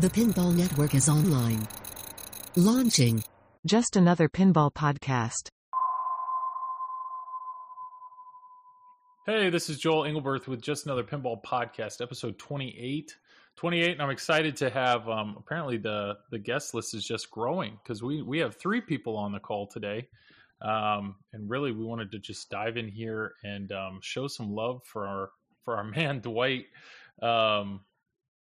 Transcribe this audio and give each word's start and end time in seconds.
The 0.00 0.08
Pinball 0.08 0.56
Network 0.56 0.94
is 0.94 1.10
online. 1.10 1.68
Launching. 2.56 3.22
Just 3.66 3.96
another 3.96 4.30
pinball 4.30 4.72
podcast. 4.72 5.50
Hey, 9.26 9.50
this 9.50 9.68
is 9.68 9.78
Joel 9.78 10.04
Engelberth 10.04 10.46
with 10.46 10.62
just 10.62 10.86
another 10.86 11.04
pinball 11.04 11.44
podcast, 11.44 12.00
episode 12.00 12.38
28. 12.38 13.14
28, 13.56 13.90
and 13.92 14.00
I'm 14.00 14.08
excited 14.08 14.56
to 14.56 14.70
have. 14.70 15.06
Um, 15.06 15.36
apparently, 15.38 15.76
the 15.76 16.16
the 16.30 16.38
guest 16.38 16.72
list 16.72 16.94
is 16.94 17.04
just 17.04 17.30
growing 17.30 17.78
because 17.82 18.02
we 18.02 18.22
we 18.22 18.38
have 18.38 18.56
three 18.56 18.80
people 18.80 19.18
on 19.18 19.32
the 19.32 19.38
call 19.38 19.66
today, 19.66 20.08
um, 20.62 21.16
and 21.34 21.50
really 21.50 21.72
we 21.72 21.84
wanted 21.84 22.10
to 22.12 22.18
just 22.18 22.48
dive 22.48 22.78
in 22.78 22.88
here 22.88 23.34
and 23.44 23.70
um, 23.72 23.98
show 24.00 24.28
some 24.28 24.50
love 24.50 24.80
for 24.82 25.06
our 25.06 25.30
for 25.62 25.76
our 25.76 25.84
man 25.94 26.20
Dwight. 26.20 26.64
Um, 27.20 27.80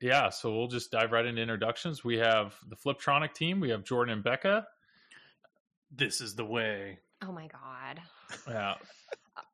yeah, 0.02 0.30
so 0.30 0.56
we'll 0.56 0.68
just 0.68 0.92
dive 0.92 1.12
right 1.12 1.26
into 1.26 1.42
introductions. 1.42 2.04
We 2.04 2.18
have 2.18 2.56
the 2.70 2.76
Fliptronic 2.76 3.34
team. 3.34 3.60
We 3.60 3.70
have 3.70 3.84
Jordan 3.84 4.14
and 4.14 4.24
Becca. 4.24 4.68
This 5.92 6.22
is 6.22 6.36
the 6.36 6.46
way. 6.46 7.00
Oh 7.24 7.32
my 7.32 7.48
god. 7.48 8.02
Yeah. 8.48 8.76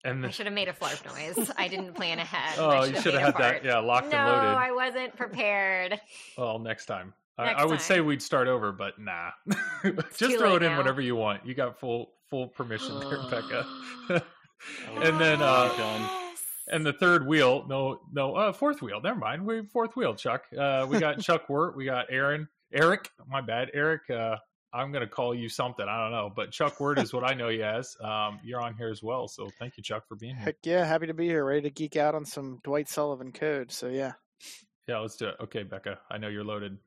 And 0.05 0.25
I 0.25 0.29
should 0.29 0.45
have 0.45 0.55
made 0.55 0.69
a 0.69 0.73
fart 0.73 1.01
noise. 1.05 1.51
I 1.57 1.67
didn't 1.67 1.93
plan 1.93 2.17
ahead. 2.19 2.57
oh, 2.57 2.69
I 2.69 2.85
you 2.85 2.95
should 3.01 3.13
made 3.13 3.21
have 3.21 3.21
had 3.21 3.33
fart. 3.35 3.63
that. 3.63 3.65
Yeah, 3.65 3.79
locked 3.79 4.11
no, 4.11 4.17
and 4.17 4.27
loaded. 4.27 4.51
No, 4.51 4.57
I 4.57 4.71
wasn't 4.71 5.15
prepared. 5.17 5.99
Well, 6.37 6.59
next 6.59 6.85
time. 6.85 7.13
I, 7.37 7.45
Next 7.47 7.61
I 7.61 7.65
would 7.65 7.81
say 7.81 7.99
we'd 7.99 8.21
start 8.21 8.47
over, 8.47 8.71
but 8.71 8.97
nah. 8.99 9.31
Just 10.15 10.37
throw 10.37 10.53
late 10.53 10.61
it 10.61 10.65
in 10.65 10.71
now. 10.73 10.77
whenever 10.77 11.01
you 11.01 11.15
want. 11.17 11.45
You 11.45 11.53
got 11.53 11.79
full 11.79 12.13
full 12.29 12.47
permission 12.47 12.97
there, 13.01 13.19
Becca. 13.29 13.65
And 15.01 15.19
then 15.19 15.41
uh 15.41 15.67
done. 15.75 16.01
Yes. 16.01 16.22
And 16.67 16.85
the 16.85 16.93
third 16.93 17.27
wheel, 17.27 17.65
no 17.67 17.99
no 18.11 18.35
uh 18.35 18.53
fourth 18.53 18.81
wheel. 18.81 19.01
Never 19.01 19.19
mind. 19.19 19.45
We 19.45 19.65
fourth 19.65 19.95
wheel, 19.95 20.15
Chuck. 20.15 20.43
Uh 20.57 20.85
we 20.89 20.99
got 20.99 21.19
Chuck 21.21 21.49
Wurt, 21.49 21.75
we 21.75 21.85
got 21.85 22.05
Aaron, 22.09 22.47
Erik, 22.71 23.09
my 23.27 23.41
bad. 23.41 23.69
Erik, 23.73 24.09
uh 24.09 24.37
I'm 24.73 24.91
gonna 24.91 25.07
call 25.07 25.35
you 25.35 25.49
something. 25.49 25.85
I 25.87 26.01
don't 26.01 26.11
know, 26.11 26.31
but 26.35 26.51
Chuck 26.51 26.79
Wurt 26.79 26.97
is 26.97 27.13
what 27.13 27.23
I 27.23 27.35
know 27.35 27.49
you 27.49 27.63
as. 27.63 27.95
Um, 28.01 28.39
you're 28.43 28.59
on 28.59 28.75
here 28.75 28.89
as 28.89 29.03
well, 29.03 29.27
so 29.27 29.49
thank 29.59 29.77
you, 29.77 29.83
Chuck, 29.83 30.07
for 30.07 30.15
being 30.15 30.35
here. 30.35 30.45
Heck 30.45 30.55
yeah, 30.63 30.83
happy 30.83 31.07
to 31.07 31.13
be 31.13 31.27
here, 31.27 31.45
ready 31.45 31.61
to 31.61 31.69
geek 31.69 31.95
out 31.95 32.15
on 32.15 32.25
some 32.25 32.59
Dwight 32.63 32.89
Sullivan 32.89 33.31
code. 33.31 33.71
So 33.71 33.87
yeah. 33.87 34.13
Yeah, 34.87 34.99
let's 34.99 35.15
do 35.15 35.27
it. 35.27 35.35
Okay, 35.43 35.63
Becca, 35.63 35.99
I 36.09 36.17
know 36.17 36.27
you're 36.27 36.43
loaded. 36.43 36.77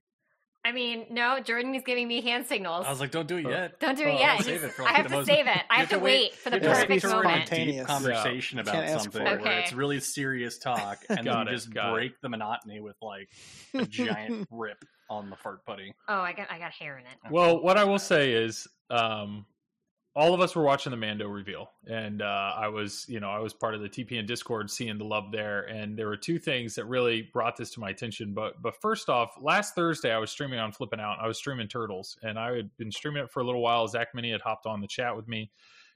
I 0.67 0.73
mean, 0.73 1.07
no, 1.11 1.39
Jordan 1.41 1.75
is 1.77 1.83
giving 1.85 2.09
me 2.09 2.21
hand 2.23 2.47
signals. 2.47 2.85
I 2.87 2.91
was 2.91 2.99
like, 3.01 3.13
don't 3.13 3.29
do 3.29 3.37
it 3.37 3.47
Oh. 3.47 3.51
yet. 3.51 3.79
Don't 3.79 3.97
do 3.97 4.05
oh, 4.05 4.09
it 4.09 4.19
yet. 4.19 4.43
save 4.43 4.65
it 4.65 4.73
for, 4.73 4.83
I 4.85 4.93
have 4.95 5.07
to 5.07 5.13
most- 5.13 5.27
save 5.27 5.47
it. 5.47 5.57
I 5.71 5.75
You 5.75 5.79
have 5.81 5.89
to 5.91 5.99
wait 6.01 6.35
for 6.35 6.51
the 6.51 6.61
you 6.61 6.69
have 6.69 6.81
to 6.81 6.87
perfect 6.87 7.05
moment. 7.05 7.27
a 7.27 7.39
deep 7.39 7.47
spontaneous. 7.47 7.87
conversation 7.87 8.59
about 8.59 8.89
something 9.01 9.11
for 9.13 9.35
it. 9.35 9.43
where 9.43 9.59
it's 9.61 9.73
really 9.73 10.01
serious 10.01 10.59
talk, 10.59 10.99
and 11.09 11.27
then 11.27 11.37
it, 11.43 11.45
you 11.45 11.57
just 11.57 11.73
got 11.73 11.91
it. 11.91 11.93
break 11.95 12.21
the 12.21 12.29
monotony 12.29 12.81
with 12.81 12.97
like 13.01 13.29
a 13.75 13.85
giant 13.87 14.49
rip 14.51 14.85
on 15.09 15.31
the 15.31 15.37
fart 15.37 15.65
putty. 15.65 15.95
Oh, 16.09 16.19
I 16.21 16.33
got 16.33 16.51
I 16.51 16.59
got 16.59 16.73
hair 16.73 16.99
in 16.99 17.05
it. 17.07 17.31
Well, 17.33 17.63
what 17.63 17.79
I 17.79 17.85
will 17.85 18.01
say 18.01 18.33
is, 18.33 18.67
um, 18.91 19.47
all 20.17 20.33
of 20.33 20.41
us 20.41 20.57
were 20.57 20.63
watching 20.63 20.91
the 20.91 20.97
Mando 20.97 21.29
reveal, 21.29 21.71
and 21.87 22.23
uh, 22.23 22.53
I 22.57 22.69
was, 22.69 23.05
you 23.07 23.21
know, 23.21 23.29
I 23.29 23.39
was 23.39 23.53
part 23.53 23.75
of 23.75 23.83
the 23.83 23.89
TPN 23.89 24.27
Discord, 24.27 24.71
seeing 24.71 24.97
the 24.97 25.05
love 25.05 25.31
there, 25.31 25.65
and 25.65 25.97
there 25.97 26.07
were 26.07 26.17
two 26.17 26.39
things 26.39 26.75
that 26.77 26.87
really 26.87 27.29
brought 27.35 27.55
this 27.55 27.71
to 27.73 27.81
my 27.81 27.91
attention. 27.91 28.33
But, 28.33 28.63
but 28.63 28.81
first 28.81 29.11
off, 29.11 29.37
last 29.43 29.75
Thursday 29.75 30.11
I 30.11 30.17
was 30.17 30.31
streaming 30.31 30.59
on 30.59 30.73
Flipping 30.73 31.01
Out. 31.01 31.19
I 31.21 31.29
was 31.29 31.37
streaming 31.37 31.69
Turtles, 31.69 32.17
and 32.23 32.39
I 32.39 32.57
had 32.57 32.75
been 32.79 32.91
streaming 32.91 33.25
it 33.25 33.31
for 33.31 33.41
a 33.41 33.45
little 33.45 33.61
while. 33.61 33.87
Zach 33.89 34.15
Meny 34.15 34.33
had 34.33 34.41
hopped 34.41 34.65
on 34.65 34.81
the 34.81 34.87
chat 34.87 35.15
with 35.15 35.29
me, 35.29 35.51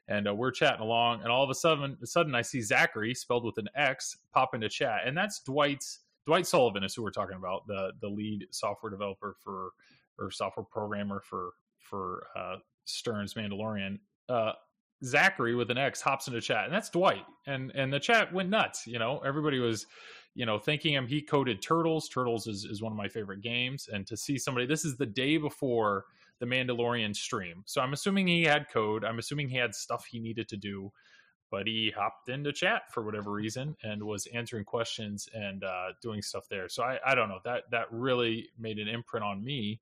and 0.07 0.29
uh, 0.29 0.35
we're 0.35 0.51
chatting 0.51 0.83
along, 0.83 1.23
and 1.23 1.33
all 1.33 1.43
of 1.43 1.49
a 1.49 1.55
sudden, 1.55 1.97
a 2.03 2.07
sudden 2.07 2.35
I 2.35 2.43
see 2.43 2.61
Zachary 2.61 3.15
spelled 3.15 3.47
with 3.47 3.57
an 3.57 3.71
X 3.75 4.19
pop 4.35 4.55
into 4.55 4.69
chat, 4.69 5.01
and 5.07 5.17
that's 5.17 5.41
Dwight's. 5.41 6.01
Dwight 6.27 6.47
Sullivan 6.47 6.85
is 6.85 6.95
who 6.95 7.03
we're 7.03 7.11
talking 7.11 7.39
about, 7.39 7.67
the 7.67 7.93
the 8.03 8.09
lead 8.09 8.47
software 8.51 8.91
developer 8.91 9.35
for 9.43 9.71
or 10.19 10.31
software 10.31 10.67
programmer 10.71 11.23
for 11.25 11.53
for 11.79 12.27
uh, 12.37 12.57
Stern's 12.85 13.35
Mandalorian. 13.35 13.99
Uh, 14.31 14.53
Zachary 15.03 15.55
with 15.55 15.71
an 15.71 15.79
X 15.79 16.01
hops 16.03 16.29
into 16.29 16.41
chat, 16.43 16.65
and 16.65 16.75
that's 16.75 16.91
Dwight, 16.91 17.25
and 17.47 17.73
and 17.75 17.93
the 17.93 17.99
chat 18.01 18.33
went 18.35 18.51
nuts. 18.51 18.87
You 18.87 18.99
know, 18.99 19.21
everybody 19.25 19.59
was, 19.59 19.87
you 20.35 20.45
know, 20.47 20.59
thanking 20.59 20.93
him. 20.93 21.07
He 21.07 21.23
coded 21.23 21.63
Turtles. 21.63 22.09
Turtles 22.09 22.47
is 22.47 22.65
is 22.65 22.83
one 22.83 22.93
of 22.93 22.99
my 22.99 23.09
favorite 23.09 23.41
games, 23.41 23.89
and 23.91 24.07
to 24.07 24.17
see 24.17 24.39
somebody, 24.39 24.67
this 24.67 24.85
is 24.85 24.99
the 24.99 25.07
day 25.07 25.39
before 25.39 26.05
the 26.39 26.47
Mandalorian 26.47 27.17
stream, 27.17 27.63
so 27.67 27.81
I'm 27.81 27.95
assuming 27.95 28.27
he 28.27 28.45
had 28.45 28.69
code. 28.71 29.05
I'm 29.05 29.19
assuming 29.19 29.49
he 29.49 29.57
had 29.57 29.75
stuff 29.75 30.05
he 30.05 30.21
needed 30.21 30.49
to 30.49 30.57
do, 30.59 30.93
but 31.51 31.67
he 31.67 31.93
hopped 31.97 32.29
into 32.29 32.53
chat 32.53 32.83
for 32.93 33.03
whatever 33.03 33.33
reason 33.33 33.77
and 33.83 34.03
was 34.03 34.27
answering 34.35 34.65
questions 34.65 35.29
and 35.35 35.65
uh, 35.65 35.89
doing 36.03 36.23
stuff 36.23 36.47
there. 36.51 36.69
So 36.69 36.83
I 36.83 36.99
I 37.07 37.15
don't 37.15 37.31
know 37.31 37.41
that 37.45 37.65
that 37.71 37.87
really 37.91 38.51
made 38.59 38.79
an 38.79 38.89
imprint 38.89 39.25
on 39.25 39.43
me. 39.43 39.81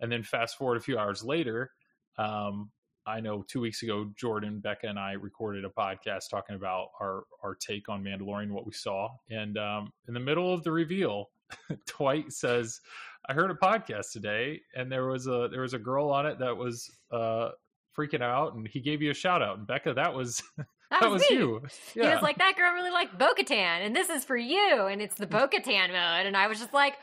And 0.00 0.12
then 0.12 0.22
fast 0.24 0.58
forward 0.58 0.76
a 0.76 0.80
few 0.80 0.98
hours 0.98 1.24
later, 1.24 1.70
um, 2.18 2.70
I 3.06 3.20
know 3.20 3.42
two 3.42 3.60
weeks 3.60 3.82
ago, 3.82 4.10
Jordan, 4.16 4.60
Becca, 4.60 4.88
and 4.88 4.98
I 4.98 5.12
recorded 5.12 5.64
a 5.64 5.68
podcast 5.68 6.30
talking 6.30 6.56
about 6.56 6.88
our 7.00 7.24
our 7.42 7.54
take 7.54 7.88
on 7.88 8.02
Mandalorian, 8.02 8.50
what 8.50 8.66
we 8.66 8.72
saw, 8.72 9.10
and 9.30 9.56
um, 9.58 9.92
in 10.08 10.14
the 10.14 10.20
middle 10.20 10.52
of 10.52 10.64
the 10.64 10.72
reveal, 10.72 11.30
Dwight 11.86 12.32
says, 12.32 12.80
"I 13.28 13.34
heard 13.34 13.50
a 13.50 13.54
podcast 13.54 14.12
today, 14.12 14.60
and 14.74 14.90
there 14.90 15.06
was 15.06 15.26
a 15.26 15.48
there 15.50 15.62
was 15.62 15.74
a 15.74 15.78
girl 15.78 16.10
on 16.10 16.26
it 16.26 16.38
that 16.40 16.56
was 16.56 16.90
uh, 17.12 17.50
freaking 17.96 18.22
out, 18.22 18.54
and 18.54 18.66
he 18.66 18.80
gave 18.80 19.02
you 19.02 19.10
a 19.10 19.14
shout 19.14 19.42
out, 19.42 19.58
and 19.58 19.66
Becca, 19.66 19.94
that 19.94 20.14
was 20.14 20.42
That, 20.90 21.00
that 21.00 21.10
was, 21.10 21.22
was 21.22 21.30
you, 21.30 21.62
He 21.94 22.00
was 22.00 22.22
like, 22.22 22.38
that 22.38 22.54
girl 22.56 22.72
really 22.72 22.92
liked 22.92 23.18
Bo 23.18 23.34
Katan, 23.34 23.84
and 23.84 23.94
this 23.94 24.08
is 24.08 24.24
for 24.24 24.36
you, 24.36 24.86
and 24.86 25.02
it's 25.02 25.16
the 25.16 25.26
Bo 25.26 25.48
Katan 25.48 25.88
mode. 25.88 26.26
And 26.26 26.36
I 26.36 26.46
was 26.46 26.60
just 26.60 26.72
like, 26.72 26.94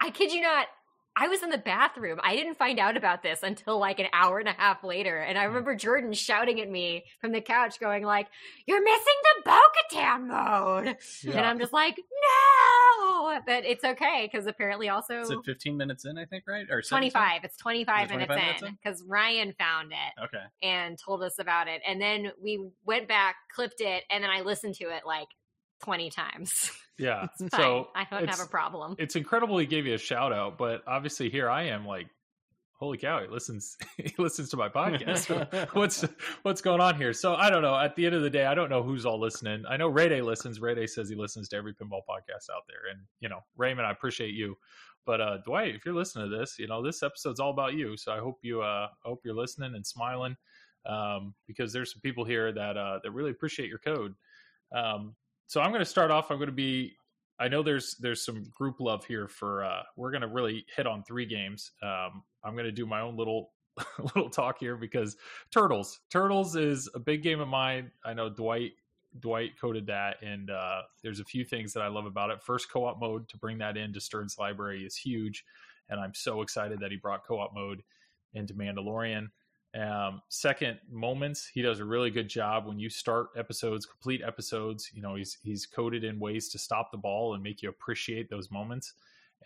I 0.00 0.10
kid 0.10 0.32
you 0.32 0.40
not, 0.40 0.68
I 1.16 1.28
was 1.28 1.42
in 1.42 1.50
the 1.50 1.58
bathroom. 1.58 2.20
I 2.22 2.36
didn't 2.36 2.56
find 2.56 2.78
out 2.78 2.96
about 2.96 3.22
this 3.22 3.42
until 3.42 3.78
like 3.78 3.98
an 3.98 4.06
hour 4.12 4.38
and 4.38 4.48
a 4.48 4.52
half 4.52 4.84
later. 4.84 5.18
And 5.18 5.36
I 5.36 5.44
mm. 5.44 5.48
remember 5.48 5.74
Jordan 5.74 6.12
shouting 6.12 6.60
at 6.60 6.70
me 6.70 7.04
from 7.20 7.32
the 7.32 7.40
couch, 7.40 7.80
going 7.80 8.04
like, 8.04 8.28
You're 8.66 8.82
missing 8.82 9.04
the 9.04 9.42
Bo 9.44 9.60
Katan 9.92 10.26
mode. 10.26 10.96
And 11.26 11.46
I'm 11.46 11.58
just 11.58 11.72
like, 11.72 11.96
No! 11.98 13.40
But 13.46 13.64
it's 13.64 13.84
okay, 13.84 14.28
because 14.30 14.46
apparently 14.46 14.88
also 14.88 15.20
Is 15.20 15.30
it 15.30 15.44
15 15.44 15.76
minutes 15.76 16.04
in? 16.04 16.16
I 16.16 16.24
think 16.24 16.44
right 16.46 16.66
or 16.70 16.82
17? 16.82 17.10
25. 17.10 17.44
It's 17.44 17.56
25 17.56 18.10
it 18.10 18.10
minutes 18.10 18.26
25 18.26 18.36
minutes 18.36 18.62
in, 18.62 18.68
in? 18.68 18.78
because 18.82 19.04
Ryan 19.06 19.54
found 19.58 19.92
it 19.92 20.24
Okay. 20.24 20.44
and 20.62 20.98
told 20.98 21.22
us 21.22 21.38
about 21.38 21.68
it. 21.68 21.82
And 21.86 22.00
then 22.00 22.32
we 22.40 22.70
went 22.84 23.08
back, 23.08 23.36
clipped 23.54 23.80
it, 23.80 24.04
and 24.10 24.22
then 24.22 24.30
I 24.30 24.42
listened 24.42 24.74
to 24.76 24.84
it 24.84 25.02
like 25.04 25.28
20 25.82 26.10
times. 26.10 26.70
yeah. 26.98 27.26
So 27.54 27.88
I 27.94 28.06
don't 28.10 28.28
have 28.28 28.40
a 28.40 28.48
problem. 28.48 28.96
it's 28.98 29.16
incredible 29.16 29.58
he 29.58 29.66
gave 29.66 29.86
you 29.86 29.94
a 29.94 29.98
shout 29.98 30.32
out, 30.32 30.58
but 30.58 30.82
obviously 30.86 31.30
here 31.30 31.48
I 31.48 31.64
am 31.64 31.86
like, 31.86 32.06
holy 32.80 32.96
cow, 32.96 33.20
he 33.20 33.28
listens 33.28 33.76
he 33.98 34.12
listens 34.18 34.48
to 34.50 34.56
my 34.56 34.68
podcast. 34.68 35.68
what's 35.74 36.04
what's 36.42 36.62
going 36.62 36.80
on 36.80 36.96
here? 36.96 37.12
So 37.12 37.34
I 37.34 37.50
don't 37.50 37.62
know. 37.62 37.78
At 37.78 37.94
the 37.94 38.06
end 38.06 38.14
of 38.14 38.22
the 38.22 38.30
day, 38.30 38.46
I 38.46 38.54
don't 38.54 38.70
know 38.70 38.82
who's 38.82 39.04
all 39.06 39.20
listening. 39.20 39.64
I 39.68 39.76
know 39.76 39.88
Ray 39.88 40.08
Day 40.08 40.22
listens. 40.22 40.60
Ray 40.60 40.74
Day 40.74 40.86
says 40.86 41.08
he 41.08 41.14
listens 41.14 41.48
to 41.50 41.56
every 41.56 41.74
pinball 41.74 42.00
podcast 42.08 42.48
out 42.54 42.62
there. 42.68 42.90
And 42.90 43.00
you 43.20 43.28
know, 43.28 43.40
Raymond, 43.56 43.86
I 43.86 43.92
appreciate 43.92 44.34
you. 44.34 44.56
But 45.06 45.20
uh 45.20 45.38
Dwight, 45.44 45.74
if 45.74 45.84
you're 45.84 45.94
listening 45.94 46.30
to 46.30 46.36
this, 46.36 46.58
you 46.58 46.68
know, 46.68 46.82
this 46.82 47.02
episode's 47.02 47.40
all 47.40 47.50
about 47.50 47.74
you. 47.74 47.96
So 47.96 48.12
I 48.12 48.18
hope 48.18 48.38
you 48.42 48.62
uh 48.62 48.88
I 49.04 49.08
hope 49.08 49.20
you're 49.24 49.34
listening 49.34 49.74
and 49.74 49.86
smiling. 49.86 50.36
Um, 50.86 51.34
because 51.46 51.74
there's 51.74 51.92
some 51.92 52.00
people 52.00 52.24
here 52.24 52.50
that 52.52 52.76
uh 52.76 53.00
that 53.02 53.10
really 53.10 53.30
appreciate 53.30 53.68
your 53.68 53.78
code. 53.78 54.14
Um 54.74 55.14
so 55.50 55.60
I'm 55.60 55.72
gonna 55.72 55.84
start 55.84 56.12
off. 56.12 56.30
I'm 56.30 56.38
gonna 56.38 56.52
be 56.52 56.94
I 57.40 57.48
know 57.48 57.64
there's 57.64 57.96
there's 57.96 58.24
some 58.24 58.44
group 58.56 58.76
love 58.78 59.04
here 59.04 59.26
for 59.26 59.64
uh 59.64 59.82
we're 59.96 60.12
gonna 60.12 60.28
really 60.28 60.64
hit 60.76 60.86
on 60.86 61.02
three 61.02 61.26
games. 61.26 61.72
Um 61.82 62.22
I'm 62.44 62.54
gonna 62.54 62.70
do 62.70 62.86
my 62.86 63.00
own 63.00 63.16
little 63.16 63.50
little 64.14 64.30
talk 64.30 64.60
here 64.60 64.76
because 64.76 65.16
Turtles. 65.50 65.98
Turtles 66.08 66.54
is 66.54 66.88
a 66.94 67.00
big 67.00 67.24
game 67.24 67.40
of 67.40 67.48
mine. 67.48 67.90
I 68.04 68.14
know 68.14 68.28
Dwight 68.28 68.74
Dwight 69.18 69.58
coded 69.60 69.88
that 69.88 70.22
and 70.22 70.50
uh 70.50 70.82
there's 71.02 71.18
a 71.18 71.24
few 71.24 71.44
things 71.44 71.72
that 71.72 71.80
I 71.80 71.88
love 71.88 72.06
about 72.06 72.30
it. 72.30 72.40
First 72.44 72.70
co-op 72.70 73.00
mode 73.00 73.28
to 73.30 73.36
bring 73.36 73.58
that 73.58 73.76
into 73.76 74.00
Stern's 74.00 74.38
library 74.38 74.84
is 74.84 74.94
huge 74.94 75.44
and 75.88 75.98
I'm 75.98 76.14
so 76.14 76.42
excited 76.42 76.78
that 76.78 76.92
he 76.92 76.96
brought 76.96 77.26
co-op 77.26 77.52
mode 77.52 77.82
into 78.34 78.54
Mandalorian. 78.54 79.30
Um, 79.78 80.22
second, 80.28 80.78
moments. 80.90 81.48
He 81.52 81.62
does 81.62 81.78
a 81.78 81.84
really 81.84 82.10
good 82.10 82.28
job 82.28 82.66
when 82.66 82.78
you 82.78 82.90
start 82.90 83.28
episodes, 83.36 83.86
complete 83.86 84.20
episodes. 84.26 84.90
You 84.92 85.02
know, 85.02 85.14
he's 85.14 85.38
he's 85.42 85.66
coded 85.66 86.04
in 86.04 86.18
ways 86.18 86.48
to 86.50 86.58
stop 86.58 86.90
the 86.90 86.98
ball 86.98 87.34
and 87.34 87.42
make 87.42 87.62
you 87.62 87.68
appreciate 87.68 88.28
those 88.28 88.50
moments. 88.50 88.94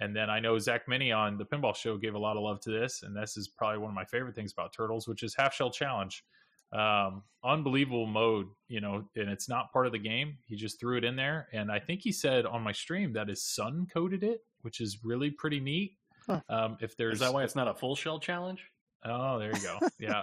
And 0.00 0.16
then 0.16 0.28
I 0.30 0.40
know 0.40 0.58
Zach 0.58 0.88
Meny 0.88 1.12
on 1.12 1.38
the 1.38 1.44
Pinball 1.44 1.76
Show 1.76 1.96
gave 1.96 2.14
a 2.14 2.18
lot 2.18 2.36
of 2.36 2.42
love 2.42 2.60
to 2.62 2.70
this, 2.70 3.02
and 3.02 3.16
this 3.16 3.36
is 3.36 3.48
probably 3.48 3.78
one 3.78 3.90
of 3.90 3.94
my 3.94 4.04
favorite 4.04 4.34
things 4.34 4.52
about 4.52 4.72
Turtles, 4.72 5.06
which 5.06 5.22
is 5.22 5.34
Half 5.36 5.54
Shell 5.54 5.70
Challenge. 5.70 6.24
Um, 6.72 7.22
unbelievable 7.44 8.06
mode, 8.06 8.48
you 8.66 8.80
know, 8.80 9.04
and 9.14 9.30
it's 9.30 9.48
not 9.48 9.72
part 9.72 9.86
of 9.86 9.92
the 9.92 9.98
game. 9.98 10.38
He 10.46 10.56
just 10.56 10.80
threw 10.80 10.96
it 10.96 11.04
in 11.04 11.14
there, 11.14 11.48
and 11.52 11.70
I 11.70 11.78
think 11.78 12.00
he 12.00 12.10
said 12.10 12.46
on 12.46 12.62
my 12.62 12.72
stream 12.72 13.12
that 13.12 13.28
his 13.28 13.44
son 13.44 13.86
coded 13.92 14.24
it, 14.24 14.40
which 14.62 14.80
is 14.80 15.04
really 15.04 15.30
pretty 15.30 15.60
neat. 15.60 15.92
Huh. 16.26 16.40
Um, 16.48 16.78
if 16.80 16.96
there's 16.96 17.14
Is 17.14 17.20
that 17.20 17.34
why 17.34 17.44
it's 17.44 17.54
not 17.54 17.68
a 17.68 17.74
full 17.74 17.94
shell 17.94 18.18
challenge? 18.18 18.64
Oh, 19.04 19.38
there 19.38 19.54
you 19.54 19.62
go. 19.62 19.78
Yeah. 19.98 20.22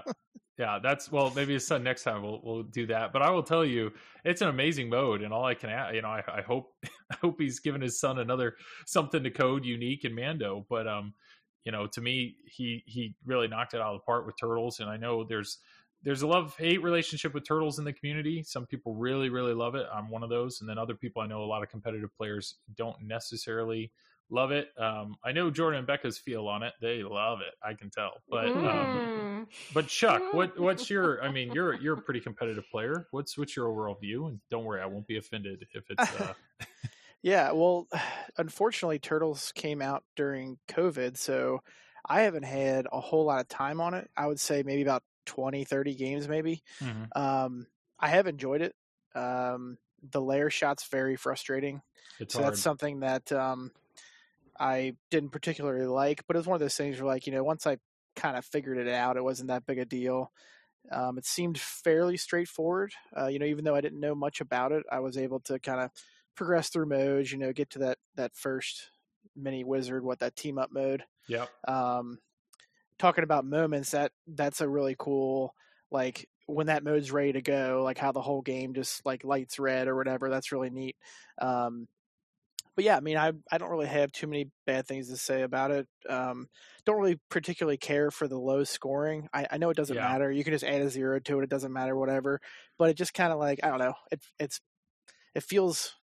yeah, 0.58 0.80
that's 0.82 1.12
well, 1.12 1.32
maybe 1.36 1.56
it's 1.56 1.68
son 1.68 1.84
next 1.84 2.04
time 2.04 2.22
we'll 2.24 2.42
we'll 2.44 2.64
do 2.64 2.88
that. 2.88 3.14
But 3.14 3.22
I 3.22 3.30
will 3.32 3.44
tell 3.44 3.66
you, 3.66 3.92
it's 4.26 4.42
an 4.42 4.50
amazing 4.50 4.90
mode 4.90 5.22
and 5.22 5.34
all 5.34 5.46
I 5.46 5.54
can 5.54 5.70
add, 5.70 5.96
you 5.96 6.02
know, 6.02 6.10
I, 6.10 6.24
I 6.28 6.42
hope 6.42 6.74
I 7.12 7.16
hope 7.22 7.40
he's 7.40 7.60
given 7.60 7.82
his 7.82 8.00
son 8.00 8.20
another 8.20 8.56
something 8.86 9.24
to 9.24 9.32
code 9.32 9.66
unique 9.66 10.06
in 10.06 10.16
Mando. 10.16 10.66
But 10.70 10.88
um, 10.88 11.14
you 11.64 11.72
know, 11.72 11.88
to 11.88 12.02
me, 12.02 12.38
he 12.46 12.84
he 12.86 13.16
really 13.26 13.48
knocked 13.48 13.74
it 13.74 13.82
out 13.82 13.94
of 13.94 14.02
the 14.02 14.06
park 14.06 14.26
with 14.26 14.36
Turtles, 14.40 14.80
and 14.80 14.90
I 14.90 14.98
know 14.98 15.24
there's 15.24 15.60
there's 16.04 16.24
a 16.24 16.28
love 16.28 16.56
hate 16.58 16.82
relationship 16.82 17.34
with 17.34 17.48
Turtles 17.48 17.78
in 17.78 17.86
the 17.86 17.94
community. 17.94 18.44
Some 18.44 18.66
people 18.66 18.96
really 18.96 19.30
really 19.30 19.54
love 19.54 19.76
it. 19.76 19.86
I'm 19.94 20.10
one 20.10 20.24
of 20.24 20.30
those, 20.30 20.62
and 20.62 20.70
then 20.70 20.78
other 20.78 20.96
people 20.96 21.22
I 21.22 21.28
know 21.28 21.44
a 21.44 21.46
lot 21.46 21.64
of 21.64 21.70
competitive 21.70 22.16
players 22.18 22.56
don't 22.76 23.02
necessarily 23.04 23.92
love 24.32 24.52
it. 24.52 24.70
Um, 24.78 25.16
I 25.24 25.32
know 25.34 25.52
Jordan 25.52 25.80
and 25.80 25.88
Becca's 25.88 26.18
feel 26.18 26.48
on 26.48 26.64
it; 26.64 26.74
they 26.82 27.04
love 27.04 27.40
it. 27.42 27.54
I 27.64 27.74
can 27.76 27.90
tell. 27.92 28.14
But 28.30 28.48
um, 28.56 28.64
Mm. 28.64 29.48
but 29.74 29.88
Chuck, 29.88 30.34
what 30.34 30.58
what's 30.60 30.90
your? 30.90 31.22
I 31.24 31.32
mean, 31.32 31.52
you're 31.52 31.74
you're 31.76 31.98
a 32.00 32.02
pretty 32.02 32.22
competitive 32.22 32.64
player. 32.72 33.08
What's 33.12 33.38
what's 33.38 33.56
your 33.56 33.68
overall 33.68 33.96
view? 34.02 34.28
And 34.28 34.40
don't 34.50 34.64
worry, 34.66 34.82
I 34.82 34.86
won't 34.88 35.06
be 35.08 35.18
offended 35.18 35.66
if 35.74 35.84
it's. 35.90 36.16
Uh, 36.16 36.34
Yeah, 37.24 37.52
well, 37.52 37.88
unfortunately, 38.38 39.00
Turtles 39.00 39.52
came 39.54 39.82
out 39.82 40.04
during 40.16 40.58
COVID, 40.68 41.18
so 41.18 41.62
I 42.04 42.22
haven't 42.22 42.44
had 42.46 42.88
a 42.92 43.00
whole 43.00 43.26
lot 43.26 43.42
of 43.42 43.48
time 43.48 43.80
on 43.80 43.94
it. 43.94 44.10
I 44.18 44.26
would 44.28 44.40
say 44.40 44.64
maybe 44.64 44.82
about 44.82 45.04
20, 45.28 45.64
30 45.66 45.94
games, 45.96 46.28
maybe. 46.28 46.64
mhm. 46.82 47.16
Um, 47.16 47.68
I 48.00 48.08
have 48.08 48.26
enjoyed 48.26 48.62
it. 48.64 48.76
Um, 49.14 49.78
the 50.10 50.22
layer 50.22 50.50
shot's 50.50 50.88
very 50.88 51.16
frustrating. 51.16 51.84
It's 52.20 52.34
so 52.34 52.42
hard. 52.42 52.54
that's 52.54 52.62
something 52.62 53.02
that 53.02 53.32
um, 53.32 53.72
I 54.62 54.94
didn't 55.10 55.32
particularly 55.32 55.88
like, 55.88 56.24
but 56.28 56.36
it 56.36 56.40
was 56.40 56.48
one 56.48 56.56
of 56.56 56.62
those 56.62 56.76
things 56.76 57.02
where, 57.02 57.12
like, 57.12 57.26
you 57.26 57.34
know, 57.34 57.44
once 57.44 57.66
I 57.66 57.78
kind 58.16 58.38
of 58.38 58.46
figured 58.46 58.78
it 58.78 58.88
out, 58.88 59.18
it 59.18 59.24
wasn't 59.24 59.48
that 59.48 59.66
big 59.66 59.80
a 59.80 59.86
deal. 59.86 60.32
Um, 60.92 61.18
it 61.18 61.26
seemed 61.26 61.60
fairly 61.60 62.16
straightforward. 62.16 62.94
Uh, 63.18 63.28
you 63.28 63.40
know, 63.40 63.48
even 63.48 63.66
though 63.66 63.76
I 63.76 63.82
didn't 63.82 64.00
know 64.00 64.14
much 64.14 64.40
about 64.40 64.72
it, 64.72 64.84
I 64.92 65.00
was 65.00 65.18
able 65.18 65.40
to 65.42 65.60
kind 65.60 65.82
of 65.82 65.90
progress 66.36 66.70
through 66.70 66.86
modes. 66.86 67.32
You 67.32 67.40
know, 67.40 67.52
get 67.54 67.72
to 67.72 67.80
that 67.80 67.98
that 68.16 68.36
first 68.36 68.92
mini 69.36 69.64
wizard, 69.64 70.04
what 70.04 70.20
that 70.20 70.36
team 70.36 70.60
up 70.60 70.70
mode. 70.72 71.04
Yeah. 71.28 71.46
Um, 71.68 72.20
talking 73.00 73.24
about 73.24 73.46
moments, 73.46 73.92
that 73.92 74.12
that's 74.28 74.62
a 74.62 74.70
really 74.70 74.96
cool 74.98 75.56
like 75.90 76.28
when 76.46 76.68
that 76.68 76.84
mode's 76.84 77.12
ready 77.12 77.34
to 77.34 77.42
go, 77.42 77.82
like 77.84 77.98
how 77.98 78.12
the 78.12 78.22
whole 78.22 78.42
game 78.42 78.74
just 78.74 79.06
like 79.06 79.24
lights 79.24 79.58
red 79.60 79.88
or 79.88 79.96
whatever. 79.96 80.30
That's 80.30 80.52
really 80.52 80.70
neat. 80.70 80.96
Um, 81.42 81.88
but 82.76 82.86
yeah, 82.86 82.98
I 82.98 83.00
mean, 83.02 83.18
I 83.18 83.34
I 83.52 83.58
don't 83.58 83.70
really 83.70 83.88
have 83.88 84.12
too 84.12 84.28
many 84.28 84.52
bad 84.66 84.88
things 84.88 85.10
to 85.10 85.18
say 85.18 85.42
about 85.44 85.72
it. 85.72 85.88
Um, 86.10 86.48
don't 86.86 86.98
really 87.00 87.20
particularly 87.30 87.78
care 87.78 88.12
for 88.12 88.28
the 88.28 88.40
low 88.40 88.64
scoring. 88.64 89.28
I, 89.34 89.48
I 89.52 89.58
know 89.58 89.70
it 89.70 89.78
doesn't 89.78 89.98
Yeah. 89.98 90.00
matter. 90.00 90.32
You 90.32 90.44
can 90.44 90.54
just 90.54 90.64
add 90.64 90.82
a 90.82 90.90
zero 90.90 91.20
to 91.20 91.40
it. 91.40 91.44
It 91.44 91.50
doesn't 91.50 91.74
matter, 91.74 91.96
whatever. 91.96 92.40
But 92.78 92.90
it 92.90 92.96
just 92.98 93.14
kind 93.14 93.34
of 93.34 93.40
like 93.40 93.60
I 93.64 93.70
don't 93.70 93.80
know. 93.80 93.96
It 94.12 94.24
it's 94.40 94.62
it 95.36 95.44
feels 95.44 95.96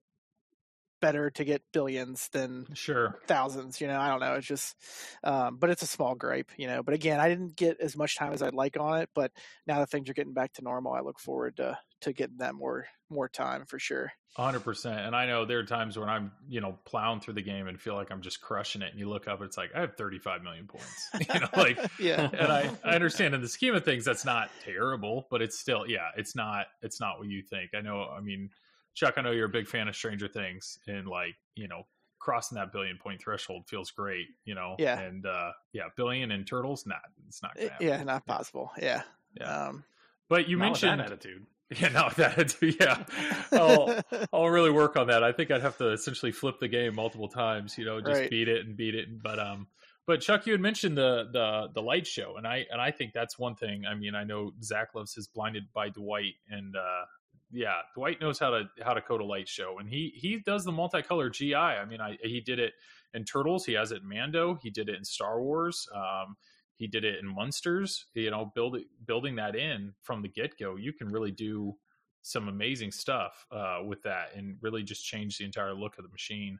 better 1.00 1.30
to 1.30 1.44
get 1.44 1.62
billions 1.72 2.28
than 2.30 2.66
Sure. 2.74 3.18
thousands. 3.26 3.80
You 3.80 3.86
know, 3.86 3.98
I 4.00 4.08
don't 4.08 4.20
know. 4.20 4.34
It's 4.34 4.46
just, 4.46 4.76
um, 5.24 5.56
but 5.56 5.70
it's 5.70 5.82
a 5.82 5.86
small 5.86 6.14
gripe. 6.14 6.50
You 6.56 6.66
know, 6.66 6.82
but 6.82 6.94
again, 6.94 7.20
I 7.20 7.28
didn't 7.28 7.56
get 7.56 7.80
as 7.80 7.96
much 7.96 8.16
time 8.16 8.32
as 8.32 8.42
I'd 8.42 8.54
like 8.54 8.78
on 8.78 9.00
it. 9.00 9.10
But 9.14 9.32
now 9.66 9.78
that 9.80 9.90
things 9.90 10.08
are 10.10 10.14
getting 10.14 10.34
back 10.34 10.52
to 10.54 10.62
normal, 10.62 10.92
I 10.92 11.00
look 11.00 11.18
forward 11.18 11.56
to 11.58 11.78
to 12.02 12.12
getting 12.12 12.38
that 12.38 12.54
more 12.54 12.86
more 13.10 13.28
time 13.28 13.64
for 13.66 13.78
sure. 13.78 14.12
hundred 14.36 14.60
percent. 14.60 15.00
And 15.00 15.16
I 15.16 15.26
know 15.26 15.44
there 15.46 15.58
are 15.58 15.64
times 15.64 15.98
when 15.98 16.08
I'm, 16.08 16.30
you 16.46 16.60
know, 16.60 16.78
plowing 16.84 17.20
through 17.20 17.34
the 17.34 17.42
game 17.42 17.66
and 17.66 17.80
feel 17.80 17.94
like 17.94 18.12
I'm 18.12 18.20
just 18.20 18.40
crushing 18.40 18.82
it. 18.82 18.90
And 18.90 19.00
you 19.00 19.08
look 19.08 19.26
up, 19.26 19.40
it's 19.42 19.56
like 19.56 19.70
I 19.74 19.80
have 19.80 19.96
35 19.96 20.42
million 20.42 20.66
points. 20.68 21.08
You 21.34 21.40
know, 21.40 21.48
like, 21.56 21.78
yeah, 21.98 22.28
and 22.32 22.52
I, 22.52 22.70
I 22.84 22.94
understand 22.94 23.34
in 23.34 23.40
the 23.40 23.48
scheme 23.48 23.74
of 23.74 23.84
things 23.84 24.04
that's 24.04 24.24
not 24.24 24.50
terrible, 24.64 25.26
but 25.30 25.40
it's 25.42 25.58
still, 25.58 25.86
yeah, 25.88 26.10
it's 26.16 26.36
not, 26.36 26.66
it's 26.82 27.00
not 27.00 27.18
what 27.18 27.28
you 27.28 27.42
think. 27.42 27.70
I 27.74 27.80
know. 27.80 28.02
I 28.04 28.20
mean, 28.20 28.50
Chuck, 28.98 29.14
I 29.16 29.22
know 29.22 29.30
you're 29.30 29.46
a 29.46 29.48
big 29.50 29.68
fan 29.68 29.86
of 29.88 29.94
Stranger 29.94 30.26
Things, 30.28 30.78
and 30.86 31.06
like, 31.06 31.36
you 31.54 31.68
know, 31.68 31.82
crossing 32.18 32.56
that 32.56 32.72
billion 32.72 32.98
point 32.98 33.20
threshold 33.22 33.62
feels 33.68 33.90
great. 33.92 34.26
You 34.44 34.54
know, 34.56 34.74
Yeah. 34.78 34.98
and 34.98 35.24
uh, 35.24 35.52
yeah, 35.72 35.84
billion 35.96 36.30
and 36.32 36.46
turtles, 36.46 36.84
not, 36.86 36.98
it's 37.28 37.42
not. 37.42 37.54
Gonna 37.56 37.68
Eh, 37.68 37.76
yeah, 37.80 38.02
not 38.02 38.26
possible. 38.26 38.72
Yeah, 38.80 39.02
Yeah. 39.40 39.68
Um, 39.68 39.84
But 40.28 40.48
you 40.48 40.58
mentioned 40.58 40.98
that 41.00 41.06
attitude. 41.06 41.46
Yeah, 41.78 41.88
no, 41.90 42.08
that 42.16 42.38
attitude. 42.38 42.76
yeah. 42.80 43.04
I'll 43.52 44.00
I'll 44.32 44.48
really 44.48 44.70
work 44.70 44.96
on 44.96 45.08
that. 45.08 45.22
I 45.22 45.32
think 45.32 45.50
I'd 45.50 45.60
have 45.60 45.76
to 45.78 45.90
essentially 45.92 46.32
flip 46.32 46.58
the 46.60 46.66
game 46.68 46.94
multiple 46.96 47.28
times, 47.28 47.76
you 47.78 47.84
know, 47.84 48.00
just 48.00 48.20
Right. 48.22 48.30
beat 48.30 48.48
it 48.48 48.64
and 48.66 48.74
beat 48.76 48.94
it. 48.94 49.22
But 49.22 49.38
um, 49.38 49.66
but 50.06 50.22
Chuck, 50.22 50.46
you 50.46 50.52
had 50.52 50.62
mentioned 50.62 50.96
the 50.96 51.28
the 51.30 51.68
the 51.74 51.82
light 51.82 52.06
show, 52.06 52.36
and 52.38 52.46
I 52.46 52.64
and 52.70 52.80
I 52.80 52.90
think 52.90 53.12
that's 53.12 53.38
one 53.38 53.54
thing. 53.54 53.84
I 53.84 53.94
mean, 53.94 54.14
I 54.14 54.24
know 54.24 54.52
Zach 54.62 54.94
loves 54.94 55.14
his 55.14 55.28
Blinded 55.28 55.64
by 55.74 55.90
Dwight, 55.90 56.34
and 56.48 56.74
uh, 56.74 57.04
yeah, 57.50 57.76
Dwight 57.94 58.20
knows 58.20 58.38
how 58.38 58.50
to 58.50 58.64
how 58.82 58.94
to 58.94 59.00
code 59.00 59.20
a 59.20 59.24
light 59.24 59.48
show, 59.48 59.78
and 59.78 59.88
he 59.88 60.12
he 60.14 60.38
does 60.38 60.64
the 60.64 60.72
multicolor 60.72 61.32
GI. 61.32 61.54
I 61.54 61.84
mean, 61.84 62.00
I 62.00 62.18
he 62.22 62.40
did 62.40 62.58
it 62.58 62.74
in 63.14 63.24
Turtles, 63.24 63.64
he 63.64 63.72
has 63.72 63.92
it 63.92 64.02
in 64.02 64.08
Mando, 64.08 64.58
he 64.62 64.70
did 64.70 64.88
it 64.88 64.96
in 64.96 65.04
Star 65.04 65.40
Wars. 65.40 65.88
Um, 65.94 66.36
he 66.76 66.86
did 66.86 67.04
it 67.04 67.18
in 67.18 67.26
Munsters. 67.26 68.06
You 68.14 68.30
know, 68.30 68.52
building 68.54 68.84
building 69.04 69.36
that 69.36 69.56
in 69.56 69.94
from 70.02 70.22
the 70.22 70.28
get 70.28 70.58
go, 70.58 70.76
you 70.76 70.92
can 70.92 71.08
really 71.08 71.30
do 71.30 71.74
some 72.22 72.48
amazing 72.48 72.92
stuff 72.92 73.46
uh, 73.50 73.78
with 73.84 74.02
that, 74.02 74.34
and 74.36 74.56
really 74.60 74.82
just 74.82 75.04
change 75.04 75.38
the 75.38 75.44
entire 75.44 75.74
look 75.74 75.98
of 75.98 76.04
the 76.04 76.10
machine. 76.10 76.58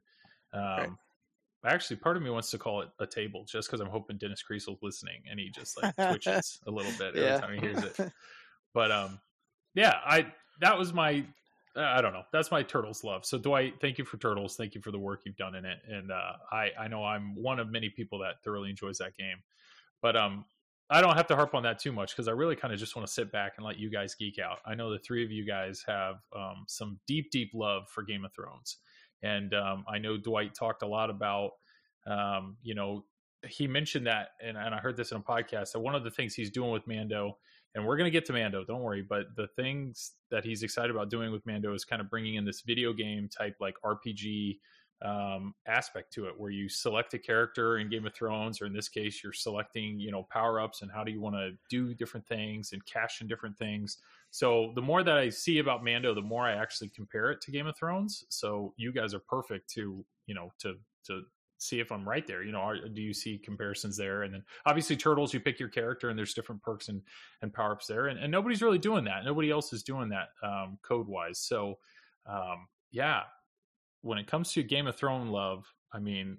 Um, 0.52 0.98
Right. 1.64 1.72
Actually, 1.74 1.96
part 1.96 2.16
of 2.16 2.22
me 2.22 2.30
wants 2.30 2.52
to 2.52 2.58
call 2.58 2.82
it 2.82 2.88
a 3.00 3.06
table, 3.06 3.44
just 3.44 3.68
because 3.68 3.80
I'm 3.80 3.88
hoping 3.88 4.16
Dennis 4.16 4.42
Creasel's 4.42 4.78
listening, 4.80 5.22
and 5.28 5.40
he 5.40 5.50
just 5.50 5.80
like 5.82 5.94
twitches 5.96 6.60
a 6.66 6.70
little 6.70 6.92
bit 6.92 7.16
every 7.16 7.22
yeah. 7.22 7.40
time 7.40 7.54
he 7.54 7.60
hears 7.60 7.82
it. 7.82 8.12
But 8.74 8.92
um, 8.92 9.18
yeah, 9.74 9.94
I 10.04 10.26
that 10.60 10.78
was 10.78 10.92
my 10.92 11.24
I 11.76 12.00
don't 12.00 12.12
know. 12.12 12.24
That's 12.32 12.50
my 12.50 12.62
turtles 12.62 13.04
love. 13.04 13.24
So 13.24 13.38
Dwight, 13.38 13.74
thank 13.80 13.98
you 13.98 14.04
for 14.04 14.16
turtles. 14.16 14.56
Thank 14.56 14.74
you 14.74 14.80
for 14.80 14.90
the 14.90 14.98
work 14.98 15.20
you've 15.24 15.36
done 15.36 15.54
in 15.54 15.64
it. 15.64 15.78
And 15.88 16.10
uh, 16.10 16.32
I 16.50 16.70
I 16.78 16.88
know 16.88 17.04
I'm 17.04 17.34
one 17.40 17.60
of 17.60 17.70
many 17.70 17.88
people 17.88 18.18
that 18.20 18.42
thoroughly 18.42 18.70
enjoys 18.70 18.98
that 18.98 19.16
game. 19.16 19.38
But 20.02 20.16
um, 20.16 20.44
I 20.90 21.00
don't 21.00 21.16
have 21.16 21.26
to 21.28 21.36
harp 21.36 21.54
on 21.54 21.62
that 21.64 21.78
too 21.78 21.92
much 21.92 22.12
because 22.14 22.28
I 22.28 22.32
really 22.32 22.56
kind 22.56 22.72
of 22.72 22.80
just 22.80 22.96
want 22.96 23.06
to 23.06 23.12
sit 23.12 23.30
back 23.30 23.54
and 23.56 23.66
let 23.66 23.78
you 23.78 23.90
guys 23.90 24.14
geek 24.14 24.38
out. 24.38 24.58
I 24.64 24.74
know 24.74 24.90
the 24.90 24.98
three 24.98 25.24
of 25.24 25.30
you 25.30 25.46
guys 25.46 25.84
have 25.86 26.16
um, 26.34 26.64
some 26.66 26.98
deep, 27.06 27.30
deep 27.30 27.50
love 27.54 27.88
for 27.88 28.02
Game 28.02 28.24
of 28.24 28.32
Thrones, 28.32 28.78
and 29.22 29.52
um, 29.52 29.84
I 29.88 29.98
know 29.98 30.16
Dwight 30.16 30.54
talked 30.54 30.82
a 30.82 30.86
lot 30.86 31.10
about, 31.10 31.50
um, 32.06 32.56
you 32.62 32.74
know, 32.74 33.04
he 33.46 33.66
mentioned 33.66 34.06
that, 34.06 34.28
and, 34.42 34.56
and 34.56 34.74
I 34.74 34.78
heard 34.78 34.96
this 34.96 35.10
in 35.10 35.18
a 35.18 35.20
podcast. 35.20 35.72
That 35.72 35.80
one 35.80 35.94
of 35.94 36.04
the 36.04 36.10
things 36.10 36.34
he's 36.34 36.50
doing 36.50 36.70
with 36.70 36.86
Mando, 36.86 37.36
and 37.74 37.86
we're 37.86 37.96
going 37.96 38.06
to 38.06 38.10
get 38.10 38.24
to 38.26 38.32
Mando, 38.32 38.64
don't 38.64 38.82
worry. 38.82 39.02
But 39.02 39.26
the 39.36 39.48
things 39.48 40.12
that 40.30 40.44
he's 40.44 40.62
excited 40.62 40.90
about 40.90 41.10
doing 41.10 41.32
with 41.32 41.44
Mando 41.46 41.74
is 41.74 41.84
kind 41.84 42.00
of 42.00 42.10
bringing 42.10 42.36
in 42.36 42.44
this 42.44 42.62
video 42.62 42.92
game 42.92 43.28
type, 43.28 43.56
like 43.60 43.74
RPG 43.84 44.58
um, 45.04 45.54
aspect 45.66 46.12
to 46.14 46.26
it, 46.26 46.34
where 46.36 46.50
you 46.50 46.68
select 46.68 47.14
a 47.14 47.18
character 47.18 47.78
in 47.78 47.88
Game 47.88 48.06
of 48.06 48.14
Thrones, 48.14 48.60
or 48.60 48.66
in 48.66 48.72
this 48.72 48.88
case, 48.88 49.22
you're 49.22 49.32
selecting, 49.32 49.98
you 50.00 50.10
know, 50.10 50.26
power 50.30 50.60
ups 50.60 50.82
and 50.82 50.90
how 50.90 51.04
do 51.04 51.12
you 51.12 51.20
want 51.20 51.36
to 51.36 51.52
do 51.70 51.94
different 51.94 52.26
things 52.26 52.72
and 52.72 52.84
cash 52.84 53.20
in 53.20 53.28
different 53.28 53.56
things. 53.56 53.98
So 54.30 54.72
the 54.74 54.82
more 54.82 55.02
that 55.02 55.16
I 55.16 55.28
see 55.28 55.58
about 55.58 55.84
Mando, 55.84 56.14
the 56.14 56.22
more 56.22 56.44
I 56.44 56.52
actually 56.52 56.88
compare 56.88 57.30
it 57.30 57.40
to 57.42 57.50
Game 57.50 57.66
of 57.66 57.76
Thrones. 57.76 58.24
So 58.28 58.74
you 58.76 58.92
guys 58.92 59.14
are 59.14 59.20
perfect 59.20 59.70
to, 59.74 60.04
you 60.26 60.34
know, 60.34 60.52
to 60.58 60.74
to 61.06 61.22
see 61.58 61.80
if 61.80 61.92
I'm 61.92 62.08
right 62.08 62.26
there. 62.26 62.42
You 62.42 62.52
know, 62.52 62.60
are, 62.60 62.88
do 62.88 63.02
you 63.02 63.12
see 63.12 63.38
comparisons 63.38 63.96
there? 63.96 64.22
And 64.22 64.32
then 64.32 64.42
obviously 64.64 64.96
Turtles, 64.96 65.34
you 65.34 65.40
pick 65.40 65.60
your 65.60 65.68
character 65.68 66.08
and 66.08 66.18
there's 66.18 66.34
different 66.34 66.62
perks 66.62 66.88
and 66.88 67.02
and 67.42 67.52
power 67.52 67.72
ups 67.72 67.86
there, 67.86 68.06
and, 68.06 68.18
and 68.18 68.32
nobody's 68.32 68.62
really 68.62 68.78
doing 68.78 69.04
that. 69.04 69.24
Nobody 69.24 69.50
else 69.50 69.72
is 69.72 69.82
doing 69.82 70.08
that 70.10 70.28
um, 70.42 70.78
code 70.82 71.08
wise. 71.08 71.38
So 71.38 71.78
um, 72.26 72.68
yeah, 72.90 73.22
when 74.02 74.18
it 74.18 74.26
comes 74.26 74.52
to 74.52 74.62
Game 74.62 74.86
of 74.86 74.96
Thrones 74.96 75.30
love, 75.30 75.66
I 75.92 75.98
mean, 75.98 76.38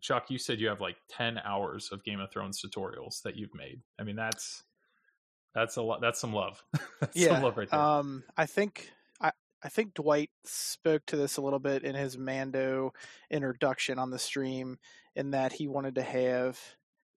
Chuck, 0.00 0.30
you 0.30 0.38
said 0.38 0.60
you 0.60 0.68
have 0.68 0.80
like 0.80 0.96
ten 1.08 1.38
hours 1.44 1.90
of 1.92 2.02
Game 2.04 2.20
of 2.20 2.30
Thrones 2.30 2.60
tutorials 2.60 3.22
that 3.22 3.36
you've 3.36 3.54
made. 3.54 3.80
I 3.98 4.04
mean, 4.04 4.16
that's 4.16 4.62
that's 5.54 5.76
a 5.76 5.82
lot. 5.82 6.00
That's 6.00 6.20
some 6.20 6.32
love. 6.32 6.62
that's 7.00 7.16
yeah. 7.16 7.28
some 7.28 7.42
love 7.42 7.56
right 7.56 7.70
there. 7.70 7.80
Um, 7.80 8.24
I 8.36 8.46
think 8.46 8.90
I 9.62 9.68
think 9.68 9.94
Dwight 9.94 10.30
spoke 10.44 11.06
to 11.06 11.16
this 11.16 11.36
a 11.36 11.42
little 11.42 11.58
bit 11.58 11.82
in 11.82 11.94
his 11.94 12.18
Mando 12.18 12.92
introduction 13.30 13.98
on 13.98 14.10
the 14.10 14.18
stream, 14.18 14.78
in 15.14 15.30
that 15.30 15.52
he 15.52 15.66
wanted 15.66 15.94
to 15.96 16.02
have 16.02 16.60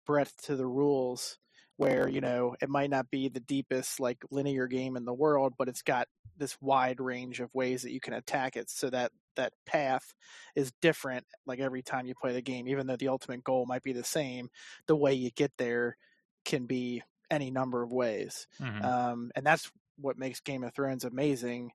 breadth 0.05 0.37
to 0.43 0.55
the 0.55 0.67
rules, 0.67 1.39
where 1.77 2.07
you 2.07 2.21
know 2.21 2.55
it 2.61 2.69
might 2.69 2.89
not 2.89 3.09
be 3.11 3.27
the 3.29 3.39
deepest 3.39 3.99
like 3.99 4.23
linear 4.31 4.67
game 4.67 4.95
in 4.95 5.05
the 5.05 5.13
world, 5.13 5.53
but 5.57 5.67
it's 5.67 5.81
got 5.81 6.07
this 6.35 6.57
wide 6.61 6.99
range 6.99 7.39
of 7.39 7.53
ways 7.55 7.81
that 7.81 7.91
you 7.91 7.99
can 7.99 8.13
attack 8.13 8.55
it, 8.55 8.69
so 8.69 8.89
that 8.89 9.11
that 9.35 9.53
path 9.65 10.13
is 10.55 10.71
different 10.81 11.25
like 11.45 11.59
every 11.59 11.81
time 11.83 12.05
you 12.07 12.15
play 12.15 12.33
the 12.33 12.41
game, 12.41 12.67
even 12.67 12.87
though 12.87 12.95
the 12.97 13.07
ultimate 13.07 13.43
goal 13.43 13.65
might 13.65 13.83
be 13.83 13.93
the 13.93 14.03
same. 14.03 14.49
The 14.87 14.95
way 14.95 15.13
you 15.13 15.31
get 15.31 15.51
there 15.57 15.97
can 16.45 16.65
be 16.65 17.03
any 17.29 17.51
number 17.51 17.83
of 17.83 17.91
ways 17.91 18.47
Mhm. 18.59 18.81
um, 18.81 19.31
and 19.35 19.45
that's 19.45 19.69
what 19.97 20.17
makes 20.17 20.39
Game 20.39 20.63
of 20.63 20.73
Thrones 20.73 21.03
amazing 21.03 21.71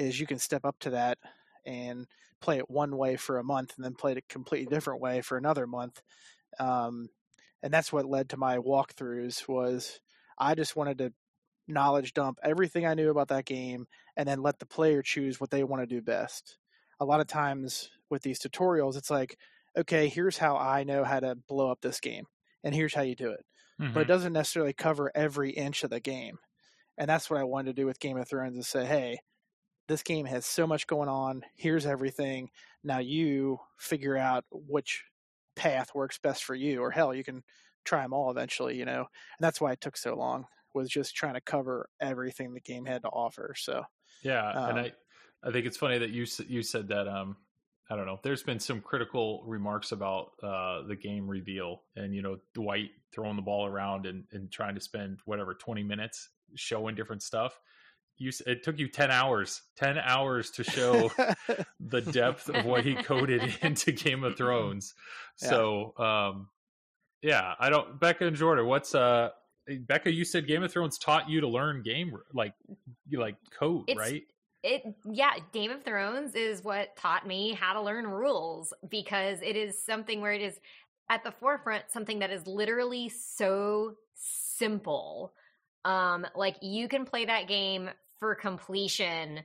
is 0.00 0.18
you 0.18 0.26
can 0.26 0.38
step 0.38 0.64
up 0.64 0.76
to 0.80 0.90
that 0.90 1.18
and 1.66 2.06
play 2.40 2.58
it 2.58 2.70
one 2.70 2.96
way 2.96 3.16
for 3.16 3.38
a 3.38 3.44
month 3.44 3.74
and 3.76 3.84
then 3.84 3.94
play 3.94 4.12
it 4.12 4.18
a 4.18 4.32
completely 4.32 4.66
different 4.66 5.00
way 5.00 5.20
for 5.20 5.36
another 5.36 5.66
month 5.66 6.00
um, 6.58 7.08
and 7.62 7.72
that's 7.72 7.92
what 7.92 8.06
led 8.06 8.30
to 8.30 8.36
my 8.36 8.56
walkthroughs 8.56 9.46
was 9.46 10.00
I 10.38 10.54
just 10.54 10.74
wanted 10.74 10.98
to 10.98 11.12
knowledge 11.68 12.14
dump 12.14 12.38
everything 12.42 12.86
I 12.86 12.94
knew 12.94 13.10
about 13.10 13.28
that 13.28 13.44
game 13.44 13.86
and 14.16 14.26
then 14.26 14.42
let 14.42 14.58
the 14.58 14.66
player 14.66 15.02
choose 15.02 15.40
what 15.40 15.50
they 15.50 15.62
want 15.62 15.82
to 15.82 15.86
do 15.86 16.02
best 16.02 16.56
a 17.00 17.04
lot 17.04 17.20
of 17.20 17.26
times 17.26 17.90
with 18.10 18.22
these 18.22 18.38
tutorials, 18.38 18.96
it's 18.96 19.10
like, 19.10 19.38
okay, 19.76 20.08
here's 20.08 20.36
how 20.36 20.56
I 20.56 20.84
know 20.84 21.02
how 21.02 21.20
to 21.20 21.36
blow 21.48 21.70
up 21.70 21.80
this 21.80 22.00
game, 22.00 22.26
and 22.62 22.74
here's 22.74 22.94
how 22.94 23.02
you 23.02 23.16
do 23.16 23.30
it. 23.30 23.44
Mm-hmm. 23.80 23.94
But 23.94 24.00
it 24.00 24.08
doesn't 24.08 24.34
necessarily 24.34 24.74
cover 24.74 25.10
every 25.14 25.50
inch 25.50 25.82
of 25.82 25.90
the 25.90 26.00
game. 26.00 26.38
And 26.98 27.08
that's 27.08 27.30
what 27.30 27.40
I 27.40 27.44
wanted 27.44 27.74
to 27.74 27.80
do 27.80 27.86
with 27.86 27.98
Game 27.98 28.18
of 28.18 28.28
Thrones 28.28 28.58
is 28.58 28.68
say, 28.68 28.84
hey, 28.84 29.20
this 29.90 30.04
game 30.04 30.24
has 30.24 30.46
so 30.46 30.68
much 30.68 30.86
going 30.86 31.08
on. 31.08 31.42
Here's 31.56 31.84
everything. 31.84 32.50
Now 32.84 33.00
you 33.00 33.58
figure 33.76 34.16
out 34.16 34.44
which 34.52 35.02
path 35.56 35.90
works 35.96 36.16
best 36.16 36.44
for 36.44 36.54
you, 36.54 36.80
or 36.80 36.92
hell, 36.92 37.12
you 37.12 37.24
can 37.24 37.42
try 37.84 38.02
them 38.02 38.12
all 38.12 38.30
eventually, 38.30 38.76
you 38.76 38.84
know. 38.84 39.00
And 39.00 39.40
that's 39.40 39.60
why 39.60 39.72
it 39.72 39.80
took 39.80 39.96
so 39.96 40.14
long 40.14 40.46
was 40.74 40.88
just 40.88 41.16
trying 41.16 41.34
to 41.34 41.40
cover 41.40 41.88
everything 42.00 42.54
the 42.54 42.60
game 42.60 42.86
had 42.86 43.02
to 43.02 43.08
offer. 43.08 43.54
So 43.56 43.82
Yeah, 44.22 44.68
and 44.68 44.78
Um, 44.78 44.84
I, 44.84 45.48
I 45.48 45.50
think 45.50 45.66
it's 45.66 45.76
funny 45.76 45.98
that 45.98 46.10
you 46.10 46.24
you 46.46 46.62
said 46.62 46.86
that. 46.88 47.08
Um, 47.08 47.36
I 47.90 47.96
don't 47.96 48.06
know. 48.06 48.20
There's 48.22 48.44
been 48.44 48.60
some 48.60 48.80
critical 48.80 49.42
remarks 49.44 49.90
about 49.90 50.30
uh, 50.40 50.82
the 50.86 50.94
game 50.94 51.26
reveal, 51.26 51.82
and 51.96 52.14
you 52.14 52.22
know 52.22 52.38
Dwight 52.54 52.90
throwing 53.12 53.34
the 53.34 53.42
ball 53.42 53.66
around 53.66 54.06
and, 54.06 54.22
and 54.30 54.52
trying 54.52 54.76
to 54.76 54.80
spend 54.80 55.18
whatever 55.24 55.54
20 55.54 55.82
minutes 55.82 56.28
showing 56.54 56.94
different 56.94 57.24
stuff. 57.24 57.58
You 58.20 58.30
it 58.46 58.62
took 58.62 58.78
you 58.78 58.86
10 58.86 59.10
hours, 59.10 59.62
10 59.78 59.98
hours 59.98 60.50
to 60.52 60.62
show 60.62 61.10
the 61.80 62.02
depth 62.02 62.48
of 62.50 62.64
what 62.66 62.84
he 62.84 62.94
coded 62.94 63.56
into 63.62 63.92
Game 63.92 64.22
of 64.24 64.36
Thrones. 64.36 64.94
Yeah. 65.42 65.48
So, 65.48 65.94
um, 65.98 66.48
yeah, 67.22 67.54
I 67.58 67.70
don't. 67.70 67.98
Becca 67.98 68.26
and 68.26 68.36
Jordan, 68.36 68.66
what's 68.66 68.94
uh, 68.94 69.30
Becca? 69.66 70.12
You 70.12 70.24
said 70.26 70.46
Game 70.46 70.62
of 70.62 70.70
Thrones 70.70 70.98
taught 70.98 71.28
you 71.30 71.40
to 71.40 71.48
learn 71.48 71.82
game 71.82 72.12
like 72.34 72.52
you 73.08 73.18
like 73.20 73.36
code, 73.58 73.84
It's- 73.88 73.98
right? 73.98 74.22
it 74.62 74.82
yeah 75.10 75.32
game 75.54 75.70
of 75.70 75.82
thrones 75.82 76.34
is 76.34 76.62
what 76.62 76.94
taught 76.94 77.26
me 77.26 77.54
how 77.54 77.72
to 77.72 77.80
learn 77.80 78.06
rules 78.06 78.74
because 78.90 79.40
it 79.40 79.56
is 79.56 79.82
something 79.82 80.20
where 80.20 80.34
it 80.34 80.42
is 80.42 80.60
at 81.08 81.24
the 81.24 81.32
forefront 81.32 81.84
something 81.88 82.18
that 82.18 82.30
is 82.30 82.46
literally 82.46 83.08
so 83.08 83.94
simple 84.14 85.32
um 85.86 86.26
like 86.36 86.56
you 86.60 86.88
can 86.88 87.06
play 87.06 87.24
that 87.24 87.48
game 87.48 87.88
for 88.20 88.34
completion 88.34 89.40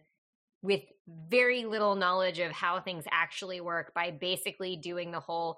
with 0.62 0.82
very 1.30 1.66
little 1.66 1.96
knowledge 1.96 2.40
of 2.40 2.52
how 2.52 2.80
things 2.80 3.06
actually 3.12 3.62
work 3.62 3.94
by 3.94 4.12
basically 4.12 4.76
doing 4.76 5.12
the 5.12 5.20
whole 5.20 5.58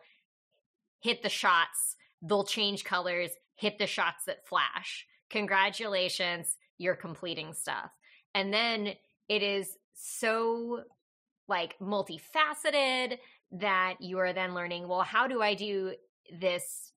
hit 1.01 1.23
the 1.23 1.29
shots 1.29 1.95
they'll 2.21 2.43
change 2.43 2.83
colors 2.83 3.31
hit 3.57 3.77
the 3.79 3.87
shots 3.87 4.25
that 4.25 4.47
flash. 4.47 5.05
Congratulations 5.29 6.55
you're 6.77 6.95
completing 6.95 7.53
stuff. 7.53 7.91
And 8.33 8.53
then 8.53 8.93
it 9.27 9.43
is 9.43 9.75
so 9.93 10.83
like 11.47 11.77
multifaceted 11.79 13.17
that 13.51 13.95
you 13.99 14.19
are 14.19 14.33
then 14.33 14.53
learning 14.53 14.87
well 14.87 15.01
how 15.01 15.25
do 15.25 15.41
i 15.41 15.53
do 15.53 15.93
this 16.39 16.91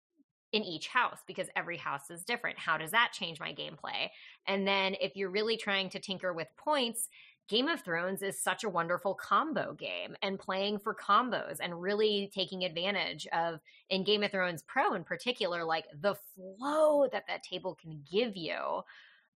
in 0.52 0.62
each 0.62 0.88
house 0.88 1.20
because 1.26 1.48
every 1.56 1.76
house 1.76 2.10
is 2.10 2.24
different. 2.24 2.58
How 2.58 2.76
does 2.76 2.90
that 2.90 3.12
change 3.12 3.38
my 3.40 3.52
gameplay? 3.52 4.08
And 4.46 4.66
then 4.66 4.96
if 5.00 5.16
you're 5.16 5.30
really 5.30 5.56
trying 5.56 5.90
to 5.90 5.98
tinker 5.98 6.32
with 6.32 6.48
points 6.56 7.08
game 7.48 7.66
of 7.66 7.80
thrones 7.80 8.22
is 8.22 8.40
such 8.40 8.62
a 8.62 8.68
wonderful 8.68 9.12
combo 9.12 9.72
game 9.74 10.14
and 10.22 10.38
playing 10.38 10.78
for 10.78 10.94
combos 10.94 11.56
and 11.60 11.82
really 11.82 12.30
taking 12.32 12.62
advantage 12.62 13.26
of 13.32 13.58
in 13.88 14.04
game 14.04 14.22
of 14.22 14.30
thrones 14.30 14.62
pro 14.62 14.94
in 14.94 15.02
particular 15.02 15.64
like 15.64 15.86
the 16.00 16.14
flow 16.14 17.08
that 17.10 17.24
that 17.26 17.42
table 17.42 17.76
can 17.80 18.02
give 18.08 18.36
you. 18.36 18.82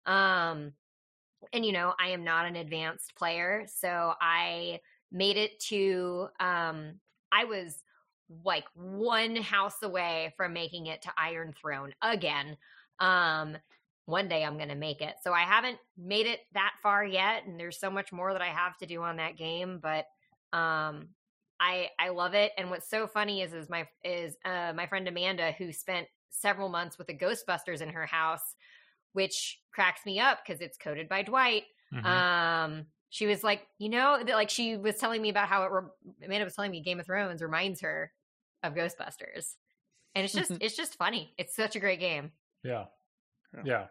Um 0.06 0.72
and 1.52 1.64
you 1.64 1.72
know 1.72 1.94
i 1.98 2.08
am 2.08 2.24
not 2.24 2.46
an 2.46 2.56
advanced 2.56 3.14
player 3.16 3.66
so 3.66 4.14
i 4.20 4.80
made 5.12 5.36
it 5.36 5.58
to 5.60 6.28
um 6.40 6.94
i 7.32 7.44
was 7.44 7.82
like 8.28 8.64
one 8.74 9.36
house 9.36 9.82
away 9.82 10.32
from 10.36 10.52
making 10.52 10.86
it 10.86 11.02
to 11.02 11.12
iron 11.16 11.52
throne 11.52 11.94
again 12.02 12.56
um 13.00 13.56
one 14.06 14.28
day 14.28 14.44
i'm 14.44 14.58
gonna 14.58 14.74
make 14.74 15.00
it 15.00 15.16
so 15.22 15.32
i 15.32 15.42
haven't 15.42 15.78
made 15.96 16.26
it 16.26 16.40
that 16.52 16.74
far 16.82 17.04
yet 17.04 17.44
and 17.46 17.58
there's 17.58 17.78
so 17.78 17.90
much 17.90 18.12
more 18.12 18.32
that 18.32 18.42
i 18.42 18.48
have 18.48 18.76
to 18.78 18.86
do 18.86 19.02
on 19.02 19.16
that 19.16 19.36
game 19.36 19.78
but 19.82 20.06
um 20.56 21.08
i 21.60 21.90
i 21.98 22.08
love 22.08 22.34
it 22.34 22.52
and 22.56 22.70
what's 22.70 22.88
so 22.88 23.06
funny 23.06 23.42
is 23.42 23.52
is 23.52 23.68
my 23.68 23.86
is 24.02 24.36
uh 24.44 24.72
my 24.74 24.86
friend 24.86 25.06
amanda 25.08 25.52
who 25.52 25.72
spent 25.72 26.08
several 26.30 26.68
months 26.68 26.98
with 26.98 27.06
the 27.06 27.16
ghostbusters 27.16 27.80
in 27.80 27.88
her 27.90 28.06
house 28.06 28.54
which 29.12 29.62
cracks 29.72 30.04
me 30.04 30.18
up 30.20 30.40
because 30.44 30.60
it's 30.60 30.76
coded 30.76 31.08
by 31.08 31.22
Dwight. 31.22 31.64
Mhm. 31.92 32.04
Um, 32.04 32.86
she 33.14 33.26
was 33.28 33.44
like, 33.44 33.68
you 33.78 33.90
know, 33.90 34.18
that, 34.26 34.34
like 34.34 34.50
she 34.50 34.76
was 34.76 34.96
telling 34.96 35.22
me 35.22 35.28
about 35.28 35.46
how 35.46 35.62
it. 35.62 35.70
Re- 35.70 36.24
Amanda 36.24 36.44
was 36.44 36.56
telling 36.56 36.72
me 36.72 36.80
Game 36.80 36.98
of 36.98 37.06
Thrones 37.06 37.42
reminds 37.42 37.80
her 37.82 38.10
of 38.64 38.74
Ghostbusters, 38.74 39.54
and 40.16 40.24
it's 40.24 40.34
just 40.34 40.50
it's 40.60 40.76
just 40.76 40.96
funny. 40.96 41.32
It's 41.38 41.54
such 41.54 41.76
a 41.76 41.80
great 41.80 42.00
game. 42.00 42.32
yeah. 42.64 42.86
Yeah. 43.54 43.62
yeah, 43.64 43.86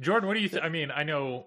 Jordan, 0.00 0.28
what 0.28 0.34
do 0.34 0.40
you? 0.40 0.50
Th- 0.50 0.62
I 0.62 0.68
mean, 0.68 0.90
I 0.90 1.02
know. 1.02 1.46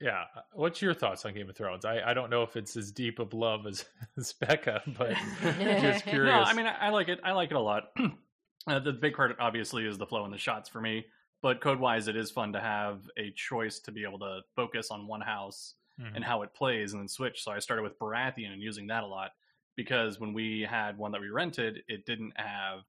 Yeah, 0.00 0.24
what's 0.54 0.80
your 0.80 0.94
thoughts 0.94 1.26
on 1.26 1.34
Game 1.34 1.50
of 1.50 1.56
Thrones? 1.56 1.84
I, 1.84 2.00
I 2.00 2.14
don't 2.14 2.30
know 2.30 2.42
if 2.42 2.56
it's 2.56 2.78
as 2.78 2.90
deep 2.90 3.18
of 3.18 3.34
love 3.34 3.66
as, 3.66 3.84
as 4.16 4.32
Becca, 4.32 4.80
but 4.96 5.10
just 5.42 6.06
curious. 6.06 6.34
No, 6.34 6.42
I 6.44 6.54
mean, 6.54 6.64
I, 6.64 6.86
I 6.86 6.88
like 6.88 7.08
it. 7.08 7.20
I 7.22 7.32
like 7.32 7.50
it 7.50 7.56
a 7.56 7.60
lot. 7.60 7.90
uh, 8.66 8.78
the 8.78 8.94
big 8.94 9.14
part, 9.14 9.36
obviously, 9.38 9.84
is 9.84 9.98
the 9.98 10.06
flow 10.06 10.24
and 10.24 10.32
the 10.32 10.38
shots 10.38 10.70
for 10.70 10.80
me. 10.80 11.04
But 11.42 11.60
code 11.60 11.78
wise, 11.78 12.08
it 12.08 12.16
is 12.16 12.30
fun 12.30 12.54
to 12.54 12.60
have 12.60 13.02
a 13.18 13.32
choice 13.32 13.80
to 13.80 13.92
be 13.92 14.02
able 14.02 14.20
to 14.20 14.40
focus 14.56 14.90
on 14.90 15.06
one 15.06 15.20
house 15.20 15.74
Mhm. 15.98 16.14
and 16.14 16.24
how 16.24 16.42
it 16.42 16.54
plays 16.54 16.92
and 16.92 17.00
then 17.00 17.08
switch. 17.08 17.42
So 17.42 17.52
I 17.52 17.58
started 17.58 17.82
with 17.82 17.98
Baratheon 17.98 18.52
and 18.52 18.62
using 18.62 18.86
that 18.88 19.02
a 19.04 19.06
lot 19.06 19.32
because 19.76 20.18
when 20.20 20.32
we 20.32 20.62
had 20.62 20.96
one 20.98 21.12
that 21.12 21.20
we 21.20 21.28
rented, 21.30 21.82
it 21.88 22.06
didn't 22.06 22.32
have 22.36 22.80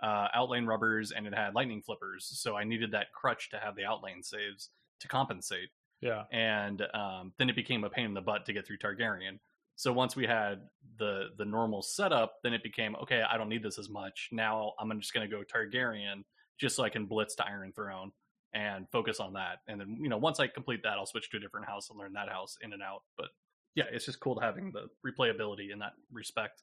uh, 0.00 0.28
outlane 0.36 0.66
rubbers 0.66 1.10
and 1.12 1.26
it 1.26 1.34
had 1.34 1.54
lightning 1.54 1.82
flippers. 1.82 2.26
So 2.40 2.56
I 2.56 2.64
needed 2.64 2.92
that 2.92 3.12
crutch 3.12 3.50
to 3.50 3.58
have 3.58 3.74
the 3.74 3.82
outlane 3.82 4.24
saves 4.24 4.70
to 5.00 5.08
compensate. 5.08 5.70
yeah, 6.00 6.26
And 6.30 6.82
um, 6.94 7.32
then 7.38 7.48
it 7.48 7.56
became 7.56 7.84
a 7.84 7.90
pain 7.90 8.04
in 8.06 8.14
the 8.14 8.20
butt 8.20 8.46
to 8.46 8.52
get 8.52 8.66
through 8.66 8.78
Targaryen. 8.78 9.38
So 9.76 9.92
once 9.92 10.16
we 10.16 10.26
had 10.26 10.68
the 10.98 11.28
the 11.36 11.44
normal 11.44 11.82
setup, 11.82 12.34
then 12.42 12.52
it 12.52 12.62
became 12.64 12.96
okay. 12.96 13.22
I 13.22 13.36
don't 13.38 13.48
need 13.48 13.62
this 13.62 13.78
as 13.78 13.88
much. 13.88 14.28
Now 14.32 14.74
I'm 14.78 14.90
just 15.00 15.14
going 15.14 15.28
to 15.28 15.34
go 15.36 15.44
Targaryen 15.44 16.24
just 16.58 16.74
so 16.74 16.82
I 16.82 16.90
can 16.90 17.06
blitz 17.06 17.36
to 17.36 17.46
Iron 17.46 17.72
Throne 17.72 18.12
and 18.54 18.86
focus 18.90 19.20
on 19.20 19.34
that. 19.34 19.58
And 19.66 19.80
then 19.80 19.98
you 20.00 20.08
know 20.08 20.18
once 20.18 20.40
I 20.40 20.46
complete 20.46 20.82
that, 20.84 20.98
I'll 20.98 21.06
switch 21.06 21.30
to 21.30 21.36
a 21.36 21.40
different 21.40 21.66
house 21.66 21.90
and 21.90 21.98
learn 21.98 22.12
that 22.14 22.28
house 22.28 22.56
in 22.62 22.72
and 22.72 22.82
out. 22.82 23.02
But 23.16 23.28
yeah, 23.74 23.84
it's 23.92 24.06
just 24.06 24.20
cool 24.20 24.34
to 24.36 24.40
having 24.40 24.72
the 24.72 24.88
replayability 25.06 25.72
in 25.72 25.78
that 25.80 25.92
respect. 26.12 26.62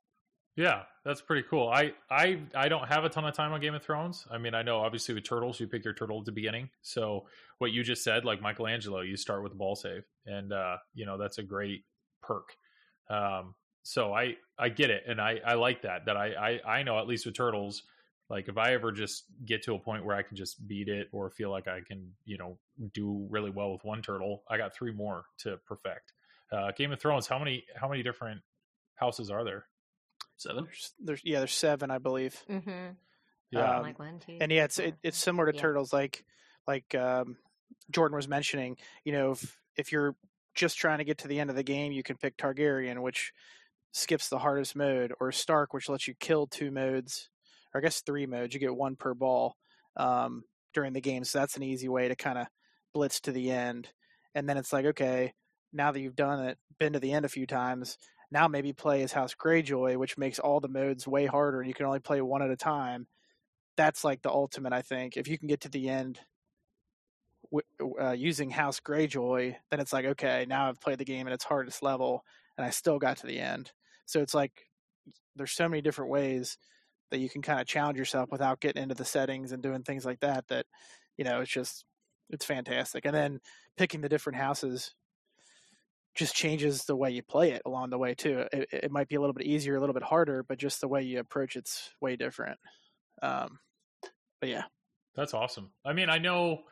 yeah, 0.58 0.84
that's 1.04 1.22
pretty 1.22 1.46
cool. 1.50 1.70
I 1.70 1.94
I 2.10 2.40
I 2.56 2.70
don't 2.70 2.88
have 2.88 3.04
a 3.04 3.10
ton 3.10 3.26
of 3.26 3.34
time 3.34 3.52
on 3.52 3.60
Game 3.60 3.76
of 3.76 3.84
Thrones. 3.84 4.26
I 4.32 4.38
mean, 4.38 4.54
I 4.56 4.62
know 4.62 4.78
obviously 4.80 5.14
with 5.14 5.26
turtles, 5.26 5.60
you 5.60 5.68
pick 5.68 5.84
your 5.84 5.94
turtle 5.94 6.20
at 6.20 6.26
the 6.26 6.32
beginning. 6.32 6.70
So 6.82 7.28
what 7.58 7.72
you 7.72 7.84
just 7.84 8.04
said, 8.04 8.26
like 8.26 8.42
Michelangelo, 8.42 9.02
you 9.02 9.18
start 9.18 9.44
with 9.44 9.58
ball 9.58 9.76
save, 9.76 10.04
and 10.26 10.54
uh, 10.54 10.78
you 10.94 11.06
know 11.06 11.18
that's 11.18 11.38
a 11.40 11.44
great 11.44 11.84
perk. 12.22 12.56
Um, 13.10 13.56
so 13.84 14.14
I 14.14 14.36
I 14.58 14.70
get 14.70 14.90
it, 14.90 15.04
and 15.08 15.20
I 15.20 15.40
I 15.46 15.54
like 15.56 15.82
that. 15.84 16.06
That 16.06 16.16
I 16.18 16.60
I 16.66 16.78
I 16.78 16.84
know 16.84 17.00
at 17.00 17.08
least 17.08 17.26
with 17.26 17.36
turtles, 17.36 17.84
like 18.30 18.48
if 18.48 18.58
I 18.58 18.74
ever 18.74 18.92
just 18.92 19.26
get 19.46 19.64
to 19.64 19.76
a 19.76 19.80
point 19.80 20.04
where 20.06 20.16
I 20.16 20.24
can 20.24 20.36
just 20.36 20.68
beat 20.68 20.88
it 20.88 21.08
or 21.12 21.30
feel 21.30 21.52
like 21.52 21.68
I 21.68 21.82
can 21.82 22.12
you 22.26 22.38
know 22.38 22.58
do 22.94 23.28
really 23.30 23.52
well 23.52 23.72
with 23.72 23.84
one 23.84 24.02
turtle, 24.02 24.44
I 24.50 24.58
got 24.58 24.74
three 24.76 24.92
more 24.92 25.26
to 25.40 25.58
perfect. 25.66 26.14
Uh, 26.52 26.72
Game 26.78 26.92
of 26.92 27.00
Thrones, 27.00 27.28
how 27.28 27.40
many 27.40 27.66
how 27.76 27.90
many 27.90 28.04
different 28.04 28.42
houses 28.96 29.30
are 29.30 29.44
there? 29.44 29.66
Seven. 30.38 30.66
there's, 30.66 30.92
there's 31.00 31.22
yeah, 31.24 31.40
there's 31.40 31.54
seven, 31.54 31.90
I 31.92 31.98
believe. 31.98 32.36
Mm-hmm. 32.50 32.92
Yeah, 33.52 33.78
Um, 33.78 33.84
like 33.84 34.00
one, 34.00 34.20
two, 34.20 34.38
and 34.42 34.52
yeah, 34.52 34.66
it's 34.66 34.80
it, 34.80 34.96
it's 35.02 35.18
similar 35.18 35.50
to 35.52 35.56
Yeah. 35.56 35.62
turtles, 35.62 35.94
like 35.94 36.26
like 36.68 36.94
um, 36.96 37.38
Jordan 37.92 38.16
was 38.16 38.28
mentioning. 38.28 38.78
You 39.04 39.14
know, 39.14 39.32
if 39.32 39.58
if 39.78 39.92
you're 39.92 40.16
just 40.56 40.78
trying 40.78 40.98
to 40.98 41.04
get 41.04 41.20
to 41.20 41.28
the 41.28 41.40
end 41.40 41.50
of 41.50 41.56
the 41.56 41.64
game, 41.64 41.92
you 41.92 42.04
can 42.04 42.18
pick 42.18 42.38
Targaryen, 42.38 43.02
which 43.02 43.34
skips 43.92 44.28
the 44.30 44.40
hardest 44.40 44.76
mode, 44.76 45.14
or 45.20 45.32
Stark, 45.32 45.74
which 45.74 45.88
lets 45.90 46.08
you 46.08 46.16
kill 46.20 46.48
two 46.48 46.70
modes, 46.72 47.30
or 47.76 47.80
I 47.80 47.82
guess 47.82 48.02
three 48.02 48.26
modes. 48.26 48.54
You 48.54 48.60
get 48.60 48.76
one 48.76 48.96
per 48.96 49.14
ball 49.14 49.56
um, 49.98 50.44
during 50.74 50.94
the 50.94 51.02
game, 51.02 51.24
so 51.26 51.40
that's 51.40 51.58
an 51.58 51.64
easy 51.64 51.90
way 51.90 52.08
to 52.08 52.16
kind 52.16 52.38
of 52.38 52.48
blitz 52.94 53.20
to 53.22 53.32
the 53.32 53.52
end. 53.52 53.90
And 54.34 54.50
then 54.50 54.58
it's 54.58 54.74
like, 54.74 54.86
okay, 54.86 55.34
now 55.74 55.92
that 55.92 56.00
you've 56.00 56.16
done 56.16 56.46
it, 56.46 56.58
been 56.80 56.94
to 56.94 57.00
the 57.00 57.12
end 57.12 57.26
a 57.26 57.30
few 57.30 57.46
times, 57.46 57.98
now 58.32 58.48
maybe 58.48 58.74
play 58.74 59.04
as 59.04 59.12
House 59.12 59.36
Greyjoy, 59.36 59.98
which 59.98 60.18
makes 60.18 60.40
all 60.40 60.60
the 60.60 60.68
modes 60.68 61.08
way 61.08 61.26
harder, 61.26 61.60
and 61.60 61.68
you 61.68 61.74
can 61.74 61.86
only 61.86 62.00
play 62.00 62.22
one 62.22 62.42
at 62.42 62.50
a 62.50 62.58
time 62.58 63.08
that's 63.78 64.04
like 64.04 64.22
the 64.22 64.32
ultimate. 64.32 64.74
I 64.74 64.82
think 64.82 65.18
if 65.18 65.28
you 65.28 65.38
can 65.38 65.48
get 65.48 65.62
to 65.62 65.70
the 65.70 65.90
end 65.90 66.20
uh, 68.02 68.12
using 68.12 68.50
House 68.50 68.80
Greyjoy, 68.80 69.56
then 69.70 69.80
it's 69.80 69.94
like 69.94 70.06
okay, 70.06 70.46
now 70.48 70.70
I've 70.70 70.82
played 70.82 70.98
the 70.98 71.06
game 71.06 71.28
at 71.28 71.34
its 71.34 71.44
hardest 71.44 71.84
level, 71.84 72.24
and 72.58 72.66
I 72.66 72.70
still 72.70 73.00
got 73.00 73.18
to 73.18 73.28
the 73.28 73.40
end. 73.40 73.72
So 74.06 74.22
it's 74.22 74.34
like 74.34 74.52
there's 75.36 75.52
so 75.52 75.68
many 75.68 75.82
different 75.82 76.12
ways 76.12 76.58
that 77.16 77.22
you 77.22 77.30
can 77.30 77.42
kind 77.42 77.62
of 77.62 77.66
challenge 77.68 77.98
yourself 77.98 78.30
without 78.30 78.60
getting 78.60 78.84
into 78.84 78.96
the 78.96 79.06
settings 79.06 79.54
and 79.54 79.64
doing 79.64 79.84
things 79.84 80.06
like 80.06 80.20
that. 80.20 80.46
That 80.50 80.66
you 81.18 81.24
know, 81.24 81.40
it's 81.40 81.52
just 81.52 81.86
it's 82.30 82.46
fantastic. 82.46 83.06
And 83.06 83.16
then 83.16 83.40
picking 83.78 84.02
the 84.02 84.10
different 84.10 84.38
houses. 84.38 84.94
just 86.16 86.36
changes 86.36 86.86
the 86.86 86.96
way 86.96 87.12
you 87.12 87.22
play 87.24 87.52
it 87.52 87.62
along 87.66 87.90
the 87.90 87.98
way 87.98 88.14
too. 88.16 88.46
It, 88.54 88.70
it 88.72 88.92
might 88.92 89.08
be 89.08 89.16
a 89.16 89.20
little 89.20 89.34
bit 89.34 89.46
easier, 89.46 89.76
a 89.76 89.80
little 89.80 89.94
bit 89.94 90.04
harder, 90.04 90.44
but 90.44 90.58
just 90.58 90.82
the 90.82 90.88
way 90.88 91.04
you 91.04 91.20
approach 91.20 91.56
it's 91.56 91.92
way 92.02 92.16
different. 92.16 92.58
Um, 93.22 93.60
but 94.40 94.50
yeah, 94.50 94.64
That's 95.16 95.34
awesome. 95.34 95.72
I 95.86 95.94
mean, 95.94 96.10
I 96.10 96.18
know 96.20 96.64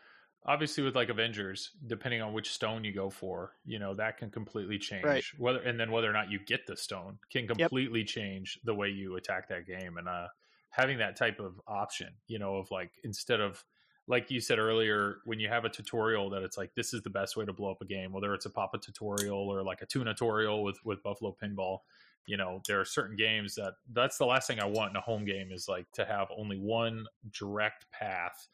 obviously 0.46 0.84
with 0.84 0.96
like 0.96 1.10
Avengers, 1.10 1.72
depending 1.88 2.22
on 2.22 2.34
which 2.34 2.52
stone 2.52 2.84
you 2.84 2.94
go 2.94 3.10
for, 3.10 3.56
you 3.66 3.80
know, 3.80 3.94
that 3.96 4.18
can 4.18 4.30
completely 4.30 4.78
change 4.78 5.04
Right. 5.04 5.24
whether 5.38 5.60
and 5.62 5.80
then 5.80 5.92
whether 5.92 6.10
or 6.10 6.14
not 6.14 6.30
you 6.32 6.40
get 6.40 6.68
the 6.68 6.76
stone 6.78 7.20
can 7.30 7.48
completely 7.48 8.04
change 8.04 8.60
the 8.64 8.74
way 8.76 8.90
you 8.90 9.16
attack 9.16 9.48
that 9.50 9.66
game 9.66 9.98
and 9.98 10.08
uh 10.08 10.28
having 10.70 10.98
that 10.98 11.16
type 11.16 11.40
of 11.40 11.62
option, 11.68 12.16
you 12.28 12.40
know, 12.40 12.56
of 12.58 12.72
like 12.72 12.94
instead 13.04 13.40
of 13.40 13.64
like 14.08 14.30
you 14.30 14.42
said 14.42 14.60
earlier, 14.60 15.20
when 15.24 15.40
you 15.40 15.48
have 15.48 15.64
a 15.64 15.70
tutorial 15.70 16.30
that 16.32 16.44
it's 16.44 16.58
like 16.58 16.74
this 16.76 16.94
is 16.94 17.02
the 17.04 17.10
best 17.10 17.38
way 17.38 17.46
to 17.46 17.54
blow 17.54 17.72
up 17.72 17.82
a 17.82 17.86
game, 17.86 18.12
whether 18.12 18.34
it's 18.34 18.46
a 18.46 18.50
Papa 18.50 18.78
tutorial 18.80 19.38
or 19.50 19.64
like 19.64 19.82
a 19.82 19.86
tuna 19.86 20.14
tutorial 20.14 20.64
with 20.64 20.80
with 20.84 21.02
Buffalo 21.04 21.36
Pinball, 21.42 21.80
you 22.26 22.38
know, 22.38 22.62
there 22.68 22.80
are 22.80 22.86
certain 22.86 23.16
games 23.16 23.56
that 23.56 23.76
that's 23.92 24.18
the 24.18 24.26
last 24.26 24.48
thing 24.48 24.60
I 24.60 24.66
want 24.66 24.92
in 24.92 24.96
a 24.98 25.02
home 25.02 25.26
game 25.26 25.52
is 25.52 25.68
like 25.68 25.92
to 25.94 26.06
have 26.06 26.28
only 26.38 26.58
one 26.58 27.06
direct 27.32 27.90
path 27.92 28.48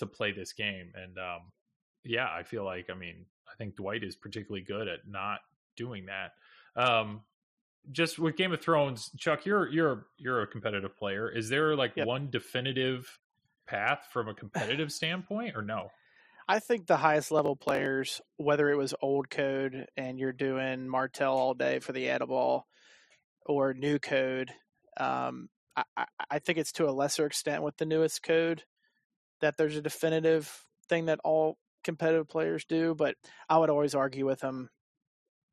to 0.00 0.06
play 0.06 0.32
this 0.32 0.52
game. 0.52 0.92
And 0.94 1.16
um, 1.18 1.40
yeah, 2.04 2.28
I 2.30 2.42
feel 2.42 2.64
like 2.64 2.90
I 2.90 2.94
mean 2.94 3.24
I 3.50 3.56
think 3.56 3.76
Dwight 3.76 4.04
is 4.04 4.16
particularly 4.16 4.62
good 4.62 4.88
at 4.88 5.00
not 5.08 5.40
doing 5.76 6.06
that. 6.06 6.32
Um, 6.80 7.22
just 7.92 8.18
with 8.18 8.36
Game 8.36 8.52
of 8.52 8.60
Thrones, 8.60 9.10
Chuck, 9.16 9.46
you're 9.46 9.68
you're 9.68 10.06
you're 10.18 10.42
a 10.42 10.46
competitive 10.46 10.96
player. 10.96 11.30
Is 11.30 11.48
there 11.48 11.74
like 11.74 11.96
Yep. 11.96 12.06
one 12.06 12.30
definitive 12.30 13.18
path 13.66 14.08
from 14.12 14.28
a 14.28 14.34
competitive 14.34 14.92
standpoint, 15.00 15.56
or 15.56 15.62
no? 15.62 15.90
I 16.48 16.58
think 16.58 16.86
the 16.86 16.96
highest 16.96 17.30
level 17.30 17.54
players, 17.54 18.20
whether 18.36 18.68
it 18.70 18.76
was 18.76 18.92
old 19.00 19.30
code 19.30 19.86
and 19.96 20.18
you're 20.18 20.32
doing 20.32 20.88
Martell 20.88 21.36
all 21.36 21.54
day 21.54 21.78
for 21.78 21.92
the 21.92 22.08
add-a-ball 22.10 22.66
or 23.46 23.72
new 23.72 24.00
code, 24.00 24.50
um, 24.96 25.48
I, 25.76 25.84
I, 25.96 26.04
I 26.28 26.38
think 26.40 26.58
it's 26.58 26.72
to 26.72 26.88
a 26.88 26.90
lesser 26.90 27.24
extent 27.24 27.62
with 27.62 27.76
the 27.76 27.86
newest 27.86 28.24
code 28.24 28.64
that 29.40 29.56
there's 29.56 29.76
a 29.76 29.82
definitive 29.82 30.66
thing 30.88 31.06
that 31.06 31.20
all 31.24 31.58
competitive 31.84 32.28
players 32.28 32.64
do. 32.64 32.94
But 32.94 33.16
I 33.48 33.58
would 33.58 33.70
always 33.70 33.94
argue 33.94 34.26
with 34.26 34.40
them, 34.40 34.70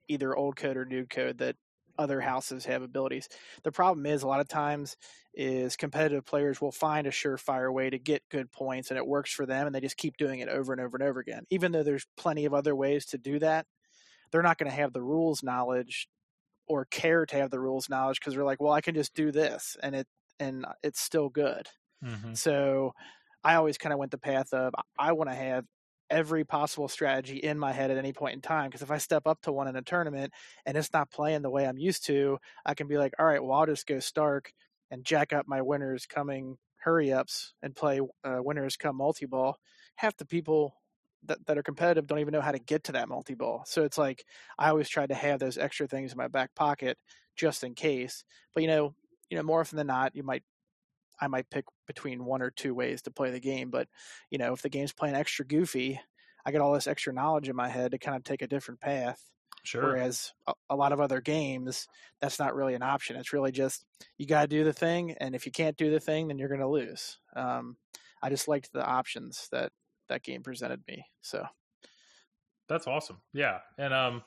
either 0.07 0.35
old 0.35 0.55
code 0.55 0.77
or 0.77 0.85
new 0.85 1.05
code, 1.05 1.39
that 1.39 1.55
other 1.97 2.21
houses 2.21 2.65
have 2.65 2.81
abilities. 2.81 3.27
The 3.63 3.71
problem 3.71 4.05
is 4.05 4.23
a 4.23 4.27
lot 4.27 4.39
of 4.39 4.47
times 4.47 4.97
is 5.33 5.75
competitive 5.75 6.25
players 6.25 6.61
will 6.61 6.71
find 6.71 7.07
a 7.07 7.11
surefire 7.11 7.73
way 7.73 7.89
to 7.89 7.99
get 7.99 8.23
good 8.29 8.51
points 8.51 8.89
and 8.89 8.97
it 8.97 9.07
works 9.07 9.31
for 9.31 9.45
them 9.45 9.65
and 9.65 9.75
they 9.75 9.79
just 9.79 9.97
keep 9.97 10.17
doing 10.17 10.39
it 10.39 10.49
over 10.49 10.73
and 10.73 10.81
over 10.81 10.97
and 10.97 11.03
over 11.03 11.19
again. 11.19 11.45
Even 11.49 11.71
though 11.71 11.83
there's 11.83 12.07
plenty 12.17 12.45
of 12.45 12.53
other 12.53 12.75
ways 12.75 13.05
to 13.07 13.17
do 13.17 13.39
that, 13.39 13.65
they're 14.31 14.43
not 14.43 14.57
going 14.57 14.69
to 14.69 14.75
have 14.75 14.93
the 14.93 15.01
rules 15.01 15.43
knowledge 15.43 16.07
or 16.67 16.85
care 16.85 17.25
to 17.25 17.35
have 17.35 17.49
the 17.49 17.59
rules 17.59 17.89
knowledge 17.89 18.19
because 18.19 18.33
they're 18.33 18.43
like, 18.43 18.61
well, 18.61 18.73
I 18.73 18.81
can 18.81 18.95
just 18.95 19.13
do 19.13 19.31
this 19.31 19.77
and 19.81 19.95
it 19.95 20.07
and 20.39 20.65
it's 20.83 20.99
still 20.99 21.29
good. 21.29 21.67
Mm-hmm. 22.03 22.33
So 22.33 22.93
I 23.43 23.55
always 23.55 23.77
kind 23.77 23.93
of 23.93 23.99
went 23.99 24.11
the 24.11 24.17
path 24.17 24.53
of 24.53 24.73
I 24.97 25.13
want 25.13 25.29
to 25.29 25.35
have 25.35 25.65
every 26.09 26.45
possible 26.45 26.87
strategy 26.87 27.37
in 27.37 27.59
my 27.59 27.71
head 27.71 27.91
at 27.91 27.97
any 27.97 28.13
point 28.13 28.33
in 28.35 28.41
time 28.41 28.69
because 28.69 28.81
if 28.81 28.91
I 28.91 28.97
step 28.97 29.27
up 29.27 29.41
to 29.41 29.51
one 29.51 29.67
in 29.67 29.75
a 29.75 29.81
tournament 29.81 30.33
and 30.65 30.77
it's 30.77 30.93
not 30.93 31.11
playing 31.11 31.41
the 31.41 31.49
way 31.49 31.67
I'm 31.67 31.77
used 31.77 32.05
to, 32.05 32.37
I 32.65 32.73
can 32.73 32.87
be 32.87 32.97
like, 32.97 33.13
all 33.19 33.25
right, 33.25 33.43
well, 33.43 33.57
I'll 33.57 33.65
just 33.65 33.87
go 33.87 33.99
Stark 33.99 34.51
and 34.89 35.03
jack 35.03 35.33
up 35.33 35.47
my 35.47 35.61
winners 35.61 36.05
coming 36.05 36.57
hurry 36.77 37.11
ups 37.11 37.53
and 37.61 37.75
play 37.75 37.99
uh, 38.23 38.37
winners 38.39 38.77
come 38.77 38.97
multi 38.97 39.25
ball. 39.25 39.57
Half 39.95 40.17
the 40.17 40.25
people 40.25 40.75
that, 41.25 41.45
that 41.47 41.57
are 41.57 41.63
competitive 41.63 42.07
don't 42.07 42.19
even 42.19 42.31
know 42.31 42.41
how 42.41 42.51
to 42.51 42.59
get 42.59 42.85
to 42.85 42.93
that 42.93 43.09
multi 43.09 43.33
ball. 43.33 43.63
So 43.65 43.83
it's 43.83 43.97
like 43.97 44.23
I 44.57 44.69
always 44.69 44.87
tried 44.87 45.09
to 45.09 45.15
have 45.15 45.39
those 45.39 45.57
extra 45.57 45.87
things 45.87 46.11
in 46.11 46.17
my 46.17 46.27
back 46.27 46.55
pocket 46.55 46.97
just 47.35 47.63
in 47.63 47.75
case. 47.75 48.23
But 48.53 48.63
you 48.63 48.67
know, 48.67 48.95
you 49.29 49.37
know, 49.37 49.43
more 49.43 49.59
often 49.59 49.77
than 49.77 49.87
not, 49.87 50.15
you 50.15 50.23
might 50.23 50.43
I 51.19 51.27
might 51.27 51.49
pick 51.49 51.65
between 51.85 52.25
one 52.25 52.41
or 52.41 52.51
two 52.51 52.73
ways 52.73 53.01
to 53.03 53.11
play 53.11 53.31
the 53.31 53.39
game. 53.39 53.69
But 53.69 53.87
you 54.29 54.37
know, 54.37 54.53
if 54.53 54.61
the 54.61 54.69
game's 54.69 54.93
playing 54.93 55.15
extra 55.15 55.45
goofy, 55.45 55.99
I 56.45 56.51
get 56.51 56.61
all 56.61 56.73
this 56.73 56.87
extra 56.87 57.13
knowledge 57.13 57.49
in 57.49 57.55
my 57.55 57.69
head 57.69 57.91
to 57.91 57.97
kind 57.97 58.15
of 58.15 58.23
take 58.23 58.41
a 58.41 58.47
different 58.47 58.79
path. 58.79 59.21
Sure. 59.63 59.83
Whereas 59.83 60.31
a, 60.47 60.53
a 60.69 60.75
lot 60.75 60.93
of 60.93 61.01
other 61.01 61.19
games, 61.19 61.87
that's 62.21 62.39
not 62.39 62.55
really 62.55 62.73
an 62.73 62.83
option. 62.83 63.17
It's 63.17 63.33
really 63.33 63.51
just 63.51 63.83
you 64.17 64.25
got 64.25 64.43
to 64.43 64.47
do 64.47 64.63
the 64.63 64.73
thing, 64.73 65.15
and 65.19 65.35
if 65.35 65.45
you 65.45 65.51
can't 65.51 65.75
do 65.75 65.91
the 65.91 65.99
thing, 65.99 66.27
then 66.27 66.37
you're 66.37 66.47
going 66.47 66.61
to 66.61 66.67
lose. 66.67 67.17
Um, 67.35 67.75
I 68.21 68.29
just 68.29 68.47
liked 68.47 68.71
the 68.71 68.85
options 68.85 69.47
that 69.51 69.71
that 70.07 70.23
game 70.23 70.41
presented 70.41 70.81
me. 70.87 71.05
So 71.21 71.45
That's 72.69 72.87
awesome. 72.87 73.17
Yeah, 73.33 73.59
and 73.77 73.93
um, 73.93 74.23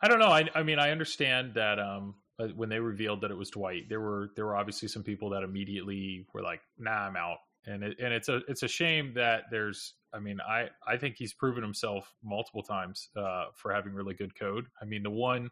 I 0.00 0.08
don't 0.08 0.18
know. 0.18 0.30
I 0.30 0.48
I 0.54 0.62
mean, 0.62 0.78
I 0.78 0.90
understand 0.90 1.54
that 1.54 1.78
um, 1.78 2.14
uh, 2.42 2.48
when 2.54 2.68
they 2.68 2.78
revealed 2.78 3.20
that 3.20 3.30
it 3.30 3.36
was 3.36 3.50
Dwight, 3.50 3.88
there 3.88 4.00
were 4.00 4.30
there 4.36 4.46
were 4.46 4.56
obviously 4.56 4.88
some 4.88 5.02
people 5.02 5.30
that 5.30 5.42
immediately 5.42 6.26
were 6.32 6.42
like, 6.42 6.60
"Nah, 6.78 7.06
I'm 7.06 7.16
out." 7.16 7.38
And 7.66 7.82
it, 7.84 7.96
and 8.00 8.12
it's 8.12 8.28
a 8.28 8.40
it's 8.48 8.62
a 8.62 8.68
shame 8.68 9.12
that 9.14 9.44
there's. 9.50 9.94
I 10.14 10.18
mean, 10.18 10.38
I 10.40 10.68
I 10.86 10.96
think 10.96 11.16
he's 11.16 11.32
proven 11.32 11.62
himself 11.62 12.12
multiple 12.22 12.62
times 12.62 13.08
uh, 13.16 13.46
for 13.54 13.72
having 13.72 13.92
really 13.92 14.14
good 14.14 14.38
code. 14.38 14.66
I 14.80 14.84
mean, 14.84 15.02
the 15.02 15.10
one, 15.10 15.50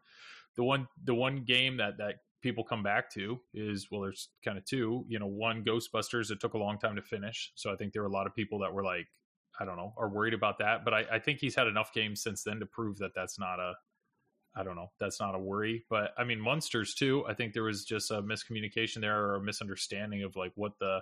the 0.56 0.64
one, 0.64 0.88
the 1.04 1.14
one 1.14 1.44
game 1.44 1.76
that 1.78 1.98
that 1.98 2.16
people 2.42 2.64
come 2.64 2.82
back 2.82 3.10
to 3.12 3.40
is 3.54 3.88
well, 3.90 4.02
there's 4.02 4.28
kind 4.44 4.58
of 4.58 4.64
two. 4.64 5.04
You 5.08 5.18
know, 5.18 5.26
one 5.26 5.64
Ghostbusters. 5.64 6.30
It 6.30 6.40
took 6.40 6.54
a 6.54 6.58
long 6.58 6.78
time 6.78 6.96
to 6.96 7.02
finish, 7.02 7.52
so 7.54 7.72
I 7.72 7.76
think 7.76 7.92
there 7.92 8.02
were 8.02 8.08
a 8.08 8.12
lot 8.12 8.26
of 8.26 8.34
people 8.34 8.58
that 8.60 8.72
were 8.72 8.84
like, 8.84 9.06
I 9.58 9.64
don't 9.64 9.76
know, 9.76 9.94
are 9.96 10.08
worried 10.08 10.34
about 10.34 10.58
that. 10.58 10.84
But 10.84 10.94
I, 10.94 11.04
I 11.12 11.18
think 11.18 11.38
he's 11.38 11.54
had 11.54 11.66
enough 11.66 11.92
games 11.92 12.22
since 12.22 12.42
then 12.42 12.60
to 12.60 12.66
prove 12.66 12.98
that 12.98 13.12
that's 13.14 13.38
not 13.38 13.60
a, 13.60 13.74
I 14.54 14.62
don't 14.64 14.74
know, 14.76 14.90
that's 14.98 15.20
not 15.20 15.34
a 15.34 15.38
worry. 15.38 15.84
But 15.88 16.12
I 16.18 16.24
mean, 16.24 16.40
Munsters 16.40 16.94
too. 16.94 17.24
I 17.28 17.34
think 17.34 17.52
there 17.54 17.62
was 17.62 17.84
just 17.84 18.10
a 18.10 18.22
miscommunication 18.22 19.00
there 19.00 19.18
or 19.24 19.36
a 19.36 19.40
misunderstanding 19.42 20.22
of 20.24 20.34
like 20.36 20.52
what 20.56 20.72
the, 20.80 21.00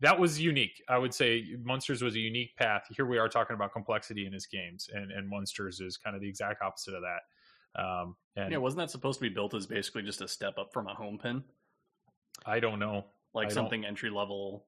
that 0.00 0.18
was 0.18 0.40
unique. 0.40 0.82
I 0.88 0.96
would 0.96 1.12
say 1.12 1.44
Munsters 1.62 2.02
was 2.02 2.14
a 2.14 2.20
unique 2.20 2.56
path. 2.56 2.84
Here 2.90 3.04
we 3.04 3.18
are 3.18 3.28
talking 3.28 3.54
about 3.54 3.72
complexity 3.72 4.26
in 4.26 4.32
his 4.32 4.46
games, 4.46 4.88
and 4.92 5.10
and 5.10 5.28
Munsters 5.28 5.80
is 5.80 5.96
kind 5.96 6.14
of 6.16 6.22
the 6.22 6.28
exact 6.28 6.62
opposite 6.62 6.94
of 6.94 7.02
that. 7.02 7.82
Um, 7.82 8.16
and 8.36 8.50
Yeah, 8.52 8.58
wasn't 8.58 8.78
that 8.78 8.90
supposed 8.90 9.18
to 9.18 9.28
be 9.28 9.34
built 9.34 9.54
as 9.54 9.66
basically 9.66 10.02
just 10.02 10.20
a 10.22 10.28
step 10.28 10.56
up 10.56 10.72
from 10.72 10.86
a 10.86 10.94
home 10.94 11.18
pin? 11.18 11.42
I 12.46 12.60
don't 12.60 12.78
know. 12.78 13.04
I 13.34 13.38
Like 13.38 13.48
don't- 13.48 13.54
something 13.54 13.84
entry 13.84 14.10
level 14.10 14.66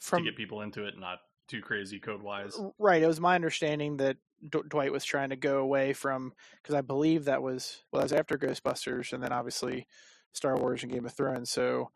from 0.00 0.24
to 0.24 0.30
get 0.30 0.36
people 0.36 0.60
into 0.60 0.84
it, 0.84 0.98
not 0.98 1.20
too 1.48 1.60
crazy 1.62 1.98
code 2.00 2.22
wise. 2.22 2.58
Right. 2.78 3.02
It 3.02 3.06
was 3.06 3.20
my 3.20 3.34
understanding 3.34 3.96
that 3.98 4.16
D- 4.48 4.60
Dwight 4.68 4.92
was 4.92 5.04
trying 5.04 5.30
to 5.30 5.36
go 5.36 5.58
away 5.58 5.92
from 5.92 6.32
because 6.62 6.74
I 6.74 6.80
believe 6.80 7.24
that 7.24 7.42
was 7.42 7.82
well, 7.92 8.00
that 8.00 8.04
was 8.04 8.12
after 8.12 8.38
Ghostbusters, 8.38 9.12
and 9.12 9.22
then 9.22 9.32
obviously 9.32 9.86
Star 10.32 10.56
Wars 10.56 10.82
and 10.82 10.92
Game 10.92 11.06
of 11.06 11.12
Thrones. 11.14 11.50
So 11.50 11.90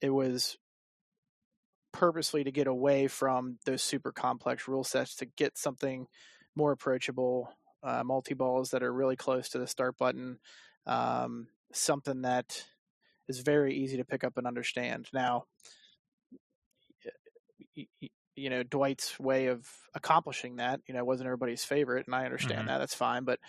it 0.00 0.10
was 0.10 0.56
purposely 1.92 2.44
to 2.44 2.50
get 2.52 2.66
away 2.66 3.06
from 3.06 3.58
those 3.64 3.82
super 3.82 4.12
complex 4.12 4.68
rule 4.68 4.84
sets 4.84 5.16
to 5.16 5.26
get 5.26 5.56
something 5.56 6.06
more 6.54 6.72
approachable, 6.72 7.50
uh, 7.82 8.02
multi 8.04 8.34
balls 8.34 8.70
that 8.70 8.82
are 8.82 8.92
really 8.92 9.16
close 9.16 9.48
to 9.48 9.58
the 9.58 9.66
start 9.66 9.96
button, 9.96 10.38
um, 10.86 11.48
something 11.72 12.22
that 12.22 12.64
is 13.28 13.40
very 13.40 13.74
easy 13.74 13.96
to 13.96 14.04
pick 14.04 14.24
up 14.24 14.36
and 14.36 14.46
understand. 14.46 15.08
Now, 15.12 15.44
you 18.36 18.50
know 18.50 18.62
Dwight's 18.62 19.18
way 19.20 19.46
of 19.48 19.68
accomplishing 19.94 20.56
that. 20.56 20.80
You 20.86 20.94
know, 20.94 21.04
wasn't 21.04 21.26
everybody's 21.26 21.64
favorite, 21.64 22.06
and 22.06 22.14
I 22.14 22.24
understand 22.24 22.68
Mhm. 22.68 22.68
that. 22.68 22.78
That's 22.78 22.94
fine, 22.94 23.24
but 23.24 23.40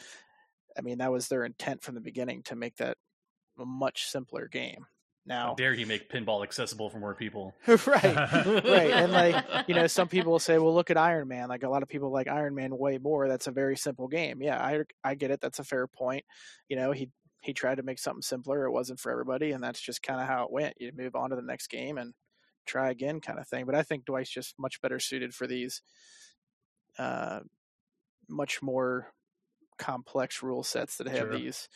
I 0.78 0.82
mean, 0.82 1.00
that 1.00 1.12
was 1.12 1.28
their 1.28 1.45
intent 1.45 1.84
from 1.84 1.95
the 1.95 2.02
beginning 2.02 2.43
to 2.43 2.56
make 2.56 2.78
that 2.78 2.97
a 3.60 3.65
much 3.65 4.08
simpler 4.08 4.47
game. 4.47 4.88
How 5.41 5.50
Now, 5.50 5.56
dare 5.56 5.73
you 5.73 5.88
make 5.88 6.12
pinball 6.12 6.43
accessible 6.43 6.91
for 6.91 7.00
more 7.00 7.15
people? 7.15 7.56
right, 7.67 8.21
right, 8.65 8.91
and 8.93 9.12
like 9.12 9.43
you 9.65 9.73
know, 9.76 9.88
some 9.88 10.08
people 10.08 10.32
will 10.32 10.39
say, 10.39 10.58
"Well, 10.58 10.73
look 10.73 10.89
at 10.89 10.97
Iron 10.97 11.28
Man." 11.28 11.50
Like 11.50 11.63
a 11.63 11.69
lot 11.69 11.84
of 11.84 11.89
people 11.89 12.12
like 12.12 12.28
Iron 12.28 12.56
Man 12.56 12.78
way 12.78 12.97
more. 12.97 13.28
That's 13.28 13.47
a 13.47 13.52
very 13.52 13.76
simple 13.76 14.08
game. 14.08 14.41
Yeah, 14.41 14.63
I 14.63 14.84
I 15.04 15.15
get 15.15 15.32
it. 15.32 15.41
That's 15.41 15.60
a 15.60 15.63
fair 15.63 15.88
point. 15.88 16.23
You 16.69 16.78
know, 16.78 16.91
he 16.91 17.10
he 17.41 17.54
tried 17.54 17.76
to 17.76 17.84
make 17.84 18.00
something 18.00 18.21
simpler. 18.21 18.65
It 18.65 18.71
wasn't 18.71 19.00
for 19.00 19.12
everybody, 19.12 19.52
and 19.52 19.63
that's 19.63 19.82
just 19.82 20.02
kind 20.04 20.21
of 20.21 20.28
how 20.28 20.45
it 20.45 20.52
went. 20.52 20.76
You 20.80 20.91
move 20.95 21.15
on 21.15 21.32
to 21.32 21.36
the 21.36 21.41
next 21.41 21.67
game 21.67 21.97
and 21.97 22.13
try 22.67 22.89
again, 22.89 23.21
kind 23.21 23.39
of 23.39 23.47
thing. 23.47 23.65
But 23.65 23.75
I 23.75 23.84
think 23.84 24.06
Dwight's 24.06 24.30
just 24.30 24.56
much 24.60 24.82
better 24.82 24.99
suited 24.99 25.34
for 25.34 25.47
these 25.47 25.82
uh, 26.97 27.41
much 28.27 28.62
more 28.62 29.12
complex 29.77 30.41
rule 30.41 30.63
sets 30.63 30.97
that 30.97 31.08
have 31.08 31.17
Sure. 31.17 31.38
these 31.38 31.69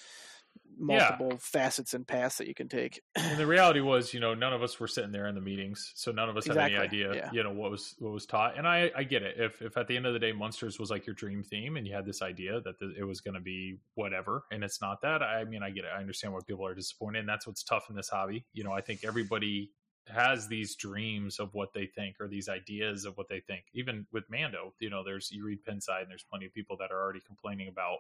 multiple 0.77 1.37
facets 1.39 1.93
and 1.93 2.07
paths 2.07 2.37
that 2.37 2.47
you 2.47 2.53
can 2.53 2.67
take. 2.67 3.01
and 3.15 3.37
the 3.37 3.45
reality 3.45 3.79
was, 3.79 4.13
you 4.13 4.19
know, 4.19 4.33
none 4.33 4.53
of 4.53 4.63
us 4.63 4.79
were 4.79 4.87
sitting 4.87 5.11
there 5.11 5.27
in 5.27 5.35
the 5.35 5.41
meetings, 5.41 5.91
so 5.95 6.11
none 6.11 6.29
of 6.29 6.35
us 6.37 6.47
had 6.47 6.57
any 6.57 6.75
idea, 6.75 7.13
yeah. 7.13 7.29
you 7.31 7.43
know, 7.43 7.51
what 7.51 7.71
was 7.71 7.95
what 7.99 8.11
was 8.11 8.25
taught. 8.25 8.57
And 8.57 8.67
I, 8.67 8.91
I 8.95 9.03
get 9.03 9.23
it. 9.23 9.35
If 9.37 9.61
if 9.61 9.77
at 9.77 9.87
the 9.87 9.95
end 9.95 10.05
of 10.05 10.13
the 10.13 10.19
day, 10.19 10.31
Munsters 10.31 10.79
was 10.79 10.89
like 10.89 11.05
your 11.05 11.13
dream 11.13 11.43
theme, 11.43 11.77
and 11.77 11.87
you 11.87 11.93
had 11.93 12.05
this 12.05 12.21
idea 12.21 12.59
that 12.61 12.79
the, 12.79 12.93
it 12.97 13.03
was 13.03 13.21
going 13.21 13.35
to 13.35 13.41
be 13.41 13.77
whatever, 13.95 14.43
and 14.51 14.63
it's 14.63 14.81
not 14.81 15.01
that. 15.01 15.21
I 15.21 15.43
mean, 15.43 15.63
I 15.63 15.69
get 15.69 15.85
it. 15.85 15.91
I 15.95 15.99
understand 15.99 16.33
why 16.33 16.39
people 16.45 16.65
are 16.65 16.75
disappointed, 16.75 17.19
and 17.19 17.29
that's 17.29 17.45
what's 17.47 17.63
tough 17.63 17.89
in 17.89 17.95
this 17.95 18.09
hobby. 18.09 18.45
You 18.53 18.63
know, 18.63 18.71
I 18.71 18.81
think 18.81 19.01
everybody 19.05 19.71
has 20.07 20.47
these 20.47 20.75
dreams 20.75 21.39
of 21.39 21.53
what 21.53 21.73
they 21.73 21.85
think 21.85 22.15
or 22.19 22.27
these 22.27 22.49
ideas 22.49 23.05
of 23.05 23.17
what 23.17 23.29
they 23.29 23.39
think. 23.39 23.65
Even 23.73 24.05
with 24.11 24.23
Mando, 24.29 24.73
you 24.79 24.89
know, 24.89 25.03
there's 25.03 25.31
you 25.31 25.45
read 25.45 25.59
Pinside, 25.63 26.01
and 26.01 26.09
there's 26.09 26.25
plenty 26.29 26.45
of 26.45 26.53
people 26.53 26.77
that 26.77 26.91
are 26.91 27.01
already 27.01 27.21
complaining 27.25 27.67
about 27.67 27.97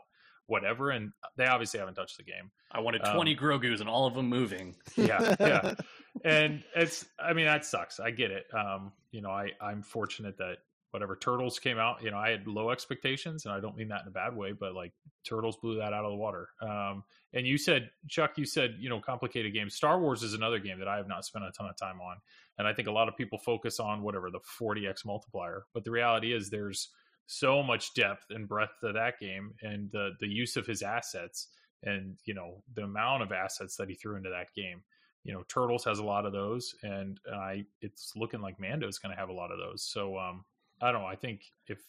whatever. 0.47 0.89
And 0.89 1.11
they 1.37 1.45
obviously 1.45 1.79
haven't 1.79 1.95
touched 1.95 2.17
the 2.17 2.23
game. 2.23 2.51
I 2.71 2.79
wanted 2.79 3.05
Um, 3.05 3.15
20 3.15 3.35
Grogus 3.35 3.79
and 3.79 3.89
all 3.89 4.07
of 4.07 4.15
them 4.15 4.27
moving. 4.27 4.75
Yeah, 4.95 5.35
yeah. 5.39 5.73
and 6.25 6.63
it's 6.75 7.05
I 7.19 7.33
mean 7.33 7.45
that 7.45 7.65
sucks. 7.65 7.99
I 7.99 8.11
get 8.11 8.31
it. 8.31 8.45
Um, 8.53 8.91
you 9.11 9.21
know, 9.21 9.31
I 9.31 9.51
I'm 9.61 9.81
fortunate 9.81 10.37
that 10.37 10.57
whatever 10.91 11.15
turtles 11.15 11.57
came 11.59 11.77
out, 11.77 12.03
you 12.03 12.11
know, 12.11 12.17
I 12.17 12.29
had 12.29 12.47
low 12.47 12.69
expectations 12.69 13.45
and 13.45 13.53
I 13.53 13.59
don't 13.59 13.75
mean 13.75 13.87
that 13.89 14.01
in 14.01 14.07
a 14.07 14.11
bad 14.11 14.35
way, 14.35 14.51
but 14.51 14.73
like 14.73 14.93
turtles 15.25 15.57
blew 15.57 15.77
that 15.77 15.93
out 15.93 16.05
of 16.05 16.11
the 16.11 16.17
water. 16.17 16.49
Um, 16.61 17.03
and 17.33 17.47
you 17.47 17.57
said 17.57 17.89
Chuck, 18.07 18.37
you 18.37 18.45
said, 18.45 18.75
you 18.79 18.89
know, 18.89 18.99
complicated 18.99 19.53
games. 19.53 19.75
Star 19.75 19.99
Wars 19.99 20.21
is 20.21 20.33
another 20.33 20.59
game 20.59 20.79
that 20.79 20.87
I 20.87 20.97
have 20.97 21.07
not 21.07 21.25
spent 21.25 21.45
a 21.45 21.51
ton 21.51 21.69
of 21.69 21.77
time 21.77 22.01
on. 22.01 22.17
And 22.57 22.67
I 22.67 22.73
think 22.73 22.87
a 22.87 22.91
lot 22.91 23.07
of 23.07 23.15
people 23.15 23.37
focus 23.37 23.79
on 23.79 24.03
whatever 24.03 24.29
the 24.29 24.39
40x 24.39 25.05
multiplier, 25.05 25.63
but 25.73 25.83
the 25.83 25.91
reality 25.91 26.33
is 26.33 26.49
there's 26.49 26.89
so 27.27 27.63
much 27.63 27.93
depth 27.93 28.25
and 28.31 28.47
breadth 28.47 28.79
to 28.81 28.91
that 28.91 29.17
game 29.17 29.53
and 29.61 29.89
the 29.91 30.11
the 30.19 30.27
use 30.27 30.57
of 30.57 30.67
his 30.67 30.81
assets 30.81 31.47
and 31.83 32.17
you 32.25 32.33
know 32.33 32.61
the 32.75 32.83
amount 32.83 33.23
of 33.23 33.31
assets 33.31 33.77
that 33.77 33.87
he 33.87 33.95
threw 33.95 34.17
into 34.17 34.29
that 34.29 34.53
game 34.53 34.83
you 35.23 35.33
know 35.33 35.43
turtles 35.47 35.85
has 35.85 35.99
a 35.99 36.03
lot 36.03 36.25
of 36.25 36.33
those 36.33 36.75
and 36.83 37.21
i 37.33 37.63
it's 37.81 38.11
looking 38.17 38.41
like 38.41 38.59
mando's 38.59 38.97
going 38.97 39.13
to 39.13 39.19
have 39.19 39.29
a 39.29 39.33
lot 39.33 39.51
of 39.51 39.59
those 39.59 39.81
so 39.81 40.17
um 40.17 40.43
i 40.81 40.91
don't 40.91 41.01
know 41.01 41.07
i 41.07 41.15
think 41.15 41.51
if 41.67 41.79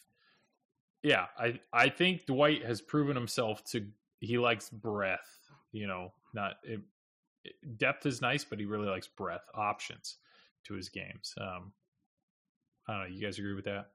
yeah 1.01 1.27
i 1.37 1.59
i 1.71 1.89
think 1.89 2.25
dwight 2.25 2.63
has 2.63 2.81
proven 2.81 3.15
himself 3.15 3.63
to 3.63 3.87
he 4.19 4.37
likes 4.37 4.69
breath. 4.69 5.39
you 5.71 5.87
know 5.87 6.13
not 6.33 6.55
it, 6.63 6.79
it- 7.43 7.77
depth 7.77 8.05
is 8.05 8.21
nice 8.21 8.45
but 8.45 8.59
he 8.59 8.65
really 8.65 8.87
likes 8.87 9.07
breath 9.07 9.45
options 9.53 10.17
to 10.63 10.73
his 10.73 10.89
games 10.89 11.33
um 11.39 11.73
i 12.87 12.93
don't 12.93 13.01
know 13.01 13.15
you 13.15 13.21
guys 13.21 13.37
agree 13.39 13.53
with 13.53 13.65
that 13.65 13.91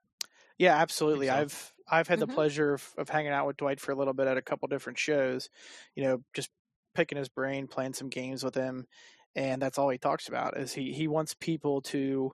Yeah, 0.59 0.77
absolutely. 0.77 1.29
so. 1.29 1.35
I've 1.35 1.73
I've 1.91 2.09
had 2.09 2.21
the 2.21 2.27
Mhm. 2.27 2.35
pleasure 2.35 2.75
of, 2.75 2.95
of 2.99 3.09
hanging 3.09 3.33
out 3.33 3.47
with 3.47 3.57
Dwight 3.57 3.81
for 3.81 3.93
a 3.93 3.95
little 3.95 4.13
bit 4.13 4.27
at 4.27 4.37
a 4.37 4.43
couple 4.43 4.69
different 4.69 4.99
shows. 4.99 5.49
You 5.95 6.03
know, 6.05 6.25
just 6.35 6.51
picking 6.95 7.19
his 7.19 7.29
brain, 7.29 7.69
playing 7.69 7.95
some 7.95 8.09
games 8.09 8.43
with 8.45 8.55
him, 8.55 8.87
and 9.35 9.63
that's 9.63 9.79
all 9.79 9.89
he 9.89 9.99
talks 9.99 10.29
about. 10.29 10.59
Is 10.59 10.73
he 10.75 10.93
he 10.93 11.09
wants 11.09 11.35
people 11.35 11.81
to 11.83 12.33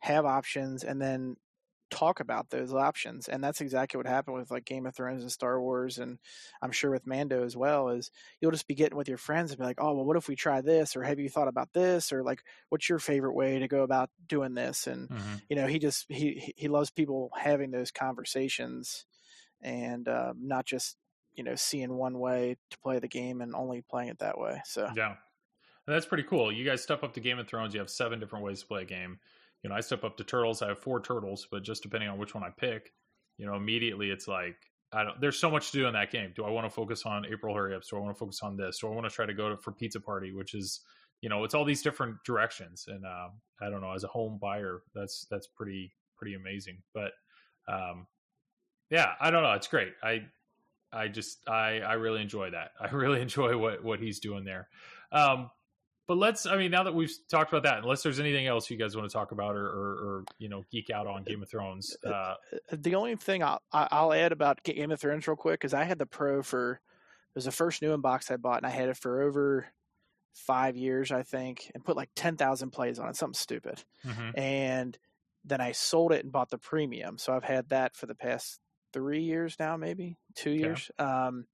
have 0.00 0.24
options 0.26 0.84
and 0.84 1.00
then 1.00 1.36
talk 1.90 2.20
about 2.20 2.50
those 2.50 2.72
options, 2.72 3.28
and 3.28 3.42
that's 3.42 3.60
exactly 3.60 3.98
what 3.98 4.06
happened 4.06 4.36
with 4.36 4.50
like 4.50 4.64
Game 4.64 4.86
of 4.86 4.94
Thrones 4.94 5.22
and 5.22 5.32
Star 5.32 5.60
Wars, 5.60 5.98
and 5.98 6.18
I'm 6.62 6.72
sure 6.72 6.90
with 6.90 7.06
Mando 7.06 7.44
as 7.44 7.56
well. 7.56 7.88
Is 7.88 8.10
you'll 8.40 8.50
just 8.50 8.68
be 8.68 8.74
getting 8.74 8.96
with 8.96 9.08
your 9.08 9.18
friends 9.18 9.50
and 9.50 9.58
be 9.58 9.64
like, 9.64 9.80
oh 9.80 9.94
well, 9.94 10.04
what 10.04 10.16
if 10.16 10.28
we 10.28 10.36
try 10.36 10.60
this, 10.60 10.96
or 10.96 11.02
have 11.02 11.18
you 11.18 11.28
thought 11.28 11.48
about 11.48 11.72
this, 11.72 12.12
or 12.12 12.22
like 12.22 12.42
what's 12.68 12.88
your 12.88 12.98
favorite 12.98 13.34
way 13.34 13.58
to 13.58 13.68
go 13.68 13.82
about 13.82 14.10
doing 14.26 14.54
this, 14.54 14.86
and 14.86 15.08
you 15.48 15.56
know 15.56 15.66
he 15.66 15.78
just 15.78 16.06
he 16.08 16.52
he- 16.56 16.68
loves 16.68 16.90
people 16.90 17.30
having 17.36 17.70
those 17.72 17.90
conversations 17.90 19.04
and 19.60 20.08
um, 20.08 20.34
not 20.40 20.64
just 20.64 20.96
you 21.34 21.44
know 21.44 21.54
seeing 21.54 21.92
one 21.94 22.18
way 22.18 22.56
to 22.70 22.78
play 22.78 22.98
the 22.98 23.08
game 23.08 23.40
and 23.40 23.54
only 23.54 23.82
playing 23.90 24.08
it 24.08 24.18
that 24.20 24.38
way 24.38 24.60
so 24.64 24.88
Yeah. 24.94 25.14
And 25.86 25.96
that's 25.96 26.06
pretty 26.06 26.22
cool. 26.24 26.52
You 26.52 26.64
guys 26.64 26.82
step 26.82 27.02
up 27.02 27.14
to 27.14 27.20
Game 27.20 27.38
of 27.38 27.48
Thrones, 27.48 27.74
you 27.74 27.80
have 27.80 27.90
seven 27.90 28.20
different 28.20 28.44
ways 28.44 28.60
to 28.60 28.66
play 28.66 28.82
a 28.82 28.84
game. 28.84 29.18
You 29.62 29.70
know, 29.70 29.76
I 29.76 29.80
step 29.80 30.04
up 30.04 30.16
to 30.16 30.24
Turtles, 30.24 30.62
I 30.62 30.68
have 30.68 30.78
four 30.78 31.00
turtles, 31.00 31.46
but 31.50 31.62
just 31.62 31.82
depending 31.82 32.08
on 32.08 32.18
which 32.18 32.34
one 32.34 32.44
I 32.44 32.50
pick, 32.50 32.92
you 33.36 33.46
know, 33.46 33.54
immediately 33.54 34.10
it's 34.10 34.26
like 34.28 34.56
I 34.92 35.04
don't 35.04 35.20
there's 35.20 35.38
so 35.38 35.50
much 35.50 35.70
to 35.70 35.78
do 35.78 35.86
in 35.86 35.92
that 35.92 36.10
game. 36.10 36.32
Do 36.34 36.44
I 36.44 36.50
want 36.50 36.66
to 36.66 36.70
focus 36.70 37.04
on 37.04 37.26
April 37.26 37.54
hurry 37.54 37.74
ups? 37.74 37.88
Do 37.88 37.96
I 37.96 38.00
want 38.00 38.14
to 38.14 38.18
focus 38.18 38.40
on 38.42 38.56
this? 38.56 38.78
Do 38.80 38.88
I 38.88 38.90
want 38.90 39.08
to 39.08 39.14
try 39.14 39.26
to 39.26 39.34
go 39.34 39.50
to 39.50 39.56
for 39.56 39.72
pizza 39.72 40.00
party, 40.00 40.32
which 40.32 40.54
is 40.54 40.80
you 41.20 41.28
know, 41.28 41.44
it's 41.44 41.52
all 41.52 41.66
these 41.66 41.82
different 41.82 42.16
directions. 42.24 42.86
And 42.88 43.04
uh, 43.04 43.28
I 43.60 43.68
don't 43.68 43.82
know, 43.82 43.92
as 43.92 44.04
a 44.04 44.08
home 44.08 44.38
buyer, 44.40 44.82
that's 44.94 45.26
that's 45.30 45.46
pretty 45.46 45.92
pretty 46.16 46.34
amazing. 46.34 46.78
But 46.94 47.12
um 47.68 48.06
yeah, 48.90 49.12
I 49.20 49.30
don't 49.30 49.42
know. 49.42 49.52
It's 49.52 49.68
great. 49.68 49.92
I 50.02 50.22
I 50.92 51.08
just 51.08 51.48
I 51.48 51.80
I 51.80 51.94
really 51.94 52.20
enjoy 52.20 52.50
that. 52.50 52.72
I 52.80 52.88
really 52.88 53.20
enjoy 53.22 53.56
what 53.56 53.82
what 53.84 54.00
he's 54.00 54.20
doing 54.20 54.44
there. 54.44 54.68
Um, 55.12 55.50
but 56.10 56.18
let's. 56.18 56.44
I 56.44 56.56
mean, 56.56 56.72
now 56.72 56.82
that 56.82 56.92
we've 56.92 57.12
talked 57.28 57.52
about 57.52 57.62
that, 57.62 57.84
unless 57.84 58.02
there's 58.02 58.18
anything 58.18 58.48
else 58.48 58.68
you 58.68 58.76
guys 58.76 58.96
want 58.96 59.08
to 59.08 59.12
talk 59.12 59.30
about 59.30 59.54
or 59.54 59.64
or, 59.64 59.90
or 59.92 60.24
you 60.40 60.48
know 60.48 60.64
geek 60.68 60.90
out 60.90 61.06
on 61.06 61.22
Game 61.22 61.40
of 61.40 61.48
Thrones. 61.48 61.96
Uh, 62.04 62.34
the 62.72 62.96
only 62.96 63.14
thing 63.14 63.44
I'll, 63.44 63.62
I'll 63.72 64.12
add 64.12 64.32
about 64.32 64.64
Game 64.64 64.90
of 64.90 65.00
Thrones 65.00 65.28
real 65.28 65.36
quick 65.36 65.64
is 65.64 65.72
I 65.72 65.84
had 65.84 66.00
the 66.00 66.06
Pro 66.06 66.42
for 66.42 66.72
it 66.72 67.36
was 67.36 67.44
the 67.44 67.52
first 67.52 67.80
new 67.80 67.96
box 67.98 68.28
I 68.28 68.38
bought 68.38 68.56
and 68.56 68.66
I 68.66 68.70
had 68.70 68.88
it 68.88 68.96
for 68.96 69.22
over 69.22 69.68
five 70.34 70.76
years 70.76 71.12
I 71.12 71.22
think 71.22 71.70
and 71.76 71.84
put 71.84 71.96
like 71.96 72.10
ten 72.16 72.36
thousand 72.36 72.70
plays 72.70 72.98
on 72.98 73.08
it 73.08 73.14
something 73.14 73.34
stupid 73.34 73.84
mhm. 74.04 74.36
and 74.36 74.98
then 75.44 75.60
I 75.60 75.70
sold 75.70 76.10
it 76.10 76.24
and 76.24 76.32
bought 76.32 76.50
the 76.50 76.58
premium 76.58 77.18
so 77.18 77.32
I've 77.32 77.44
had 77.44 77.68
that 77.68 77.94
for 77.94 78.06
the 78.06 78.16
past 78.16 78.58
three 78.92 79.22
years 79.22 79.54
now 79.60 79.76
maybe 79.76 80.16
two 80.34 80.50
years 80.50 80.90
um, 80.98 81.46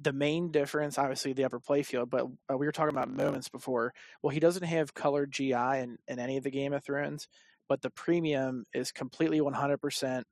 the 0.00 0.12
main 0.12 0.50
difference 0.50 0.98
obviously 0.98 1.32
the 1.32 1.44
upper 1.44 1.60
playfield 1.60 2.08
but 2.08 2.26
uh, 2.50 2.56
we 2.56 2.66
were 2.66 2.72
talking 2.72 2.94
about 2.94 3.10
moments 3.10 3.48
before. 3.48 3.92
Well 4.22 4.30
he 4.30 4.40
doesn't 4.40 4.64
have 4.64 4.94
colored 4.94 5.32
gi 5.32 5.52
in, 5.52 5.98
in 6.08 6.18
any 6.18 6.36
of 6.36 6.44
the 6.44 6.50
game 6.50 6.72
of 6.72 6.84
thrones 6.84 7.28
but 7.68 7.82
the 7.82 7.90
premium 7.90 8.64
is 8.74 8.92
completely 8.92 9.40
100% 9.40 10.22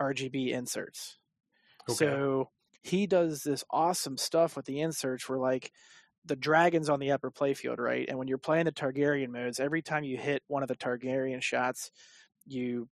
rgb 0.00 0.48
inserts. 0.50 1.18
Okay. 1.88 1.96
so 1.96 2.50
he 2.82 3.06
does 3.06 3.42
this 3.42 3.64
awesome 3.70 4.16
stuff 4.16 4.56
with 4.56 4.66
the 4.66 4.80
inserts 4.80 5.28
where 5.28 5.38
like 5.38 5.72
the 6.24 6.36
dragon's 6.36 6.90
on 6.90 7.00
the 7.00 7.12
upper 7.12 7.30
playfield 7.30 7.78
right? 7.78 8.06
And 8.08 8.18
when 8.18 8.28
you're 8.28 8.38
playing 8.38 8.66
the 8.66 8.72
targaryen 8.72 9.30
modes 9.30 9.58
every 9.58 9.82
time 9.82 10.04
you 10.04 10.16
hit 10.16 10.42
one 10.48 10.62
of 10.62 10.68
the 10.68 10.76
targaryen 10.76 11.42
shots 11.42 11.90
you 12.46 12.88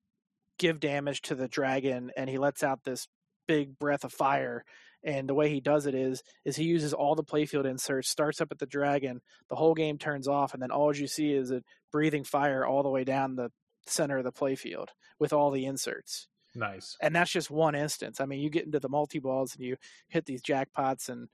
give 0.58 0.80
damage 0.80 1.22
to 1.24 1.36
the 1.36 1.48
dragon 1.48 2.12
and 2.16 2.30
he 2.30 2.38
lets 2.38 2.64
out 2.64 2.84
this 2.84 3.08
big 3.48 3.78
breath 3.78 4.04
of 4.04 4.14
fire 4.14 4.64
and 5.06 5.30
the 5.30 5.34
way 5.34 5.50
he 5.50 5.62
does 5.62 5.86
it 5.86 5.96
is 5.96 6.24
is 6.44 6.56
he 6.56 6.66
uses 6.66 6.94
all 6.94 7.16
the 7.16 7.24
playfield 7.24 7.66
inserts 7.66 8.10
starts 8.10 8.42
up 8.42 8.52
at 8.52 8.60
the 8.60 8.66
dragon 8.66 9.22
the 9.50 9.56
whole 9.56 9.74
game 9.74 9.98
turns 9.98 10.28
off 10.28 10.54
and 10.54 10.62
then 10.62 10.72
all 10.72 10.94
you 10.96 11.08
see 11.08 11.32
is 11.32 11.52
it 11.52 11.64
breathing 11.92 12.24
fire 12.24 12.66
all 12.66 12.84
the 12.84 12.90
way 12.90 13.04
down 13.04 13.36
the 13.36 13.52
center 13.88 14.18
of 14.18 14.24
the 14.24 14.32
playfield 14.32 14.88
with 15.20 15.32
all 15.32 15.52
the 15.52 15.66
inserts 15.66 16.28
nice. 16.56 16.98
and 17.02 17.16
that's 17.16 17.32
just 17.32 17.52
one 17.52 17.76
instance 17.76 18.20
i 18.20 18.26
mean 18.26 18.40
you 18.40 18.50
get 18.50 18.66
into 18.66 18.80
the 18.80 18.90
multi 18.90 19.20
balls 19.20 19.56
and 19.56 19.64
you 19.64 19.78
hit 20.10 20.26
these 20.26 20.42
jackpots 20.42 21.08
and 21.08 21.30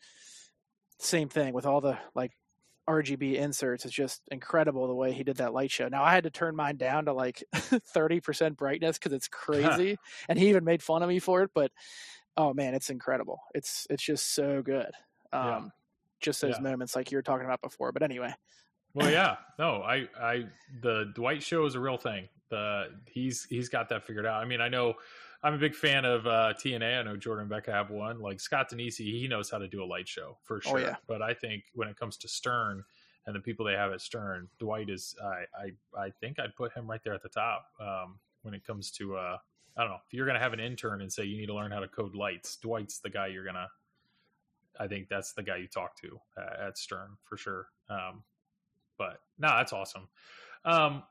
same 0.99 1.29
thing 1.29 1.53
with 1.53 1.65
all 1.65 1.81
the 1.81 1.97
like 2.13 2.31
RGB 2.87 3.35
inserts. 3.35 3.85
It's 3.85 3.93
just 3.93 4.21
incredible 4.31 4.87
the 4.87 4.95
way 4.95 5.13
he 5.13 5.23
did 5.23 5.37
that 5.37 5.53
light 5.53 5.71
show. 5.71 5.87
Now 5.87 6.03
I 6.03 6.11
had 6.11 6.23
to 6.23 6.29
turn 6.29 6.55
mine 6.55 6.77
down 6.77 7.05
to 7.05 7.13
like 7.13 7.43
30% 7.53 8.57
brightness 8.57 8.97
because 8.97 9.13
it's 9.13 9.27
crazy, 9.31 9.97
and 10.27 10.37
he 10.37 10.49
even 10.49 10.63
made 10.63 10.83
fun 10.83 11.03
of 11.03 11.09
me 11.09 11.19
for 11.19 11.43
it. 11.43 11.51
But 11.53 11.71
oh 12.37 12.53
man, 12.53 12.73
it's 12.73 12.89
incredible. 12.89 13.39
It's 13.55 13.87
it's 13.89 14.03
just 14.03 14.33
so 14.33 14.61
good. 14.61 14.91
Um, 15.33 15.41
Yeah. 15.43 15.69
Just 16.19 16.41
those 16.41 16.55
Yeah. 16.57 16.61
moments 16.61 16.95
like 16.95 17.11
you 17.11 17.17
were 17.17 17.23
talking 17.23 17.45
about 17.45 17.61
before. 17.61 17.91
But 17.91 18.03
anyway, 18.03 18.33
Well, 18.93 19.09
yeah, 19.11 19.37
no, 19.57 19.81
I, 19.81 20.07
I, 20.19 20.45
the 20.81 21.11
Dwight 21.15 21.41
show 21.41 21.65
is 21.65 21.73
a 21.75 21.79
real 21.79 21.97
thing. 21.97 22.29
The 22.49 22.99
he's 23.07 23.45
he's 23.45 23.69
got 23.69 23.89
that 23.89 24.03
figured 24.03 24.25
out. 24.25 24.41
I 24.41 24.45
mean, 24.45 24.61
I 24.61 24.67
know 24.69 24.95
I'm 25.43 25.53
a 25.55 25.57
big 25.57 25.73
fan 25.73 26.05
of 26.05 26.27
uh, 26.27 26.53
TNA. 26.53 26.99
I 26.99 27.01
know 27.03 27.17
Jordan 27.17 27.41
and 27.43 27.49
Becca 27.49 27.71
have 27.71 27.89
one. 27.89 28.19
Like 28.19 28.39
Scott 28.39 28.69
Danesi, 28.69 29.19
he 29.19 29.27
knows 29.27 29.49
how 29.49 29.57
to 29.57 29.67
do 29.67 29.83
a 29.83 29.85
light 29.85 30.07
show 30.07 30.37
for 30.43 30.57
Oh, 30.57 30.59
sure. 30.71 30.79
yeah. 30.81 30.97
But 31.07 31.21
I 31.23 31.33
think 31.33 31.63
when 31.73 31.87
it 31.87 31.97
comes 31.97 32.17
to 32.17 32.27
Stern 32.27 32.83
and 33.25 33.35
the 33.35 33.39
people 33.39 33.65
they 33.65 33.73
have 33.73 33.91
at 33.93 34.01
Stern, 34.01 34.47
Dwight 34.59 34.89
is 34.91 35.15
I 35.23 35.45
I, 35.97 35.99
I 36.05 36.09
think 36.19 36.39
I'd 36.39 36.55
put 36.55 36.73
him 36.73 36.87
right 36.87 37.01
there 37.03 37.13
at 37.15 37.23
the 37.23 37.29
top 37.29 37.65
um, 37.79 38.19
when 38.43 38.53
it 38.53 38.63
comes 38.63 38.91
to 38.91 39.15
uh, 39.15 39.37
I 39.77 39.81
don't 39.81 39.91
know 39.91 39.99
if 40.05 40.13
you're 40.13 40.27
gonna 40.27 40.39
have 40.39 40.53
an 40.53 40.59
intern 40.59 41.01
and 41.01 41.11
say 41.11 41.23
you 41.23 41.37
need 41.37 41.47
to 41.47 41.55
learn 41.55 41.71
how 41.71 41.79
to 41.79 41.87
code 41.87 42.15
lights. 42.15 42.57
Dwight's 42.57 42.99
the 42.99 43.09
guy 43.09 43.27
you're 43.27 43.45
gonna. 43.45 43.67
I 44.79 44.87
think 44.87 45.09
that's 45.09 45.33
the 45.33 45.43
guy 45.43 45.57
you 45.57 45.67
talk 45.67 45.95
to 46.01 46.19
uh, 46.37 46.67
at 46.67 46.77
Stern 46.77 47.17
for 47.23 47.37
sure. 47.37 47.67
Um, 47.89 48.23
but 48.97 49.19
no, 49.37 49.49
that's 49.49 49.73
awesome. 49.73 50.07
Um, 50.65 51.03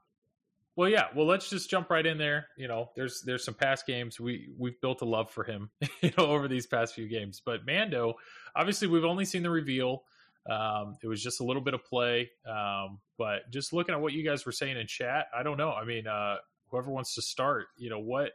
well, 0.76 0.88
yeah. 0.88 1.08
Well, 1.14 1.26
let's 1.26 1.50
just 1.50 1.68
jump 1.68 1.90
right 1.90 2.06
in 2.06 2.16
there. 2.16 2.46
You 2.56 2.68
know, 2.68 2.90
there's 2.96 3.22
there's 3.22 3.44
some 3.44 3.54
past 3.54 3.86
games 3.86 4.20
we 4.20 4.48
we've 4.56 4.80
built 4.80 5.02
a 5.02 5.04
love 5.04 5.30
for 5.30 5.44
him, 5.44 5.70
you 6.00 6.12
know, 6.16 6.26
over 6.26 6.48
these 6.48 6.66
past 6.66 6.94
few 6.94 7.08
games. 7.08 7.42
But 7.44 7.66
Mando, 7.66 8.14
obviously, 8.54 8.88
we've 8.88 9.04
only 9.04 9.24
seen 9.24 9.42
the 9.42 9.50
reveal. 9.50 10.04
Um, 10.48 10.96
it 11.02 11.06
was 11.06 11.22
just 11.22 11.40
a 11.40 11.44
little 11.44 11.60
bit 11.60 11.74
of 11.74 11.84
play, 11.84 12.30
um, 12.48 12.98
but 13.18 13.50
just 13.50 13.74
looking 13.74 13.94
at 13.94 14.00
what 14.00 14.14
you 14.14 14.24
guys 14.24 14.46
were 14.46 14.52
saying 14.52 14.78
in 14.78 14.86
chat, 14.86 15.26
I 15.36 15.42
don't 15.42 15.58
know. 15.58 15.70
I 15.70 15.84
mean, 15.84 16.06
uh, 16.06 16.36
whoever 16.70 16.90
wants 16.90 17.14
to 17.16 17.22
start, 17.22 17.66
you 17.76 17.90
know, 17.90 17.98
what 17.98 18.32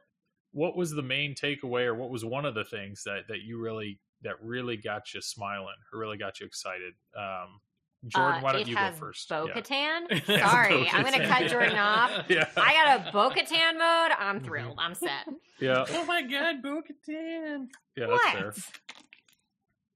what 0.55 0.75
was 0.77 0.91
the 0.91 1.01
main 1.03 1.35
takeaway, 1.35 1.85
or 1.85 1.93
what 1.95 2.09
was 2.09 2.23
one 2.23 2.45
of 2.45 2.55
the 2.55 2.63
things 2.63 3.03
that 3.03 3.27
that 3.27 3.41
you 3.41 3.59
really 3.59 3.99
that 4.21 4.41
really 4.41 4.77
got 4.77 5.13
you 5.13 5.21
smiling, 5.21 5.75
or 5.93 5.99
really 5.99 6.17
got 6.17 6.39
you 6.39 6.45
excited? 6.45 6.93
Um, 7.17 7.59
Jordan, 8.07 8.39
Uh, 8.39 8.41
why 8.41 8.51
don't 8.53 8.61
it 8.61 8.67
you 8.67 8.75
has 8.75 8.93
go 8.93 8.99
first? 8.99 9.27
Bo 9.29 9.47
Yeah. 9.47 9.53
Katan. 9.53 10.11
It 10.11 10.23
has 10.23 10.39
Sorry, 10.51 10.87
I'm 10.89 11.01
going 11.01 11.19
to 11.19 11.27
cut 11.27 11.47
Jordan 11.49 11.77
off. 11.77 12.11
Yeah. 12.29 12.47
I 12.55 12.73
got 12.73 13.07
a 13.07 13.11
Bo 13.11 13.29
Katan 13.31 13.73
mode. 13.73 14.11
I'm 14.17 14.39
Mhm. 14.39 14.45
thrilled. 14.45 14.75
I'm 14.79 14.93
set. 14.95 15.27
Yeah, 15.59 15.85
oh 15.89 16.05
my 16.05 16.21
god, 16.21 16.61
Bo 16.61 16.81
Katan. 16.83 17.67
yeah, 17.95 18.05
that's 18.07 18.11
what? 18.11 18.33
fair. 18.33 18.53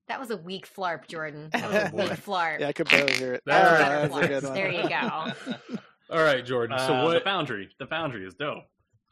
That 0.08 0.20
was 0.20 0.32
a 0.32 0.38
weak 0.38 0.68
flarp, 0.68 1.08
Jordan. 1.08 1.50
That 1.54 1.62
That 1.72 1.72
was 1.72 1.74
was 1.94 2.04
a 2.04 2.06
a 2.06 2.10
weak 2.10 2.20
flarp. 2.26 2.60
yeah, 2.62 2.68
I 2.70 2.74
could 2.74 2.90
barely 2.90 3.14
hear 3.14 3.34
it. 3.36 3.44
There 3.46 3.76
it 3.76 3.78
that's 3.80 4.16
a 4.16 4.28
good 4.28 4.44
one. 4.44 4.54
There 4.56 4.72
you 4.72 4.90
go. 4.90 5.34
All 6.10 6.24
right, 6.24 6.44
Jordan. 6.44 6.80
So 6.80 6.86
Uh, 6.94 7.02
the 7.10 7.14
what? 7.16 7.24
Foundry. 7.24 7.70
The 7.78 7.86
Foundry 7.88 8.26
is 8.26 8.34
dope. 8.34 8.64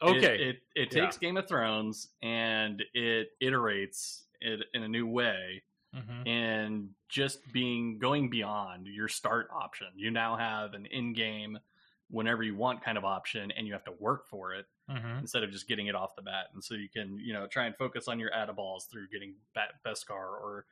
Okay, 0.02 0.34
It 0.36 0.40
it, 0.40 0.62
it 0.74 0.94
Yeah. 0.94 1.02
takes 1.04 1.18
Game 1.18 1.36
of 1.36 1.48
Thrones 1.48 2.08
and 2.22 2.82
it 2.94 3.32
iterates 3.40 4.24
it 4.40 4.66
in 4.74 4.82
a 4.84 4.88
new 4.88 5.06
way 5.06 5.62
Mhm. 5.94 6.28
and 6.28 6.94
just 7.08 7.50
being 7.52 7.98
going 7.98 8.28
beyond 8.30 8.86
your 8.86 9.08
start 9.08 9.48
option. 9.50 9.88
You 9.96 10.10
now 10.10 10.36
have 10.36 10.74
an 10.74 10.86
in-game 10.86 11.58
whenever 12.10 12.42
you 12.42 12.54
want 12.54 12.82
kind 12.82 12.96
of 12.96 13.04
option 13.04 13.50
and 13.52 13.66
you 13.66 13.72
have 13.72 13.84
to 13.84 13.92
work 13.92 14.26
for 14.26 14.52
it 14.54 14.66
Mhm. 14.88 15.18
instead 15.20 15.42
of 15.42 15.50
just 15.50 15.66
getting 15.66 15.86
it 15.88 15.94
off 15.94 16.14
the 16.14 16.22
bat. 16.22 16.50
And 16.54 16.62
so 16.62 16.74
you 16.74 16.88
can, 16.88 17.18
you 17.18 17.32
know, 17.32 17.46
try 17.46 17.66
and 17.66 17.76
focus 17.76 18.06
on 18.08 18.18
your 18.20 18.32
add 18.32 18.54
balls 18.54 18.86
through 18.86 19.08
getting 19.08 19.34
bat- 19.54 19.82
Beskar 19.84 20.10
or 20.40 20.66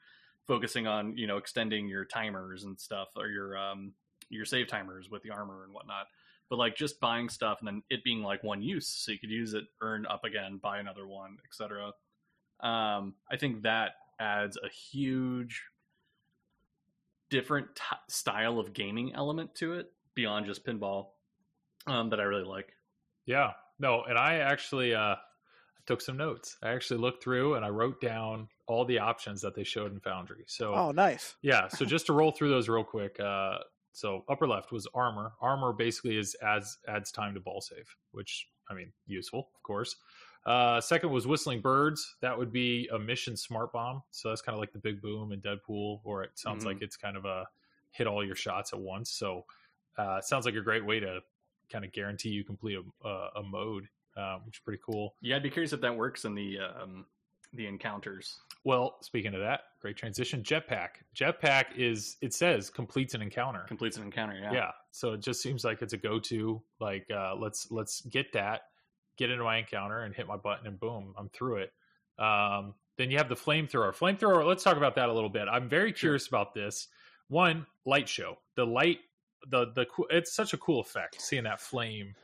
focusing 0.47 0.87
on, 0.87 1.17
you 1.17 1.27
know, 1.27 1.37
extending 1.39 1.89
your 1.89 2.05
timers 2.05 2.65
and 2.65 2.79
stuff 2.81 3.09
or 3.17 3.29
your 3.29 3.57
um 3.59 3.95
your 4.29 4.45
save 4.45 4.67
timers 4.69 5.09
with 5.11 5.23
the 5.23 5.31
armor 5.31 5.65
and 5.65 5.73
whatnot. 5.73 6.09
But 6.49 6.59
like 6.59 6.77
just 6.77 7.01
buying 7.01 7.29
stuff 7.29 7.59
and 7.61 7.67
then 7.67 7.83
it 7.91 8.05
being 8.05 8.23
like 8.23 8.45
one 8.45 8.63
use, 8.63 8.87
so 8.89 9.11
you 9.13 9.19
could 9.19 9.31
use 9.31 9.53
it, 9.55 9.65
earn 9.81 10.07
up 10.07 10.25
again, 10.25 10.61
buy 10.63 10.79
another 10.79 11.07
one, 11.07 11.39
etc. 11.45 11.93
Um, 12.61 13.15
I 13.31 13.37
think 13.37 13.63
that 13.63 13.93
adds 14.21 14.57
a 14.57 14.69
huge 14.69 15.63
different 17.31 17.75
t- 17.75 17.83
style 18.09 18.59
of 18.59 18.73
gaming 18.73 19.13
element 19.15 19.55
to 19.57 19.75
it 19.75 19.93
beyond 20.15 20.47
just 20.47 20.65
pinball 20.65 21.09
um, 21.87 22.11
that 22.11 22.21
I 22.21 22.25
really 22.25 22.45
like. 22.45 22.73
Yeah. 23.25 23.53
No, 23.79 24.05
and 24.05 24.17
I 24.19 24.37
actually 24.37 24.95
uh 24.95 25.17
took 25.87 26.01
some 26.01 26.17
notes. 26.17 26.57
I 26.63 26.71
actually 26.71 26.99
looked 27.01 27.23
through 27.23 27.55
and 27.55 27.65
I 27.65 27.69
wrote 27.69 28.01
down 28.01 28.49
all 28.67 28.85
the 28.85 28.99
options 29.01 29.41
that 29.43 29.55
they 29.55 29.63
showed 29.65 29.93
in 29.93 30.01
Foundry. 30.01 30.45
So 30.49 30.75
Oh, 30.75 30.91
nice. 30.93 31.35
yeah, 31.43 31.69
so 31.69 31.85
just 31.85 32.07
to 32.07 32.13
roll 32.13 32.33
through 32.33 32.49
those 32.51 32.69
real 32.69 32.85
quick. 32.85 33.19
Uh 33.21 33.59
so 33.97 34.27
upper 34.29 34.47
left 34.47 34.73
was 34.73 34.87
armor. 34.95 35.33
Armor 35.41 35.73
basically 35.73 36.19
is 36.19 36.37
adds 36.43 36.79
adds 36.87 37.11
time 37.11 37.33
to 37.33 37.41
ball 37.41 37.63
save, 37.63 37.89
which 38.13 38.47
I 38.69 38.75
mean, 38.75 38.93
useful, 39.07 39.49
of 39.55 39.63
course. 39.63 39.97
Uh, 40.45 40.81
second 40.83 41.11
was 41.11 41.27
whistling 41.27 41.63
birds. 41.63 42.17
That 42.21 42.37
would 42.37 42.53
be 42.53 42.89
a 42.93 42.99
mission 42.99 43.37
smart 43.39 43.73
bomb. 43.73 44.03
So 44.11 44.29
that's 44.29 44.43
kind 44.43 44.55
of 44.55 44.61
like 44.61 44.73
the 44.73 44.79
big 44.79 45.01
boom 45.01 45.33
in 45.33 45.41
Deadpool, 45.41 46.01
or 46.05 46.23
it 46.25 46.39
sounds 46.39 46.63
Mhm. 46.63 46.67
like 46.67 46.83
it's 46.83 46.97
kind 46.97 47.17
of 47.17 47.25
a 47.25 47.49
hit 47.91 48.07
all 48.07 48.23
your 48.25 48.35
shots 48.37 48.75
at 48.75 48.79
once. 48.79 49.11
So 49.11 49.47
uh, 49.97 50.21
sounds 50.21 50.45
like 50.45 50.57
a 50.57 50.61
great 50.61 50.85
way 50.85 51.01
to 51.01 51.23
kind 51.71 51.85
of 51.85 51.93
guarantee 51.93 52.29
you 52.29 52.45
complete 52.45 52.77
a, 52.77 53.09
a, 53.09 53.31
a 53.37 53.43
mode, 53.43 53.89
um, 54.17 54.45
which 54.45 54.57
is 54.59 54.61
pretty 54.63 54.83
cool. 54.85 55.15
Yeah, 55.23 55.37
I'd 55.37 55.43
be 55.43 55.49
curious 55.51 55.73
if 55.73 55.81
that 55.81 55.97
works 55.97 56.27
in 56.27 56.35
the 56.35 56.59
um, 56.59 57.07
the 57.57 57.67
encounters. 57.67 58.39
Well, 58.65 58.97
speaking 59.01 59.35
of 59.35 59.41
that, 59.41 59.61
great 59.81 59.97
transition. 59.97 60.43
Jetpack. 60.43 60.89
Jetpack 61.15 61.67
is 61.77 62.17
it 62.21 62.35
says 62.35 62.71
completes 62.71 63.15
an 63.15 63.23
encounter. 63.23 63.61
Completes 63.69 63.97
an 63.97 64.05
encounter. 64.05 64.39
Yeah. 64.41 64.53
yeah 64.53 64.71
so 64.97 65.13
it 65.13 65.21
just 65.21 65.43
seems 65.43 65.63
like 65.63 65.83
it's 65.83 65.93
a 65.93 65.97
go-to 65.99 66.61
like 66.81 67.07
uh 67.15 67.35
let's 67.37 67.71
let's 67.71 68.01
get 68.03 68.33
that 68.33 68.63
get 69.19 69.31
into 69.31 69.45
my 69.45 69.59
encounter 69.59 70.05
and 70.05 70.15
hit 70.15 70.27
my 70.27 70.37
button 70.37 70.67
and 70.67 70.81
boom 70.81 71.15
i'm 71.19 71.29
through 71.29 71.57
it 71.57 71.73
um 72.19 72.73
then 72.97 73.11
you 73.11 73.19
have 73.19 73.29
the 73.29 73.35
flamethrower 73.35 73.95
flamethrower 73.95 74.47
let's 74.47 74.65
talk 74.65 74.79
about 74.79 74.95
that 74.95 75.11
a 75.11 75.13
little 75.13 75.29
bit 75.29 75.49
i'm 75.51 75.69
very 75.69 75.93
curious 75.93 76.27
about 76.29 76.55
this 76.55 76.89
one 77.29 77.67
light 77.85 78.09
show 78.09 78.39
the 78.55 78.65
light 78.65 79.01
the 79.51 79.67
the 79.75 79.87
it's 80.09 80.33
such 80.35 80.55
a 80.55 80.57
cool 80.57 80.81
effect 80.81 81.21
seeing 81.21 81.45
that 81.45 81.61
flame 81.61 82.15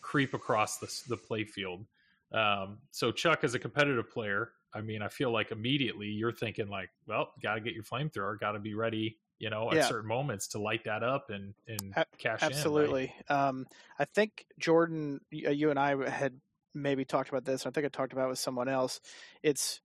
creep 0.00 0.32
across 0.32 0.78
the 0.78 0.90
the 1.08 1.16
play 1.16 1.44
field 1.44 1.84
um 2.32 2.78
so 2.90 3.12
chuck 3.12 3.44
as 3.44 3.54
a 3.54 3.58
competitive 3.58 4.10
player 4.10 4.52
i 4.74 4.80
mean 4.80 5.02
i 5.02 5.08
feel 5.08 5.30
like 5.30 5.50
immediately 5.50 6.06
you're 6.06 6.32
thinking 6.32 6.68
like 6.68 6.90
well 7.06 7.32
got 7.42 7.54
to 7.54 7.60
get 7.60 7.74
your 7.74 7.84
flamethrower 7.84 8.38
got 8.38 8.52
to 8.52 8.58
be 8.58 8.74
ready 8.74 9.18
you 9.38 9.50
know 9.50 9.72
Yeah. 9.72 9.80
at 9.80 9.88
certain 9.88 10.08
moments 10.08 10.48
to 10.48 10.58
light 10.58 10.84
that 10.84 11.02
up 11.02 11.30
and 11.30 11.54
and 11.66 11.92
A- 11.96 12.04
cash 12.18 12.42
in, 12.42 12.48
right? 12.48 12.56
Absolutely. 12.56 13.14
Um, 13.28 13.66
I 13.98 14.04
think 14.04 14.44
Jordan, 14.58 15.20
uh, 15.46 15.50
you 15.50 15.70
and 15.70 15.78
I 15.78 16.10
had 16.10 16.40
maybe 16.74 17.04
talked 17.04 17.28
about 17.28 17.44
this. 17.44 17.64
I 17.66 17.70
think 17.70 17.86
I 17.86 17.88
talked 17.88 18.12
about 18.12 18.26
it 18.26 18.30
with 18.30 18.38
someone 18.40 18.68
else. 18.68 19.00
It's 19.42 19.80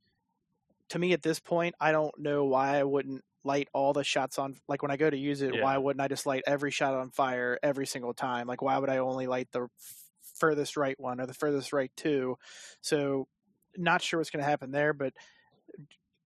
to 0.90 1.00
me 1.00 1.14
at 1.14 1.22
this 1.22 1.40
point, 1.40 1.76
I 1.80 1.92
don't 1.92 2.18
know 2.20 2.46
why 2.46 2.78
I 2.78 2.84
wouldn't 2.84 3.24
light 3.44 3.68
all 3.74 3.94
the 3.94 4.04
shots 4.04 4.40
on. 4.40 4.56
Like 4.68 4.82
when 4.82 4.92
I 4.92 4.98
go 4.98 5.10
to 5.10 5.18
use 5.18 5.42
it, 5.44 5.54
Yeah. 5.54 5.62
why 5.64 5.78
wouldn't 5.78 6.02
I 6.02 6.08
just 6.08 6.26
light 6.26 6.44
every 6.48 6.72
shot 6.72 6.96
on 6.96 7.12
fire 7.12 7.60
every 7.62 7.86
single 7.86 8.14
time? 8.14 8.48
Like 8.48 8.62
why 8.64 8.78
would 8.80 8.90
I 8.90 8.98
only 8.98 9.28
light 9.28 9.50
the 9.52 9.64
f- 9.64 9.96
furthest 10.36 10.78
right 10.78 11.00
one 11.00 11.22
or 11.22 11.28
the 11.28 11.34
furthest 11.34 11.74
right 11.74 11.92
two? 11.96 12.38
So 12.82 13.28
not 13.78 14.02
sure 14.02 14.20
what's 14.20 14.30
going 14.30 14.44
to 14.44 14.50
happen 14.50 14.72
there, 14.72 14.94
but 14.94 15.14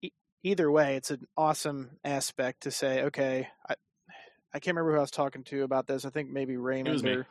e- 0.01 0.11
either 0.43 0.69
way, 0.71 0.95
it's 0.95 1.11
an 1.11 1.27
awesome 1.35 1.97
aspect 2.03 2.61
to 2.63 2.71
say, 2.71 3.03
okay, 3.03 3.47
I, 3.69 3.75
I 4.53 4.59
can't 4.59 4.75
remember 4.75 4.91
who 4.93 4.97
I 4.97 5.01
was 5.01 5.11
talking 5.11 5.43
to 5.45 5.63
about 5.63 5.87
this. 5.87 6.05
I 6.05 6.09
think 6.09 6.29
maybe 6.29 6.53
It 6.53 6.57
Raymond 6.59 6.93
was 6.93 7.03
me. 7.03 7.11
or 7.11 7.27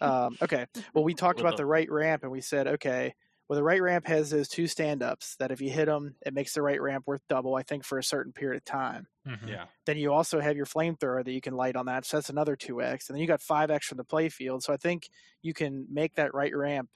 um, 0.00 0.36
okay. 0.42 0.66
Well, 0.94 1.04
we 1.04 1.14
talked 1.14 1.40
about 1.40 1.52
the- 1.56 1.62
the 1.62 1.66
right 1.66 1.90
ramp, 1.90 2.22
and 2.22 2.32
we 2.32 2.40
said, 2.40 2.66
okay, 2.66 3.14
well, 3.48 3.56
the 3.56 3.62
right 3.64 3.80
ramp 3.80 4.06
has 4.06 4.28
those 4.28 4.46
two 4.46 4.66
stand 4.66 5.02
ups 5.02 5.36
that 5.36 5.50
if 5.50 5.62
you 5.62 5.70
hit 5.70 5.86
them, 5.86 6.16
it 6.26 6.34
makes 6.34 6.52
the 6.52 6.60
right 6.60 6.80
ramp 6.82 7.04
worth 7.06 7.22
double, 7.30 7.54
I 7.54 7.62
think, 7.62 7.82
for 7.82 7.96
a 7.96 8.04
certain 8.04 8.32
period 8.32 8.58
of 8.58 8.64
time. 8.66 9.06
Mhm. 9.26 9.48
yeah. 9.48 9.64
Then 9.86 9.96
you 9.96 10.12
also 10.12 10.38
have 10.38 10.54
your 10.54 10.66
flamethrower 10.66 11.24
that 11.24 11.32
you 11.32 11.40
can 11.40 11.54
light 11.54 11.74
on 11.74 11.86
that. 11.86 12.04
So 12.04 12.18
that's 12.18 12.28
another 12.28 12.56
2x. 12.56 13.08
And 13.08 13.14
then 13.16 13.22
you 13.22 13.26
got 13.26 13.40
5x 13.40 13.84
from 13.84 13.96
the 13.96 14.04
play 14.04 14.28
field. 14.28 14.62
So 14.62 14.74
I 14.74 14.76
think 14.76 15.08
you 15.40 15.54
can 15.54 15.86
make 15.90 16.14
that 16.16 16.34
right 16.34 16.54
ramp, 16.54 16.90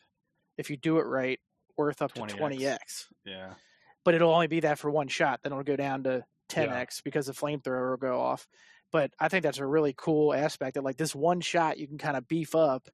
if 0.59 0.69
you 0.69 0.77
do 0.77 0.99
it 0.99 1.05
right, 1.05 1.41
worth 1.83 2.03
up 2.03 2.13
to 2.15 2.23
20x. 2.23 2.39
20x. 2.39 2.79
Yeah. 3.25 3.55
But 4.05 4.15
it'll 4.15 4.33
only 4.33 4.49
be 4.49 4.61
that 4.61 4.79
for 4.79 4.91
one 4.91 5.09
shot. 5.09 5.41
Then 5.43 5.53
it'll 5.53 5.65
go 5.65 5.77
down 5.77 6.05
to 6.05 6.25
10x 6.49 7.03
because 7.05 7.27
the 7.27 7.33
flamethrower 7.33 7.91
will 7.91 7.97
go 7.97 8.21
off. 8.21 8.47
But 8.91 9.11
I 9.19 9.29
think 9.29 9.43
that's 9.43 9.59
a 9.59 9.67
really 9.67 9.95
cool 9.97 10.35
aspect 10.35 10.75
that, 10.75 10.85
like, 10.85 10.99
this 10.99 11.15
one 11.15 11.41
shot 11.41 11.79
you 11.79 11.89
can 11.89 11.97
kind 11.97 12.17
of 12.17 12.29
beef 12.29 12.55
up 12.55 12.89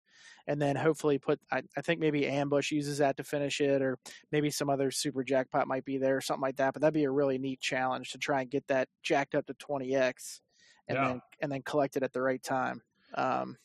and 0.47 0.63
then 0.63 0.77
hopefully 0.77 1.19
put. 1.19 1.41
I, 1.51 1.63
I 1.77 1.81
think 1.81 1.99
maybe 1.99 2.27
Ambush 2.29 2.71
uses 2.71 2.99
that 2.99 3.17
to 3.17 3.25
finish 3.25 3.61
it, 3.61 3.83
or 3.83 3.99
maybe 4.31 4.51
some 4.51 4.71
other 4.71 4.93
super 4.93 5.25
jackpot 5.25 5.67
might 5.67 5.85
be 5.85 5.99
there 5.99 6.17
or 6.17 6.21
something 6.21 6.43
like 6.43 6.57
that. 6.57 6.73
But 6.73 6.83
that'd 6.83 6.95
be 6.95 7.05
a 7.05 7.11
really 7.11 7.39
neat 7.39 7.61
challenge 7.61 8.13
to 8.13 8.19
try 8.19 8.43
and 8.43 8.51
get 8.51 8.67
that 8.69 8.89
jacked 9.03 9.35
up 9.35 9.47
to 9.47 9.55
20x 9.55 10.41
and 10.87 10.97
Yeah. 10.97 11.09
then 11.09 11.23
and 11.41 11.51
then 11.53 11.63
collect 11.63 11.97
it 11.97 12.05
at 12.05 12.13
the 12.13 12.23
right 12.23 12.43
time. 12.43 12.83
Um, 13.15 13.57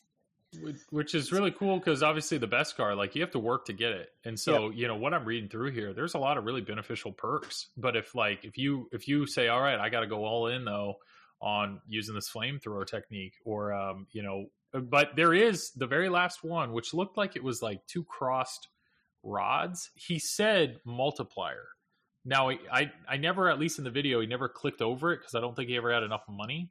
Which- 0.90 1.14
is 1.14 1.32
really 1.32 1.50
cool 1.50 1.78
because 1.78 2.02
obviously 2.02 2.38
the 2.38 2.48
Beskar 2.48 2.96
like 2.96 3.14
you 3.14 3.22
have 3.22 3.30
to 3.32 3.38
work 3.38 3.66
to 3.66 3.72
get 3.72 3.92
it. 3.92 4.08
And 4.24 4.38
so 4.38 4.70
you 4.70 4.88
know 4.88 4.96
what 4.96 5.14
i'm 5.14 5.24
reading 5.24 5.48
through 5.48 5.72
here 5.72 5.92
there's 5.92 6.14
a 6.14 6.18
lot 6.18 6.38
of 6.38 6.44
really 6.44 6.60
beneficial 6.60 7.12
perks. 7.12 7.68
But 7.76 7.96
if 7.96 8.14
like 8.14 8.44
if 8.44 8.58
you 8.58 8.88
if 8.92 9.06
you 9.08 9.26
say 9.26 9.48
all 9.48 9.60
right 9.60 9.78
i 9.78 9.88
got 9.88 10.00
to 10.00 10.06
go 10.06 10.24
all 10.24 10.48
in 10.48 10.64
though 10.64 10.96
on 11.40 11.80
using 11.86 12.14
this 12.14 12.30
flamethrower 12.30 12.86
technique 12.86 13.34
or 13.44 13.72
um 13.72 14.06
you 14.12 14.22
know 14.22 14.46
but 14.72 15.14
there 15.14 15.34
is 15.34 15.70
the 15.72 15.86
very 15.86 16.08
last 16.08 16.42
one 16.42 16.72
which 16.72 16.94
looked 16.94 17.16
like 17.16 17.36
it 17.36 17.44
was 17.44 17.62
like 17.62 17.86
two 17.86 18.04
crossed 18.04 18.68
rods. 19.22 19.90
He 19.94 20.18
said 20.18 20.78
multiplier. 20.84 21.68
Now 22.24 22.50
I, 22.50 22.58
I 22.72 22.92
i 23.08 23.16
never 23.16 23.50
at 23.50 23.58
least 23.58 23.78
in 23.78 23.84
the 23.84 23.90
video 23.90 24.20
he 24.20 24.26
never 24.26 24.48
clicked 24.48 24.80
over 24.82 25.12
it 25.12 25.18
because 25.18 25.34
i 25.34 25.40
don't 25.40 25.54
think 25.54 25.68
he 25.68 25.76
ever 25.76 25.92
had 25.92 26.02
enough 26.02 26.24
money. 26.28 26.70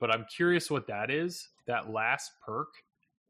But 0.00 0.10
i'm 0.10 0.26
curious 0.36 0.70
what 0.70 0.88
that 0.88 1.10
is 1.10 1.48
that 1.66 1.90
last 1.90 2.30
perk 2.44 2.68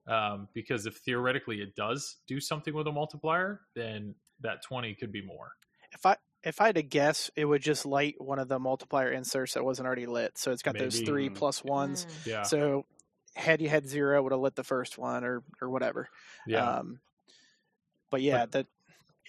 um, 0.06 0.48
because 0.54 0.86
if 0.86 0.96
theoretically 0.98 1.60
it 1.60 1.74
does 1.76 2.16
do 2.26 2.40
something 2.40 2.74
with 2.74 2.86
a 2.86 2.92
multiplier, 2.92 3.60
then 3.74 4.14
that 4.40 4.62
20 4.62 4.94
could 4.94 5.12
be 5.12 5.22
more. 5.22 5.52
if 5.92 6.04
I 6.06 6.16
if 6.42 6.60
I 6.60 6.66
had 6.66 6.74
to 6.74 6.82
guess, 6.82 7.30
it 7.36 7.46
would 7.46 7.62
just 7.62 7.86
light 7.86 8.16
one 8.18 8.38
of 8.38 8.48
the 8.48 8.58
multiplier 8.58 9.10
inserts 9.10 9.54
that 9.54 9.64
wasn't 9.64 9.86
already 9.86 10.04
lit. 10.04 10.36
So 10.36 10.52
it's 10.52 10.60
got 10.62 10.76
those 10.76 11.00
three 11.00 11.30
plus 11.30 11.64
ones. 11.64 12.04
Mm. 12.04 12.26
Yeah. 12.26 12.42
So 12.42 12.84
had 13.34 13.62
you 13.62 13.68
had 13.70 13.88
zero, 13.88 14.22
would 14.22 14.32
have 14.32 14.40
lit 14.42 14.54
the 14.54 14.62
first 14.64 14.98
one 14.98 15.24
or 15.24 15.42
or 15.62 15.70
whatever. 15.70 16.08
yeah. 16.46 16.78
Um, 16.78 17.00
but 18.10 18.20
yeah, 18.20 18.40
But- 18.46 18.52
that 18.52 18.66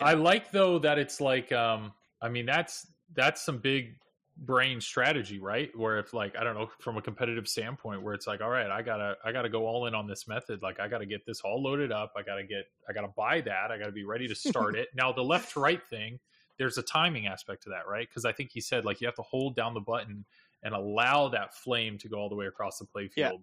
I 0.01 0.13
like 0.15 0.51
though 0.51 0.79
that 0.79 0.97
it's 0.99 1.21
like 1.21 1.53
um 1.53 1.93
I 2.21 2.27
mean 2.27 2.45
that's 2.45 2.85
that's 3.13 3.45
some 3.45 3.59
big 3.59 3.95
brain 4.37 4.81
strategy, 4.81 5.39
right? 5.39 5.71
Where 5.77 5.97
if 5.97 6.13
like 6.13 6.35
I 6.37 6.43
don't 6.43 6.55
know 6.55 6.69
from 6.79 6.97
a 6.97 7.01
competitive 7.01 7.47
standpoint 7.47 8.03
where 8.03 8.13
it's 8.13 8.27
like 8.27 8.41
all 8.41 8.49
right, 8.49 8.69
I 8.69 8.81
got 8.81 8.97
to 8.97 9.15
I 9.23 9.31
got 9.31 9.43
to 9.43 9.49
go 9.49 9.65
all 9.65 9.85
in 9.87 9.95
on 9.95 10.07
this 10.07 10.27
method. 10.27 10.61
Like 10.61 10.79
I 10.79 10.87
got 10.87 10.99
to 10.99 11.05
get 11.05 11.25
this 11.25 11.41
all 11.41 11.61
loaded 11.61 11.91
up. 11.91 12.13
I 12.17 12.21
got 12.21 12.35
to 12.35 12.43
get 12.43 12.65
I 12.89 12.93
got 12.93 13.01
to 13.01 13.13
buy 13.15 13.41
that. 13.41 13.71
I 13.71 13.77
got 13.77 13.85
to 13.85 13.91
be 13.91 14.03
ready 14.03 14.27
to 14.27 14.35
start 14.35 14.75
it. 14.77 14.89
Now 14.93 15.11
the 15.11 15.23
left 15.23 15.53
to 15.53 15.59
right 15.59 15.81
thing, 15.89 16.19
there's 16.57 16.77
a 16.77 16.83
timing 16.83 17.27
aspect 17.27 17.63
to 17.63 17.69
that, 17.69 17.87
right? 17.87 18.11
Cuz 18.11 18.25
I 18.25 18.31
think 18.31 18.51
he 18.51 18.61
said 18.61 18.85
like 18.85 19.01
you 19.01 19.07
have 19.07 19.15
to 19.15 19.23
hold 19.23 19.55
down 19.55 19.73
the 19.73 19.79
button 19.79 20.25
and 20.63 20.73
allow 20.73 21.29
that 21.29 21.55
flame 21.55 21.97
to 21.99 22.09
go 22.09 22.17
all 22.17 22.29
the 22.29 22.35
way 22.35 22.47
across 22.47 22.79
the 22.79 22.85
play 22.85 23.09
Yeah. 23.15 23.33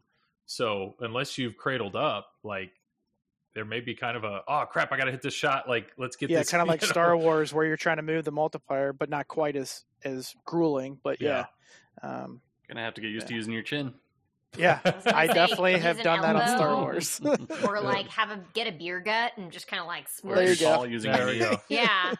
So 0.46 0.96
unless 1.00 1.38
you've 1.38 1.57
cradled 1.57 1.96
up, 1.96 2.26
like 2.42 2.72
there 3.54 3.64
may 3.64 3.80
be 3.80 3.94
kind 3.94 4.16
of 4.16 4.24
a 4.24 4.42
oh 4.48 4.64
crap, 4.70 4.92
I 4.92 4.96
got 4.96 5.04
to 5.04 5.10
hit 5.10 5.22
this 5.22 5.34
shot. 5.34 5.68
Like 5.68 5.92
let's 5.98 6.16
get 6.16 6.30
yeah, 6.30 6.38
this 6.38 6.50
kind 6.50 6.62
of 6.62 6.68
like 6.68 6.82
know? 6.82 6.88
Star 6.88 7.16
Wars, 7.16 7.52
where 7.52 7.66
you're 7.66 7.76
trying 7.76 7.96
to 7.96 8.02
move 8.02 8.24
the 8.24 8.32
multiplier, 8.32 8.92
but 8.92 9.10
not 9.10 9.28
quite 9.28 9.56
as 9.56 9.84
as 10.04 10.34
grueling. 10.44 10.98
But 11.02 11.20
yeah, 11.20 11.46
um, 12.02 12.40
Gonna 12.68 12.80
have 12.80 12.94
to 12.94 13.00
get 13.00 13.10
used 13.10 13.26
to 13.28 13.34
using 13.34 13.52
your 13.52 13.62
chin. 13.62 13.94
yeah, 14.56 14.80
was 14.84 15.04
gonna 15.04 15.16
I 15.16 15.26
say, 15.26 15.34
definitely 15.34 15.78
have 15.78 16.02
done 16.02 16.22
that 16.22 16.36
on 16.36 16.48
Star. 16.48 16.76
Wars. 16.76 17.20
or 17.64 17.80
like 17.80 18.08
have 18.08 18.30
a 18.30 18.40
get 18.54 18.66
a 18.66 18.72
beer 18.72 19.00
gut 19.00 19.32
and 19.36 19.50
just 19.50 19.66
kind 19.66 19.80
of 19.80 19.86
like 19.86 20.08
Or 20.24 20.36
There 20.36 20.48
you 20.50 20.56
go. 20.56 20.84
using 20.84 21.12
There 21.12 21.32
your 21.32 21.50
go. 21.50 21.60
Yeah. 21.68 22.14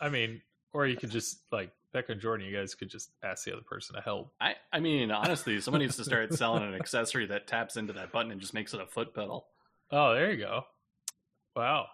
I 0.00 0.08
mean, 0.08 0.40
or 0.72 0.86
you 0.86 0.96
could 0.96 1.10
just 1.10 1.40
like 1.52 1.70
Becca 1.92 2.12
and 2.12 2.20
Jordan, 2.20 2.46
you 2.46 2.56
guys 2.56 2.74
could 2.74 2.88
just 2.88 3.10
ask 3.22 3.44
the 3.44 3.52
other 3.52 3.62
person 3.62 3.96
to 3.96 4.00
help. 4.00 4.32
I, 4.40 4.54
I 4.72 4.80
mean, 4.80 5.10
honestly, 5.10 5.60
someone 5.60 5.80
needs 5.82 5.96
to 5.96 6.04
start 6.04 6.32
selling 6.32 6.62
an 6.62 6.74
accessory 6.74 7.26
that 7.26 7.46
taps 7.46 7.76
into 7.76 7.92
that 7.94 8.12
button 8.12 8.30
and 8.30 8.40
just 8.40 8.54
makes 8.54 8.72
it 8.72 8.80
a 8.80 8.86
foot 8.86 9.14
pedal. 9.14 9.46
Oh, 9.92 10.14
there 10.14 10.30
you 10.30 10.38
go. 10.38 10.64
Wow. 11.56 11.86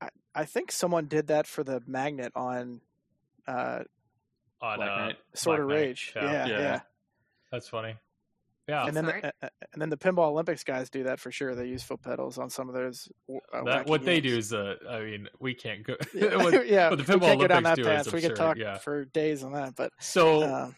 I 0.00 0.08
I 0.34 0.44
think 0.44 0.70
someone 0.72 1.06
did 1.06 1.28
that 1.28 1.46
for 1.46 1.64
the 1.64 1.82
magnet 1.86 2.32
on 2.34 2.80
uh, 3.46 3.80
on 4.60 4.76
Black 4.78 4.90
uh, 4.90 4.96
Knight. 4.96 5.16
Sword 5.34 5.60
of 5.60 5.66
Black 5.68 5.76
Knight. 5.78 5.86
Rage. 5.86 6.12
Yeah. 6.14 6.22
Yeah, 6.22 6.46
Yeah. 6.46 6.58
yeah. 6.58 6.80
That's 7.50 7.68
funny. 7.68 7.96
Yeah, 8.68 8.84
And 8.84 8.94
then 8.94 9.06
the, 9.06 9.12
Smart. 9.12 9.34
uh, 9.42 9.48
and 9.72 9.80
then 9.80 9.88
the 9.88 9.96
pinball 9.96 10.28
Olympics 10.28 10.62
guys 10.62 10.90
do 10.90 11.04
that 11.04 11.18
for 11.20 11.32
sure. 11.32 11.54
They 11.54 11.64
use 11.64 11.82
foot 11.82 12.02
pedals 12.02 12.36
on 12.36 12.50
some 12.50 12.68
of 12.68 12.74
those. 12.74 13.08
Uh, 13.26 13.64
that, 13.64 13.86
wacky 13.86 13.88
what 13.88 14.04
they 14.04 14.20
do 14.20 14.36
is, 14.36 14.52
uh, 14.52 14.74
I 14.90 15.00
mean, 15.00 15.26
we 15.40 15.54
can't 15.54 15.82
go. 15.82 15.96
yeah, 16.14 16.36
what, 16.36 16.66
yeah, 16.68 16.90
what 16.90 16.98
the 16.98 17.04
we 17.04 17.18
pinball 17.18 17.26
can't 17.28 17.40
go 17.40 17.46
down 17.46 17.64
Olympics 17.64 17.76
that 17.76 17.82
do 17.82 17.88
is 17.88 18.04
path. 18.04 18.12
We 18.12 18.20
could 18.20 18.36
talk 18.36 18.58
yeah. 18.58 18.76
for 18.76 19.06
days 19.06 19.42
on 19.42 19.52
that, 19.52 19.74
but 19.74 19.90
so, 20.00 20.42
uh, 20.42 20.70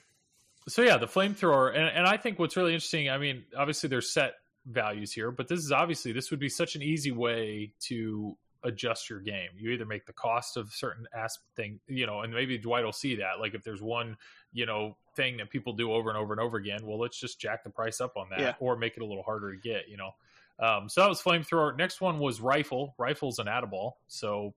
so 0.69 0.83
yeah, 0.83 0.99
the 0.99 1.09
flamethrower, 1.09 1.75
and, 1.75 1.89
and 1.89 2.07
I 2.07 2.17
think 2.17 2.39
what's 2.39 2.57
really 2.57 2.75
interesting. 2.75 3.11
I 3.11 3.19
mean, 3.19 3.43
obviously 3.57 3.89
they're 3.89 4.03
set 4.03 4.35
values 4.67 5.13
here, 5.13 5.31
but 5.31 5.49
this 5.49 5.61
is 5.61 5.73
obviously 5.73 6.13
this 6.13 6.31
would 6.31 6.41
be 6.41 6.49
such 6.49 6.75
an 6.77 6.83
easy 6.83 7.13
way 7.13 7.73
to 7.81 8.37
adjust 8.63 9.09
your 9.09 9.21
game. 9.21 9.49
You 9.57 9.71
either 9.71 9.87
make 9.87 10.05
the 10.07 10.13
cost 10.13 10.57
of 10.59 10.71
certain 10.73 11.07
aspect 11.15 11.47
thing, 11.57 11.81
you 11.87 12.07
know, 12.07 12.21
and 12.21 12.33
maybe 12.33 12.59
Dwight 12.59 12.85
will 12.85 12.93
see 12.93 13.17
that. 13.17 13.41
Like 13.41 13.55
if 13.55 13.63
there's 13.65 13.81
one, 13.81 14.17
you 14.53 14.67
know, 14.67 14.97
thing 15.17 15.39
that 15.39 15.49
people 15.51 15.73
do 15.73 15.93
over 15.93 16.11
and 16.11 16.19
over 16.19 16.33
and 16.35 16.41
over 16.41 16.59
again, 16.59 16.81
well, 16.85 16.99
let's 16.99 17.19
just 17.19 17.41
jack 17.41 17.65
the 17.65 17.71
price 17.71 18.01
up 18.03 18.17
on 18.17 18.27
that, 18.31 18.41
Yeah. 18.41 18.55
or 18.61 18.77
make 18.77 18.97
it 18.97 19.03
a 19.03 19.07
little 19.07 19.23
harder 19.23 19.55
to 19.55 19.59
get. 19.61 19.89
You 19.89 19.97
know, 19.97 20.11
um, 20.59 20.89
so 20.91 21.01
that 21.01 21.09
was 21.09 21.23
flamethrower. 21.23 21.75
Next 21.77 22.03
one 22.03 22.19
was 22.19 22.41
rifle. 22.43 22.95
Rifle's 22.99 23.39
an 23.39 23.47
addable, 23.47 23.93
so 24.09 24.55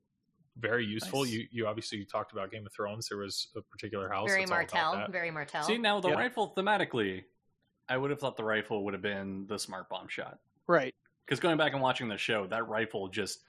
very 0.57 0.85
useful. 0.85 1.23
Nice. 1.23 1.31
You 1.33 1.47
you 1.51 1.67
obviously 1.67 1.97
you 1.99 2.05
talked 2.05 2.33
about 2.33 2.51
Game 2.51 2.65
of 2.65 2.73
Thrones. 2.73 3.07
There 3.07 3.17
was 3.19 3.47
a 3.55 3.61
particular 3.61 4.09
house. 4.09 4.27
Very 4.29 4.41
that's 4.41 4.51
all 4.51 4.57
about 4.57 4.73
Martell. 4.73 4.95
that. 4.99 5.11
Very 5.11 5.31
Martell. 5.31 5.63
See 5.63 5.77
now 5.77 6.01
the 6.01 6.09
Yeah. 6.09 6.15
rifle 6.15 6.53
thematically, 6.55 7.23
I 7.89 7.97
would 7.97 8.09
have 8.11 8.19
thought 8.19 8.37
the 8.37 8.43
rifle 8.43 8.83
would 8.85 8.93
have 8.93 9.01
been 9.03 9.45
the 9.47 9.59
smart 9.59 9.89
bomb 9.89 10.07
shot. 10.07 10.39
right. 10.67 10.93
Because 11.25 11.39
going 11.39 11.55
back 11.57 11.71
and 11.71 11.81
watching 11.81 12.09
the 12.09 12.17
show, 12.17 12.47
that 12.47 12.67
rifle 12.67 13.07
just 13.07 13.39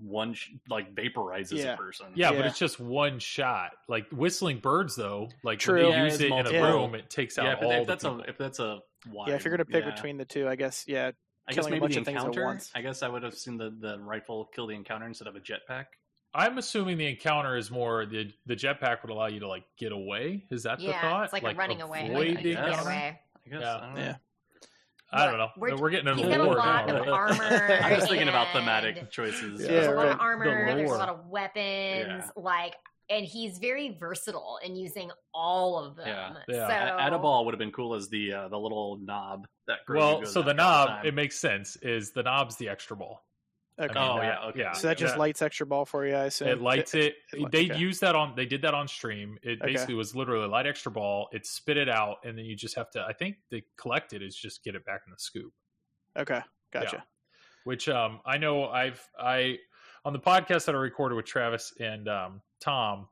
one 0.00 0.34
sh- 0.34 0.50
like 0.68 0.94
vaporizes 0.94 1.58
Yeah. 1.58 1.74
a 1.74 1.76
person. 1.76 2.06
Yeah, 2.14 2.30
but 2.30 2.46
it's 2.46 2.58
just 2.60 2.78
one 2.78 3.18
shot. 3.18 3.72
Like 3.88 4.06
whistling 4.12 4.58
birds, 4.58 4.94
though, 4.94 5.30
like 5.42 5.58
True. 5.58 5.82
when 5.82 5.84
they 5.90 5.96
Yeah, 5.96 6.04
use 6.04 6.14
it's 6.14 6.22
it 6.22 6.26
in 6.26 6.32
a 6.32 6.36
multiple. 6.36 6.62
room, 6.62 6.94
it 6.94 7.10
takes 7.10 7.36
out 7.36 7.46
yeah. 7.46 7.54
All 7.66 7.72
if 7.72 7.86
the 7.86 7.92
that's 7.92 8.04
a 8.04 8.18
if 8.28 8.38
that's 8.38 8.58
a 8.60 8.78
wide, 9.10 9.28
yeah, 9.30 9.34
if 9.34 9.44
you're 9.44 9.50
gonna 9.50 9.64
pick 9.64 9.84
yeah. 9.84 9.90
between 9.90 10.16
the 10.16 10.24
two, 10.24 10.48
I 10.48 10.54
guess 10.54 10.84
yeah. 10.86 11.10
I 11.48 11.52
guess 11.54 11.64
maybe 11.68 11.80
the 11.80 11.86
of 11.86 11.92
things 11.92 12.06
at 12.08 12.10
encounter. 12.14 12.44
once. 12.44 12.70
I 12.74 12.80
guess 12.82 13.02
I 13.02 13.08
would 13.08 13.24
have 13.24 13.34
seen 13.34 13.56
the 13.56 13.70
the 13.80 13.98
rifle 13.98 14.48
kill 14.54 14.68
the 14.68 14.74
encounter 14.76 15.06
instead 15.06 15.26
of 15.26 15.34
a 15.34 15.40
jetpack. 15.40 15.86
I'm 16.34 16.56
assuming 16.58 16.98
the 16.98 17.06
encounter 17.08 17.56
is 17.56 17.68
more 17.68 18.06
the 18.06 18.32
the 18.46 18.54
jetpack 18.54 19.02
would 19.02 19.10
allow 19.10 19.26
you 19.26 19.40
to 19.40 19.48
like 19.48 19.64
get 19.76 19.90
away. 19.90 20.44
Is 20.50 20.62
that 20.62 20.78
the 20.78 20.92
thought? 20.92 21.24
it's 21.24 21.32
like, 21.32 21.42
a 21.42 21.52
running 21.54 21.82
away. 21.82 22.06
avoid 22.08 22.28
Like, 22.28 22.36
the 22.44 22.54
get 22.54 22.64
encounter? 22.64 22.88
away. 22.90 23.20
I 23.46 23.50
guess. 23.50 23.60
Yeah. 23.60 23.76
I 23.76 23.80
don't 23.80 23.94
know. 23.94 24.00
Yeah. 24.00 24.16
I 25.12 25.26
don't 25.26 25.38
know. 25.38 25.48
We're- 25.56 25.76
We're, 25.76 25.90
getting 25.90 26.08
into 26.08 26.22
He's 26.26 26.36
got 26.36 26.40
a 26.40 26.50
lot 26.50 26.86
now. 26.88 26.94
of 26.96 27.00
right? 27.02 27.08
armor. 27.10 27.78
I'm 27.82 27.94
just 27.96 28.08
thinking 28.08 28.28
about 28.28 28.48
thematic 28.52 29.10
choices. 29.12 29.60
Yeah, 29.62 29.68
There's 29.68 29.86
a 29.86 29.90
lot 29.90 29.96
right. 30.06 30.12
of 30.14 30.20
armor. 30.20 30.44
The 30.70 30.74
There's 30.74 30.90
a 30.90 30.94
lot 30.94 31.08
of 31.08 31.26
weapons. 31.28 31.54
Yeah. 32.24 32.28
Like, 32.36 32.74
and 33.10 33.24
he's 33.24 33.58
very 33.58 33.96
versatile 34.00 34.58
in 34.64 34.74
using 34.74 35.10
all 35.32 35.78
of 35.78 35.94
them. 35.96 36.08
Yeah. 36.08 36.32
Yeah. 36.48 36.66
So, 36.88 36.96
A- 36.96 37.00
Add 37.02 37.12
a 37.12 37.18
ball 37.18 37.44
would 37.44 37.54
have 37.54 37.58
been 37.60 37.70
cool 37.70 37.94
as 37.94 38.08
the 38.08 38.32
uh, 38.32 38.48
the 38.48 38.58
little 38.58 38.98
knob 39.00 39.46
that 39.68 39.80
grows 39.86 40.00
Well, 40.22 40.26
so 40.26 40.42
the 40.42 40.54
knob, 40.54 40.88
time. 40.88 41.06
it 41.06 41.14
makes 41.14 41.38
sense. 41.38 41.76
Is 41.82 42.10
the 42.12 42.22
knob's 42.24 42.56
the 42.56 42.68
extra 42.70 42.96
ball? 42.96 43.22
Okay. 43.80 43.92
Oh, 43.98 44.16
that- 44.20 44.22
yeah, 44.24 44.48
okay. 44.50 44.60
yeah. 44.60 44.72
so 44.72 44.86
that 44.88 44.98
just 44.98 45.14
Yeah. 45.14 45.18
lights 45.18 45.42
extra 45.42 45.66
ball 45.66 45.84
for 45.84 46.06
you, 46.06 46.14
I 46.14 46.26
assume. 46.26 46.48
It 46.48 46.60
lights 46.60 46.94
it. 46.94 47.16
it 47.32 47.40
li- 47.40 47.48
they 47.50 47.70
okay. 47.70 47.78
used 47.78 48.00
that 48.02 48.14
on. 48.14 48.34
They 48.36 48.46
did 48.46 48.62
that 48.62 48.72
on 48.74 48.86
stream. 48.86 49.36
It 49.42 49.60
Okay. 49.60 49.72
basically 49.72 49.94
was 49.96 50.14
literally 50.14 50.46
light 50.46 50.66
extra 50.66 50.92
ball. 50.92 51.28
It 51.32 51.44
spit 51.44 51.76
it 51.76 51.88
out, 51.88 52.18
and 52.24 52.38
then 52.38 52.44
you 52.44 52.54
just 52.54 52.76
have 52.76 52.90
to. 52.92 53.02
I 53.02 53.12
think 53.12 53.36
the 53.50 53.62
collect 53.76 54.12
it 54.12 54.22
is 54.22 54.36
just 54.36 54.62
get 54.62 54.74
it 54.76 54.84
back 54.84 55.00
in 55.06 55.10
the 55.10 55.18
scoop. 55.18 55.52
Okay, 56.16 56.40
gotcha. 56.72 57.04
which 57.64 57.88
um 57.88 58.20
I 58.24 58.38
know 58.38 58.68
I've 58.68 59.02
I 59.18 59.58
on 60.04 60.12
the 60.12 60.20
podcast 60.20 60.66
that 60.66 60.74
I 60.76 60.78
recorded 60.78 61.16
with 61.16 61.24
Travis 61.26 61.72
and 61.80 62.08
um 62.08 62.42
Tom, 62.60 63.08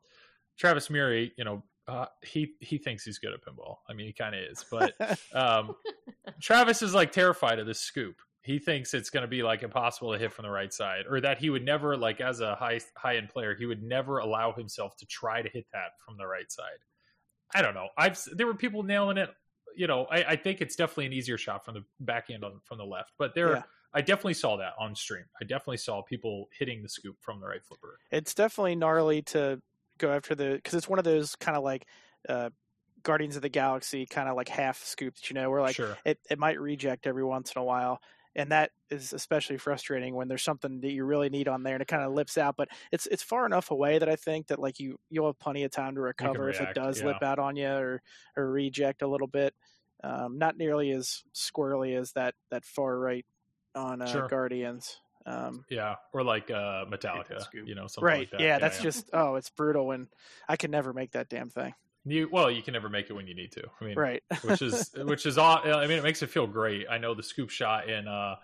Travis 0.58 0.90
Murray, 0.90 1.32
you 1.36 1.44
know, 1.44 1.64
uh, 1.88 2.06
he 2.22 2.54
he 2.60 2.78
thinks 2.78 3.02
he's 3.04 3.18
good 3.18 3.32
at 3.32 3.40
pinball. 3.44 3.78
I 3.88 3.94
mean, 3.94 4.06
he 4.06 4.12
kind 4.12 4.36
of 4.36 4.42
is, 4.42 4.64
but 4.70 4.94
um 5.34 5.74
Travis 6.40 6.82
is 6.82 6.94
like 6.94 7.10
terrified 7.10 7.58
of 7.58 7.66
this 7.66 7.80
scoop. 7.80 8.14
He 8.42 8.58
thinks 8.58 8.92
it's 8.92 9.10
going 9.10 9.22
to 9.22 9.28
be 9.28 9.42
like 9.42 9.62
impossible 9.62 10.12
to 10.12 10.18
hit 10.18 10.32
from 10.32 10.44
the 10.44 10.50
right 10.50 10.72
side, 10.72 11.04
or 11.08 11.20
that 11.20 11.38
he 11.38 11.50
would 11.50 11.64
never 11.64 11.96
like 11.96 12.20
as 12.20 12.40
a 12.40 12.54
high 12.54 12.80
high 12.96 13.16
end 13.16 13.28
player, 13.28 13.54
he 13.54 13.66
would 13.66 13.82
never 13.82 14.18
allow 14.18 14.52
himself 14.52 14.96
to 14.98 15.06
try 15.06 15.42
to 15.42 15.48
hit 15.48 15.66
that 15.72 15.92
from 16.04 16.16
the 16.16 16.26
right 16.26 16.50
side. 16.50 16.78
I 17.54 17.62
don't 17.62 17.74
know. 17.74 17.88
I've 17.96 18.18
there 18.32 18.46
were 18.46 18.54
people 18.54 18.82
nailing 18.82 19.18
it. 19.18 19.30
You 19.76 19.86
know, 19.86 20.06
I, 20.10 20.24
I 20.24 20.36
think 20.36 20.60
it's 20.60 20.76
definitely 20.76 21.06
an 21.06 21.12
easier 21.12 21.38
shot 21.38 21.64
from 21.64 21.74
the 21.74 21.84
back 22.00 22.30
end 22.30 22.44
on 22.44 22.60
from 22.64 22.78
the 22.78 22.84
left, 22.84 23.12
but 23.18 23.34
there 23.34 23.52
Yeah. 23.52 23.62
I 23.94 24.00
definitely 24.00 24.34
saw 24.34 24.56
that 24.56 24.72
on 24.78 24.94
stream. 24.94 25.24
I 25.40 25.44
definitely 25.44 25.76
saw 25.76 26.02
people 26.02 26.48
hitting 26.58 26.82
the 26.82 26.88
scoop 26.88 27.16
from 27.20 27.40
the 27.40 27.46
right 27.46 27.62
flipper. 27.62 27.98
it's 28.10 28.34
definitely 28.34 28.74
gnarly 28.74 29.22
to 29.22 29.60
go 29.98 30.10
after 30.12 30.34
the 30.34 30.54
because 30.54 30.74
it's 30.74 30.88
one 30.88 30.98
of 30.98 31.04
those 31.04 31.36
kind 31.36 31.56
of 31.56 31.62
like 31.62 31.86
uh, 32.28 32.50
Guardians 33.02 33.36
of 33.36 33.42
the 33.42 33.48
Galaxy 33.48 34.06
kind 34.06 34.28
of 34.28 34.36
like 34.36 34.48
half 34.48 34.82
scoops, 34.84 35.28
you 35.28 35.34
know, 35.34 35.50
where 35.50 35.60
like 35.60 35.76
sure. 35.76 35.96
it, 36.04 36.18
it 36.30 36.38
might 36.38 36.60
reject 36.60 37.06
every 37.06 37.24
once 37.24 37.52
in 37.54 37.60
a 37.60 37.64
while. 37.64 38.00
And 38.34 38.50
that 38.50 38.70
is 38.90 39.12
especially 39.12 39.58
frustrating 39.58 40.14
when 40.14 40.28
there's 40.28 40.42
something 40.42 40.80
that 40.80 40.92
you 40.92 41.04
really 41.04 41.28
need 41.28 41.48
on 41.48 41.62
there 41.62 41.74
and 41.74 41.82
it 41.82 41.88
kind 41.88 42.02
of 42.02 42.12
lips 42.12 42.38
out. 42.38 42.56
But 42.56 42.68
it's 42.90 43.06
it's 43.06 43.22
far 43.22 43.44
enough 43.44 43.70
away 43.70 43.98
that 43.98 44.08
I 44.08 44.16
think 44.16 44.46
that 44.46 44.58
like 44.58 44.80
you 44.80 44.98
you'll 45.10 45.26
have 45.26 45.38
plenty 45.38 45.64
of 45.64 45.70
time 45.70 45.96
to 45.96 46.00
recover 46.00 46.48
if 46.48 46.60
it 46.60 46.74
does 46.74 47.00
yeah. 47.00 47.08
lip 47.08 47.22
out 47.22 47.38
on 47.38 47.56
you 47.56 47.68
or 47.68 48.02
or 48.36 48.50
reject 48.50 49.02
a 49.02 49.06
little 49.06 49.26
bit. 49.26 49.54
Um, 50.02 50.38
not 50.38 50.56
nearly 50.56 50.90
as 50.90 51.22
squirrely 51.34 51.96
as 51.98 52.12
that 52.12 52.34
that 52.50 52.64
far 52.64 52.98
right 52.98 53.26
on 53.74 54.02
uh, 54.02 54.06
Sure. 54.06 54.28
Guardians. 54.28 54.98
Um, 55.24 55.64
Yeah, 55.68 55.96
or 56.12 56.24
like 56.24 56.50
uh 56.50 56.84
Metallica, 56.86 57.46
you 57.52 57.74
know, 57.74 57.86
something 57.86 58.04
right? 58.04 58.18
like 58.20 58.30
that. 58.32 58.40
yeah, 58.40 58.58
that's 58.58 58.80
just 58.80 59.08
oh, 59.12 59.36
it's 59.36 59.50
brutal, 59.50 59.92
and 59.92 60.08
I 60.48 60.56
can 60.56 60.70
never 60.70 60.92
make 60.92 61.12
that 61.12 61.28
damn 61.28 61.50
thing. 61.50 61.74
You. 62.04 62.28
Well, 62.30 62.50
you 62.50 62.62
can 62.62 62.72
never 62.74 62.88
make 62.88 63.10
it 63.10 63.12
when 63.14 63.26
you 63.26 63.34
need 63.34 63.52
to. 63.52 63.62
I 63.80 63.84
mean, 63.84 63.96
Right. 63.98 64.22
which 64.42 64.62
is 64.62 64.90
which 64.96 65.26
is 65.26 65.38
all. 65.38 65.58
I 65.64 65.86
mean, 65.86 65.98
it 65.98 66.02
makes 66.02 66.22
it 66.22 66.30
feel 66.30 66.46
great. 66.46 66.86
I 66.90 66.98
know 66.98 67.14
the 67.14 67.22
scoop 67.22 67.50
shot 67.50 67.88
in 67.88 68.08
uh, 68.08 68.36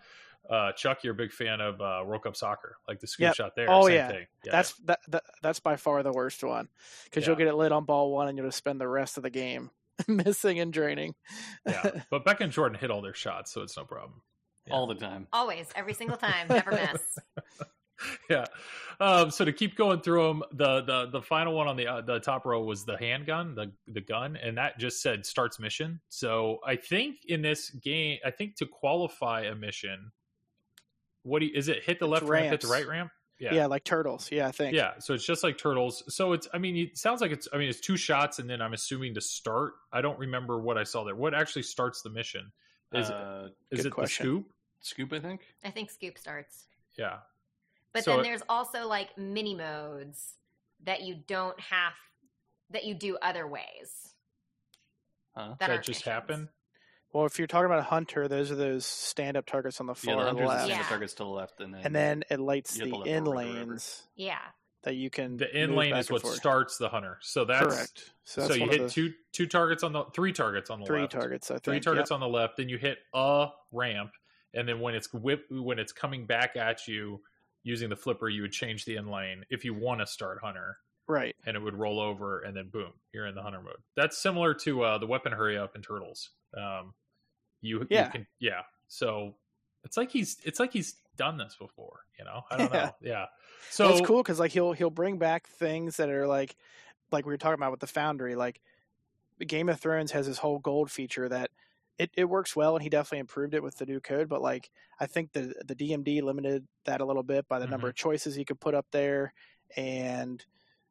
uh, 0.49 0.73
Chuck. 0.73 0.99
You're 1.05 1.13
a 1.15 1.17
big 1.17 1.33
fan 1.33 1.61
of 1.61 1.81
uh, 1.81 2.03
World 2.07 2.23
Cup 2.23 2.37
Soccer, 2.37 2.77
like 2.87 3.01
the 3.01 3.07
scoop 3.07 3.25
Yep. 3.25 3.35
shot 3.35 3.57
there. 3.57 3.67
Oh, 3.71 3.87
same 3.87 3.95
yeah. 3.97 4.09
thing. 4.09 4.27
yeah. 4.45 4.53
that's 4.53 4.75
that, 4.85 5.01
that 5.09 5.23
that's 5.43 5.61
by 5.61 5.77
far 5.77 6.03
the 6.03 6.13
worst 6.13 6.43
one 6.45 6.69
because 7.05 7.27
you'll 7.27 7.37
get 7.37 7.49
it 7.49 7.55
lit 7.55 7.73
on 7.73 7.85
ball 7.85 8.11
one 8.13 8.29
and 8.29 8.39
you'll 8.39 8.47
just 8.49 8.59
spend 8.59 8.81
the 8.81 8.89
rest 8.89 9.17
of 9.17 9.23
the 9.23 9.31
game 9.31 9.71
missing 10.09 10.61
and 10.61 10.73
draining. 10.73 11.15
yeah. 11.67 12.03
But 12.11 12.25
Becca 12.25 12.45
and 12.45 12.53
Jordan 12.53 12.79
hit 12.79 12.91
all 12.91 13.03
their 13.03 13.15
shots, 13.15 13.53
so 13.53 13.63
it's 13.63 13.77
no 13.77 13.85
problem. 13.85 14.23
Yeah. 14.67 14.75
all 14.75 14.87
the 14.87 14.95
time. 14.95 15.27
always, 15.33 15.67
every 15.75 15.95
single 15.95 16.17
time, 16.19 16.47
never 16.49 16.71
miss. 16.73 17.19
yeah. 18.31 18.45
Um, 19.01 19.31
so 19.31 19.45
to 19.45 19.53
keep 19.53 19.77
going 19.77 20.01
through 20.01 20.27
them, 20.27 20.43
the 20.53 20.83
the 20.83 21.07
the 21.11 21.23
final 21.23 21.55
one 21.55 21.69
on 21.69 21.77
the 21.77 21.87
uh, 21.87 22.01
the 22.01 22.21
top 22.21 22.45
row 22.45 22.63
was 22.63 22.85
the 22.85 22.97
handgun, 22.97 23.55
the 23.55 23.73
the 23.87 24.01
gun, 24.01 24.37
and 24.37 24.59
that 24.59 24.79
just 24.79 25.01
said 25.03 25.25
starts 25.25 25.61
mission. 25.61 26.01
So 26.09 26.59
I 26.67 26.77
think 26.77 27.17
in 27.27 27.43
this 27.43 27.71
game, 27.71 28.19
I 28.25 28.31
think 28.31 28.57
to 28.57 28.67
qualify 28.67 29.43
a 29.43 29.55
mission, 29.55 30.13
what 31.23 31.41
do 31.41 31.47
you, 31.47 31.53
is 31.55 31.69
it? 31.69 31.85
Hit 31.85 31.99
the 31.99 32.07
It's 32.07 32.13
left 32.13 32.27
ramp, 32.27 32.51
hit 32.51 32.61
the 32.61 32.69
right 32.69 32.87
ramp. 32.87 33.11
Yeah. 33.39 33.55
Yeah. 33.55 33.67
like 33.67 33.85
turtles. 33.85 34.31
Yeah, 34.33 34.49
I 34.49 34.51
think. 34.51 34.75
Yeah, 34.75 34.95
so 34.99 35.15
it's 35.15 35.25
just 35.25 35.45
like 35.45 35.59
turtles. 35.59 36.03
So 36.13 36.33
it's, 36.33 36.49
I 36.53 36.59
mean, 36.59 36.77
it 36.77 36.99
sounds 36.99 37.21
like 37.21 37.31
it's, 37.31 37.47
I 37.53 37.59
mean, 37.59 37.69
it's 37.69 37.79
two 37.79 37.97
shots, 37.97 38.41
and 38.41 38.51
then 38.51 38.61
I'm 38.61 38.73
assuming 38.73 39.15
to 39.15 39.21
start. 39.21 39.75
I 39.93 40.01
don't 40.01 40.19
remember 40.19 40.59
what 40.59 40.77
I 40.77 40.83
saw 40.83 41.05
there. 41.05 41.15
What 41.15 41.35
actually 41.35 41.63
starts 41.63 42.03
the 42.03 42.11
mission? 42.11 42.51
Is 42.93 43.11
uh, 43.11 43.51
is 43.71 43.85
it 43.85 43.91
question. 43.91 44.27
the 44.27 44.31
scoop? 44.31 44.53
scoop, 44.81 45.13
I 45.13 45.21
think. 45.21 45.43
I 45.65 45.71
think 45.71 45.91
Scoop 45.91 46.19
starts. 46.19 46.67
Yeah, 46.97 47.19
But 47.99 48.05
So 48.05 48.15
then 48.17 48.23
there's 48.23 48.43
also 48.49 48.87
like 48.87 49.17
mini 49.19 49.55
modes 49.55 50.35
that 50.85 51.03
you 51.03 51.17
don't 51.27 51.59
have 51.61 51.93
that 52.71 52.85
you 52.85 52.95
do 52.95 53.17
other 53.21 53.47
ways. 53.47 54.15
Huh? 55.35 55.55
That, 55.61 55.69
that, 55.69 55.77
just 55.79 55.89
missions. 55.89 56.05
happened. 56.05 56.49
Well, 57.13 57.25
if 57.27 57.39
you're 57.39 57.49
talking 57.49 57.67
about 57.67 57.79
a 57.79 57.83
hunter, 57.85 58.29
those 58.29 58.51
are 58.51 58.55
those 58.55 58.85
stand-up 58.85 59.47
targets 59.47 59.81
on 59.81 59.87
the 59.87 59.95
Yeah, 60.03 60.15
far 60.15 60.25
the 60.35 60.41
left, 60.45 60.61
and 60.63 60.71
Yeah. 60.71 60.79
the 60.83 60.85
targets 60.85 61.15
to 61.15 61.25
the 61.25 61.29
left, 61.29 61.61
and 61.61 61.75
then 61.75 61.81
and 61.85 61.95
then 61.95 62.25
it 62.31 62.39
lights 62.39 62.75
the 62.75 62.85
the 62.85 62.87
in 62.87 62.93
or 62.93 63.01
right 63.01 63.45
or 63.47 63.49
whatever. 63.49 63.71
lanes 63.71 64.03
Yeah. 64.15 64.39
that 64.83 64.95
you 64.95 65.09
can. 65.11 65.39
The 65.39 65.51
in 65.59 65.75
lane 65.75 65.97
is 65.97 66.11
what 66.11 66.23
forth. 66.23 66.35
starts 66.37 66.77
the 66.77 66.89
hunter. 66.91 67.19
So 67.23 67.45
that's 67.47 67.67
correct. 67.67 68.13
So, 68.25 68.47
So, 68.47 68.55
you 68.55 68.69
hit 68.69 68.83
the 68.83 68.91
two 68.91 69.15
two 69.33 69.47
targets 69.47 69.83
on 69.83 69.93
the 69.93 70.05
three 70.15 70.33
targets 70.33 70.69
on 70.71 70.81
the 70.81 70.87
three 70.87 71.01
left, 71.01 71.13
targets. 71.13 71.51
I 71.51 71.55
think. 71.55 71.65
three 71.65 71.81
targets 71.81 72.11
on 72.11 72.21
the 72.21 72.29
left. 72.29 72.59
Then 72.59 72.69
you 72.69 72.77
hit 72.77 72.99
a 73.15 73.49
ramp, 73.73 74.13
and 74.53 74.69
then 74.69 74.79
when 74.81 74.95
it's 74.95 75.13
whip 75.15 75.47
when 75.51 75.79
it's 75.79 75.93
coming 75.93 76.27
back 76.27 76.57
at 76.57 76.87
you 76.87 77.23
using 77.63 77.89
the 77.89 77.97
flipper, 77.97 78.29
you 78.29 78.43
would 78.43 78.53
change 78.53 78.85
the 78.85 78.97
in 78.97 79.09
lane 79.11 79.45
if 79.51 79.65
you 79.65 79.75
want 79.75 80.01
to 80.01 80.07
start 80.07 80.39
hunter, 80.43 80.79
Right. 81.07 81.35
and 81.47 81.57
it 81.57 81.61
would 81.61 81.75
roll 81.75 82.01
over, 82.01 82.41
and 82.41 82.57
then 82.57 82.69
boom, 82.69 82.93
you're 83.13 83.27
in 83.27 83.35
the 83.35 83.43
hunter 83.43 83.61
mode. 83.61 83.77
That's 83.97 84.17
similar 84.19 84.55
to 84.55 84.83
uh, 84.83 84.99
the 84.99 85.07
weapon 85.07 85.33
hurry 85.33 85.57
up 85.59 85.75
in 85.77 85.83
Turtles. 85.83 86.31
Um, 86.57 86.95
you 87.61 87.87
Yeah. 87.91 88.07
you 88.07 88.11
can 88.13 88.27
yeah. 88.41 88.63
So 88.89 89.35
it's 89.85 89.97
like 89.97 90.11
he's 90.11 90.39
it's 90.45 90.61
like 90.61 90.73
he's 90.73 90.97
done 91.17 91.37
this 91.37 91.57
before. 91.59 92.01
You 92.19 92.25
know, 92.25 92.43
I 92.51 92.57
don't 92.57 92.73
Yeah. 92.73 92.85
know. 92.85 92.93
Yeah. 93.01 93.27
So 93.71 93.87
well, 93.87 93.99
it's 93.99 94.07
cool 94.07 94.23
because 94.23 94.39
like 94.39 94.53
he'll 94.53 94.73
he'll 94.73 94.91
bring 94.91 95.19
back 95.19 95.47
things 95.49 95.97
that 95.97 96.09
are 96.11 96.27
like 96.27 96.57
like 97.11 97.27
we 97.27 97.33
were 97.33 97.39
talking 97.39 97.55
about 97.59 97.71
with 97.73 97.81
the 97.81 97.87
Foundry. 97.89 98.35
Like 98.37 98.61
Game 99.47 99.69
of 99.69 99.79
Thrones 99.81 100.13
has 100.13 100.27
this 100.27 100.39
whole 100.39 100.59
gold 100.59 100.91
feature 100.91 101.29
that 101.29 101.51
it, 101.99 102.11
it 102.17 102.25
works 102.27 102.55
well, 102.55 102.77
and 102.77 102.83
he 102.83 102.89
definitely 102.89 103.19
improved 103.21 103.55
it 103.55 103.63
with 103.63 103.77
the 103.79 103.87
new 103.87 104.01
code. 104.01 104.29
But 104.29 104.41
like 104.43 104.71
I 105.01 105.07
think 105.07 105.33
the 105.33 105.55
the 105.67 105.75
DMD 105.75 106.23
limited 106.23 106.67
that 106.85 107.01
a 107.01 107.05
little 107.05 107.23
bit 107.25 107.49
by 107.49 107.59
the 107.59 107.67
number 107.67 107.89
of 107.89 107.95
choices 107.97 108.35
he 108.35 108.45
could 108.45 108.61
put 108.61 108.75
up 108.75 108.87
there, 108.93 109.33
and 109.77 110.45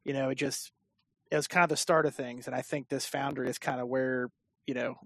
you 0.04 0.12
know 0.12 0.28
it 0.30 0.36
just 0.36 0.72
it 1.30 1.36
was 1.36 1.48
kind 1.48 1.64
of 1.64 1.70
the 1.70 1.76
start 1.76 2.06
of 2.06 2.14
things, 2.14 2.46
and 2.46 2.54
I 2.56 2.62
think 2.62 2.88
this 2.88 3.06
Foundry 3.06 3.48
is 3.48 3.58
kind 3.58 3.80
of 3.80 3.88
where 3.88 4.30
you 4.66 4.74
know 4.74 4.96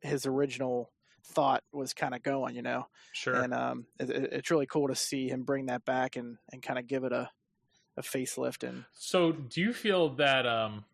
his 0.00 0.26
original 0.26 0.92
thought 1.24 1.62
was 1.72 1.94
kind 1.94 2.14
of 2.14 2.22
going. 2.22 2.56
You 2.56 2.62
know, 2.62 2.86
Sure. 3.12 3.34
and 3.40 3.54
um, 3.54 3.86
it, 4.00 4.10
it- 4.10 4.32
it's 4.32 4.50
really 4.50 4.66
cool 4.66 4.88
to 4.88 4.96
see 4.96 5.28
him 5.28 5.44
bring 5.44 5.66
that 5.66 5.84
back 5.84 6.16
and 6.16 6.38
and 6.52 6.62
kind 6.62 6.78
of 6.78 6.86
give 6.86 7.04
it 7.04 7.12
a 7.12 7.30
a 7.96 8.02
facelift 8.02 8.66
and 8.66 8.84
So, 8.92 9.32
do 9.32 9.60
you 9.60 9.72
feel 9.74 10.08
that? 10.16 10.46
um 10.46 10.84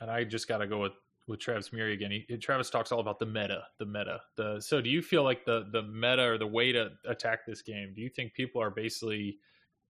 And 0.00 0.10
I 0.10 0.24
just 0.24 0.46
got 0.48 0.58
to 0.58 0.66
go 0.66 0.80
with 0.80 0.92
with 1.28 1.40
Travis 1.40 1.72
Murray 1.72 1.92
again. 1.92 2.10
He, 2.10 2.36
Travis 2.38 2.70
talks 2.70 2.90
all 2.90 3.00
about 3.00 3.18
the 3.18 3.26
meta, 3.26 3.64
the 3.78 3.86
meta. 3.86 4.20
The 4.36 4.60
so, 4.60 4.80
do 4.80 4.90
you 4.90 5.02
feel 5.02 5.22
like 5.22 5.44
the 5.44 5.68
the 5.70 5.82
meta 5.82 6.22
or 6.22 6.38
the 6.38 6.46
way 6.46 6.72
to 6.72 6.90
attack 7.06 7.46
this 7.46 7.62
game? 7.62 7.92
Do 7.94 8.02
you 8.02 8.08
think 8.08 8.34
people 8.34 8.60
are 8.62 8.70
basically 8.70 9.38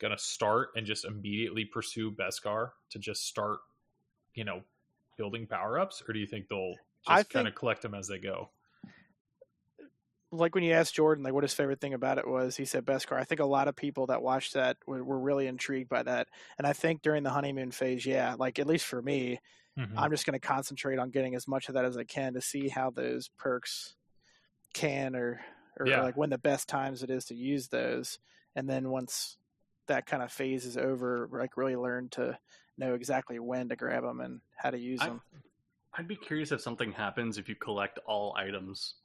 going 0.01 0.11
to 0.11 0.23
start 0.23 0.71
and 0.77 0.87
just 0.87 1.05
immediately 1.05 1.65
pursue 1.65 2.11
Beskar 2.11 2.71
to 2.91 2.99
just 2.99 3.27
start, 3.27 3.59
you 4.35 4.45
know, 4.45 4.63
building 5.17 5.47
power 5.47 5.79
ups, 5.79 6.03
or 6.07 6.13
do 6.13 6.19
you 6.19 6.27
think 6.27 6.49
they'll 6.49 6.75
just 7.09 7.31
kind 7.31 7.49
of 7.49 7.55
collect 7.55 7.83
them 7.83 7.95
as 7.95 8.09
they 8.09 8.19
go? 8.19 8.51
like 10.31 10.55
when 10.55 10.65
you 10.65 10.75
asked 10.75 10.95
Jordan 10.95 11.25
like 11.25 11.33
what 11.33 11.45
his 11.45 11.55
favorite 11.55 11.81
thing 11.81 11.95
about 11.95 12.19
it 12.19 12.29
was, 12.29 12.57
he 12.57 12.65
said 12.65 12.85
Beskar. 12.85 13.19
I 13.19 13.25
think 13.25 13.41
a 13.41 13.47
lot 13.47 13.69
of 13.69 13.77
people 13.77 14.07
that 14.07 14.23
watched 14.23 14.55
that 14.55 14.77
were, 14.87 15.03
were 15.03 15.19
really 15.19 15.47
intrigued 15.47 15.89
by 15.89 16.03
that, 16.03 16.29
and 16.59 16.67
I 16.67 16.73
think 16.73 17.03
during 17.03 17.23
the 17.23 17.31
honeymoon 17.31 17.71
phase, 17.71 18.05
yeah, 18.05 18.35
like 18.39 18.59
at 18.59 18.67
least 18.67 18.85
for 18.85 19.01
me, 19.01 19.41
Mhm. 19.79 19.95
I'm 19.97 20.11
just 20.11 20.27
going 20.27 20.39
to 20.39 20.47
concentrate 20.47 20.99
on 20.99 21.11
getting 21.11 21.35
as 21.35 21.47
much 21.47 21.69
of 21.69 21.75
that 21.75 21.85
as 21.85 21.97
I 21.97 22.05
can 22.05 22.35
to 22.35 22.41
see 22.41 22.69
how 22.69 22.91
those 22.91 23.29
perks 23.29 23.95
can 24.75 25.15
or 25.17 25.41
or 25.79 25.87
Yeah. 25.87 26.03
like 26.03 26.17
when 26.17 26.31
the 26.31 26.39
best 26.39 26.69
times 26.69 27.05
it 27.05 27.11
is 27.11 27.27
to 27.27 27.35
use 27.37 27.69
those, 27.69 28.19
and 28.57 28.69
then 28.69 28.91
once 28.91 29.39
that 29.87 30.07
kind 30.07 30.23
of 30.23 30.33
phase 30.33 30.67
is 30.67 30.77
over, 30.77 31.29
like 31.31 31.57
really 31.57 31.77
learn 31.77 32.09
to 32.11 32.37
know 32.77 32.95
exactly 32.95 33.39
when 33.39 33.69
to 33.69 33.77
grab 33.77 34.03
them 34.03 34.21
and 34.21 34.41
how 34.57 34.71
to 34.71 34.79
use 34.79 34.99
them. 35.01 35.23
I'd 35.95 36.09
be 36.09 36.17
curious 36.17 36.51
if 36.51 36.61
something 36.61 36.93
happens 36.93 37.39
if 37.39 37.49
you 37.49 37.55
collect 37.55 37.99
all 38.07 38.35
items. 38.37 38.97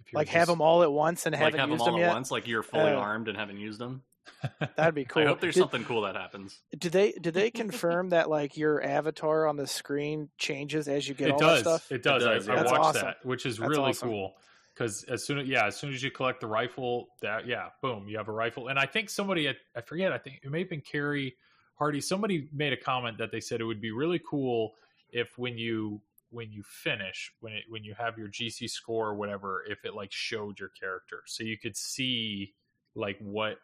If 0.00 0.12
you're 0.12 0.20
Like 0.20 0.28
have 0.28 0.42
just- 0.42 0.50
them 0.50 0.60
all 0.60 0.82
at 0.82 0.90
once 0.92 1.26
and 1.26 1.32
like 1.34 1.40
haven't 1.40 1.60
have 1.60 1.68
them 1.68 1.72
used 1.72 1.80
all 1.82 1.86
them 1.92 1.96
at 2.02 2.06
yet. 2.06 2.12
once, 2.14 2.30
like 2.30 2.46
you're 2.46 2.60
uh, 2.60 2.66
fully 2.66 2.92
Oh. 2.92 2.98
armed 2.98 3.28
and 3.28 3.36
haven't 3.36 3.58
used 3.58 3.78
them. 3.78 4.02
That'd 4.76 4.94
be 4.94 5.04
cool. 5.04 5.22
I 5.24 5.26
hope 5.26 5.40
there's 5.40 5.54
Did- 5.54 5.60
something 5.60 5.84
cool 5.84 6.02
that 6.02 6.16
happens. 6.16 6.60
Did 6.76 6.92
they 6.92 7.12
did 7.12 7.34
they 7.34 7.50
confirm 7.52 8.10
that 8.10 8.30
like 8.30 8.56
your 8.56 8.82
avatar 8.82 9.46
on 9.46 9.56
the 9.56 9.66
screen 9.66 10.28
changes 10.38 10.88
as 10.88 11.08
you 11.08 11.14
get 11.14 11.28
it 11.28 11.32
all 11.34 11.38
does. 11.38 11.62
that 11.64 11.80
stuff? 11.80 11.92
It 11.92 12.02
does. 12.02 12.22
It 12.22 12.26
does, 12.26 12.48
I, 12.48 12.52
yeah. 12.52 12.58
I 12.58 12.62
That's 12.62 12.72
watched 12.72 12.84
awesome. 12.84 13.02
that, 13.06 13.16
which 13.24 13.46
is 13.46 13.58
That's 13.58 13.68
really 13.70 13.90
awesome. 13.90 14.08
cool. 14.08 14.34
Because 14.74 15.02
as 15.04 15.24
soon 15.26 15.38
as 15.40 15.48
yeah, 15.48 15.66
as 15.66 15.76
soon 15.76 15.92
as 15.92 16.02
you 16.02 16.10
collect 16.10 16.40
the 16.40 16.46
rifle, 16.46 17.08
that 17.20 17.46
yeah, 17.46 17.66
boom, 17.82 18.06
you 18.08 18.16
have 18.16 18.28
a 18.28 18.32
rifle. 18.32 18.68
And 18.68 18.78
I 18.78 18.86
think 18.86 19.10
somebody 19.10 19.46
at, 19.48 19.56
I 19.76 19.82
forget, 19.82 20.12
I 20.12 20.18
think 20.18 20.40
it 20.42 20.50
may 20.50 20.60
have 20.60 20.70
been 20.70 20.80
Carrie 20.80 21.34
Hardy. 21.74 22.00
Somebody 22.00 22.48
made 22.52 22.72
a 22.72 22.78
comment 22.78 23.18
that 23.18 23.30
they 23.30 23.40
said 23.40 23.60
it 23.60 23.64
would 23.64 23.80
be 23.80 23.90
really 23.90 24.20
cool 24.30 24.72
if 25.10 25.36
when 25.36 25.58
you 25.58 26.00
when 26.30 26.50
you 26.52 26.62
finish 26.62 27.32
when 27.40 27.52
it 27.52 27.64
when 27.68 27.84
you 27.84 27.94
have 27.98 28.16
your 28.18 28.28
GC 28.28 28.68
score 28.70 29.08
or 29.08 29.14
whatever, 29.14 29.64
if 29.68 29.84
it 29.84 29.94
like 29.94 30.12
showed 30.12 30.58
your 30.60 30.68
character, 30.70 31.22
so 31.26 31.42
you 31.44 31.58
could 31.58 31.76
see 31.76 32.54
like 32.94 33.18
what 33.20 33.56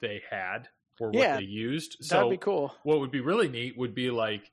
they 0.00 0.22
had 0.30 0.68
or 1.00 1.10
Yeah, 1.12 1.32
what 1.34 1.38
they 1.40 1.44
used. 1.46 1.96
so 2.00 2.16
That'd 2.16 2.30
be 2.30 2.36
cool. 2.38 2.74
what 2.82 3.00
would 3.00 3.10
be 3.10 3.20
really 3.20 3.48
neat 3.48 3.76
would 3.78 3.94
be 3.94 4.10
like 4.10 4.50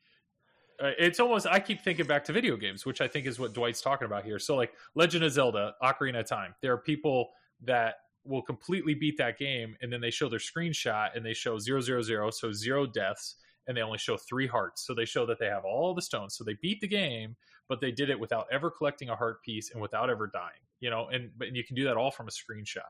uh, 0.82 0.92
it's 1.00 1.20
almost 1.22 1.48
i 1.48 1.60
keep 1.60 1.82
thinking 1.82 2.06
back 2.06 2.24
to 2.26 2.34
video 2.34 2.58
games 2.58 2.86
which 2.86 3.00
i 3.00 3.08
think 3.08 3.26
is 3.26 3.40
what 3.40 3.54
dwight's 3.54 3.80
talking 3.82 4.06
about 4.06 4.26
here 4.26 4.38
so 4.38 4.56
like 4.58 4.74
legend 4.94 5.24
of 5.24 5.32
zelda 5.32 5.74
ocarina 5.82 6.20
of 6.20 6.28
time 6.28 6.54
there 6.62 6.74
are 6.74 6.78
people 6.78 7.30
that 7.64 7.96
will 8.26 8.42
completely 8.42 8.94
beat 8.94 9.18
that 9.18 9.38
game 9.38 9.76
and 9.82 9.92
then 9.94 10.02
they 10.02 10.12
show 10.12 10.28
their 10.28 10.40
screenshot 10.40 11.16
and 11.16 11.26
they 11.26 11.34
show 11.34 11.58
zero 11.58 11.80
zero 11.80 12.02
zero 12.02 12.30
so 12.30 12.52
zero 12.52 12.86
deaths 12.86 13.36
and 13.68 13.76
they 13.76 13.82
only 13.82 13.98
show 13.98 14.18
three 14.18 14.48
hearts 14.48 14.86
so 14.86 14.94
they 14.94 15.06
show 15.06 15.26
that 15.26 15.40
they 15.40 15.48
have 15.48 15.66
all 15.66 15.94
the 15.94 16.02
stones 16.02 16.36
so 16.36 16.44
they 16.44 16.56
beat 16.62 16.80
the 16.82 16.88
game 16.88 17.36
but 17.68 17.82
they 17.82 17.92
did 17.92 18.10
it 18.10 18.20
without 18.20 18.48
ever 18.52 18.70
collecting 18.70 19.10
a 19.10 19.16
heart 19.16 19.42
piece 19.44 19.72
and 19.72 19.82
without 19.82 20.10
ever 20.10 20.28
dying 20.28 20.52
you 20.80 20.90
know 20.90 21.08
and 21.08 21.32
but 21.38 21.54
you 21.56 21.64
can 21.64 21.76
do 21.76 21.84
that 21.84 21.98
all 21.98 22.12
from 22.12 22.28
a 22.28 22.32
screenshot 22.32 22.82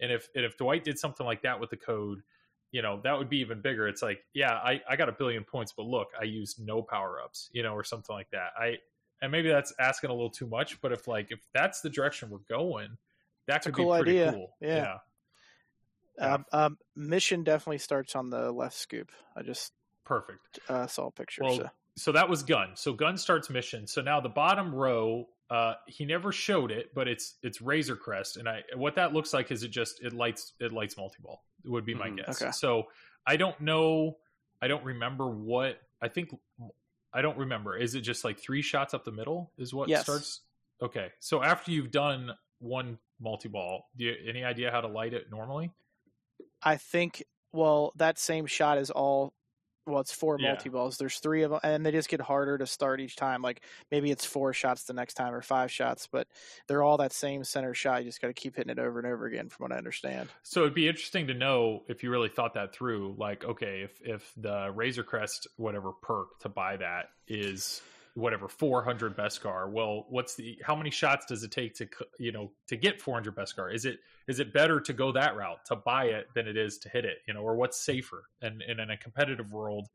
and 0.00 0.10
if 0.12 0.28
and 0.34 0.44
if 0.44 0.56
dwight 0.56 0.84
did 0.84 0.98
something 0.98 1.26
like 1.26 1.42
that 1.42 1.58
with 1.58 1.70
the 1.70 1.76
code 1.76 2.20
you 2.72 2.82
know 2.82 3.00
that 3.04 3.16
would 3.16 3.28
be 3.28 3.38
even 3.38 3.60
bigger 3.60 3.88
it's 3.88 4.02
like 4.02 4.20
yeah 4.34 4.54
i 4.54 4.80
i 4.88 4.96
got 4.96 5.08
a 5.08 5.12
billion 5.12 5.44
points 5.44 5.72
but 5.76 5.86
look 5.86 6.08
i 6.20 6.24
used 6.24 6.64
no 6.64 6.82
power 6.82 7.20
ups 7.22 7.48
you 7.52 7.62
know 7.62 7.72
or 7.72 7.84
something 7.84 8.14
like 8.14 8.30
that 8.30 8.50
i 8.58 8.74
and 9.22 9.32
maybe 9.32 9.48
that's 9.48 9.72
asking 9.78 10.10
a 10.10 10.12
little 10.12 10.30
too 10.30 10.46
much 10.46 10.80
but 10.80 10.92
if 10.92 11.06
like 11.08 11.28
if 11.30 11.40
that's 11.54 11.80
the 11.80 11.90
direction 11.90 12.28
we're 12.28 12.38
going 12.48 12.96
that 13.46 13.62
could 13.62 13.74
cool 13.74 13.92
be 13.94 14.02
pretty 14.02 14.20
idea. 14.20 14.32
cool 14.32 14.56
Yeah. 14.60 14.98
Yeah. 16.18 16.34
Um, 16.34 16.44
um, 16.52 16.78
mission 16.94 17.44
definitely 17.44 17.78
starts 17.78 18.16
on 18.16 18.30
the 18.30 18.50
left 18.50 18.76
scoop. 18.76 19.12
I 19.36 19.42
just 19.42 19.72
perfect 20.06 20.60
uh, 20.68 20.86
saw 20.86 21.08
a 21.08 21.10
picture. 21.10 21.42
Well, 21.44 21.56
so. 21.56 21.70
so 21.96 22.12
that 22.12 22.28
was 22.28 22.42
gun 22.42 22.70
so 22.74 22.92
gun 22.94 23.16
starts 23.18 23.50
mission 23.50 23.86
so 23.86 24.00
now 24.00 24.20
the 24.20 24.28
bottom 24.28 24.74
row 24.74 25.26
uh 25.50 25.74
he 25.86 26.04
never 26.04 26.32
showed 26.32 26.70
it 26.70 26.94
but 26.94 27.06
it's 27.08 27.34
it's 27.42 27.60
razor 27.60 27.94
crest 27.96 28.36
and 28.36 28.48
i 28.48 28.62
what 28.74 28.94
that 28.96 29.12
looks 29.12 29.32
like 29.34 29.50
is 29.52 29.62
it 29.62 29.68
just 29.68 30.02
it 30.02 30.12
lights 30.12 30.52
it 30.60 30.72
lights 30.72 30.96
multi-ball 30.96 31.42
would 31.64 31.84
be 31.84 31.94
my 31.94 32.08
Mhm. 32.08 32.16
guess 32.18 32.42
Okay. 32.42 32.50
so 32.52 32.88
i 33.26 33.36
don't 33.36 33.60
know 33.60 34.16
i 34.62 34.66
don't 34.68 34.84
remember 34.84 35.28
what 35.28 35.80
i 36.02 36.08
think 36.08 36.30
i 37.12 37.22
don't 37.22 37.38
remember 37.38 37.76
is 37.76 37.94
it 37.94 38.00
just 38.00 38.24
like 38.24 38.38
three 38.40 38.60
shots 38.62 38.92
up 38.94 39.04
the 39.04 39.12
middle 39.12 39.52
is 39.56 39.72
what 39.72 39.88
Yes. 39.88 40.02
starts 40.02 40.40
okay 40.82 41.10
so 41.20 41.42
after 41.42 41.70
you've 41.70 41.90
done 41.92 42.32
one 42.58 42.98
multi-ball 43.20 43.88
do 43.96 44.04
you 44.06 44.14
any 44.28 44.42
idea 44.44 44.70
how 44.70 44.80
to 44.80 44.88
light 44.88 45.14
it 45.14 45.30
normally 45.30 45.70
I 46.62 46.76
think 46.76 47.22
well 47.52 47.92
that 47.96 48.18
same 48.18 48.46
shot 48.46 48.78
is 48.78 48.90
all 48.90 49.32
well 49.86 50.00
it's 50.00 50.12
four 50.12 50.36
Yeah. 50.40 50.48
multi 50.50 50.68
balls. 50.68 50.98
There's 50.98 51.18
three 51.18 51.42
of 51.42 51.50
them, 51.52 51.60
and 51.62 51.86
they 51.86 51.92
just 51.92 52.08
get 52.08 52.20
harder 52.20 52.58
to 52.58 52.66
start 52.66 53.00
each 53.00 53.16
time. 53.16 53.40
Like 53.42 53.60
maybe 53.90 54.10
it's 54.10 54.24
four 54.24 54.52
shots 54.52 54.84
the 54.84 54.92
next 54.92 55.14
time 55.14 55.32
or 55.32 55.42
five 55.42 55.70
shots, 55.70 56.06
but 56.06 56.26
they're 56.66 56.82
all 56.82 56.96
that 56.98 57.12
same 57.12 57.44
center 57.44 57.72
shot. 57.74 58.02
You 58.04 58.08
just 58.10 58.20
got 58.20 58.28
to 58.28 58.34
keep 58.34 58.56
hitting 58.56 58.70
it 58.70 58.78
over 58.78 58.98
and 58.98 59.06
over 59.06 59.26
again, 59.26 59.48
from 59.48 59.64
what 59.64 59.72
I 59.72 59.76
understand. 59.78 60.28
So 60.42 60.62
it'd 60.62 60.74
be 60.74 60.88
interesting 60.88 61.28
to 61.28 61.34
know 61.34 61.84
if 61.88 62.02
you 62.02 62.10
really 62.10 62.28
thought 62.28 62.54
that 62.54 62.74
through. 62.74 63.14
Like, 63.18 63.44
okay, 63.44 63.82
if 63.82 64.00
if 64.02 64.32
the 64.36 64.70
Razor 64.74 65.04
Crest 65.04 65.46
whatever 65.56 65.92
perk 65.92 66.38
to 66.40 66.48
buy 66.48 66.76
that 66.78 67.10
is 67.28 67.80
whatever 68.16 68.48
400 68.48 69.16
Beskar, 69.16 69.70
well, 69.70 70.06
what's 70.08 70.34
the 70.36 70.58
how 70.64 70.74
many 70.76 70.90
shots 70.90 71.26
does 71.26 71.42
it 71.44 71.52
take 71.52 71.74
to 71.76 71.88
you 72.18 72.32
know 72.32 72.52
to 72.68 72.76
get 72.76 73.00
400 73.00 73.36
Beskar? 73.36 73.72
Is 73.74 73.84
it 73.84 74.00
is 74.28 74.40
it 74.40 74.52
better 74.52 74.80
to 74.80 74.92
go 74.92 75.12
that 75.12 75.36
route 75.36 75.64
to 75.66 75.76
buy 75.76 76.06
it 76.06 76.28
than 76.34 76.48
it 76.48 76.56
is 76.56 76.78
to 76.78 76.88
hit 76.88 77.04
it? 77.04 77.18
You 77.28 77.34
know, 77.34 77.42
or 77.42 77.56
what's 77.56 77.80
safer? 77.80 78.24
And, 78.40 78.62
and 78.62 78.80
in 78.80 78.90
a 78.90 78.96
competitive 78.96 79.52
world, 79.52 79.88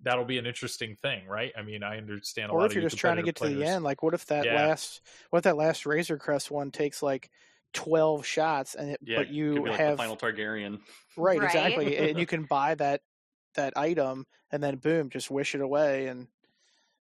that'll 0.00 0.24
be 0.24 0.38
an 0.38 0.46
interesting 0.46 0.96
thing, 0.96 1.26
right? 1.26 1.52
I 1.56 1.62
mean, 1.62 1.82
I 1.82 1.96
understand 1.98 2.50
a 2.50 2.54
Or 2.54 2.64
lot 2.64 2.66
if 2.66 2.72
of 2.72 2.78
you're 2.78 2.82
just 2.82 2.96
trying 2.98 3.16
to 3.16 3.22
get 3.22 3.36
to 3.36 3.46
the 3.46 3.64
end, 3.64 3.84
like 3.84 4.02
what 4.02 4.14
if 4.14 4.26
that 4.26 4.48
Yeah. 4.48 4.50
last 4.50 5.02
what 5.30 5.38
if 5.38 5.42
that 5.44 5.56
last 5.56 5.84
Razor 5.84 6.16
Crest 6.18 6.50
one 6.50 6.70
takes 6.70 7.02
like 7.02 7.30
twelve 7.74 8.24
shots, 8.24 8.74
and 8.74 8.90
it, 8.90 9.00
Yeah, 9.00 9.14
but 9.14 9.28
you 9.28 9.64
like 9.66 9.84
have 9.84 9.86
the 9.86 9.92
final 9.92 10.16
Targaryen. 10.16 10.80
right, 11.16 11.42
Right. 11.42 11.42
exactly, 11.42 11.96
and 11.96 12.18
you 12.18 12.26
can 12.26 12.44
buy 12.44 12.74
that 12.76 13.02
that 13.54 13.76
item, 13.76 14.26
and 14.50 14.62
then 14.62 14.76
boom, 14.78 15.10
just 15.10 15.30
wish 15.30 15.54
it 15.54 15.60
away, 15.60 16.06
and 16.08 16.28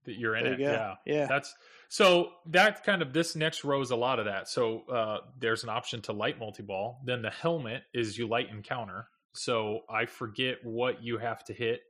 that 0.09 0.19
you're 0.19 0.35
in 0.35 0.45
there 0.45 0.53
it. 0.55 0.59
you. 0.59 0.67
Yeah. 0.67 0.95
yeah. 1.07 1.27
That's 1.27 1.55
so 1.89 2.31
that 2.47 2.85
kind 2.85 3.01
of 3.03 3.13
this 3.13 3.37
next 3.37 3.65
row 3.65 3.81
is 3.81 3.91
a 3.91 3.97
lot 3.97 4.19
of 4.19 4.25
that. 4.27 4.49
So 4.49 4.83
uh, 4.93 5.19
there's 5.39 5.63
an 5.63 5.71
option 5.71 6.03
to 6.03 6.13
light 6.13 6.39
multi 6.39 6.63
ball. 6.63 7.01
Then 7.05 7.23
the 7.23 7.31
helmet 7.31 7.85
is 7.95 8.19
you 8.19 8.27
light 8.27 8.51
encounter. 8.51 9.07
So 9.35 9.81
I 9.89 10.07
forget 10.07 10.57
what 10.65 11.03
you 11.03 11.19
have 11.19 11.45
to 11.45 11.53
hit, 11.53 11.81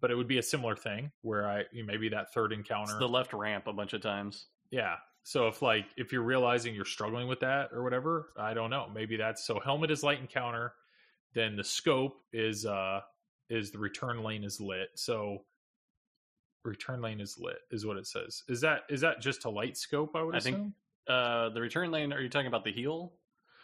but 0.00 0.10
it 0.10 0.14
would 0.14 0.28
be 0.28 0.38
a 0.38 0.42
similar 0.42 0.76
thing 0.76 1.10
where 1.22 1.48
I 1.48 1.64
maybe 1.84 2.10
that 2.10 2.32
third 2.32 2.52
encounter. 2.52 2.92
It's 2.92 3.00
the 3.00 3.08
left 3.08 3.32
ramp 3.32 3.66
a 3.66 3.72
bunch 3.72 3.92
of 3.92 4.00
times. 4.02 4.46
yeah. 4.70 4.96
So 5.24 5.48
if 5.48 5.60
like 5.60 5.86
if 5.96 6.12
you're 6.12 6.22
realizing 6.22 6.72
you're 6.72 6.84
struggling 6.84 7.26
with 7.26 7.40
that 7.40 7.70
or 7.72 7.82
whatever, 7.82 8.28
I 8.38 8.54
don't 8.54 8.70
know. 8.70 8.86
Maybe 8.94 9.16
that's 9.16 9.44
so 9.44 9.58
helmet 9.58 9.90
is 9.90 10.04
light 10.04 10.20
encounter. 10.20 10.72
Then 11.34 11.56
the 11.56 11.64
scope 11.64 12.14
is 12.32 12.64
uh 12.64 13.00
is 13.50 13.72
the 13.72 13.78
return 13.78 14.22
lane 14.22 14.44
is 14.44 14.60
lit. 14.60 14.90
So 14.94 15.38
return 16.66 17.00
lane 17.00 17.20
is 17.20 17.38
lit 17.38 17.58
is 17.70 17.86
what 17.86 17.96
it 17.96 18.06
says. 18.06 18.42
Is 18.48 18.60
that 18.62 18.82
is 18.88 19.00
that 19.02 19.20
just 19.20 19.44
a 19.44 19.50
light 19.50 19.76
scope? 19.76 20.10
I 20.14 20.22
would 20.22 20.34
I 20.36 20.40
think. 20.40 20.72
Uh, 21.08 21.50
the 21.50 21.60
return 21.60 21.90
lane. 21.92 22.12
Are 22.12 22.20
you 22.20 22.28
talking 22.28 22.48
about 22.48 22.64
the 22.64 22.72
heel, 22.72 23.12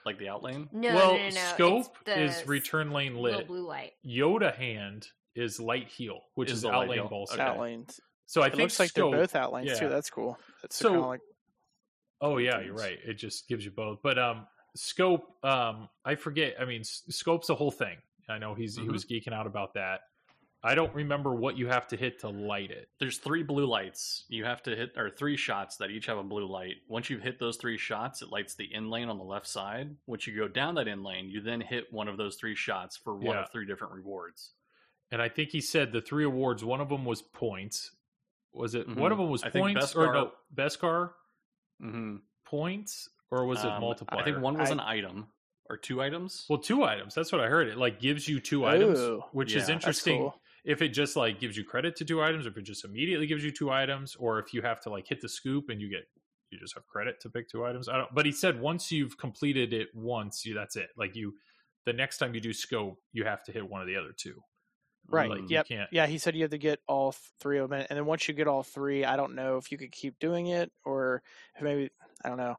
like 0.06 0.18
the 0.18 0.28
out 0.28 0.42
lane? 0.44 0.68
No, 0.72 0.94
well, 0.94 1.12
no, 1.14 1.18
no, 1.18 1.28
no. 1.34 1.40
Scope 1.54 1.96
is 2.06 2.46
return 2.46 2.92
lane 2.92 3.16
lit. 3.16 3.48
blue 3.48 3.66
light. 3.66 3.92
Yoda 4.06 4.54
hand 4.54 5.08
is 5.34 5.58
light 5.58 5.88
heel, 5.88 6.20
which 6.34 6.50
Is 6.50 6.58
is, 6.58 6.62
the 6.62 6.70
out 6.70 6.88
lane 6.88 6.98
heel. 7.00 7.08
ball. 7.08 7.24
Okay. 7.24 7.34
scope. 7.34 7.46
outlanes. 7.48 8.00
So 8.26 8.42
I 8.42 8.46
It 8.46 8.50
think 8.50 8.60
looks 8.62 8.78
like 8.78 8.90
scope, 8.90 9.10
they're 9.12 9.20
both 9.22 9.34
outlanes 9.34 9.68
yeah. 9.70 9.74
too. 9.78 9.88
That's 9.88 10.08
cool. 10.08 10.38
That's 10.62 10.76
So- 10.76 10.88
kind 10.90 11.00
of 11.00 11.06
like 11.06 11.20
Oh 12.20 12.38
yeah, 12.38 12.60
you're 12.60 12.74
right. 12.74 12.98
It 13.04 13.14
just 13.14 13.48
gives 13.48 13.64
you 13.64 13.72
both. 13.72 13.98
But 14.02 14.18
um 14.18 14.46
scope 14.76 15.36
um 15.44 15.88
I 16.04 16.14
forget. 16.14 16.54
I 16.60 16.64
mean 16.64 16.80
S- 16.82 17.02
scope's 17.10 17.50
a 17.50 17.54
whole 17.54 17.72
thing. 17.72 17.96
I 18.28 18.38
know 18.38 18.54
he's 18.54 18.76
he 18.76 18.82
Mhm. 18.84 18.92
was 18.92 19.04
geeking 19.04 19.32
out 19.32 19.46
about 19.48 19.74
that. 19.74 20.02
I 20.64 20.74
don't 20.76 20.94
remember 20.94 21.34
what 21.34 21.58
you 21.58 21.66
have 21.66 21.88
to 21.88 21.96
hit 21.96 22.20
to 22.20 22.28
light 22.28 22.70
it. 22.70 22.88
There's 23.00 23.18
three 23.18 23.42
blue 23.42 23.66
lights. 23.66 24.24
You 24.28 24.44
have 24.44 24.62
to 24.64 24.76
hit, 24.76 24.92
or 24.96 25.10
three 25.10 25.36
shots 25.36 25.76
that 25.78 25.90
each 25.90 26.06
have 26.06 26.18
a 26.18 26.22
blue 26.22 26.46
light. 26.46 26.76
Once 26.88 27.10
you've 27.10 27.22
hit 27.22 27.40
those 27.40 27.56
three 27.56 27.76
shots, 27.76 28.22
it 28.22 28.28
lights 28.30 28.54
the 28.54 28.72
in 28.72 28.88
lane 28.88 29.08
on 29.08 29.18
the 29.18 29.24
left 29.24 29.48
side. 29.48 29.96
Once 30.06 30.26
you 30.26 30.36
go 30.36 30.46
down 30.46 30.76
that 30.76 30.86
in 30.86 31.02
lane, 31.02 31.28
you 31.28 31.40
then 31.40 31.60
hit 31.60 31.92
one 31.92 32.06
of 32.06 32.16
those 32.16 32.36
three 32.36 32.54
shots 32.54 32.96
for 32.96 33.14
one 33.16 33.34
Yeah. 33.36 33.42
of 33.42 33.50
three 33.50 33.66
different 33.66 33.92
rewards. 33.94 34.52
And 35.10 35.20
I 35.20 35.28
think 35.28 35.50
he 35.50 35.60
said 35.60 35.92
the 35.92 36.00
three 36.00 36.24
awards, 36.24 36.64
one 36.64 36.80
of 36.80 36.88
them 36.88 37.04
was 37.04 37.22
points, 37.22 37.90
Was 38.54 38.74
it 38.74 38.86
one 38.86 38.96
Mhm. 38.98 39.12
of 39.12 39.18
them 39.18 39.30
was 39.30 39.42
I 39.42 39.48
think 39.48 39.62
points 39.64 39.94
Beskar- 39.94 40.08
or 40.08 40.12
no 40.12 40.32
Beskar 40.54 41.12
hmm 41.80 42.16
points 42.44 43.08
or 43.30 43.46
was 43.46 43.64
it 43.64 43.68
multiplier? 43.80 44.20
I 44.20 44.24
think 44.24 44.38
one 44.40 44.58
was 44.58 44.68
I- 44.68 44.74
an 44.74 44.80
item 44.80 45.32
or 45.70 45.78
two 45.78 46.02
items. 46.02 46.44
Well, 46.50 46.58
two 46.58 46.84
items. 46.84 47.14
That's 47.14 47.32
what 47.32 47.40
I 47.40 47.48
heard. 47.48 47.68
It 47.68 47.78
like 47.78 47.98
gives 47.98 48.28
you 48.28 48.40
two 48.40 48.66
items, 48.66 48.98
which 49.32 49.52
Yeah, 49.52 49.60
is 49.60 49.68
that's 49.68 49.70
interesting. 49.74 50.30
If 50.64 50.80
it 50.80 50.88
just 50.90 51.16
like 51.16 51.40
gives 51.40 51.56
you 51.56 51.64
credit 51.64 51.96
to 51.96 52.04
two 52.04 52.22
items, 52.22 52.46
if 52.46 52.56
it 52.56 52.62
just 52.62 52.84
immediately 52.84 53.26
gives 53.26 53.42
you 53.44 53.50
two 53.50 53.70
items, 53.70 54.14
or 54.16 54.38
if 54.38 54.54
you 54.54 54.62
have 54.62 54.80
to 54.82 54.90
like 54.90 55.08
hit 55.08 55.20
the 55.20 55.28
scoop 55.28 55.68
and 55.70 55.80
you 55.80 55.90
get 55.90 56.04
you 56.50 56.58
just 56.58 56.74
have 56.74 56.86
credit 56.86 57.18
to 57.20 57.30
pick 57.30 57.48
two 57.48 57.64
items. 57.64 57.88
I 57.88 57.96
don't. 57.96 58.14
But 58.14 58.26
he 58.26 58.32
said 58.32 58.60
once 58.60 58.92
you've 58.92 59.16
completed 59.18 59.72
it 59.72 59.88
once, 59.94 60.44
you 60.44 60.54
that's 60.54 60.76
it. 60.76 60.90
Like 60.96 61.16
you, 61.16 61.34
the 61.86 61.92
next 61.92 62.18
time 62.18 62.34
you 62.34 62.40
do 62.40 62.52
scope, 62.52 62.98
you 63.12 63.24
have 63.24 63.42
to 63.44 63.52
hit 63.52 63.68
one 63.68 63.80
of 63.80 63.86
the 63.86 63.96
other 63.96 64.12
two. 64.16 64.40
Right. 65.08 65.28
Like, 65.30 65.50
yep. 65.50 65.66
can't- 65.66 65.88
Yeah, 65.90 66.06
he 66.06 66.18
said 66.18 66.36
you 66.36 66.42
have 66.42 66.52
to 66.52 66.58
get 66.58 66.78
all 66.86 67.14
three 67.40 67.58
of 67.58 67.70
them, 67.70 67.84
and 67.88 67.96
then 67.98 68.06
once 68.06 68.28
you 68.28 68.34
get 68.34 68.46
all 68.46 68.62
three, 68.62 69.04
I 69.04 69.16
don't 69.16 69.34
know 69.34 69.56
if 69.56 69.72
you 69.72 69.78
could 69.78 69.90
keep 69.90 70.18
doing 70.20 70.46
it 70.46 70.70
or 70.84 71.22
if 71.56 71.62
maybe 71.62 71.90
I 72.24 72.28
don't 72.28 72.38
know. 72.38 72.56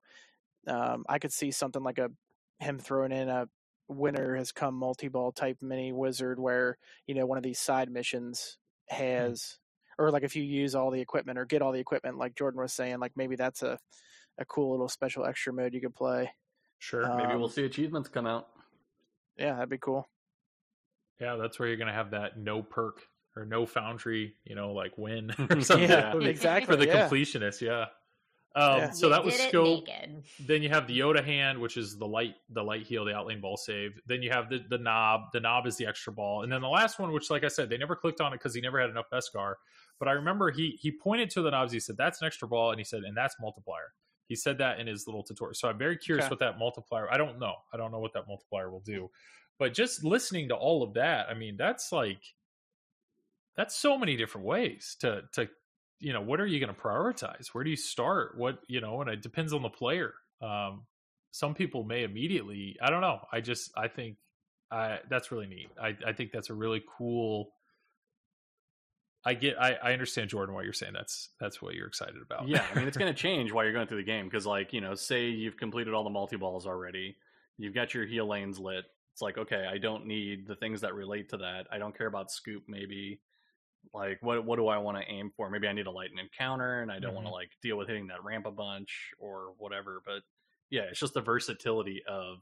Um, 0.68 1.06
I 1.08 1.20
could 1.20 1.32
see 1.32 1.52
something 1.52 1.84
like 1.84 2.00
a 2.00 2.10
him 2.60 2.80
throwing 2.80 3.12
in 3.12 3.30
a 3.30 3.48
winner 3.88 4.36
has 4.36 4.52
come 4.52 4.76
multi 4.76 5.08
ball 5.08 5.32
type 5.32 5.58
mini 5.62 5.92
wizard 5.92 6.40
where 6.40 6.78
you 7.08 7.16
know 7.16 7.26
one 7.26 7.38
of 7.38 7.44
these 7.44 7.60
side 7.60 7.92
missions 7.92 8.58
has 8.90 9.58
or 10.00 10.10
like 10.12 10.24
if 10.24 10.36
you 10.36 10.44
use 10.44 10.74
all 10.76 10.90
the 10.92 11.02
equipment 11.02 11.38
or 11.38 11.46
get 11.46 11.62
all 11.62 11.72
the 11.72 11.80
equipment 11.80 12.18
like 12.18 12.36
Jordan 12.36 12.60
was 12.62 12.74
saying 12.74 13.00
like 13.00 13.12
maybe 13.16 13.36
that's 13.36 13.62
a 13.64 13.78
a 14.40 14.46
cool 14.46 14.72
little 14.72 14.90
special 14.90 15.26
extra 15.26 15.54
mode 15.54 15.74
you 15.74 15.82
could 15.82 15.94
play. 15.96 16.32
Sure. 16.80 17.06
Uh, 17.06 17.18
Maybe 17.18 17.36
we'll 17.36 17.46
Um, 17.46 17.52
see 17.52 17.64
achievements 17.66 18.10
come 18.10 18.26
out. 18.26 18.48
Yeah, 19.38 19.54
that'd 19.54 19.70
be 19.70 19.78
cool. 19.78 20.08
yeah, 21.20 21.36
that's 21.36 21.60
where 21.60 21.68
you're 21.68 21.78
gonna 21.78 21.94
have 21.94 22.12
that 22.12 22.38
no 22.38 22.62
perk 22.64 23.02
or 23.36 23.46
no 23.46 23.66
foundry. 23.66 24.36
You 24.44 24.56
know, 24.56 24.74
like 24.74 24.98
win 24.98 25.32
or 25.50 25.62
something. 25.62 25.90
Yeah, 25.90 26.02
That 26.02 26.16
would 26.16 26.24
be- 26.24 26.30
exactly. 26.30 26.66
For 26.74 26.76
the 26.78 26.88
yeah. 26.88 27.08
completionist, 27.08 27.62
yeah. 27.62 27.86
Um, 28.56 28.78
Yeah. 28.78 28.92
So 28.92 29.08
You 29.08 29.14
that 29.14 29.24
was 29.26 29.36
did 29.36 29.50
scope. 29.50 29.88
naked. 29.88 30.24
then 30.40 30.62
you 30.62 30.70
have 30.70 30.86
the 30.88 31.00
Yoda 31.00 31.24
hand, 31.24 31.60
which 31.60 31.76
is 31.76 31.98
the 31.98 32.06
light, 32.08 32.36
the 32.50 32.64
light 32.64 32.84
heal, 32.86 33.04
the 33.06 33.12
outlane 33.12 33.42
ball 33.42 33.58
save. 33.58 34.00
Then 34.06 34.22
you 34.22 34.30
have 34.30 34.50
the 34.50 34.60
the 34.70 34.78
knob. 34.78 35.32
The 35.34 35.40
knob 35.40 35.66
is 35.66 35.76
the 35.78 35.88
extra 35.88 36.14
ball, 36.14 36.44
and 36.44 36.52
then 36.52 36.62
the 36.62 36.68
last 36.70 37.00
one, 37.00 37.12
which, 37.12 37.30
like 37.32 37.44
I 37.44 37.48
said, 37.48 37.70
they 37.70 37.78
never 37.78 37.96
clicked 37.96 38.22
on 38.22 38.32
it 38.34 38.38
because 38.38 38.54
he 38.54 38.62
never 38.62 38.80
had 38.80 38.90
enough 38.92 39.10
Beskar. 39.12 39.56
But 40.00 40.08
I 40.08 40.12
remember 40.12 40.52
he 40.52 40.78
he 40.82 40.92
pointed 40.92 41.30
to 41.32 41.42
the 41.42 41.50
knobs. 41.52 41.72
He 41.74 41.80
said, 41.80 41.98
"That's 41.98 42.22
an 42.22 42.28
extra 42.28 42.48
ball," 42.48 42.70
and 42.72 42.80
he 42.80 42.84
said, 42.84 43.04
"And 43.04 43.18
that's 43.18 43.36
multiplier." 43.40 43.94
He 44.28 44.36
said 44.36 44.58
that 44.60 44.80
in 44.80 44.88
his 44.88 45.06
little 45.08 45.24
tutorial. 45.24 45.54
So 45.56 45.68
I'm 45.68 45.78
very 45.78 45.98
curious 45.98 46.26
Okay. 46.26 46.30
what 46.32 46.40
that 46.40 46.58
multiplier. 46.60 47.12
I 47.12 47.18
don't 47.18 47.40
know. 47.40 47.56
I 47.74 47.78
don't 47.78 47.92
know 47.92 48.00
what 48.00 48.14
that 48.14 48.28
multiplier 48.28 48.70
will 48.72 48.80
do. 48.82 49.10
But 49.60 49.74
just 49.74 50.04
listening 50.04 50.48
to 50.50 50.56
all 50.56 50.82
of 50.84 50.94
that, 50.94 51.28
I 51.30 51.34
mean, 51.34 51.58
that's 51.58 51.92
like 51.92 52.22
that's 53.56 53.76
so 53.76 53.98
many 53.98 54.16
different 54.16 54.46
ways 54.48 54.96
to 55.02 55.24
to 55.34 55.50
you 56.04 56.14
know 56.14 56.22
what 56.22 56.40
are 56.40 56.46
you 56.46 56.60
going 56.60 56.74
to 56.74 56.80
prioritize 56.80 57.48
where 57.54 57.64
do 57.64 57.70
you 57.70 57.76
start 57.76 58.38
what 58.38 58.60
you 58.68 58.82
know 58.82 59.02
and 59.02 59.10
it 59.10 59.22
depends 59.22 59.54
on 59.54 59.62
the 59.62 59.70
player 59.70 60.14
um 60.42 60.84
some 61.32 61.54
people 61.54 61.84
may 61.84 62.04
immediately 62.04 62.76
i 62.82 62.90
don't 62.90 63.02
know 63.02 63.20
i 63.32 63.40
just 63.40 63.72
i 63.78 63.88
think 63.88 64.18
i 64.72 65.00
that's 65.10 65.32
really 65.32 65.48
neat 65.48 65.70
i 65.82 65.96
i 66.06 66.12
think 66.12 66.32
that's 66.32 66.50
a 66.50 66.54
really 66.54 66.84
cool 66.98 67.54
i 69.26 69.34
get 69.34 69.58
i 69.60 69.78
i 69.82 69.94
understand 69.94 70.30
jordan 70.30 70.54
why 70.54 70.62
you're 70.64 70.74
saying 70.74 70.94
that's 70.94 71.30
that's 71.40 71.62
what 71.62 71.74
you're 71.74 71.88
excited 71.88 72.22
about 72.22 72.48
Yeah, 72.48 72.66
I 72.72 72.78
mean 72.78 72.88
it's 72.88 72.98
going 72.98 73.14
to 73.16 73.20
change 73.20 73.52
while 73.52 73.64
you're 73.64 73.74
going 73.74 73.88
through 73.88 73.98
the 73.98 74.04
game 74.04 74.26
because, 74.26 74.46
like, 74.46 74.74
you 74.74 74.82
know, 74.82 74.96
say 74.96 75.28
you've 75.30 75.58
completed 75.58 75.94
all 75.94 76.04
the 76.04 76.10
multi 76.10 76.36
balls 76.36 76.66
already, 76.68 77.16
you've 77.58 77.74
got 77.74 77.94
your 77.94 78.06
heal 78.06 78.28
lanes 78.28 78.60
lit. 78.60 78.86
It's 79.14 79.22
like, 79.22 79.38
okay, 79.38 79.68
I 79.72 79.78
don't 79.78 80.06
need 80.08 80.48
the 80.48 80.56
things 80.56 80.82
that 80.82 80.94
relate 80.94 81.30
to 81.30 81.38
that. 81.38 81.68
I 81.72 81.78
don't 81.78 81.98
care 81.98 82.08
about 82.08 82.32
scoop. 82.32 82.64
Maybe, 82.68 83.22
like, 83.94 84.18
what 84.22 84.46
what 84.46 84.58
do 84.58 84.68
I 84.68 84.78
want 84.78 84.98
to 84.98 85.04
aim 85.12 85.32
for? 85.36 85.50
Maybe 85.50 85.68
I 85.68 85.74
need 85.74 85.88
a 85.88 85.92
light 85.92 86.12
and 86.12 86.20
encounter, 86.20 86.82
and 86.82 86.92
I 86.92 87.00
don't 87.00 87.14
want 87.16 87.28
to 87.28 87.34
like 87.34 87.52
deal 87.62 87.78
with 87.78 87.88
hitting 87.88 88.08
that 88.08 88.24
ramp 88.24 88.46
a 88.46 88.52
bunch 88.52 89.12
or 89.20 89.54
whatever. 89.58 90.02
But 90.06 90.22
yeah, 90.70 90.84
it's 90.84 91.00
just 91.00 91.14
the 91.14 91.22
versatility 91.22 92.02
of 92.08 92.38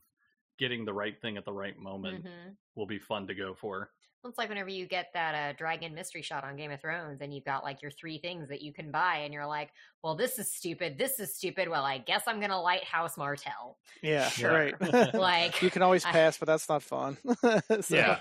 getting 0.60 0.86
the 0.86 0.94
right 0.94 1.20
thing 1.22 1.38
at 1.38 1.46
the 1.46 1.52
right 1.54 1.78
moment 1.78 2.24
Mhm. 2.26 2.56
will 2.76 2.86
be 2.86 3.00
fun 3.00 3.26
to 3.28 3.34
go 3.34 3.54
for. 3.56 3.90
Well, 4.24 4.30
It's 4.30 4.38
like 4.38 4.50
whenever 4.50 4.70
you 4.70 4.86
get 4.86 5.08
that 5.16 5.34
uh, 5.34 5.58
dragon 5.58 5.96
mystery 5.96 6.22
shot 6.22 6.44
on 6.44 6.56
Game 6.56 6.70
of 6.70 6.80
Thrones, 6.80 7.22
and 7.22 7.34
you've 7.34 7.44
got 7.46 7.64
like 7.64 7.82
your 7.82 7.90
three 7.90 8.20
things 8.20 8.48
that 8.50 8.62
you 8.62 8.72
can 8.72 8.92
buy, 8.92 9.18
and 9.24 9.34
you're 9.34 9.48
like, 9.48 9.72
"Well, 10.04 10.14
this 10.16 10.38
is 10.38 10.52
stupid. 10.52 11.00
This 11.00 11.20
is 11.20 11.34
stupid. 11.36 11.68
Well, 11.68 11.84
I 11.84 11.98
guess 11.98 12.24
I'm 12.28 12.40
gonna 12.40 12.62
light 12.62 12.84
House 12.84 13.18
Martell." 13.18 13.80
Yeah, 14.04 14.30
Sure. 14.30 14.52
right. 14.54 14.76
Like, 15.16 15.64
you 15.64 15.72
can 15.72 15.82
always 15.82 16.06
I- 16.06 16.12
pass, 16.12 16.38
but 16.38 16.46
that's 16.46 16.70
not 16.70 16.84
fun. 16.84 17.18
so, 17.82 17.96
Yeah. 17.96 18.20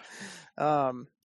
Um, 0.56 1.06
well, 1.06 1.06
y- 1.06 1.19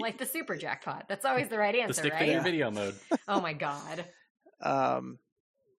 like 0.00 0.18
the 0.18 0.26
super 0.26 0.56
jackpot. 0.56 1.06
That's 1.08 1.24
always 1.24 1.48
the 1.48 1.58
right 1.58 1.74
The 1.74 1.80
answer, 1.82 2.00
stick 2.02 2.12
right? 2.12 2.18
figure 2.20 2.34
Yeah. 2.34 2.42
video 2.42 2.70
mode. 2.70 2.94
Oh 3.28 3.40
my 3.40 3.52
god. 3.52 4.04
um, 4.62 5.18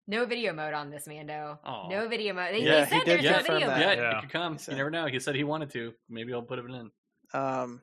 No 0.07 0.25
video 0.25 0.53
mode 0.53 0.73
on 0.73 0.89
this, 0.89 1.07
Mando. 1.07 1.59
Aw. 1.63 1.87
No 1.89 2.07
video 2.07 2.33
mode. 2.33 2.53
They, 2.53 2.59
Yeah, 2.63 2.79
they 2.79 2.83
he 2.85 2.89
said 2.91 3.05
did 3.05 3.23
there's 3.23 3.23
no 3.47 3.53
video 3.53 3.67
that. 3.67 3.79
Yeah, 3.79 3.87
mode. 3.87 3.97
Yeah. 3.99 4.17
it 4.17 4.21
could 4.21 4.29
come. 4.31 4.57
So- 4.57 4.71
You 4.71 4.77
never 4.77 4.89
know. 4.91 5.05
He 5.07 5.19
said 5.19 5.35
he 5.35 5.43
wanted 5.43 5.69
to. 5.71 5.93
Maybe 6.09 6.33
I'll 6.33 6.41
put 6.41 6.59
it 6.59 6.65
in. 6.65 6.91
um, 7.33 7.81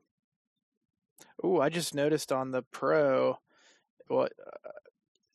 ooh, 1.45 1.61
I 1.61 1.69
just 1.69 1.95
noticed 1.95 2.33
on 2.33 2.51
the 2.51 2.63
Pro, 2.63 3.39
what 4.09 4.33
uh, 4.45 4.69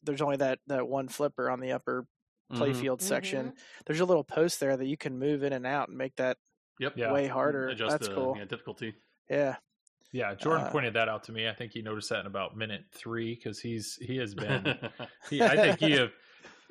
there's 0.03 0.21
only 0.21 0.37
that 0.37 0.59
that 0.67 0.87
one 0.87 1.07
flipper 1.07 1.49
on 1.49 1.59
the 1.59 1.71
upper 1.73 2.05
Mm-hmm. 2.51 2.63
playfield 2.63 2.99
section. 2.99 3.49
Mhm. 3.51 3.53
There's 3.85 3.99
a 3.99 4.05
little 4.05 4.23
post 4.23 4.59
there 4.59 4.75
that 4.75 4.87
you 4.87 4.97
can 4.97 5.19
move 5.19 5.43
in 5.43 5.53
and 5.53 5.67
out 5.67 5.89
and 5.89 5.95
make 5.99 6.15
that 6.15 6.37
Yep. 6.79 6.93
Yeah. 6.97 7.13
way 7.13 7.27
harder. 7.27 7.67
Adjust 7.67 7.91
That's 7.91 8.07
the 8.07 8.15
cool. 8.15 8.35
yeah, 8.35 8.45
difficulty. 8.45 8.95
Yeah, 9.29 9.57
yeah 10.11 10.33
jordan 10.35 10.65
Uh, 10.67 10.71
pointed 10.71 10.93
that 10.95 11.07
out 11.09 11.23
to 11.23 11.31
me 11.31 11.47
i 11.47 11.53
think 11.53 11.71
he 11.73 11.81
noticed 11.81 12.09
that 12.09 12.19
in 12.21 12.25
about 12.25 12.55
minute 12.57 12.83
three 12.91 13.35
because 13.35 13.59
he's 13.59 13.95
he 14.01 14.17
has 14.17 14.33
been 14.35 14.77
he, 15.29 15.41
I 15.41 15.55
think 15.55 15.79
he 15.79 15.91
have 15.91 16.11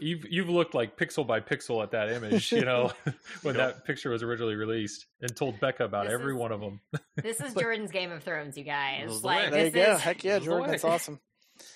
you've 0.01 0.25
you've 0.31 0.49
looked 0.49 0.75
like 0.75 0.97
pixel 0.97 1.27
by 1.27 1.41
pixel 1.41 1.83
at 1.83 1.91
that 1.91 2.11
image, 2.13 2.53
you 2.53 2.65
know, 2.65 2.93
when 3.43 3.57
Yep. 3.57 3.75
that 3.77 3.85
picture 3.85 4.11
was 4.11 4.23
originally 4.23 4.55
released, 4.55 5.07
and 5.21 5.35
told 5.35 5.59
Becca 5.59 5.83
about 5.85 6.05
This 6.05 6.15
every 6.15 6.35
is- 6.35 6.39
one 6.39 6.53
of 6.53 6.61
them. 6.61 6.81
This 7.17 7.41
is 7.41 7.53
Jordan's 7.53 7.91
Game 7.91 8.13
of 8.13 8.23
Thrones, 8.23 8.57
you 8.57 8.63
guys. 8.63 9.07
This 9.07 9.15
is 9.17 9.21
the 9.23 9.27
Like 9.27 9.45
way. 9.47 9.51
there 9.51 9.65
you 9.65 9.71
this 9.73 9.87
go. 9.87 9.93
is 9.95 10.01
Heck 10.01 10.23
yeah, 10.23 10.35
this 10.35 10.43
is 10.43 10.47
the 10.47 10.51
Jordan, 10.53 10.71
that's 10.71 10.85
awesome. 10.85 11.19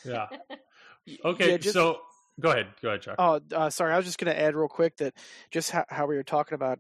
Yeah. 0.04 0.26
Okay, 1.24 1.50
Yeah, 1.50 1.56
just- 1.56 1.74
so 1.74 1.98
go 2.38 2.50
ahead, 2.52 2.66
go 2.80 2.90
ahead, 2.90 3.02
Chuck. 3.02 3.16
Oh, 3.18 3.40
uh, 3.54 3.70
sorry. 3.70 3.92
I 3.92 3.96
was 3.96 4.06
just 4.06 4.18
going 4.18 4.32
to 4.32 4.40
add 4.40 4.54
real 4.54 4.68
quick 4.68 4.96
that 4.98 5.14
just 5.50 5.70
how, 5.72 5.84
how 5.88 6.06
we 6.06 6.14
were 6.14 6.22
talking 6.22 6.54
about 6.54 6.78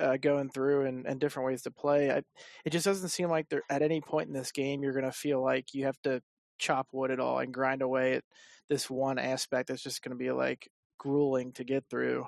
uh, 0.00 0.16
going 0.16 0.50
through 0.50 0.86
and, 0.86 1.06
and 1.06 1.20
different 1.20 1.46
ways 1.46 1.62
to 1.62 1.70
play. 1.70 2.10
I, 2.10 2.22
it 2.64 2.70
just 2.70 2.84
doesn't 2.86 3.08
seem 3.10 3.28
like 3.28 3.48
there 3.48 3.62
at 3.70 3.82
any 3.82 4.00
point 4.00 4.28
in 4.28 4.34
this 4.34 4.52
game 4.52 4.82
you're 4.82 4.92
going 4.92 5.04
to 5.04 5.12
feel 5.12 5.42
like 5.42 5.74
you 5.74 5.84
have 5.86 6.00
to 6.02 6.22
chop 6.58 6.88
wood 6.92 7.10
at 7.10 7.20
all 7.20 7.38
and 7.38 7.54
grind 7.54 7.82
away 7.82 8.14
at 8.14 8.24
this 8.68 8.90
one 8.90 9.18
aspect 9.18 9.68
that's 9.68 9.82
just 9.82 10.02
going 10.02 10.10
to 10.10 10.16
be 10.16 10.30
like 10.32 10.68
grueling 10.98 11.52
to 11.54 11.64
get 11.64 11.84
through. 11.90 12.26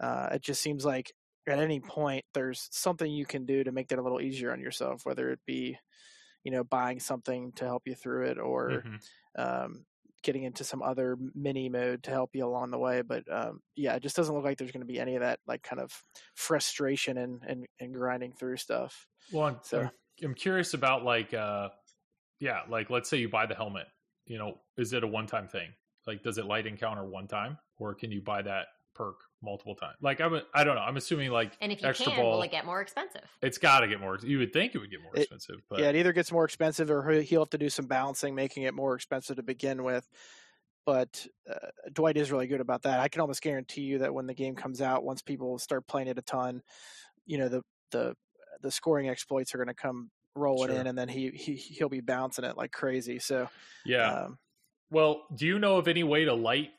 Uh, 0.00 0.30
it 0.32 0.42
just 0.42 0.62
seems 0.62 0.84
like 0.84 1.12
at 1.48 1.58
any 1.60 1.80
point 1.80 2.24
there's 2.34 2.68
something 2.72 3.10
you 3.10 3.26
can 3.26 3.46
do 3.46 3.64
to 3.64 3.72
make 3.72 3.88
that 3.88 3.98
a 3.98 4.02
little 4.02 4.20
easier 4.20 4.52
on 4.52 4.60
yourself, 4.60 5.06
whether 5.06 5.30
it 5.30 5.40
be 5.46 5.78
you 6.44 6.50
know 6.52 6.64
buying 6.64 7.00
something 7.00 7.52
to 7.52 7.64
help 7.64 7.82
you 7.86 7.94
through 7.94 8.26
it 8.26 8.38
or 8.38 8.84
Mhm. 8.84 9.00
um, 9.36 9.86
getting 10.26 10.42
into 10.42 10.64
some 10.64 10.82
other 10.82 11.16
mini 11.34 11.68
mode 11.68 12.02
to 12.02 12.10
help 12.10 12.30
you 12.34 12.44
along 12.44 12.72
the 12.72 12.78
way. 12.78 13.00
But 13.00 13.22
um, 13.32 13.60
yeah, 13.76 13.94
it 13.94 14.02
just 14.02 14.16
doesn't 14.16 14.34
look 14.34 14.44
like 14.44 14.58
there's 14.58 14.72
going 14.72 14.80
to 14.80 14.92
be 14.92 14.98
any 14.98 15.14
of 15.14 15.22
that 15.22 15.38
like 15.46 15.62
kind 15.62 15.80
of 15.80 15.92
frustration 16.34 17.16
and 17.16 17.40
and, 17.46 17.66
and 17.80 17.94
grinding 17.94 18.32
through 18.32 18.56
stuff. 18.56 19.06
Well, 19.32 19.46
I'm, 19.46 19.58
So- 19.62 19.88
I'm, 20.22 20.34
curious 20.34 20.74
about 20.74 21.04
like, 21.04 21.32
uh, 21.32 21.68
yeah, 22.40 22.60
like 22.68 22.90
let's 22.90 23.08
say 23.08 23.18
you 23.18 23.28
buy 23.28 23.46
the 23.46 23.54
helmet. 23.54 23.86
You 24.26 24.38
know, 24.38 24.54
is 24.76 24.92
it 24.92 25.04
a 25.04 25.06
one-time 25.06 25.46
thing? 25.46 25.68
Like, 26.06 26.24
does 26.24 26.38
it 26.38 26.46
light 26.46 26.66
encounter 26.66 27.04
one 27.04 27.28
time, 27.28 27.58
or 27.78 27.94
can 27.94 28.10
you 28.10 28.20
buy 28.20 28.42
that 28.42 28.66
perk 28.94 29.16
multiple 29.46 29.74
times? 29.74 29.96
Like, 30.02 30.20
I'm, 30.20 30.38
I 30.52 30.64
don't 30.64 30.74
know. 30.74 30.82
I'm 30.82 30.98
assuming 30.98 31.30
like 31.30 31.56
And 31.62 31.72
if 31.72 31.80
you 31.80 31.88
extra 31.88 32.12
can, 32.12 32.20
ball. 32.22 32.32
will 32.32 32.42
it 32.42 32.50
get 32.50 32.66
more 32.66 32.82
expensive? 32.82 33.22
it's 33.40 33.56
got 33.56 33.80
to 33.80 33.88
get 33.88 34.00
more. 34.00 34.18
You 34.22 34.36
would 34.38 34.52
think 34.52 34.74
it 34.74 34.78
would 34.78 34.90
get 34.90 35.00
more 35.02 35.12
It- 35.16 35.20
expensive, 35.22 35.62
but 35.70 35.78
yeah, 35.78 35.86
it 35.88 35.96
either 35.96 36.12
gets 36.12 36.30
more 36.30 36.44
expensive 36.44 36.90
or 36.90 37.08
he- 37.10 37.22
he'll 37.22 37.40
have 37.40 37.50
to 37.50 37.58
do 37.58 37.70
some 37.70 37.86
balancing, 37.86 38.34
making 38.34 38.64
it 38.64 38.74
more 38.74 38.94
expensive 38.94 39.36
to 39.36 39.42
begin 39.42 39.82
with. 39.84 40.06
But 40.84 41.26
uh, 41.50 41.68
Dwight 41.92 42.16
is 42.16 42.30
really 42.30 42.46
good 42.46 42.60
about 42.60 42.82
that. 42.82 43.00
I 43.00 43.08
can 43.08 43.20
almost 43.20 43.42
guarantee 43.42 43.80
you 43.82 43.98
that 43.98 44.14
when 44.14 44.26
the 44.26 44.34
game 44.34 44.54
comes 44.54 44.80
out, 44.82 45.02
once 45.02 45.20
people 45.22 45.58
start 45.58 45.86
playing 45.88 46.08
it 46.08 46.18
a 46.18 46.22
ton, 46.22 46.62
you 47.24 47.38
know 47.38 47.48
the 47.48 47.62
the 47.90 48.14
the 48.60 48.70
scoring 48.70 49.08
exploits 49.08 49.54
are 49.54 49.58
going 49.58 49.66
to 49.68 49.74
come 49.74 50.10
rolling 50.36 50.70
Sure. 50.70 50.78
in, 50.80 50.86
and 50.86 50.96
then 50.96 51.08
he, 51.08 51.30
he 51.30 51.54
he'll 51.56 51.88
be 51.88 52.00
bouncing 52.00 52.44
it 52.44 52.56
like 52.56 52.70
crazy. 52.70 53.18
So 53.18 53.48
yeah. 53.84 54.12
um, 54.26 54.38
Well, 54.90 55.24
do 55.34 55.44
you 55.46 55.58
know 55.58 55.78
of 55.78 55.88
any 55.88 56.04
way 56.04 56.24
to 56.24 56.34
light 56.34 56.70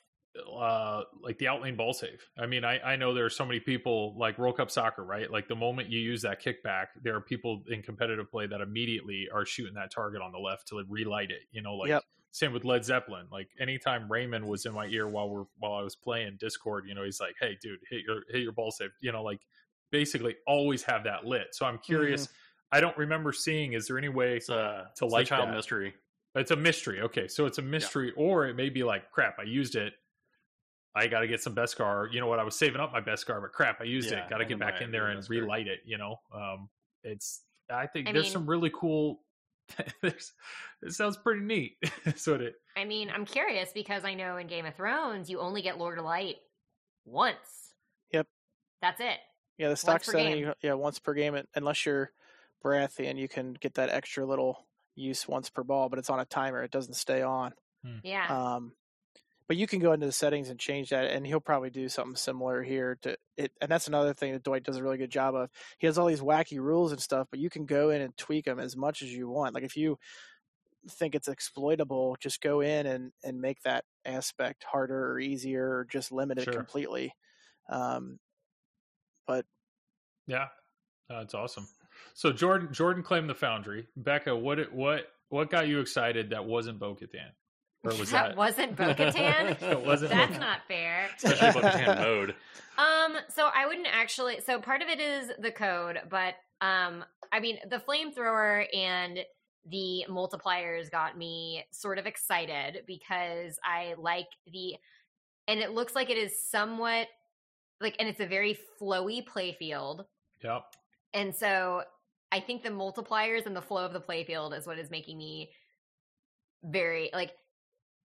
uh 0.60 1.04
like 1.22 1.38
the 1.38 1.46
outlane 1.46 1.76
ball 1.78 1.94
save? 1.94 2.24
I 2.38 2.46
mean, 2.46 2.64
I 2.64 2.80
I 2.80 2.96
know 2.96 3.14
there 3.14 3.26
are 3.26 3.30
so 3.30 3.46
many 3.46 3.60
people 3.60 4.16
like 4.18 4.38
World 4.38 4.58
Cup 4.58 4.72
soccer, 4.72 5.04
right? 5.04 5.30
Like 5.32 5.48
the 5.48 5.56
moment 5.56 5.90
you 5.90 6.00
use 6.00 6.22
that 6.24 6.42
kickback, 6.42 6.88
there 7.02 7.16
are 7.16 7.22
people 7.22 7.64
in 7.70 7.82
competitive 7.82 8.30
play 8.32 8.48
that 8.48 8.62
immediately 8.62 9.28
are 9.34 9.46
shooting 9.46 9.76
that 9.76 9.92
target 9.92 10.22
on 10.22 10.32
the 10.32 10.40
left 10.40 10.68
to 10.70 10.84
relight 10.88 11.32
it, 11.32 11.42
you 11.52 11.62
know, 11.62 11.76
like 11.76 11.90
Yep. 11.90 12.04
same 12.32 12.54
with 12.54 12.66
Led 12.66 12.86
Zeppelin. 12.86 13.28
Like 13.32 13.50
anytime 13.60 14.12
Raymond 14.12 14.46
was 14.48 14.66
in 14.66 14.74
my 14.74 14.86
ear 14.88 15.08
while 15.08 15.30
we're 15.30 15.46
while 15.58 15.74
I 15.74 15.82
was 15.82 15.96
playing 15.96 16.38
Discord, 16.40 16.86
you 16.88 16.96
know, 16.96 17.04
he's 17.04 17.20
like, 17.20 17.36
"Hey 17.40 17.58
dude, 17.62 17.80
hit 17.90 18.02
your 18.08 18.22
hit 18.30 18.42
your 18.44 18.52
ball 18.54 18.72
save." 18.72 18.92
You 19.02 19.12
know, 19.12 19.24
like 19.24 19.40
basically 19.92 20.36
always 20.46 20.84
have 20.84 21.06
that 21.06 21.26
lit. 21.26 21.48
So 21.54 21.66
I'm 21.66 21.78
curious. 21.80 22.28
I 22.72 22.82
don't 22.82 22.98
remember 22.98 23.32
seeing 23.32 23.74
is 23.74 23.88
there 23.88 23.98
any 23.98 24.10
way 24.10 24.36
It's 24.36 24.50
a, 24.50 24.92
To 24.98 25.06
it's 25.06 25.14
like 25.14 25.26
a 25.26 25.30
child 25.30 25.50
that. 25.50 25.56
mystery. 25.56 25.94
It's 26.36 26.52
a 26.52 26.56
mystery. 26.56 27.02
Okay, 27.02 27.28
so 27.28 27.46
it's 27.46 27.58
a 27.58 27.62
mystery, 27.62 28.14
or 28.16 28.46
it 28.46 28.56
may 28.56 28.70
be 28.70 28.84
like, 28.84 29.10
crap, 29.12 29.40
I 29.40 29.44
used 29.44 29.76
it. 29.76 29.94
I 30.98 31.08
got 31.08 31.20
to 31.22 31.28
get 31.28 31.41
some 31.41 31.56
Beskar. 31.56 32.12
You 32.12 32.20
know 32.20 32.28
what? 32.28 32.39
I 32.39 32.43
was 32.43 32.56
saving 32.56 32.82
up 32.82 32.91
my 32.91 33.02
Beskar, 33.02 33.41
but 33.41 33.52
crap, 33.54 33.80
I 33.82 33.86
used 33.86 34.12
Yeah, 34.12 34.24
it. 34.26 34.30
Got 34.30 34.38
to 34.39 34.45
get 34.45 34.60
back 34.60 34.82
in 34.82 34.91
there 34.91 35.08
and 35.08 35.20
Beskar. 35.22 35.30
relight 35.30 35.68
it. 35.68 35.80
You 35.86 35.98
know, 35.98 36.20
um, 36.34 36.70
it's. 37.04 37.41
I 37.70 37.86
think 37.88 38.08
I 38.08 38.12
there's 38.14 38.26
mean- 38.26 38.34
some 38.34 38.45
really 38.48 38.72
cool. 38.74 39.22
there's, 40.02 40.32
it 40.82 40.93
sounds 40.93 41.18
pretty 41.18 41.41
neat. 41.41 41.78
so 42.16 42.36
it. 42.36 42.56
I 42.78 42.86
mean, 42.86 43.10
I'm 43.14 43.26
curious 43.26 43.72
because 43.74 44.06
I 44.06 44.14
know 44.14 44.38
in 44.38 44.48
Game 44.48 44.66
of 44.66 44.76
Thrones 44.76 45.30
you 45.30 45.39
only 45.39 45.62
get 45.62 45.78
Lord 45.78 45.98
of 46.00 46.06
Light 46.06 46.38
once. 47.06 47.74
Yep. 48.14 48.28
That's 48.82 49.02
it. 49.02 49.18
Yeah, 49.58 49.70
the 49.70 49.76
stock 49.76 50.04
setting, 50.04 50.38
you- 50.38 50.54
yeah, 50.62 50.74
once 50.74 51.00
per 51.00 51.14
game, 51.14 51.38
unless 51.56 51.86
you're 51.86 52.12
Baratheon, 52.64 53.18
you 53.18 53.28
can 53.28 53.54
get 53.54 53.74
that 53.76 53.89
extra 53.89 54.26
little 54.26 54.66
use 54.95 55.28
once 55.28 55.50
per 55.50 55.64
ball, 55.64 55.89
but 55.89 56.00
it's 56.00 56.10
on 56.10 56.20
a 56.20 56.26
timer. 56.26 56.64
It 56.64 56.72
doesn't 56.72 56.93
stay 56.95 57.22
on. 57.22 57.54
Yeah. 58.04 58.28
Um, 58.56 58.74
but 59.48 59.58
you 59.58 59.68
can 59.68 59.80
go 59.80 59.93
into 59.93 60.06
the 60.06 60.12
settings 60.12 60.50
and 60.50 60.60
change 60.60 60.89
that, 60.89 61.06
and 61.12 61.26
he'll 61.26 61.39
probably 61.39 61.70
do 61.70 61.89
something 61.89 62.16
similar 62.16 62.64
here. 62.64 62.98
To 63.04 63.18
it, 63.38 63.52
and 63.62 63.70
that's 63.72 63.88
another 63.88 64.14
thing 64.14 64.34
that 64.34 64.43
Dwight 64.43 64.64
does 64.64 64.78
a 64.78 64.84
really 64.84 64.98
good 64.98 65.12
job 65.12 65.36
of. 65.36 65.50
He 65.80 65.88
has 65.88 65.98
all 65.98 66.08
these 66.08 66.22
wacky 66.22 66.60
rules 66.60 66.91
and 66.91 67.02
stuff, 67.02 67.28
but 67.30 67.39
you 67.39 67.50
can 67.50 67.66
go 67.66 67.89
in 67.89 68.02
and 68.02 68.16
tweak 68.18 68.45
them 68.45 68.60
as 68.60 68.76
much 68.76 69.02
as 69.02 69.12
you 69.12 69.30
want. 69.30 69.56
Like 69.56 69.64
if 69.64 69.76
you 69.78 69.98
think 70.89 71.16
it's 71.16 71.28
exploitable, 71.28 72.16
just 72.20 72.41
go 72.41 72.62
in 72.62 72.86
and 72.86 73.12
and 73.24 73.41
make 73.41 73.62
that 73.64 73.84
aspect 74.06 74.64
harder 74.64 75.12
or 75.12 75.20
easier, 75.20 75.78
or 75.78 75.86
just 75.86 76.12
limit 76.12 76.38
it 76.38 76.45
Sure. 76.45 76.54
completely. 76.54 77.14
Um, 77.70 78.20
but 79.26 79.45
Yeah, 80.28 80.48
that's 81.10 81.34
awesome. 81.34 81.68
So 82.14 82.32
Jordan 82.32 82.72
Jordan 82.74 83.04
claimed 83.04 83.30
the 83.30 83.36
Foundry. 83.36 83.88
Becca, 83.95 84.36
what 84.36 84.60
it- 84.60 84.72
what 84.74 85.12
what 85.30 85.50
got 85.50 85.68
you 85.68 85.80
excited 85.82 86.30
that 86.30 86.45
wasn't 86.45 86.80
Bo-Katan? 86.80 87.32
Or 87.88 87.98
was 88.00 88.12
that, 88.12 88.30
that, 88.30 88.38
wasn't 88.38 88.76
Bo-Katan? 88.76 89.62
It 89.62 89.86
wasn't 89.86 90.12
That's 90.12 90.32
Bo-Katan. 90.34 90.40
not 90.40 90.60
fair. 90.68 91.08
Especially 91.16 91.62
Bo-Katan 91.62 91.98
mode. 91.98 92.36
Um, 92.78 93.18
so 93.30 93.50
I 93.54 93.66
wouldn't 93.66 93.88
actually. 93.92 94.40
So 94.46 94.60
part 94.60 94.82
of 94.82 94.88
it 94.88 95.00
is 95.00 95.32
the 95.40 95.52
code, 95.52 96.00
but 96.10 96.36
um, 96.62 97.04
I 97.32 97.40
mean, 97.40 97.58
the 97.70 97.78
flamethrower 97.80 98.66
and 98.76 99.20
the 99.70 100.06
multipliers 100.10 100.90
got 100.92 101.18
me 101.18 101.66
sort 101.72 101.98
of 101.98 102.06
excited 102.06 102.84
because 102.88 103.60
I 103.64 103.96
like 103.98 104.28
the, 104.52 104.76
and 105.48 105.60
it 105.60 105.72
looks 105.72 105.94
like 105.96 106.10
it 106.10 106.18
is 106.18 106.42
somewhat 106.42 107.08
like, 107.82 107.96
and 108.00 108.08
it's 108.08 108.20
a 108.20 108.26
very 108.26 108.58
flowy 108.82 109.24
playfield, 109.26 110.06
Yep. 110.44 110.64
and 111.14 111.36
so 111.36 111.84
I 112.32 112.40
think 112.40 112.64
the 112.64 112.70
multipliers 112.70 113.46
and 113.46 113.56
the 113.56 113.62
flow 113.62 113.86
of 113.86 113.94
the 113.94 114.00
playfield 114.02 114.58
is 114.58 114.66
what 114.66 114.80
is 114.80 114.90
making 114.90 115.18
me 115.18 115.50
very 116.64 117.10
like 117.14 117.32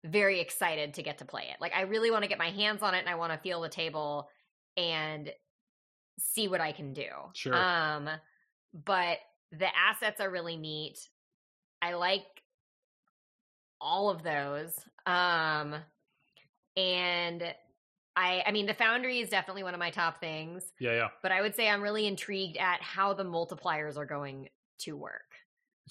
very 0.05 0.41
excited 0.41 0.95
to 0.95 1.03
get 1.03 1.19
to 1.19 1.25
play 1.25 1.45
it. 1.51 1.57
Like 1.61 1.73
I 1.75 1.83
really 1.83 2.11
want 2.11 2.23
to 2.25 2.29
get 2.29 2.39
my 2.39 2.51
hands 2.51 2.83
on 2.83 2.95
it 2.95 2.99
and 3.01 3.09
I 3.09 3.15
want 3.15 3.33
to 3.33 3.39
feel 3.39 3.61
the 3.63 3.69
table 3.71 4.29
and 4.77 5.31
see 6.19 6.47
what 6.47 6.61
I 6.61 6.73
can 6.73 6.93
do. 6.93 7.09
Sure. 7.35 7.55
Um 7.55 8.09
but 8.73 9.19
the 9.51 9.69
assets 9.77 10.21
are 10.21 10.31
really 10.31 10.57
neat. 10.57 10.99
I 11.81 11.95
like 11.95 12.25
all 13.81 14.11
of 14.11 14.23
those. 14.23 14.79
Um 15.07 15.77
and 16.77 17.43
I 18.17 18.43
I 18.47 18.53
mean 18.53 18.67
the 18.67 18.75
foundry 18.75 19.21
is 19.21 19.31
definitely 19.31 19.63
one 19.63 19.75
of 19.75 19.81
my 19.81 19.91
top 19.91 20.21
things, 20.21 20.65
Yeah, 20.79 20.93
yeah. 20.93 21.09
but 21.23 21.33
I 21.33 21.41
would 21.41 21.55
say 21.55 21.69
I'm 21.69 21.83
really 21.83 22.07
intrigued 22.07 22.57
at 22.59 22.83
how 22.83 23.15
the 23.15 23.25
multipliers 23.25 23.97
are 23.97 24.07
going 24.07 24.49
to 24.81 24.97
work. 24.97 25.34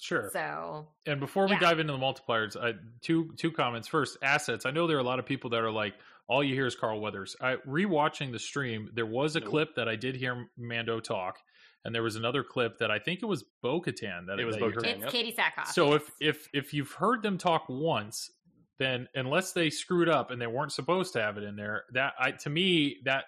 Sure. 0.00 0.30
So 0.32 0.88
And 1.06 1.20
before 1.20 1.46
we 1.46 1.52
Yeah. 1.52 1.60
dive 1.60 1.78
into 1.78 1.92
the 1.92 1.98
multipliers, 1.98 2.56
I, 2.60 2.74
two 3.00 3.32
two 3.36 3.52
comments. 3.52 3.86
First, 3.88 4.18
assets. 4.22 4.66
I 4.66 4.70
know 4.70 4.86
there 4.86 4.96
are 4.96 5.00
a 5.00 5.04
lot 5.04 5.18
of 5.18 5.26
people 5.26 5.50
that 5.50 5.62
are 5.62 5.70
like, 5.70 5.94
all 6.26 6.42
you 6.42 6.54
hear 6.54 6.66
is 6.66 6.74
Carl 6.74 7.00
Weathers. 7.00 7.36
I 7.40 7.56
rewatching 7.66 8.32
the 8.32 8.38
stream. 8.38 8.90
There 8.94 9.06
was 9.06 9.36
a 9.36 9.40
Nope. 9.40 9.48
clip 9.50 9.74
that 9.76 9.88
I 9.88 9.96
did 9.96 10.16
hear 10.16 10.48
Mando 10.56 10.98
talk, 11.00 11.38
and 11.84 11.94
there 11.94 12.02
was 12.02 12.16
another 12.16 12.42
clip 12.42 12.78
that 12.78 12.90
I 12.90 12.98
think 12.98 13.22
it 13.22 13.26
was 13.26 13.44
Bo-Katan 13.62 14.26
that 14.26 14.40
It 14.40 14.44
was 14.46 14.56
that. 14.56 14.60
Bo-Katan. 14.62 14.84
it's 15.04 15.04
Yep. 15.04 15.12
Katee 15.12 15.34
Sackhoff. 15.36 15.66
So 15.68 15.92
if 15.94 16.10
if 16.20 16.48
if 16.52 16.72
you've 16.74 16.92
heard 16.92 17.22
them 17.22 17.38
talk 17.38 17.66
once, 17.68 18.30
then 18.78 19.08
unless 19.14 19.52
they 19.52 19.70
screwed 19.70 20.08
up 20.08 20.30
and 20.32 20.40
they 20.42 20.46
weren't 20.48 20.72
supposed 20.72 21.12
to 21.12 21.22
have 21.22 21.36
it 21.38 21.44
in 21.44 21.54
there, 21.56 21.84
that 21.92 22.14
I 22.18 22.32
to 22.32 22.50
me 22.50 23.00
that 23.04 23.26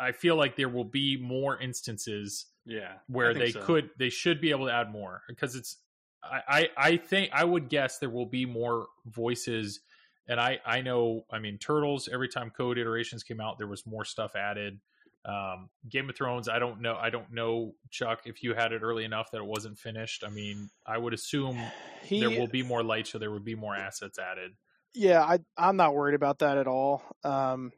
I 0.00 0.12
feel 0.12 0.34
like 0.34 0.56
there 0.56 0.68
will 0.68 0.84
be 0.84 1.16
more 1.16 1.60
instances 1.60 2.46
Yeah. 2.64 2.94
where 3.06 3.34
they 3.34 3.52
so. 3.52 3.60
could 3.60 3.90
they 3.98 4.08
should 4.10 4.40
be 4.40 4.50
able 4.50 4.66
to 4.66 4.72
add 4.72 4.90
more 4.90 5.22
because 5.28 5.54
it's 5.54 5.76
I, 6.22 6.40
I 6.48 6.68
I 6.76 6.96
think 6.96 7.30
I 7.32 7.44
would 7.44 7.68
guess 7.68 7.98
there 7.98 8.10
will 8.10 8.26
be 8.26 8.46
more 8.46 8.86
voices 9.06 9.80
and 10.26 10.40
I 10.40 10.60
I 10.64 10.80
know 10.80 11.24
I 11.30 11.38
mean 11.38 11.58
turtles 11.58 12.08
every 12.12 12.28
time 12.28 12.50
code 12.50 12.78
iterations 12.78 13.22
came 13.22 13.40
out 13.40 13.58
there 13.58 13.66
was 13.66 13.86
more 13.86 14.04
stuff 14.04 14.34
added 14.36 14.80
um 15.26 15.68
Game 15.88 16.08
of 16.08 16.16
Thrones 16.16 16.48
I 16.48 16.58
don't 16.58 16.80
know 16.80 16.96
I 16.96 17.10
don't 17.10 17.30
know 17.32 17.74
Chuck 17.90 18.22
if 18.24 18.42
you 18.42 18.54
had 18.54 18.72
it 18.72 18.82
early 18.82 19.04
enough 19.04 19.30
that 19.32 19.38
it 19.38 19.46
wasn't 19.46 19.78
finished 19.78 20.24
I 20.26 20.30
mean 20.30 20.70
I 20.86 20.96
would 20.98 21.12
assume 21.12 21.58
he, 22.02 22.20
there 22.20 22.30
will 22.30 22.46
be 22.48 22.62
more 22.62 22.82
light 22.82 23.06
so 23.06 23.18
there 23.18 23.30
would 23.30 23.44
be 23.44 23.54
more 23.54 23.76
assets 23.76 24.18
added 24.18 24.52
Yeah, 24.94 25.22
I 25.22 25.38
I'm 25.56 25.76
not 25.76 25.94
worried 25.94 26.14
about 26.14 26.38
that 26.40 26.58
at 26.58 26.66
all. 26.66 27.02
Um, 27.22 27.72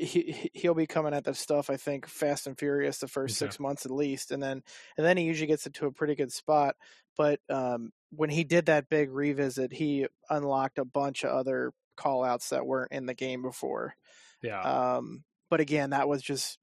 he 0.00 0.32
he- 0.32 0.50
he'll 0.54 0.74
be 0.74 0.86
coming 0.86 1.14
at 1.14 1.24
that 1.24 1.36
stuff. 1.36 1.70
I 1.70 1.76
think 1.76 2.06
fast 2.06 2.46
and 2.46 2.58
furious 2.58 2.98
the 2.98 3.08
first 3.08 3.36
Okay. 3.36 3.36
six 3.36 3.58
months 3.60 3.84
at 3.86 3.92
least, 3.92 4.30
and 4.32 4.42
then 4.42 4.62
and 4.96 5.06
then 5.06 5.16
he 5.16 5.24
usually 5.24 5.46
gets 5.46 5.66
into 5.66 5.86
a 5.86 5.92
pretty 5.92 6.14
good 6.14 6.32
spot. 6.32 6.76
But 7.16 7.40
um, 7.48 7.92
when 8.10 8.30
he 8.30 8.44
did 8.44 8.66
that 8.66 8.88
big 8.88 9.10
revisit, 9.10 9.72
he 9.72 10.06
unlocked 10.30 10.78
a 10.78 10.84
bunch 10.84 11.24
of 11.24 11.30
other 11.32 11.72
call 11.96 12.24
outs 12.24 12.50
that 12.50 12.66
weren't 12.66 12.92
in 12.92 13.06
the 13.06 13.14
game 13.14 13.42
before. 13.42 13.94
yeah 14.42 14.60
Um, 14.62 15.24
but 15.50 15.60
again, 15.60 15.90
that 15.90 16.08
was 16.08 16.22
just 16.22 16.58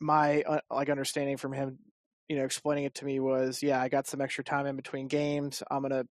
my 0.00 0.42
uh, 0.42 0.60
like 0.70 0.88
understanding 0.90 1.36
from 1.36 1.52
him. 1.52 1.78
You 2.28 2.36
know, 2.36 2.44
explaining 2.44 2.84
it 2.84 2.94
to 2.96 3.04
me 3.04 3.20
was, 3.20 3.62
yeah, 3.62 3.80
I 3.80 3.88
got 3.88 4.08
some 4.08 4.20
extra 4.20 4.42
time 4.42 4.66
in 4.66 4.74
between 4.74 5.06
games. 5.06 5.62
I'm 5.70 5.82
gonna 5.82 6.06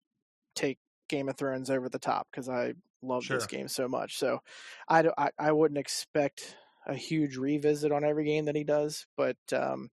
take 0.56 0.78
Game 1.08 1.28
of 1.28 1.36
Thrones 1.36 1.70
over 1.70 1.88
the 1.88 1.98
top 2.00 2.28
because 2.30 2.48
I 2.48 2.74
love 3.06 3.26
this 3.28 3.46
game 3.46 3.68
so 3.68 3.88
much. 3.88 4.16
So 4.18 4.40
I, 4.88 5.02
don't- 5.02 5.14
I 5.18 5.30
I 5.38 5.52
wouldn't 5.52 5.78
expect 5.78 6.56
a 6.86 6.94
huge 6.94 7.36
revisit 7.36 7.92
on 7.92 8.04
every 8.04 8.24
game 8.24 8.44
that 8.46 8.56
he 8.56 8.64
does, 8.64 9.06
but 9.16 9.36
um, 9.52 9.90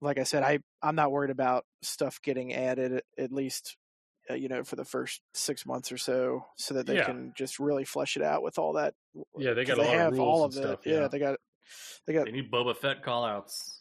like 0.00 0.18
I 0.18 0.24
said, 0.24 0.42
I 0.42 0.58
I'm 0.82 0.94
not 0.96 1.10
worried 1.12 1.30
about 1.30 1.64
stuff 1.82 2.20
getting 2.22 2.52
added 2.54 2.92
at, 2.92 3.04
at 3.18 3.32
least. 3.32 3.76
Uh, 4.28 4.34
you 4.34 4.48
know, 4.48 4.64
for 4.64 4.74
the 4.74 4.84
first 4.84 5.20
six 5.34 5.64
months 5.64 5.92
or 5.92 5.96
so, 5.96 6.44
so 6.56 6.74
that 6.74 6.84
they 6.84 6.96
Yeah. 6.96 7.04
can 7.04 7.32
just 7.36 7.60
really 7.60 7.84
flesh 7.84 8.16
it 8.16 8.24
out 8.24 8.42
with 8.42 8.58
all 8.58 8.72
that. 8.72 8.92
Yeah, 9.38 9.52
they 9.52 9.64
got 9.64 9.78
a 9.78 9.82
lot 9.82 9.94
of 9.94 10.00
have 10.00 10.12
rules 10.14 10.20
all 10.26 10.44
and 10.46 10.52
of 10.52 10.58
it. 10.58 10.66
stuff, 10.66 10.80
Yeah. 10.84 10.94
yeah. 11.02 11.06
they 11.06 11.18
got, 11.20 11.38
they 12.08 12.12
got. 12.12 12.24
They 12.24 12.32
need 12.32 12.50
Boba 12.50 12.76
Fett 12.76 13.04
callouts. 13.04 13.78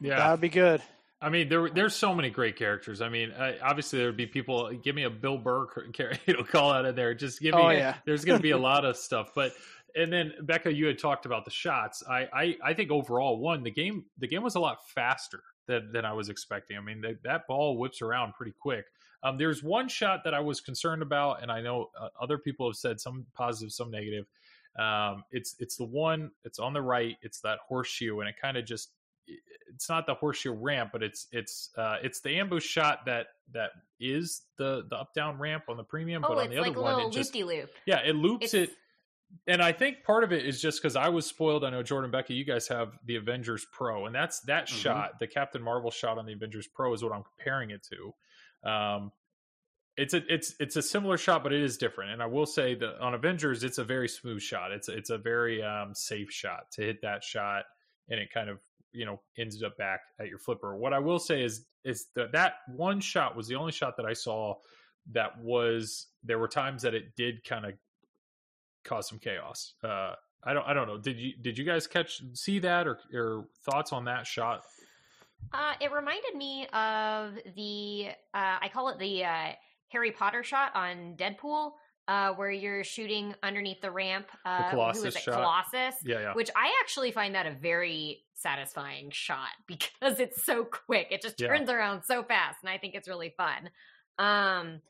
yeah 0.00 0.16
That 0.16 0.30
would 0.30 0.40
be 0.40 0.48
good. 0.48 0.80
I 1.22 1.28
mean, 1.28 1.48
there 1.48 1.70
there's 1.70 1.94
so 1.94 2.14
many 2.14 2.30
great 2.30 2.56
characters. 2.56 3.00
I 3.00 3.08
mean, 3.08 3.30
uh, 3.30 3.52
obviously 3.62 4.00
there 4.00 4.08
would 4.08 4.16
be 4.16 4.26
people. 4.26 4.72
Give 4.72 4.94
me 4.94 5.04
a 5.04 5.10
Bill 5.10 5.38
Burr 5.38 5.66
you 6.26 6.34
know 6.34 6.42
call 6.42 6.72
out 6.72 6.84
of 6.84 6.96
there. 6.96 7.14
Just 7.14 7.40
give 7.40 7.54
me. 7.54 7.60
Oh, 7.62 7.70
yeah. 7.70 7.94
There's 8.06 8.24
going 8.24 8.38
to 8.38 8.42
be 8.42 8.50
a 8.50 8.58
lot 8.58 8.84
of 8.84 8.96
stuff, 8.96 9.30
but 9.34 9.52
and 9.94 10.12
then 10.12 10.32
Becca, 10.42 10.72
you 10.72 10.86
had 10.86 10.98
talked 10.98 11.24
about 11.24 11.44
the 11.44 11.50
shots. 11.50 12.02
I 12.08 12.28
I, 12.32 12.56
I 12.64 12.74
think 12.74 12.90
overall, 12.90 13.38
one 13.38 13.62
the 13.62 13.70
game 13.70 14.06
the 14.18 14.26
game 14.26 14.42
was 14.42 14.56
a 14.56 14.60
lot 14.60 14.78
faster 14.88 15.42
than 15.66 15.92
than 15.92 16.04
I 16.04 16.12
was 16.12 16.28
expecting. 16.28 16.76
I 16.76 16.80
mean, 16.80 17.00
that 17.02 17.22
that 17.22 17.46
ball 17.46 17.78
whips 17.78 18.02
around 18.02 18.34
pretty 18.34 18.54
quick. 18.60 18.86
Um, 19.22 19.38
there's 19.38 19.62
one 19.62 19.88
shot 19.88 20.24
that 20.24 20.34
I 20.34 20.40
was 20.40 20.60
concerned 20.60 21.02
about, 21.02 21.42
and 21.42 21.52
I 21.52 21.60
know 21.60 21.90
uh, 21.98 22.08
other 22.20 22.38
people 22.38 22.68
have 22.68 22.76
said 22.76 23.00
some 23.00 23.26
positive, 23.34 23.72
some 23.72 23.90
negative. 23.90 24.26
Um, 24.76 25.22
it's 25.30 25.54
it's 25.60 25.76
the 25.76 25.84
one. 25.84 26.32
It's 26.44 26.58
on 26.58 26.72
the 26.72 26.82
right. 26.82 27.16
It's 27.22 27.40
that 27.42 27.60
horseshoe, 27.68 28.18
and 28.20 28.28
it 28.28 28.34
kind 28.40 28.56
of 28.56 28.64
just 28.64 28.90
it's 29.72 29.88
not 29.88 30.06
the 30.06 30.14
horseshoe 30.14 30.52
ramp, 30.52 30.90
but 30.92 31.02
it's 31.02 31.26
it's 31.32 31.70
uh, 31.76 31.96
it's 32.02 32.20
the 32.20 32.38
ambush 32.38 32.64
shot 32.64 33.06
that 33.06 33.26
that 33.52 33.70
is 34.00 34.42
the 34.58 34.84
the 34.88 34.96
up 34.96 35.14
down 35.14 35.38
ramp 35.38 35.64
on 35.68 35.76
the 35.76 35.84
premium. 35.84 36.24
oh, 36.24 36.28
but 36.28 36.38
on 36.38 36.44
it's 36.46 36.54
the 36.54 36.60
other 36.60 36.68
like 36.68 36.76
a 36.76 36.80
one, 36.80 36.94
little 36.96 37.10
it 37.10 37.14
just 37.14 37.34
loop 37.34 37.48
de 37.48 37.66
yeah, 37.86 38.00
it 38.04 38.14
loops 38.16 38.54
It's- 38.54 38.68
it. 38.70 38.76
And 39.46 39.62
I 39.62 39.72
think 39.72 40.04
part 40.04 40.24
of 40.24 40.32
it 40.32 40.44
is 40.44 40.60
just 40.60 40.82
because 40.82 40.94
I 40.94 41.08
was 41.08 41.24
spoiled. 41.24 41.64
I 41.64 41.70
know 41.70 41.82
Jordan 41.82 42.10
Becky, 42.10 42.34
you 42.34 42.44
guys 42.44 42.68
have 42.68 42.92
the 43.06 43.16
Avengers 43.16 43.64
Pro, 43.72 44.04
and 44.04 44.14
that's 44.14 44.40
that 44.40 44.66
Mhm. 44.66 44.82
shot, 44.82 45.18
the 45.20 45.26
Captain 45.26 45.62
Marvel 45.62 45.90
shot 45.90 46.18
on 46.18 46.26
the 46.26 46.34
Avengers 46.34 46.66
Pro, 46.66 46.92
is 46.92 47.02
what 47.02 47.14
I'm 47.14 47.22
comparing 47.24 47.70
it 47.70 47.82
to. 47.84 48.70
Um, 48.70 49.10
it's 49.96 50.12
a 50.12 50.22
it's 50.32 50.54
it's 50.60 50.76
a 50.76 50.82
similar 50.82 51.16
shot, 51.16 51.42
but 51.42 51.54
it 51.54 51.62
is 51.62 51.78
different. 51.78 52.10
And 52.12 52.22
I 52.22 52.26
will 52.26 52.44
say 52.44 52.74
that 52.74 52.98
on 53.00 53.14
Avengers, 53.14 53.64
it's 53.64 53.78
a 53.78 53.84
very 53.84 54.06
smooth 54.06 54.42
shot. 54.42 54.70
It's 54.70 54.90
it's 54.90 55.08
a 55.08 55.16
very 55.16 55.62
um, 55.62 55.94
safe 55.94 56.30
shot 56.30 56.70
to 56.72 56.82
hit 56.82 57.00
that 57.00 57.24
shot, 57.24 57.64
and 58.08 58.20
it 58.20 58.30
kind 58.32 58.48
of 58.48 58.58
you 58.92 59.06
know 59.06 59.20
ends 59.38 59.62
up 59.62 59.76
back 59.76 60.00
at 60.20 60.28
your 60.28 60.38
flipper. 60.38 60.76
What 60.76 60.92
I 60.92 60.98
will 60.98 61.18
say 61.18 61.42
is 61.42 61.66
is 61.84 62.06
that 62.14 62.32
that 62.32 62.54
one 62.68 63.00
shot 63.00 63.36
was 63.36 63.48
the 63.48 63.54
only 63.54 63.72
shot 63.72 63.96
that 63.96 64.06
I 64.06 64.12
saw 64.12 64.54
that 65.12 65.38
was 65.40 66.06
there 66.22 66.38
were 66.38 66.48
times 66.48 66.82
that 66.82 66.94
it 66.94 67.16
did 67.16 67.44
kind 67.44 67.66
of 67.66 67.72
cause 68.84 69.08
some 69.08 69.18
chaos. 69.18 69.74
Uh, 69.82 70.14
I 70.44 70.52
don't 70.52 70.66
I 70.66 70.74
don't 70.74 70.86
know. 70.86 70.98
Did 70.98 71.18
you 71.18 71.32
did 71.40 71.58
you 71.58 71.64
guys 71.64 71.86
catch 71.86 72.22
see 72.34 72.58
that 72.60 72.86
or 72.86 72.98
or 73.14 73.46
thoughts 73.64 73.92
on 73.92 74.04
that 74.04 74.26
shot? 74.26 74.62
Uh, 75.52 75.74
it 75.80 75.92
reminded 75.92 76.34
me 76.36 76.66
of 76.68 77.34
the 77.56 78.08
uh, 78.34 78.58
I 78.60 78.70
call 78.72 78.88
it 78.90 78.98
the 78.98 79.24
uh, 79.24 79.52
Harry 79.88 80.12
Potter 80.12 80.42
shot 80.42 80.74
on 80.74 81.16
Deadpool, 81.16 81.72
uh, 82.08 82.32
where 82.32 82.50
you're 82.50 82.84
shooting 82.84 83.34
underneath 83.42 83.80
the 83.80 83.90
ramp. 83.90 84.26
Uh, 84.44 84.64
who 84.64 84.70
Colossus 84.70 85.04
is 85.04 85.16
it? 85.16 85.22
shot. 85.22 85.34
Colossus. 85.34 86.00
Yeah, 86.04 86.20
yeah. 86.20 86.34
Which 86.34 86.50
I 86.56 86.72
actually 86.82 87.12
find 87.12 87.34
that 87.34 87.46
a 87.46 87.52
very 87.52 88.24
satisfying 88.34 89.10
shot 89.12 89.48
because 89.66 90.18
it's 90.20 90.44
so 90.44 90.64
quick. 90.64 91.08
It 91.10 91.22
just 91.22 91.40
Yeah. 91.40 91.48
turns 91.48 91.70
around 91.70 92.02
so 92.04 92.22
fast, 92.22 92.58
and 92.62 92.70
I 92.70 92.78
think 92.78 92.94
it's 92.94 93.08
really 93.08 93.34
fun. 93.36 93.70
Um, 94.18 94.80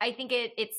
I 0.00 0.12
think 0.12 0.32
it 0.32 0.52
it's 0.58 0.78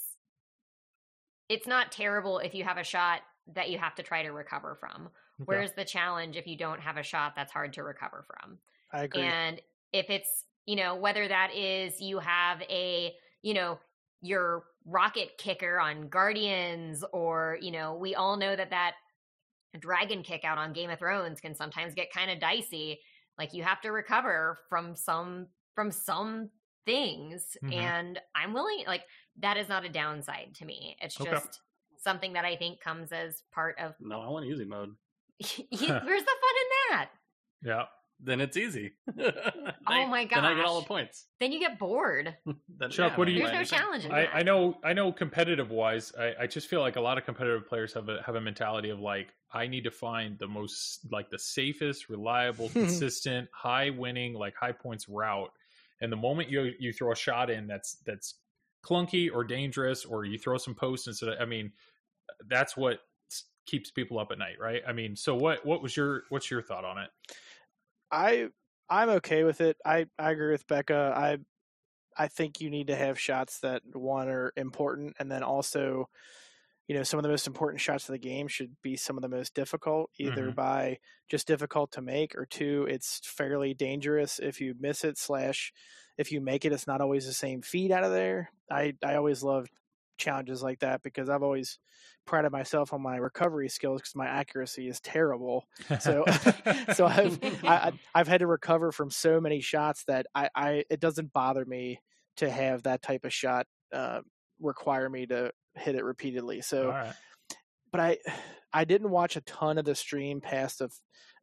it's 1.50 1.68
not 1.68 1.92
terrible 1.92 2.40
if 2.40 2.54
you 2.54 2.64
have 2.64 2.78
a 2.78 2.84
shot 2.84 3.22
that 3.56 3.70
you 3.70 3.78
have 3.78 3.96
to 3.96 4.04
try 4.04 4.24
to 4.24 4.32
recover 4.32 4.76
from. 4.80 5.04
Okay. 5.42 5.46
Where's 5.46 5.72
the 5.74 5.86
challenge 5.86 6.38
if 6.38 6.48
you 6.48 6.58
don't 6.58 6.80
have 6.80 6.98
a 6.98 7.04
shot 7.04 7.34
that's 7.36 7.52
hard 7.52 7.74
to 7.74 7.84
recover 7.84 8.26
from? 8.28 8.58
I 8.94 9.04
agree. 9.04 9.22
And 9.24 9.60
if 9.92 10.10
it's, 10.10 10.46
you 10.66 10.76
know, 10.76 10.96
whether 10.96 11.28
that 11.28 11.54
is 11.54 12.00
you 12.00 12.20
have 12.20 12.62
a, 12.64 13.14
you 13.42 13.54
know, 13.54 13.80
your 14.22 14.64
rocket 14.86 15.38
kicker 15.38 15.80
on 15.80 16.10
Guardians, 16.10 17.04
or, 17.14 17.58
you 17.62 17.72
know, 17.72 17.96
we 17.96 18.16
all 18.16 18.38
know 18.38 18.56
that 18.56 18.70
that 18.72 18.96
dragon 19.80 20.24
kick 20.24 20.44
out 20.44 20.58
on 20.58 20.74
Game 20.74 20.90
of 20.90 21.00
Thrones 21.00 21.42
can 21.42 21.56
sometimes 21.56 21.94
get 21.96 22.12
kind 22.12 22.30
of 22.32 22.40
dicey. 22.40 23.02
Like 23.38 23.54
you 23.54 23.64
have 23.64 23.82
to 23.82 23.90
recover 23.92 24.60
from 24.70 24.96
some, 24.96 25.48
from 25.74 25.92
some 25.92 26.52
things. 26.86 27.58
Mhm. 27.64 27.74
And 27.74 28.22
I'm 28.36 28.54
willing, 28.54 28.84
like, 28.86 29.04
that 29.38 29.58
is 29.58 29.70
not 29.70 29.86
a 29.86 29.90
downside 29.90 30.54
to 30.56 30.66
me. 30.66 30.98
It's 31.02 31.20
Okay. 31.20 31.32
just 31.32 31.62
something 31.98 32.34
that 32.34 32.46
I 32.46 32.56
think 32.58 32.82
comes 32.82 33.12
as 33.12 33.44
part 33.52 33.80
of, 33.80 33.96
No, 34.00 34.22
I 34.22 34.28
want 34.28 34.46
easy 34.46 34.66
mode. 34.66 34.96
where's 35.40 35.70
the 35.70 35.80
fun 35.80 36.56
in 36.62 36.70
that? 36.90 37.10
yeah. 37.62 37.86
Then 38.20 38.40
it's 38.42 38.58
easy. 38.58 38.94
Oh 39.86 40.08
my 40.08 40.24
god! 40.26 40.38
Then 40.38 40.46
I 40.46 40.56
get 40.56 40.66
all 40.66 40.80
the 40.80 40.88
points. 40.88 41.26
Then 41.40 41.52
you 41.52 41.60
get 41.60 41.78
bored. 41.78 42.36
Then, 42.78 42.90
Chuck, 42.90 43.18
what 43.18 43.26
do 43.26 43.32
you- 43.34 43.40
There's 43.46 43.72
no 43.72 43.78
challenge 43.78 44.06
I. 44.10 44.28
I 44.28 44.44
know 44.44 44.78
I 44.84 44.94
know 44.94 45.12
competitive 45.12 45.70
wise, 45.72 46.14
I, 46.18 46.34
I 46.42 46.48
just 46.48 46.68
feel 46.68 46.80
like 46.80 46.96
a 46.96 47.02
lot 47.02 47.18
of 47.18 47.26
competitive 47.26 47.68
players 47.68 47.94
have 47.94 48.08
a 48.10 48.22
have 48.26 48.36
a 48.36 48.42
mentality 48.42 48.90
of 48.90 49.00
like, 49.00 49.34
I 49.52 49.68
need 49.68 49.84
to 49.84 49.92
find 49.92 50.40
the 50.40 50.48
most 50.48 51.00
like 51.12 51.30
the 51.30 51.38
safest, 51.38 52.10
reliable, 52.10 52.70
consistent, 52.74 53.50
high 53.54 53.90
winning, 53.90 54.34
like 54.34 54.56
high 54.56 54.72
points 54.72 55.08
route. 55.10 55.52
And 56.02 56.12
the 56.12 56.16
moment 56.18 56.50
you 56.50 56.72
you 56.80 56.94
throw 56.94 57.12
a 57.12 57.16
shot 57.16 57.50
in 57.50 57.68
that's 57.68 57.96
that's 58.06 58.36
clunky 58.86 59.30
or 59.34 59.44
dangerous, 59.44 60.06
or 60.06 60.24
you 60.26 60.38
throw 60.40 60.58
some 60.58 60.76
posts 60.76 61.08
instead 61.08 61.30
of 61.30 61.36
I 61.42 61.46
mean, 61.46 61.72
that's 62.48 62.76
what 62.78 63.02
keeps 63.66 63.92
people 63.92 64.18
up 64.20 64.32
at 64.32 64.38
night, 64.40 64.56
right? 64.60 64.82
I 64.88 64.94
mean, 64.94 65.16
so 65.16 65.36
what 65.36 65.66
what 65.66 65.82
was 65.84 65.96
your 65.96 66.24
what's 66.30 66.50
your 66.50 66.62
thought 66.62 66.86
on 66.86 66.98
it? 66.98 67.10
I 68.14 68.50
I'm 68.90 69.10
okay 69.10 69.44
with 69.44 69.62
it. 69.62 69.78
I 69.86 70.08
I 70.20 70.32
agree 70.32 70.52
with 70.54 70.68
Becca. 70.68 71.14
I 71.18 71.40
I 72.18 72.28
think 72.30 72.62
you 72.62 72.70
need 72.72 72.88
to 72.88 72.96
have 72.98 73.20
shots 73.20 73.62
that 73.62 73.84
one 73.94 74.30
are 74.30 74.54
important, 74.58 75.16
and 75.20 75.32
then 75.32 75.44
also, 75.44 76.10
you 76.88 76.96
know, 76.96 77.04
some 77.04 77.20
of 77.20 77.24
the 77.24 77.30
most 77.30 77.48
important 77.48 77.82
shots 77.82 78.10
of 78.10 78.14
the 78.14 78.20
game 78.20 78.48
should 78.48 78.82
be 78.84 78.98
some 78.98 79.18
of 79.18 79.24
the 79.24 79.30
most 79.30 79.56
difficult, 79.56 80.12
either 80.20 80.52
Mhm. 80.52 80.54
by 80.54 81.00
just 81.30 81.48
difficult 81.48 81.92
to 81.94 82.02
make, 82.02 82.36
or 82.36 82.46
two, 82.48 82.88
it's 82.90 83.20
fairly 83.28 83.74
dangerous 83.76 84.40
if 84.40 84.62
you 84.62 84.76
miss 84.80 85.04
it. 85.06 85.18
Slash, 85.20 85.74
if 86.18 86.32
you 86.32 86.42
make 86.42 86.66
it, 86.66 86.74
it's 86.74 86.88
not 86.88 87.02
always 87.02 87.26
the 87.28 87.34
same 87.34 87.62
feed 87.64 87.92
out 87.92 88.06
of 88.06 88.12
there. 88.14 88.52
I 88.72 88.96
I 89.04 89.16
always 89.16 89.44
love 89.44 89.68
challenges 90.18 90.64
like 90.64 90.80
that 90.80 91.02
because 91.04 91.30
I've 91.30 91.44
always 91.44 91.80
prided 92.26 92.52
myself 92.52 92.94
on 92.94 93.02
my 93.02 93.18
recovery 93.18 93.70
skills 93.70 94.02
because 94.02 94.16
my 94.16 94.28
accuracy 94.28 94.88
is 94.88 95.00
terrible. 95.00 95.66
So- 96.00 96.26
so 96.94 97.06
I've 97.06 97.40
I, 97.44 97.58
I, 97.68 97.92
I've 98.16 98.28
had 98.28 98.40
to 98.40 98.48
recover 98.48 98.92
from 98.92 99.10
so 99.12 99.40
many 99.40 99.62
shots 99.62 100.04
that 100.08 100.26
I, 100.34 100.50
I 100.56 100.84
it 100.90 101.00
doesn't 101.00 101.34
bother 101.34 101.66
me 101.66 102.00
to 102.38 102.50
have 102.50 102.84
that 102.84 103.02
type 103.02 103.26
of 103.26 103.34
shot 103.34 103.68
uh, 103.94 104.22
require 104.60 105.10
me 105.10 105.26
to 105.28 105.52
hit 105.76 105.96
it 105.96 106.04
repeatedly. 106.04 106.62
So, 106.62 106.90
right. 106.90 107.14
but 107.92 108.02
I 108.02 108.18
I 108.74 108.86
didn't 108.86 109.12
watch 109.12 109.36
a 109.36 109.42
ton 109.42 109.78
of 109.78 109.86
the 109.86 109.96
stream 109.96 110.42
past 110.42 110.82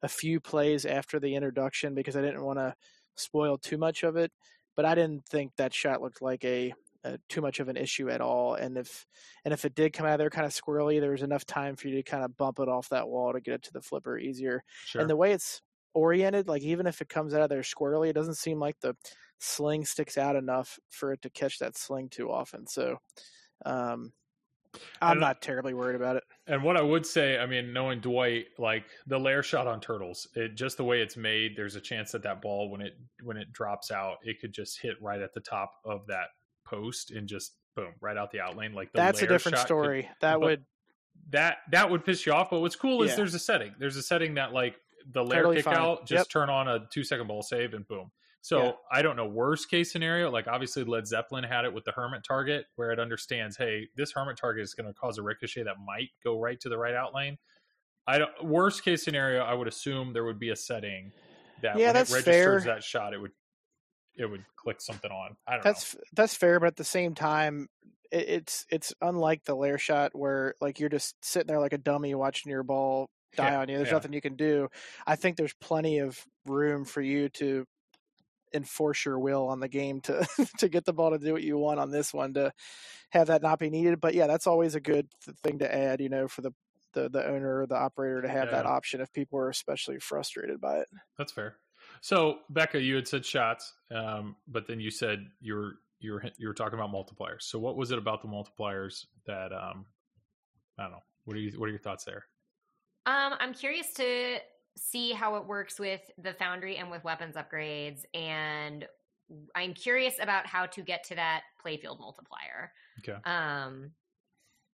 a 0.02 0.08
few 0.08 0.40
plays 0.40 0.84
after 0.84 1.20
the 1.20 1.34
introduction 1.34 1.94
because 1.94 2.16
I 2.16 2.22
didn't 2.22 2.44
want 2.44 2.58
to 2.58 2.74
spoil 3.16 3.58
too 3.58 3.78
much 3.78 4.02
of 4.02 4.16
it. 4.16 4.32
But 4.76 4.84
I 4.84 4.94
didn't 4.94 5.26
think 5.26 5.52
that 5.56 5.74
shot 5.74 6.00
looked 6.00 6.22
like 6.22 6.44
a, 6.44 6.72
a 7.04 7.18
too 7.28 7.40
much 7.40 7.60
of 7.60 7.68
an 7.68 7.76
issue 7.76 8.10
at 8.10 8.20
all. 8.20 8.54
And 8.54 8.76
if 8.76 9.06
and 9.44 9.54
if 9.54 9.64
it 9.64 9.74
did 9.74 9.92
come 9.92 10.06
out 10.06 10.12
of 10.14 10.18
there 10.18 10.30
kind 10.30 10.46
of 10.46 10.52
squirrely, 10.52 11.00
there 11.00 11.10
was 11.12 11.22
enough 11.22 11.46
time 11.46 11.76
for 11.76 11.88
you 11.88 11.96
to 11.96 12.02
kind 12.02 12.24
of 12.24 12.36
bump 12.36 12.58
it 12.58 12.68
off 12.68 12.88
that 12.90 13.08
wall 13.08 13.32
to 13.32 13.40
get 13.40 13.54
it 13.54 13.62
to 13.64 13.72
the 13.72 13.80
flipper 13.82 14.18
easier 14.18 14.62
Sure. 14.84 15.00
and 15.00 15.08
the 15.10 15.16
way 15.16 15.32
it's 15.32 15.62
oriented, 15.94 16.46
like 16.48 16.62
even 16.62 16.86
if 16.86 17.00
it 17.00 17.08
comes 17.08 17.34
out 17.34 17.42
of 17.42 17.48
there 17.48 17.62
squirrely, 17.62 18.08
it 18.08 18.12
doesn't 18.14 18.36
seem 18.36 18.58
like 18.60 18.78
the 18.80 18.94
sling 19.38 19.84
sticks 19.84 20.18
out 20.18 20.36
enough 20.36 20.78
for 20.90 21.12
it 21.12 21.22
to 21.22 21.30
catch 21.30 21.58
that 21.58 21.76
sling 21.76 22.08
too 22.10 22.30
often. 22.30 22.66
So 22.66 22.98
um, 23.64 24.12
I'm 25.00 25.12
And- 25.12 25.20
not 25.20 25.42
terribly 25.42 25.74
worried 25.74 25.96
about 25.96 26.16
it. 26.16 26.24
And 26.46 26.62
what 26.62 26.76
I 26.76 26.82
would 26.82 27.06
say, 27.06 27.38
I 27.38 27.46
mean, 27.46 27.72
knowing 27.72 28.00
Dwight, 28.00 28.46
like 28.58 28.84
the 29.06 29.18
layer 29.18 29.42
shot 29.42 29.66
on 29.66 29.80
turtles, 29.80 30.28
it 30.34 30.54
just 30.56 30.76
the 30.76 30.84
way 30.84 31.00
it's 31.00 31.16
made, 31.16 31.56
there's 31.56 31.76
a 31.76 31.80
chance 31.80 32.12
that 32.12 32.22
that 32.24 32.40
ball, 32.42 32.70
when 32.70 32.80
it 32.80 32.94
when 33.22 33.36
it 33.36 33.52
drops 33.52 33.90
out, 33.90 34.18
it 34.22 34.40
could 34.40 34.52
just 34.52 34.80
hit 34.80 35.00
right 35.00 35.20
at 35.20 35.32
the 35.34 35.40
top 35.40 35.72
of 35.84 36.06
that 36.08 36.28
post 36.70 37.10
and 37.10 37.28
just 37.28 37.56
boom, 37.74 37.92
right 38.00 38.16
out 38.16 38.30
the 38.30 38.38
outlane. 38.38 38.72
Like 38.74 38.92
the 38.92 38.98
That's 38.98 39.20
a 39.22 39.26
different 39.26 39.56
shot 39.58 39.62
could- 39.62 39.66
story. 39.66 40.10
that 40.20 40.40
would 40.40 40.64
that 41.30 41.58
that 41.70 41.90
would 41.90 42.04
piss 42.04 42.24
you 42.26 42.32
off. 42.32 42.50
But 42.50 42.60
what's 42.60 42.76
cool 42.76 43.02
is 43.02 43.10
Yeah. 43.10 43.16
there's 43.16 43.34
a 43.34 43.38
setting. 43.38 43.74
There's 43.78 43.96
a 43.96 44.02
setting 44.02 44.34
that 44.34 44.52
like 44.52 44.76
the 45.12 45.22
layer 45.24 45.40
Totally 45.42 45.56
kick 45.56 45.64
fine. 45.66 45.76
out, 45.76 46.06
just 46.06 46.20
Yep. 46.20 46.28
turn 46.28 46.50
on 46.50 46.68
a 46.68 46.86
two 46.92 47.04
second 47.04 47.26
ball 47.26 47.42
save 47.42 47.74
and 47.74 47.86
boom. 47.86 48.10
So 48.42 48.62
Yeah. 48.64 48.72
I 48.90 49.02
don't 49.02 49.16
know 49.16 49.26
worst 49.26 49.70
case 49.70 49.92
scenario. 49.92 50.30
Like 50.30 50.46
obviously 50.48 50.82
Led 50.84 51.06
Zeppelin 51.06 51.44
had 51.44 51.64
it 51.64 51.72
with 51.72 51.84
the 51.84 51.92
hermit 51.92 52.22
target, 52.26 52.66
where 52.76 52.90
it 52.90 52.98
understands, 52.98 53.56
hey, 53.56 53.88
this 53.96 54.12
hermit 54.12 54.36
target 54.38 54.62
is 54.62 54.74
going 54.74 54.86
to 54.86 54.94
cause 54.94 55.18
a 55.18 55.22
ricochet 55.22 55.64
that 55.64 55.76
might 55.84 56.08
go 56.24 56.40
right 56.40 56.58
to 56.60 56.68
the 56.68 56.78
right 56.78 56.94
out 56.94 57.14
lane. 57.14 57.38
I 58.06 58.18
don't. 58.18 58.44
Worst 58.44 58.82
case 58.82 59.04
scenario, 59.04 59.42
I 59.42 59.52
would 59.54 59.68
assume 59.68 60.12
there 60.14 60.24
would 60.24 60.38
be 60.40 60.50
a 60.50 60.56
setting 60.56 61.12
that 61.62 61.78
Yeah, 61.78 61.86
when 61.88 61.94
that's 61.94 62.10
it 62.10 62.14
registers 62.26 62.64
fair. 62.64 62.74
that 62.74 62.82
shot, 62.82 63.12
it 63.14 63.18
would 63.18 63.32
it 64.16 64.26
would 64.26 64.44
click 64.56 64.80
something 64.80 65.10
on. 65.10 65.36
I 65.46 65.54
don't 65.54 65.64
that's 65.64 65.96
that's 66.12 66.34
fair, 66.34 66.60
but 66.60 66.66
at 66.66 66.76
the 66.76 66.84
same 66.84 67.14
time, 67.14 67.68
it, 68.10 68.28
it's 68.28 68.66
it's 68.70 68.92
unlike 69.00 69.44
the 69.44 69.54
layer 69.54 69.78
shot 69.78 70.12
where 70.14 70.54
like 70.60 70.80
you're 70.80 70.88
just 70.88 71.14
sitting 71.24 71.46
there 71.46 71.60
like 71.60 71.72
a 71.72 71.78
dummy 71.78 72.14
watching 72.14 72.50
your 72.50 72.62
ball 72.62 73.08
die 73.36 73.52
Yeah, 73.52 73.60
on 73.60 73.68
you. 73.68 73.76
There's 73.76 73.88
yeah. 73.88 73.94
nothing 73.94 74.12
you 74.12 74.20
can 74.20 74.36
do. 74.36 74.68
I 75.06 75.16
think 75.16 75.36
there's 75.36 75.54
plenty 75.60 75.98
of 75.98 76.18
room 76.46 76.84
for 76.84 77.00
you 77.00 77.28
to 77.30 77.64
enforce 78.52 79.04
your 79.04 79.18
will 79.18 79.46
on 79.46 79.60
the 79.60 79.68
game 79.68 80.00
to 80.02 80.26
to 80.58 80.68
get 80.68 80.84
the 80.84 80.92
ball 80.92 81.10
to 81.10 81.18
do 81.18 81.32
what 81.32 81.42
you 81.42 81.56
want 81.56 81.80
on 81.80 81.90
this 81.90 82.12
one 82.12 82.34
to 82.34 82.52
have 83.10 83.28
that 83.28 83.42
not 83.42 83.58
be 83.58 83.70
needed. 83.70 84.00
But 84.00 84.14
yeah, 84.14 84.26
that's 84.26 84.46
always 84.46 84.74
a 84.74 84.80
good 84.80 85.08
th- 85.24 85.36
thing 85.42 85.60
to 85.60 85.74
add. 85.74 86.00
You 86.00 86.08
know, 86.08 86.28
for 86.28 86.42
the 86.42 86.52
the, 86.92 87.08
the 87.08 87.26
owner 87.26 87.60
or 87.60 87.66
the 87.66 87.76
operator 87.76 88.22
to 88.22 88.28
have 88.28 88.50
that 88.50 88.66
option 88.66 89.00
if 89.00 89.12
people 89.12 89.38
are 89.38 89.48
especially 89.48 89.98
frustrated 90.00 90.60
by 90.60 90.78
it. 90.78 90.88
That's 91.16 91.30
fair. 91.30 91.56
So 92.00 92.38
Becca, 92.48 92.80
you 92.80 92.96
had 92.96 93.06
said 93.06 93.24
shots, 93.24 93.74
um, 93.90 94.36
but 94.48 94.66
then 94.66 94.80
you 94.80 94.90
said 94.90 95.26
you 95.40 95.54
were 95.54 95.74
you 95.98 96.12
were 96.12 96.24
you 96.38 96.48
were 96.48 96.54
talking 96.54 96.78
about 96.78 96.90
multipliers. 96.90 97.42
So 97.42 97.58
what 97.58 97.76
was 97.76 97.90
it 97.90 97.98
about 97.98 98.22
the 98.22 98.28
multipliers 98.28 99.06
that 99.26 99.52
um, 99.52 99.84
I 100.78 100.84
don't 100.84 100.92
know? 100.92 101.02
What 101.24 101.36
are 101.36 101.40
you 101.40 101.58
what 101.58 101.66
are 101.66 101.70
your 101.70 101.78
thoughts 101.78 102.04
there? 102.04 102.24
Um, 103.06 103.34
I'm 103.38 103.52
curious 103.52 103.92
to 103.94 104.38
see 104.76 105.12
how 105.12 105.36
it 105.36 105.46
works 105.46 105.78
with 105.78 106.00
the 106.16 106.32
Foundry 106.34 106.76
and 106.76 106.90
with 106.90 107.04
weapons 107.04 107.36
upgrades, 107.36 108.04
and 108.14 108.86
I'm 109.54 109.74
curious 109.74 110.14
about 110.20 110.46
how 110.46 110.66
to 110.66 110.82
get 110.82 111.04
to 111.04 111.14
that 111.16 111.42
playfield 111.64 112.00
multiplier. 112.00 112.72
Okay. 112.98 113.18
Um, 113.24 113.90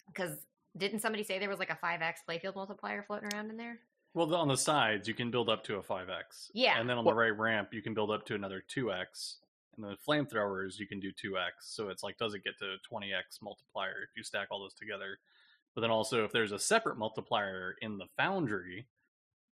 because 0.06 0.36
didn't 0.76 1.00
somebody 1.00 1.24
say 1.24 1.38
there 1.38 1.48
was 1.48 1.58
like 1.58 1.70
a 1.70 1.76
five 1.76 2.02
x 2.02 2.22
playfield 2.28 2.54
multiplier 2.54 3.02
floating 3.02 3.28
around 3.32 3.50
in 3.50 3.56
there? 3.56 3.80
Well, 4.16 4.34
on 4.34 4.48
the 4.48 4.56
sides, 4.56 5.06
you 5.06 5.12
can 5.12 5.30
build 5.30 5.50
up 5.50 5.62
to 5.64 5.76
a 5.76 5.82
5x. 5.82 6.50
Yeah. 6.54 6.80
And 6.80 6.88
then 6.88 6.96
on 6.96 7.04
the 7.04 7.12
right 7.12 7.36
ramp, 7.36 7.74
you 7.74 7.82
can 7.82 7.92
build 7.92 8.10
up 8.10 8.24
to 8.26 8.34
another 8.34 8.62
2x. 8.74 9.34
And 9.76 9.84
the 9.84 9.94
flamethrowers, 10.08 10.78
you 10.78 10.86
can 10.86 11.00
do 11.00 11.12
2x. 11.12 11.50
So 11.60 11.90
it's 11.90 12.02
like, 12.02 12.16
does 12.16 12.32
it 12.32 12.42
get 12.42 12.56
to 12.60 12.76
20x 12.90 13.42
multiplier 13.42 14.04
if 14.04 14.16
you 14.16 14.22
stack 14.22 14.48
all 14.50 14.58
those 14.60 14.72
together? 14.72 15.18
But 15.74 15.82
then 15.82 15.90
also, 15.90 16.24
if 16.24 16.32
there's 16.32 16.52
a 16.52 16.58
separate 16.58 16.96
multiplier 16.96 17.74
in 17.82 17.98
the 17.98 18.06
foundry, 18.16 18.86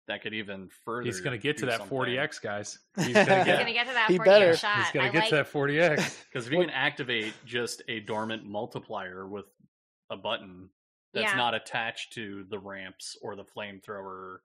that 0.08 0.20
could 0.20 0.34
even 0.34 0.68
further. 0.84 1.06
He's 1.06 1.22
going 1.22 1.38
to 1.38 1.42
get 1.42 1.56
to 1.58 1.66
that 1.66 1.78
something. 1.78 1.96
40x, 1.96 2.42
guys. 2.42 2.78
He's 2.96 3.14
going 3.14 3.24
to 3.26 3.34
get. 3.46 3.58
gonna 3.60 3.72
get 3.72 3.86
to 3.86 3.94
that 3.94 4.10
He 4.10 4.18
40 4.18 4.30
better. 4.30 4.56
shot. 4.58 4.76
He's 4.76 4.90
going 4.92 5.06
I 5.06 5.08
to 5.08 5.12
get 5.14 5.20
like, 5.20 5.28
to 5.30 5.34
that 5.36 5.50
40x. 5.50 6.24
Because 6.28 6.46
if 6.46 6.52
you 6.52 6.60
can 6.60 6.68
activate 6.68 7.32
just 7.46 7.80
a 7.88 8.00
dormant 8.00 8.44
multiplier 8.44 9.26
with 9.26 9.46
a 10.10 10.18
button 10.18 10.68
that's 11.14 11.30
Yeah. 11.30 11.36
not 11.38 11.54
attached 11.54 12.12
to 12.12 12.44
the 12.50 12.58
ramps 12.58 13.16
or 13.22 13.36
the 13.36 13.44
flamethrower 13.44 14.40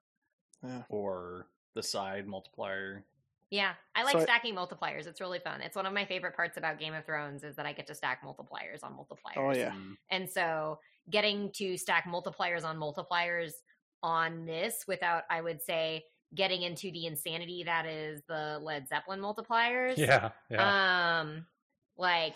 Yeah. 0.62 0.82
or 0.88 1.46
the 1.74 1.82
side 1.82 2.26
multiplier, 2.26 3.04
Yeah, 3.50 3.74
I 3.94 4.02
like 4.02 4.12
So 4.14 4.20
I- 4.20 4.24
stacking 4.24 4.54
multipliers. 4.56 5.06
It's 5.06 5.20
really 5.20 5.38
fun. 5.38 5.60
It's 5.60 5.76
one 5.76 5.86
of 5.86 5.92
my 5.92 6.04
favorite 6.04 6.34
parts 6.34 6.56
about 6.56 6.78
Game 6.80 6.94
of 6.94 7.04
Thrones 7.04 7.44
is 7.44 7.54
that 7.56 7.66
I 7.66 7.72
get 7.72 7.86
to 7.88 7.94
stack 7.94 8.22
multipliers 8.24 8.82
on 8.82 8.92
multipliers. 8.96 9.36
Oh 9.36 9.52
yeah. 9.52 9.70
mm, 9.70 9.96
And 10.10 10.28
so 10.28 10.80
getting 11.10 11.52
to 11.52 11.76
stack 11.76 12.04
multipliers 12.06 12.64
on 12.64 12.76
multipliers 12.76 13.52
on 14.02 14.46
this 14.46 14.84
without, 14.88 15.24
I 15.30 15.40
would 15.42 15.62
say, 15.62 16.04
getting 16.34 16.62
into 16.62 16.90
the 16.90 17.06
insanity 17.06 17.62
that 17.64 17.86
is 17.86 18.22
the 18.26 18.58
Led 18.60 18.88
Zeppelin 18.88 19.20
multipliers. 19.20 19.96
Yeah, 19.96 20.30
yeah. 20.50 21.20
Um, 21.20 21.46
like 21.96 22.34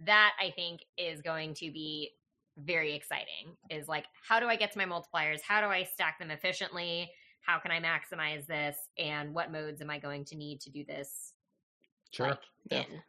that 0.00 0.34
I 0.40 0.50
think 0.50 0.84
is 0.96 1.22
going 1.22 1.54
to 1.54 1.72
be 1.72 2.12
very 2.56 2.94
exciting. 2.94 3.56
Is 3.68 3.88
like, 3.88 4.04
how 4.26 4.38
do 4.38 4.46
I 4.46 4.54
get 4.56 4.70
to 4.72 4.78
my 4.78 4.84
multipliers? 4.84 5.40
How 5.40 5.60
do 5.60 5.66
I 5.66 5.82
stack 5.82 6.18
them 6.20 6.30
efficiently? 6.30 7.10
How 7.42 7.58
can 7.58 7.70
I 7.70 7.80
maximize 7.80 8.46
this? 8.46 8.76
And 8.98 9.34
what 9.34 9.52
modes 9.52 9.80
am 9.82 9.90
I 9.90 9.98
going 9.98 10.24
to 10.26 10.36
need 10.36 10.60
to 10.62 10.70
do 10.70 10.84
this? 10.84 11.34
Sure. 12.10 12.28
Like, 12.28 12.38
Yeah. 12.70 12.78
in? 12.80 13.02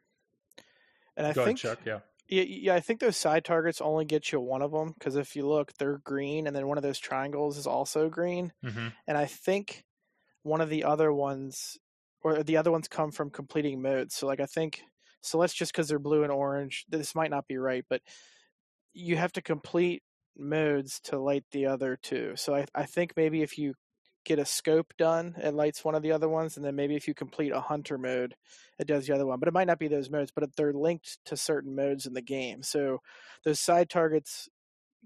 And 1.15 1.27
I 1.27 1.33
Go 1.33 1.45
think 1.45 1.63
ahead, 1.63 1.77
Chuck. 1.77 1.85
Yeah. 1.85 1.99
Yeah, 2.27 2.43
yeah, 2.43 2.75
I 2.75 2.79
think 2.79 2.99
those 2.99 3.17
side 3.17 3.43
targets 3.43 3.81
only 3.81 4.05
get 4.05 4.31
you 4.31 4.39
one 4.39 4.61
of 4.61 4.71
them 4.71 4.93
because 4.97 5.17
if 5.17 5.35
you 5.35 5.45
look, 5.45 5.73
they're 5.73 5.99
green, 5.99 6.47
and 6.47 6.55
then 6.55 6.67
one 6.67 6.77
of 6.77 6.83
those 6.83 6.97
triangles 6.97 7.57
is 7.57 7.67
also 7.67 8.09
green. 8.09 8.53
hmm 8.63 8.87
And 9.07 9.17
I 9.17 9.25
think 9.25 9.83
one 10.41 10.61
of 10.61 10.69
the 10.69 10.85
other 10.85 11.13
ones, 11.13 11.77
or 12.21 12.41
the 12.41 12.57
other 12.57 12.71
ones, 12.71 12.87
come 12.87 13.11
from 13.11 13.29
completing 13.29 13.81
modes. 13.81 14.15
So, 14.15 14.25
like, 14.25 14.39
I 14.39 14.45
think 14.45 14.81
so. 15.21 15.37
Let's 15.37 15.53
just 15.53 15.73
because 15.73 15.89
they're 15.89 15.99
blue 15.99 16.23
and 16.23 16.31
orange, 16.31 16.85
this 16.89 17.13
might 17.13 17.29
not 17.29 17.47
be 17.47 17.57
right, 17.57 17.83
but 17.89 18.01
you 18.93 19.17
have 19.17 19.33
to 19.33 19.41
complete 19.41 20.01
modes 20.37 21.01
to 21.01 21.19
light 21.19 21.43
the 21.51 21.65
other 21.65 21.97
two. 22.01 22.33
So, 22.37 22.55
I, 22.55 22.65
I 22.73 22.85
think 22.85 23.13
maybe 23.17 23.41
if 23.41 23.57
you 23.57 23.73
get 24.25 24.39
a 24.39 24.45
scope 24.45 24.93
done, 24.97 25.35
it 25.37 25.53
lights 25.53 25.83
one 25.83 25.95
of 25.95 26.01
the 26.01 26.11
other 26.11 26.29
ones, 26.29 26.57
and 26.57 26.65
then 26.65 26.75
maybe 26.75 26.95
if 26.95 27.07
you 27.07 27.13
complete 27.13 27.51
a 27.51 27.61
hunter 27.61 27.97
mode, 27.97 28.35
it 28.79 28.87
does 28.87 29.05
the 29.05 29.13
other 29.13 29.25
one. 29.25 29.39
But 29.39 29.47
it 29.47 29.53
might 29.53 29.67
not 29.67 29.79
be 29.79 29.87
those 29.87 30.09
modes, 30.09 30.31
but 30.33 30.55
they're 30.55 30.73
linked 30.73 31.17
to 31.25 31.37
certain 31.37 31.75
modes 31.75 32.05
in 32.05 32.13
the 32.13 32.21
game. 32.21 32.63
So 32.63 32.99
those 33.43 33.59
side 33.59 33.89
targets 33.89 34.49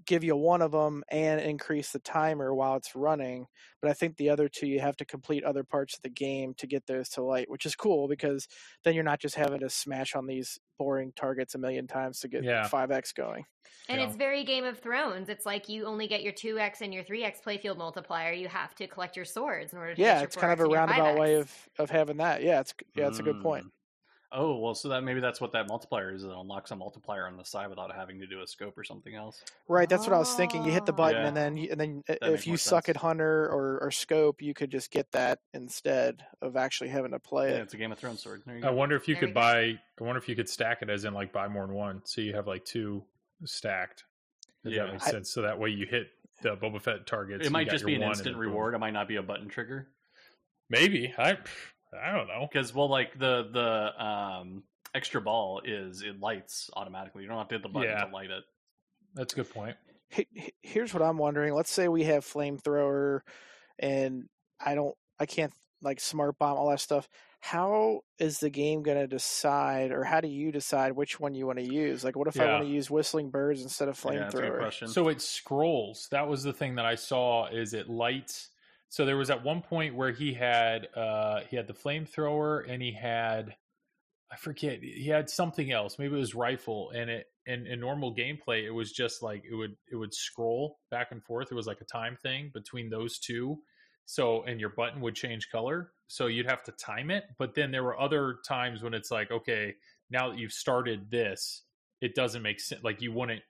give 0.06 0.24
you 0.24 0.36
one 0.36 0.62
of 0.62 0.72
them 0.72 1.02
and 1.10 1.40
increase 1.40 1.92
the 1.92 1.98
timer 1.98 2.54
while 2.54 2.76
it's 2.76 2.94
running. 2.94 3.46
But 3.82 3.90
I 3.90 3.94
think 3.94 4.16
the 4.16 4.30
other 4.30 4.48
two, 4.48 4.66
you 4.66 4.80
have 4.80 4.96
to 4.98 5.04
complete 5.04 5.44
other 5.44 5.64
parts 5.64 5.94
of 5.96 6.02
the 6.02 6.08
game 6.08 6.54
to 6.54 6.66
get 6.66 6.86
those 6.86 7.08
to 7.10 7.22
light, 7.22 7.50
which 7.50 7.66
is 7.66 7.74
cool 7.76 8.08
because 8.08 8.46
then 8.84 8.94
you're 8.94 9.04
not 9.04 9.20
just 9.20 9.34
having 9.34 9.60
to 9.60 9.70
smash 9.70 10.14
on 10.14 10.26
these 10.26 10.58
boring 10.78 11.12
targets 11.16 11.54
a 11.54 11.58
million 11.58 11.86
times 11.86 12.20
to 12.20 12.28
get 12.28 12.44
Yeah. 12.44 12.68
5x 12.68 13.12
going. 13.12 13.44
And 13.88 14.00
Yeah. 14.00 14.06
it's 14.06 14.16
very 14.16 14.44
Game 14.44 14.64
of 14.64 14.78
Thrones. 14.78 15.28
It's 15.28 15.44
like 15.46 15.68
you 15.68 15.84
only 15.86 16.06
get 16.08 16.22
your 16.22 16.32
2x 16.32 16.80
and 16.80 16.92
your 16.94 17.04
3x 17.04 17.40
playfield 17.42 17.76
multiplier. 17.78 18.32
You 18.32 18.48
have 18.48 18.74
to 18.76 18.86
collect 18.86 19.16
your 19.16 19.24
swords 19.24 19.72
in 19.72 19.78
order 19.78 19.94
to 19.94 20.00
Yeah, 20.00 20.14
get 20.14 20.20
your 20.20 20.26
it's 20.28 20.36
kind 20.36 20.52
of 20.52 20.58
4x 20.58 20.60
a 20.60 20.62
and 20.62 20.70
your 20.70 20.78
roundabout 20.78 21.18
way 21.18 21.34
5x. 21.34 21.40
of, 21.40 21.68
of 21.78 21.90
having 21.90 22.16
that. 22.18 22.42
Yeah, 22.42 22.60
it's 22.60 22.74
yeah, 22.94 23.08
it's 23.08 23.18
a 23.18 23.22
good 23.22 23.40
point. 23.40 23.64
Mm. 23.66 23.70
Oh 24.30 24.56
well, 24.58 24.74
so 24.74 24.90
that 24.90 25.04
maybe 25.04 25.20
that's 25.20 25.40
what 25.40 25.52
that 25.52 25.68
multiplier 25.68 26.12
is. 26.14 26.22
It 26.22 26.30
unlocks 26.30 26.70
a 26.70 26.76
multiplier 26.76 27.26
on 27.26 27.38
the 27.38 27.44
side 27.44 27.70
without 27.70 27.94
having 27.94 28.20
to 28.20 28.26
do 28.26 28.42
a 28.42 28.46
scope 28.46 28.76
or 28.76 28.84
something 28.84 29.14
else. 29.14 29.42
Right, 29.68 29.88
that's 29.88 30.06
what 30.06 30.12
I 30.14 30.18
was 30.18 30.34
thinking. 30.34 30.64
You 30.64 30.70
hit 30.70 30.84
the 30.84 30.92
Oh. 30.92 30.96
button, 30.96 31.22
Yeah. 31.22 31.28
and 31.28 31.36
then 31.36 31.58
and 31.70 31.80
then 31.80 32.04
That 32.06 32.18
if 32.22 32.30
makes 32.30 32.46
you 32.46 32.52
more 32.52 32.58
suck 32.58 32.84
sense. 32.86 32.96
at 32.96 33.00
hunter 33.02 33.46
or, 33.46 33.78
or 33.80 33.90
scope, 33.90 34.42
you 34.42 34.52
could 34.52 34.70
just 34.70 34.90
get 34.90 35.10
that 35.12 35.38
instead 35.54 36.26
of 36.42 36.56
actually 36.56 36.90
having 36.90 37.12
to 37.12 37.18
play 37.18 37.50
Yeah, 37.52 37.56
it. 37.56 37.62
it's 37.62 37.74
a 37.74 37.78
Game 37.78 37.90
of 37.90 37.98
Thrones 37.98 38.22
sword. 38.22 38.42
There 38.44 38.56
you 38.58 38.64
I 38.64 38.68
go. 38.68 38.74
wonder 38.74 38.96
if 38.96 39.08
you 39.08 39.14
There 39.14 39.22
we 39.22 39.26
could 39.28 39.34
go. 39.34 39.40
buy. 39.40 39.60
I 39.60 40.04
wonder 40.04 40.18
if 40.18 40.28
you 40.28 40.36
could 40.36 40.48
stack 40.50 40.82
it 40.82 40.90
as 40.90 41.06
in 41.06 41.14
like 41.14 41.32
buy 41.32 41.48
more 41.48 41.66
than 41.66 41.74
one, 41.74 42.02
so 42.04 42.20
you 42.20 42.34
have 42.34 42.46
like 42.46 42.66
two 42.66 43.04
stacked. 43.46 44.04
If 44.64 44.72
Yeah. 44.74 44.84
that 44.84 44.92
makes 44.92 45.06
I- 45.08 45.10
sense. 45.12 45.30
So 45.30 45.40
that 45.42 45.58
way 45.58 45.70
you 45.70 45.86
hit 45.86 46.10
the 46.42 46.54
Boba 46.56 46.82
Fett 46.82 47.06
targets. 47.06 47.40
It 47.40 47.44
you 47.46 47.50
might 47.50 47.64
got 47.64 47.70
just 47.72 47.82
your 47.82 47.86
be 47.86 47.94
an 47.94 48.00
one, 48.02 48.08
and 48.10 48.16
instant 48.18 48.34
then 48.36 48.42
boom. 48.42 48.50
reward. 48.50 48.74
It 48.74 48.78
might 48.78 48.90
not 48.92 49.08
be 49.08 49.16
a 49.16 49.22
button 49.22 49.48
trigger. 49.48 49.88
Maybe 50.68 51.14
I. 51.16 51.38
I 51.92 52.12
don't 52.16 52.26
know. 52.28 52.46
Because 52.50 52.74
well, 52.74 52.88
like 52.88 53.18
the 53.18 53.48
the 53.52 54.04
um, 54.04 54.62
extra 54.94 55.20
ball 55.20 55.62
is 55.64 56.02
it 56.02 56.20
lights 56.20 56.70
automatically. 56.74 57.22
You 57.22 57.28
don't 57.28 57.38
have 57.38 57.48
to 57.48 57.54
hit 57.56 57.62
the 57.62 57.68
button 57.68 57.90
Yeah. 57.90 58.04
to 58.04 58.12
light 58.12 58.30
it. 58.30 58.44
That's 59.14 59.32
a 59.32 59.36
good 59.36 59.50
point. 59.50 59.76
He- 60.10 60.26
he- 60.32 60.54
Here's 60.62 60.92
what 60.94 61.02
I'm 61.02 61.18
wondering. 61.18 61.54
Let's 61.54 61.70
say 61.70 61.88
we 61.88 62.04
have 62.04 62.24
flamethrower, 62.24 63.20
and 63.78 64.28
I 64.60 64.74
don't, 64.74 64.94
I 65.18 65.26
can't 65.26 65.52
like 65.82 66.00
smart 66.00 66.38
bomb 66.38 66.56
all 66.58 66.70
that 66.70 66.80
stuff. 66.80 67.08
How 67.40 68.00
is 68.18 68.38
the 68.40 68.50
game 68.50 68.82
going 68.82 68.98
to 68.98 69.06
decide, 69.06 69.92
or 69.92 70.02
how 70.02 70.20
do 70.20 70.26
you 70.28 70.50
decide 70.50 70.92
which 70.92 71.20
one 71.20 71.34
you 71.34 71.46
want 71.46 71.58
to 71.60 71.64
use? 71.64 72.02
Like, 72.04 72.16
what 72.16 72.26
if 72.26 72.40
I 72.40 72.46
want 72.46 72.64
to 72.64 72.70
use 72.70 72.90
whistling 72.90 73.30
birds 73.30 73.62
instead 73.62 73.88
of 73.88 74.02
Yeah, 74.04 74.18
that's 74.18 74.34
flamethrower? 74.34 74.58
question. 74.58 74.88
So 74.88 75.08
it 75.08 75.22
scrolls. 75.22 76.08
That 76.10 76.26
was 76.26 76.42
the 76.42 76.52
thing 76.52 76.74
that 76.76 76.84
I 76.84 76.96
saw. 76.96 77.46
Is 77.46 77.74
it 77.74 77.88
lights? 77.88 78.48
So 78.88 79.04
there 79.04 79.16
was 79.16 79.30
at 79.30 79.44
one 79.44 79.62
point 79.62 79.94
where 79.94 80.12
he 80.12 80.34
had 80.34 80.88
uh 80.96 81.40
he 81.48 81.56
had 81.56 81.66
the 81.66 81.74
flamethrower 81.74 82.68
and 82.68 82.82
he 82.82 82.92
had 82.92 83.56
I 84.30 84.36
forget 84.36 84.80
he 84.82 85.08
had 85.08 85.30
something 85.30 85.72
else. 85.72 85.98
Maybe 85.98 86.14
it 86.14 86.18
was 86.18 86.34
rifle 86.34 86.90
and 86.94 87.10
it 87.10 87.26
in 87.46 87.80
normal 87.80 88.14
gameplay 88.14 88.64
it 88.64 88.70
was 88.70 88.92
just 88.92 89.22
like 89.22 89.42
it 89.50 89.54
would 89.54 89.76
it 89.90 89.96
would 89.96 90.14
scroll 90.14 90.78
back 90.90 91.12
and 91.12 91.24
forth. 91.24 91.48
It 91.50 91.54
was 91.54 91.66
like 91.66 91.80
a 91.80 91.84
time 91.84 92.16
thing 92.22 92.50
between 92.52 92.90
those 92.90 93.18
two. 93.18 93.58
So 94.04 94.42
and 94.44 94.60
your 94.60 94.70
button 94.70 95.00
would 95.02 95.14
change 95.14 95.50
color. 95.50 95.92
So 96.08 96.26
you'd 96.26 96.46
have 96.46 96.62
to 96.64 96.72
time 96.72 97.10
it. 97.10 97.24
But 97.38 97.54
then 97.54 97.70
there 97.70 97.84
were 97.84 97.98
other 97.98 98.38
times 98.46 98.82
when 98.82 98.94
it's 98.94 99.10
like, 99.10 99.30
okay, 99.30 99.74
now 100.10 100.30
that 100.30 100.38
you've 100.38 100.52
started 100.52 101.10
this, 101.10 101.62
it 102.00 102.14
doesn't 102.14 102.42
make 102.42 102.60
sense. 102.60 102.82
Like 102.82 103.02
you 103.02 103.12
wouldn't 103.12 103.42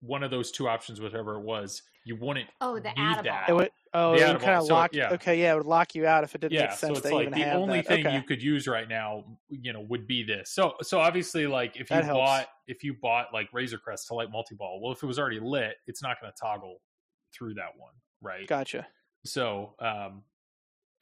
one 0.00 0.22
of 0.22 0.30
those 0.30 0.50
two 0.50 0.68
options, 0.68 1.00
whatever 1.00 1.36
it 1.36 1.42
was, 1.42 1.82
you 2.04 2.16
wouldn't 2.16 2.48
Oh, 2.60 2.74
the 2.78 2.88
need 2.88 2.94
add-a-ball. 2.96 3.22
that. 3.24 3.48
It 3.48 3.52
would, 3.54 3.70
oh, 3.92 4.16
The 4.16 4.24
it 4.28 4.32
would 4.32 4.42
kind 4.42 4.58
of 4.58 4.66
so, 4.66 4.74
lock. 4.74 4.94
yeah. 4.94 5.10
Okay, 5.12 5.40
yeah, 5.40 5.52
it 5.52 5.56
would 5.56 5.66
lock 5.66 5.94
you 5.94 6.06
out 6.06 6.24
if 6.24 6.34
it 6.34 6.40
didn't 6.40 6.54
yeah, 6.54 6.62
make 6.62 6.70
sense 6.72 6.80
so 6.80 6.92
it's 6.98 7.08
to 7.08 7.14
like 7.14 7.28
even 7.28 7.38
the 7.38 7.52
only 7.52 7.78
that. 7.78 7.86
thing 7.86 8.06
okay. 8.06 8.16
you 8.16 8.22
could 8.22 8.42
use 8.42 8.66
right 8.66 8.88
now, 8.88 9.24
you 9.50 9.72
know, 9.72 9.80
would 9.82 10.06
be 10.06 10.22
this. 10.22 10.50
So, 10.50 10.74
so 10.82 10.98
obviously, 10.98 11.46
like 11.46 11.76
if 11.76 11.90
you 11.90 11.96
helps. 11.96 12.08
bought 12.12 12.46
if 12.66 12.82
you 12.82 12.94
bought 12.94 13.26
like 13.32 13.48
Razor 13.52 13.78
Crest 13.78 14.08
to 14.08 14.14
light 14.14 14.30
multi 14.30 14.54
ball, 14.54 14.80
well, 14.82 14.92
if 14.92 15.02
it 15.02 15.06
was 15.06 15.18
already 15.18 15.40
lit, 15.40 15.74
it's 15.86 16.02
not 16.02 16.20
going 16.20 16.32
to 16.32 16.36
toggle 16.40 16.80
through 17.34 17.54
that 17.54 17.76
one, 17.76 17.92
right? 18.22 18.46
Gotcha. 18.46 18.86
So, 19.24 19.74
um, 19.78 20.22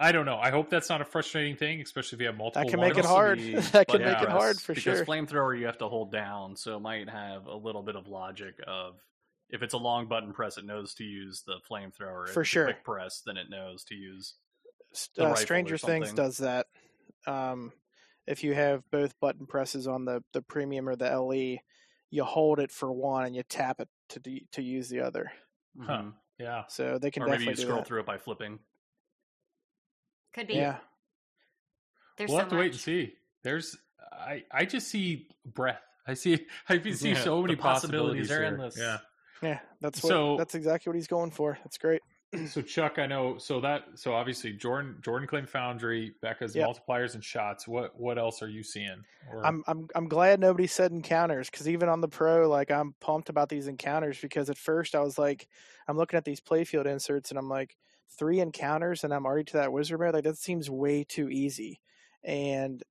I 0.00 0.12
don't 0.12 0.26
know. 0.26 0.38
I 0.38 0.50
hope 0.50 0.70
that's 0.70 0.88
not 0.88 1.00
a 1.00 1.04
frustrating 1.04 1.56
thing, 1.56 1.80
especially 1.80 2.16
if 2.16 2.20
you 2.20 2.26
have 2.28 2.36
multiple. 2.36 2.64
That 2.64 2.70
can 2.70 2.80
make 2.80 2.96
it 2.96 3.04
hard. 3.04 3.38
be 3.38 3.54
that 3.54 3.88
can 3.88 4.00
button 4.00 4.12
make 4.12 4.22
it 4.22 4.28
hard 4.28 4.60
for 4.60 4.72
because 4.74 4.98
sure. 4.98 5.04
flamethrower 5.04 5.58
you 5.58 5.66
have 5.66 5.78
to 5.78 5.88
hold 5.88 6.12
down, 6.12 6.54
so 6.56 6.76
it 6.76 6.80
might 6.80 7.08
have 7.08 7.46
a 7.46 7.54
little 7.56 7.82
bit 7.82 7.96
of 7.96 8.06
logic 8.08 8.54
of 8.66 8.94
if 9.50 9.62
it's 9.62 9.74
a 9.74 9.78
long 9.78 10.06
button 10.06 10.32
press, 10.32 10.58
it 10.58 10.64
knows 10.64 10.94
to 10.94 11.04
use 11.04 11.42
the 11.46 11.56
flamethrower. 11.70 12.26
If 12.28 12.34
For 12.34 12.42
it's 12.42 12.50
a 12.50 12.52
sure. 12.52 12.64
quick 12.64 12.84
press, 12.84 13.22
then 13.24 13.36
it 13.36 13.48
knows 13.50 13.84
to 13.84 13.94
use. 13.94 14.34
The 15.16 15.22
uh, 15.22 15.28
rifle 15.28 15.32
or 15.42 15.44
Stranger 15.44 15.78
Things 15.78 16.12
does 16.12 16.38
that. 16.38 16.66
Um, 17.26 17.72
if 18.26 18.44
you 18.44 18.54
have 18.54 18.82
both 18.90 19.18
button 19.20 19.46
presses 19.46 19.86
on 19.86 20.04
the 20.04 20.22
the 20.32 20.42
premium 20.42 20.88
or 20.88 20.96
the 20.96 21.10
LE, 21.18 21.58
you 22.10 22.24
hold 22.24 22.58
it 22.58 22.70
for 22.70 22.92
one 22.92 23.26
and 23.26 23.34
you 23.36 23.42
tap 23.42 23.80
it 23.80 23.88
to 24.10 24.20
do, 24.20 24.38
to 24.52 24.62
use 24.62 24.88
the 24.88 25.00
other. 25.00 25.30
Huh. 25.80 25.98
Mhm. 26.02 26.14
Yeah. 26.38 26.64
So 26.68 26.98
they 26.98 27.10
can 27.10 27.22
Or 27.24 27.28
maybe 27.28 27.44
you 27.46 27.56
scroll 27.56 27.78
that. 27.78 27.86
through 27.86 28.00
it 28.00 28.06
by 28.06 28.16
flipping. 28.18 28.58
Could 30.34 30.46
be. 30.46 30.54
Yeah, 30.54 30.78
There's 32.16 32.28
we'll 32.30 32.38
so 32.38 32.42
have 32.42 32.48
to 32.50 32.54
much. 32.54 32.60
wait 32.62 32.70
and 32.72 32.80
see. 32.80 33.14
There's, 33.42 33.76
I, 34.12 34.44
I 34.52 34.64
just 34.64 34.88
see 34.88 35.28
breath. 35.44 35.82
I 36.06 36.14
see, 36.14 36.46
I 36.68 36.80
see 36.92 37.10
Yeah, 37.10 37.22
so 37.24 37.42
many 37.42 37.56
possibilities 37.56 38.28
possibilities, 38.28 38.30
are 38.30 38.42
endless. 38.44 38.76
Yeah. 38.78 38.98
Yeah, 39.42 39.60
that's 39.80 40.02
what 40.02 40.08
So- 40.08 40.36
that's 40.36 40.54
exactly 40.54 40.90
what 40.90 40.96
he's 40.96 41.06
going 41.06 41.30
for. 41.30 41.58
That's 41.64 41.78
great. 41.78 42.02
So 42.48 42.60
Chuck, 42.60 42.98
I 42.98 43.06
know. 43.06 43.38
So 43.38 43.60
that, 43.60 43.84
so 43.94 44.12
obviously 44.12 44.52
Jordan, 44.52 44.98
Jordan 45.00 45.26
claimed 45.26 45.48
Foundry, 45.48 46.14
Becca's 46.20 46.54
Yep. 46.54 46.68
multipliers 46.68 47.14
and 47.14 47.24
shots. 47.24 47.66
What, 47.66 47.98
what 47.98 48.18
else 48.18 48.42
are 48.42 48.48
you 48.48 48.62
seeing? 48.62 49.02
Or, 49.32 49.46
I'm 49.46 49.64
I'm 49.66 49.88
I'm 49.94 50.08
glad 50.08 50.38
nobody 50.38 50.66
said 50.66 50.92
encounters 50.92 51.48
because 51.48 51.68
even 51.68 51.88
on 51.88 52.02
the 52.02 52.08
pro, 52.08 52.46
like 52.48 52.70
I'm 52.70 52.94
pumped 53.00 53.30
about 53.30 53.48
these 53.48 53.66
encounters 53.66 54.20
because 54.20 54.50
at 54.50 54.58
first 54.58 54.94
I 54.94 55.00
was 55.00 55.18
like, 55.18 55.48
I'm 55.86 55.96
looking 55.96 56.18
at 56.18 56.24
these 56.24 56.40
playfield 56.40 56.84
inserts 56.84 57.30
and 57.30 57.38
I'm 57.38 57.48
like, 57.48 57.78
three 58.18 58.40
encounters 58.40 59.04
and 59.04 59.12
I'm 59.12 59.26
already 59.26 59.44
to 59.44 59.58
that 59.58 59.72
wizard 59.72 60.00
mode. 60.00 60.14
Like 60.14 60.24
that 60.24 60.38
seems 60.38 60.68
way 60.68 61.04
too 61.04 61.30
easy, 61.30 61.80
and 62.22 62.82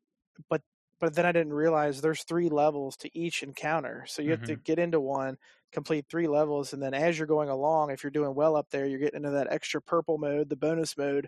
but 0.50 0.62
but 1.00 1.14
then 1.14 1.26
I 1.26 1.32
didn't 1.32 1.54
realize 1.54 2.02
there's 2.02 2.24
three 2.24 2.50
levels 2.50 2.98
to 2.98 3.18
each 3.18 3.44
encounter, 3.44 4.06
so 4.08 4.22
you 4.22 4.32
have 4.32 4.44
to 4.44 4.54
mm-hmm. 4.54 4.62
get 4.64 4.80
into 4.80 5.00
one, 5.00 5.38
complete 5.72 6.06
three 6.10 6.28
levels, 6.28 6.74
and 6.74 6.82
then 6.82 6.94
as 6.94 7.18
you're 7.18 7.28
going 7.28 7.50
along, 7.50 7.92
if 7.92 8.04
you're 8.04 8.12
doing 8.12 8.36
well 8.36 8.56
up 8.56 8.68
there, 8.72 8.86
you're 8.86 9.00
getting 9.00 9.18
into 9.18 9.32
that 9.32 9.52
extra 9.52 9.82
purple 9.82 10.18
mode, 10.18 10.50
the 10.50 10.56
bonus 10.56 10.98
mode, 10.98 11.28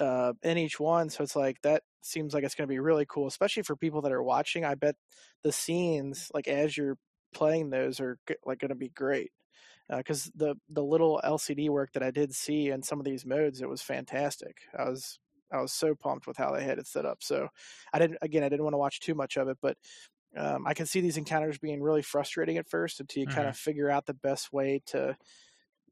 uh, 0.00 0.32
in 0.42 0.58
each 0.58 0.78
one. 0.80 1.10
So 1.10 1.22
it's 1.24 1.36
like 1.36 1.60
that 1.62 1.82
seems 2.02 2.34
like 2.34 2.44
it's 2.44 2.54
going 2.54 2.66
to 2.66 2.72
be 2.72 2.78
really 2.78 3.06
cool, 3.06 3.26
especially 3.26 3.62
for 3.62 3.76
people 3.76 4.02
that 4.02 4.12
are 4.12 4.22
watching. 4.22 4.64
I 4.64 4.74
bet 4.74 4.96
the 5.42 5.52
scenes, 5.52 6.30
like 6.34 6.48
as 6.48 6.76
you're 6.76 6.98
playing 7.34 7.70
those, 7.70 8.00
are 8.00 8.18
like 8.44 8.58
going 8.60 8.70
to 8.70 8.74
be 8.74 8.90
great. 8.90 9.30
Because 9.90 10.30
the 10.34 10.54
the 10.68 10.84
little 10.84 11.20
LCD 11.24 11.70
work 11.70 11.92
that 11.94 12.02
I 12.02 12.10
did 12.10 12.34
see 12.34 12.68
in 12.68 12.82
some 12.82 12.98
of 12.98 13.06
these 13.06 13.24
modes, 13.24 13.62
it 13.62 13.68
was 13.70 13.80
fantastic. 13.80 14.58
I 14.78 14.84
was 14.84 15.18
I 15.50 15.60
was 15.62 15.72
so 15.72 15.94
pumped 15.94 16.26
with 16.26 16.36
how 16.36 16.52
they 16.52 16.62
had 16.62 16.78
it 16.78 16.86
set 16.86 17.06
up. 17.06 17.22
So 17.22 17.48
I 17.92 17.98
didn't 17.98 18.18
again 18.20 18.42
I 18.42 18.50
didn't 18.50 18.64
want 18.64 18.74
to 18.74 18.78
watch 18.78 19.00
too 19.00 19.14
much 19.14 19.36
of 19.38 19.48
it, 19.48 19.56
but 19.62 19.78
um, 20.36 20.66
I 20.66 20.74
can 20.74 20.86
see 20.86 21.00
these 21.00 21.16
encounters 21.16 21.58
being 21.58 21.82
really 21.82 22.02
frustrating 22.02 22.58
at 22.58 22.68
first 22.68 23.00
until 23.00 23.22
you 23.22 23.28
kind 23.28 23.48
of 23.48 23.56
figure 23.56 23.90
out 23.90 24.06
the 24.06 24.14
best 24.14 24.52
way 24.52 24.82
to 24.86 25.16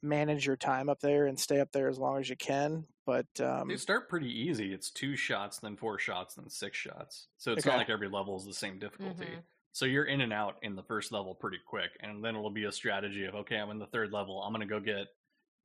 manage 0.02 0.46
your 0.46 0.56
time 0.56 0.88
up 0.88 1.00
there 1.00 1.26
and 1.26 1.38
stay 1.40 1.60
up 1.60 1.72
there 1.72 1.88
as 1.88 1.98
long 1.98 2.20
as 2.20 2.28
you 2.28 2.36
can. 2.36 2.86
But 3.06 3.28
um, 3.40 3.68
They 3.68 3.76
start 3.76 4.08
pretty 4.08 4.30
easy. 4.30 4.72
It's 4.72 4.90
two 4.90 5.16
shots, 5.16 5.58
then 5.58 5.76
four 5.76 5.98
shots, 5.98 6.34
then 6.34 6.48
six 6.48 6.76
shots. 6.76 7.28
So 7.36 7.52
it's 7.52 7.64
Okay. 7.64 7.70
not 7.70 7.76
like 7.76 7.90
every 7.90 8.08
level 8.08 8.36
is 8.36 8.44
the 8.44 8.54
same 8.54 8.78
difficulty. 8.78 9.38
Mhm. 9.38 9.46
So 9.72 9.84
you're 9.84 10.04
in 10.04 10.20
and 10.20 10.32
out 10.32 10.58
in 10.62 10.74
the 10.76 10.82
first 10.84 11.12
level 11.12 11.34
pretty 11.34 11.58
quick, 11.66 11.96
and 12.00 12.24
then 12.24 12.34
it'll 12.36 12.50
be 12.50 12.64
a 12.64 12.72
strategy 12.72 13.24
of 13.24 13.34
okay, 13.34 13.56
I'm 13.58 13.70
in 13.70 13.78
the 13.78 13.86
third 13.88 14.12
level. 14.12 14.42
I'm 14.42 14.52
gonna 14.52 14.66
go 14.66 14.80
get 14.80 15.08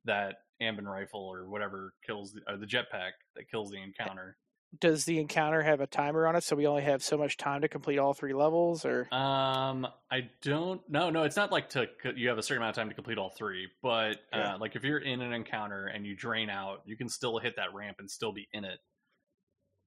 that 0.05 0.37
Amban 0.61 0.85
rifle 0.85 1.21
or 1.21 1.47
whatever 1.49 1.95
kills 2.03 2.33
the, 2.33 2.41
or 2.51 2.57
the 2.57 2.65
jetpack 2.67 3.13
that 3.35 3.49
kills 3.49 3.71
the 3.71 3.81
encounter. 3.81 4.37
Does 4.77 5.05
the 5.05 5.19
encounter 5.19 5.61
have 5.63 5.81
a 5.81 5.87
timer 5.87 6.27
on 6.27 6.35
it? 6.35 6.43
So 6.43 6.55
we 6.55 6.67
only 6.67 6.83
have 6.83 7.03
so 7.03 7.17
much 7.17 7.37
time 7.37 7.61
to 7.61 7.67
complete 7.69 7.99
all 7.99 8.13
three 8.13 8.33
levels, 8.33 8.85
or 8.85 9.11
Um, 9.11 9.87
I 10.09 10.29
don't. 10.41 10.87
No, 10.89 11.09
no, 11.09 11.23
it's 11.23 11.35
not 11.35 11.51
like 11.51 11.69
to 11.71 11.89
you 12.15 12.29
have 12.29 12.37
a 12.37 12.43
certain 12.43 12.61
amount 12.63 12.77
of 12.77 12.81
time 12.81 12.87
to 12.89 12.95
complete 12.95 13.17
all 13.17 13.29
three. 13.29 13.69
But 13.81 14.21
Yeah. 14.33 14.53
uh, 14.53 14.57
like 14.59 14.77
if 14.77 14.85
you're 14.85 14.99
in 14.99 15.19
an 15.21 15.33
encounter 15.33 15.87
and 15.87 16.05
you 16.05 16.15
drain 16.15 16.49
out, 16.49 16.83
you 16.85 16.95
can 16.95 17.09
still 17.09 17.37
hit 17.39 17.57
that 17.57 17.73
ramp 17.73 17.97
and 17.99 18.09
still 18.09 18.31
be 18.31 18.47
in 18.53 18.63
it. 18.63 18.79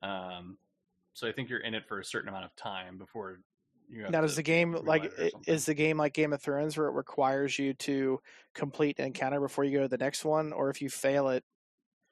Um, 0.02 0.58
so 1.14 1.28
I 1.28 1.32
think 1.32 1.48
you're 1.48 1.60
in 1.60 1.74
it 1.74 1.86
for 1.88 2.00
a 2.00 2.04
certain 2.04 2.28
amount 2.28 2.44
of 2.44 2.56
time 2.56 2.98
before 2.98 3.40
you. 3.88 4.04
Have 4.04 4.12
now 4.12 4.20
to 4.20 4.20
does 4.20 4.36
the 4.36 4.42
game 4.42 4.72
like 4.84 5.04
relight 5.04 5.04
it 5.04 5.12
or 5.18 5.26
i- 5.26 5.32
something. 5.32 5.48
is 5.50 5.66
the 5.66 5.74
game 5.74 5.96
like 5.96 6.12
Game 6.14 6.32
of 6.32 6.42
Thrones 6.42 6.76
where 6.76 6.88
it 6.88 6.92
requires 6.92 7.58
you 7.58 7.74
to 7.74 8.20
complete 8.54 8.98
an 8.98 9.06
encounter 9.06 9.40
before 9.40 9.64
you 9.64 9.72
go 9.78 9.82
to 9.82 9.88
the 9.88 9.98
next 9.98 10.24
one, 10.24 10.52
or 10.52 10.70
if 10.70 10.82
you 10.82 10.90
fail 10.90 11.28
it? 11.28 11.44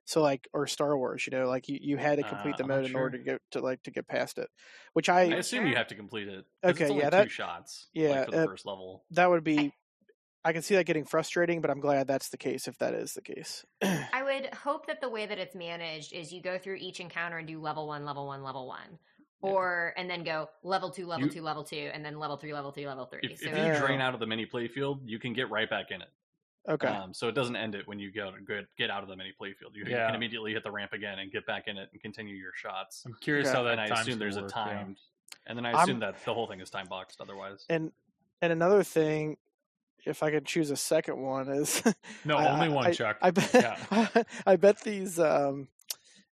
So 0.04 0.20
like 0.20 0.48
or 0.52 0.66
Star 0.66 0.96
Wars, 0.96 1.26
you 1.26 1.36
know, 1.36 1.46
like 1.48 1.68
you, 1.68 1.78
you 1.80 1.96
had 1.96 2.16
to 2.18 2.24
complete 2.24 2.54
Uh, 2.54 2.58
the 2.58 2.66
mode 2.66 2.84
in 2.86 2.96
order 2.96 3.18
to 3.18 3.24
get 3.24 3.40
to 3.52 3.60
like 3.60 3.82
to 3.84 3.90
get 3.90 4.06
past 4.08 4.38
it, 4.38 4.48
which 4.94 5.08
I 5.08 5.20
I 5.22 5.36
assume 5.36 5.66
you 5.66 5.76
have 5.76 5.86
to 5.88 5.94
complete 5.94 6.28
it. 6.28 6.44
Okay, 6.64 6.88
yeah, 6.88 7.04
two 7.04 7.10
that- 7.10 7.30
shots. 7.30 7.88
yeah, 7.92 8.10
like, 8.10 8.24
for 8.26 8.30
the 8.32 8.42
uh, 8.42 8.46
first 8.46 8.66
level. 8.66 9.04
that 9.12 9.30
would 9.30 9.44
be. 9.44 9.72
I 10.44 10.52
can 10.52 10.62
see 10.62 10.74
that 10.74 10.86
getting 10.86 11.04
frustrating, 11.04 11.60
but 11.60 11.70
I'm 11.70 11.78
glad 11.78 12.08
that's 12.08 12.30
the 12.30 12.36
case. 12.36 12.66
If 12.66 12.76
that 12.78 12.94
is 12.94 13.14
the 13.14 13.22
case, 13.22 13.64
I 13.80 14.22
would 14.24 14.52
hope 14.52 14.88
that 14.88 15.00
the 15.00 15.08
way 15.08 15.24
that 15.24 15.38
it's 15.38 15.54
managed 15.54 16.12
is 16.12 16.32
you 16.32 16.42
go 16.42 16.58
through 16.58 16.78
each 16.80 16.98
encounter 16.98 17.38
and 17.38 17.46
do 17.46 17.60
level 17.60 17.86
one, 17.86 18.04
level 18.04 18.26
one, 18.26 18.42
level 18.42 18.66
one. 18.66 18.98
Or 19.40 19.92
and 19.96 20.08
then 20.10 20.22
go 20.24 20.48
level 20.64 20.90
two, 20.90 21.06
level 21.06 21.26
You- 21.26 21.32
two, 21.32 21.42
level 21.42 21.62
two, 21.64 21.90
and 21.94 22.04
then 22.04 22.18
level 22.18 22.36
three, 22.36 22.52
level 22.52 22.72
three, 22.72 22.86
level 22.88 23.06
three. 23.06 23.20
If, 23.22 23.38
so 23.40 23.50
if 23.50 23.56
you 23.56 23.86
drain 23.86 24.00
out 24.00 24.14
of 24.14 24.20
the 24.20 24.26
mini 24.26 24.46
playfield, 24.46 25.00
you 25.04 25.18
can 25.20 25.32
get 25.32 25.48
right 25.50 25.68
back 25.70 25.90
in 25.90 26.02
it. 26.02 26.08
Okay, 26.68 26.88
Um, 26.88 27.12
so 27.14 27.28
it 27.28 27.34
doesn't 27.34 27.56
end 27.56 27.74
it 27.74 27.86
when 27.88 27.98
you 27.98 28.10
go 28.12 28.32
get 28.46 28.66
get 28.76 28.90
out 28.90 29.02
of 29.02 29.08
the 29.08 29.16
mini 29.16 29.32
playfield. 29.40 29.74
You, 29.74 29.84
you 29.84 29.90
Yeah. 29.90 30.06
can 30.06 30.14
immediately 30.14 30.52
hit 30.52 30.62
the 30.64 30.70
ramp 30.70 30.92
again 30.92 31.18
and 31.18 31.30
get 31.32 31.46
back 31.46 31.68
in 31.68 31.76
it 31.76 31.88
and 31.92 32.00
continue 32.00 32.34
your 32.34 32.52
shots. 32.54 33.02
I'm 33.06 33.14
curious 33.20 33.48
Okay. 33.48 33.56
how 33.56 33.62
that 33.64 33.78
And 33.78 33.80
I 33.92 34.00
assume 34.00 34.18
there's 34.18 34.34
gonna 34.36 34.46
a 34.46 34.48
work, 34.48 34.54
yeah. 34.56 34.64
time, 34.78 34.96
and 35.46 35.58
then 35.58 35.66
I 35.66 35.70
I'm- 35.72 35.78
assume 35.80 36.00
that 36.00 36.24
the 36.24 36.34
whole 36.34 36.46
thing 36.46 36.60
is 36.60 36.70
time 36.70 36.86
boxed. 36.86 37.20
Otherwise, 37.20 37.64
and 37.68 37.92
and 38.40 38.52
another 38.52 38.82
thing, 38.82 39.36
if 40.04 40.22
I 40.22 40.30
could 40.30 40.44
choose 40.44 40.70
a 40.70 40.76
second 40.76 41.20
one, 41.20 41.48
is 41.48 41.82
No, 42.24 42.36
I- 42.36 42.48
only 42.52 42.68
one, 42.68 42.86
I, 42.86 42.92
Chuck. 42.92 43.18
I 43.22 43.30
bet, 43.30 43.50
Yeah. 43.54 44.08
I 44.46 44.56
bet 44.56 44.80
these 44.80 45.18
um, 45.18 45.68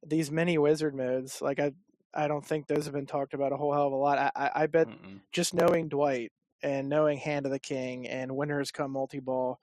these 0.06 0.32
mini 0.32 0.58
wizard 0.58 0.96
modes, 0.96 1.42
like 1.42 1.60
I, 1.60 1.72
I 2.14 2.28
don't 2.28 2.46
think 2.46 2.68
those 2.68 2.86
have 2.86 2.94
been 2.94 3.06
talked 3.06 3.34
about 3.34 3.52
a 3.52 3.58
whole 3.58 3.74
hell 3.74 3.88
of 3.88 3.94
a 3.94 3.96
lot. 3.96 4.18
I, 4.18 4.32
I, 4.36 4.52
I 4.64 4.66
bet 4.68 4.88
Mm-mm. 4.88 5.20
just 5.32 5.54
knowing 5.54 5.90
Dwight 5.90 6.32
and 6.64 6.88
knowing 6.88 7.18
Hand 7.18 7.46
of 7.46 7.52
the 7.52 7.60
King 7.60 8.08
and 8.08 8.36
Winners 8.36 8.72
Come 8.72 8.92
Multi 8.92 9.20
Ball, 9.20 9.60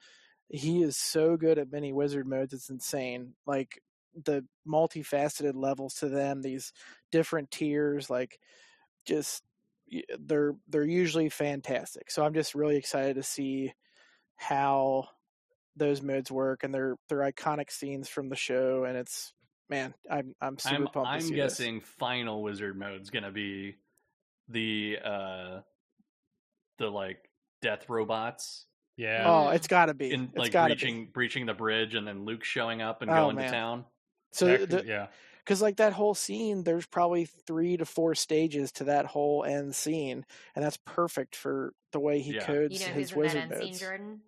he 0.49 0.83
is 0.83 0.97
so 0.97 1.37
good 1.37 1.59
at 1.59 1.73
mini 1.73 1.93
wizard 1.93 2.27
modes. 2.27 2.53
It's 2.53 2.71
insane. 2.71 3.35
Like 3.47 3.81
the 4.25 4.45
multifaceted 4.67 5.55
levels 5.55 5.95
to 5.95 6.09
them, 6.09 6.43
these 6.43 6.73
different 7.11 7.51
tiers, 7.51 8.11
like 8.11 8.39
just 9.07 9.43
they're 10.19 10.55
they're 10.69 10.85
usually 10.85 11.29
fantastic. 11.29 12.11
So 12.11 12.25
I'm 12.25 12.35
just 12.35 12.55
really 12.55 12.77
excited 12.77 13.17
to 13.17 13.23
see 13.23 13.73
how 14.37 15.09
those 15.77 16.03
modes 16.03 16.31
work 16.31 16.63
and 16.63 16.73
they're 16.75 16.97
they're 17.09 17.31
iconic 17.33 17.71
scenes 17.71 18.09
from 18.09 18.29
the 18.29 18.37
show 18.37 18.85
and 18.85 18.97
it's 18.97 19.33
man 19.69 19.93
i'm 20.11 20.35
i'm 20.41 20.59
super 20.59 20.75
I'm, 20.75 20.87
pumped 20.87 21.09
I'm 21.09 21.31
guessing 21.31 21.81
final 21.81 22.43
wizard 22.43 22.79
mode's 22.79 23.11
gonna 23.11 23.33
be 23.33 23.77
the 24.49 24.99
uh 25.05 25.61
the 26.79 26.89
like 26.91 27.29
death 27.61 27.89
robots 27.89 28.67
this. 28.74 28.74
Yeah. 28.97 29.25
oh 29.27 29.49
it's 29.51 29.67
got 29.67 29.87
to 29.87 29.95
be 29.95 30.13
in 30.13 30.25
it's 30.25 30.37
like 30.37 30.53
got 30.53 30.69
to 30.69 30.75
breaching 30.75 31.05
be 31.07 31.11
breaching 31.13 31.47
the 31.47 31.55
bridge 31.55 31.95
and 31.95 32.07
then 32.07 32.25
Luke 32.25 32.45
showing 32.45 32.83
up 32.83 33.03
and 33.03 33.11
Oh, 33.11 33.15
going 33.15 33.37
man. 33.37 33.45
to 33.47 33.51
town. 33.51 33.85
so 34.33 34.47
Heck, 34.47 34.69
the, 34.69 34.85
yeah. 34.87 35.07
because 35.45 35.61
like 35.63 35.77
that 35.77 35.93
whole 35.93 36.15
scene 36.15 36.63
there's 36.65 36.87
probably 36.87 37.25
three 37.47 37.77
to 37.77 37.85
four 37.85 38.15
stages 38.15 38.73
to 38.73 38.85
that 38.85 39.07
whole 39.07 39.45
end 39.45 39.75
scene 39.75 40.25
and 40.55 40.65
that's 40.65 40.79
perfect 40.85 41.35
for 41.37 41.73
the 41.93 42.01
way 42.01 42.21
he 42.21 42.35
Yeah. 42.35 42.45
codes 42.47 42.81
you 42.81 42.87
know 42.87 42.93
his 42.95 43.11
who's 43.11 43.33
in 43.35 43.39
that 43.41 43.49
wizard 43.51 43.53
end 43.61 43.75
scene, 43.75 43.79
Jordan? 43.79 44.21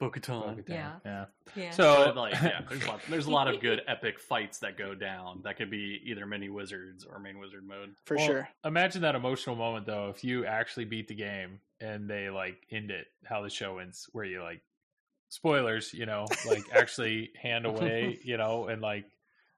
Bo-Katan. 0.00 0.68
Yeah. 0.68 0.94
Yeah. 1.04 1.24
Yeah. 1.54 1.70
So 1.70 2.04
But, 2.06 2.16
like 2.16 2.32
yeah, 2.34 2.62
there's 2.68 2.82
a, 2.82 2.86
lot, 2.88 3.00
there's 3.08 3.26
a 3.26 3.30
lot 3.30 3.48
of 3.48 3.60
good 3.60 3.80
epic 3.88 4.18
fights 4.18 4.58
that 4.58 4.76
go 4.76 4.92
down. 4.94 5.42
That 5.44 5.56
could 5.56 5.70
be 5.70 6.00
either 6.06 6.26
mini 6.26 6.48
wizards 6.48 7.04
or 7.04 7.20
main 7.20 7.38
wizard 7.38 7.64
mode. 7.66 7.94
for 8.04 8.16
Well, 8.16 8.26
sure 8.26 8.48
Imagine 8.64 9.02
that 9.02 9.14
emotional 9.14 9.54
moment 9.54 9.86
though, 9.86 10.08
if 10.10 10.24
you 10.24 10.46
actually 10.46 10.84
beat 10.84 11.06
the 11.06 11.14
game 11.14 11.60
and 11.84 12.08
they 12.08 12.30
like 12.30 12.56
end 12.70 12.90
it 12.90 13.06
how 13.24 13.42
the 13.42 13.50
show 13.50 13.78
ends, 13.78 14.08
where 14.12 14.24
you 14.24 14.42
like 14.42 14.62
spoilers, 15.28 15.92
you 15.92 16.06
know, 16.06 16.26
like 16.46 16.64
actually 16.72 17.30
hand 17.40 17.66
away, 17.72 18.18
you 18.24 18.36
know, 18.36 18.66
and 18.68 18.80
like 18.82 19.04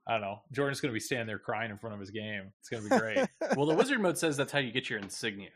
I 0.07 0.13
don't 0.13 0.21
know, 0.23 0.41
Jordan's 0.53 0.81
gonna 0.81 0.93
be 0.95 1.01
standing 1.01 1.27
there 1.27 1.39
crying 1.39 1.71
in 1.71 1.79
front 1.79 1.95
of 1.95 2.01
his 2.01 2.11
game. 2.11 2.53
It's 2.61 2.69
gonna 2.69 2.83
be 2.83 2.91
great. 2.91 3.29
Well, 3.57 3.67
the 3.67 3.75
wizard 3.75 4.01
mode 4.01 4.19
says 4.19 4.37
that's 4.37 4.53
how 4.53 4.59
you 4.59 4.71
get 4.73 4.91
your 4.91 4.99
insignia, 4.99 5.49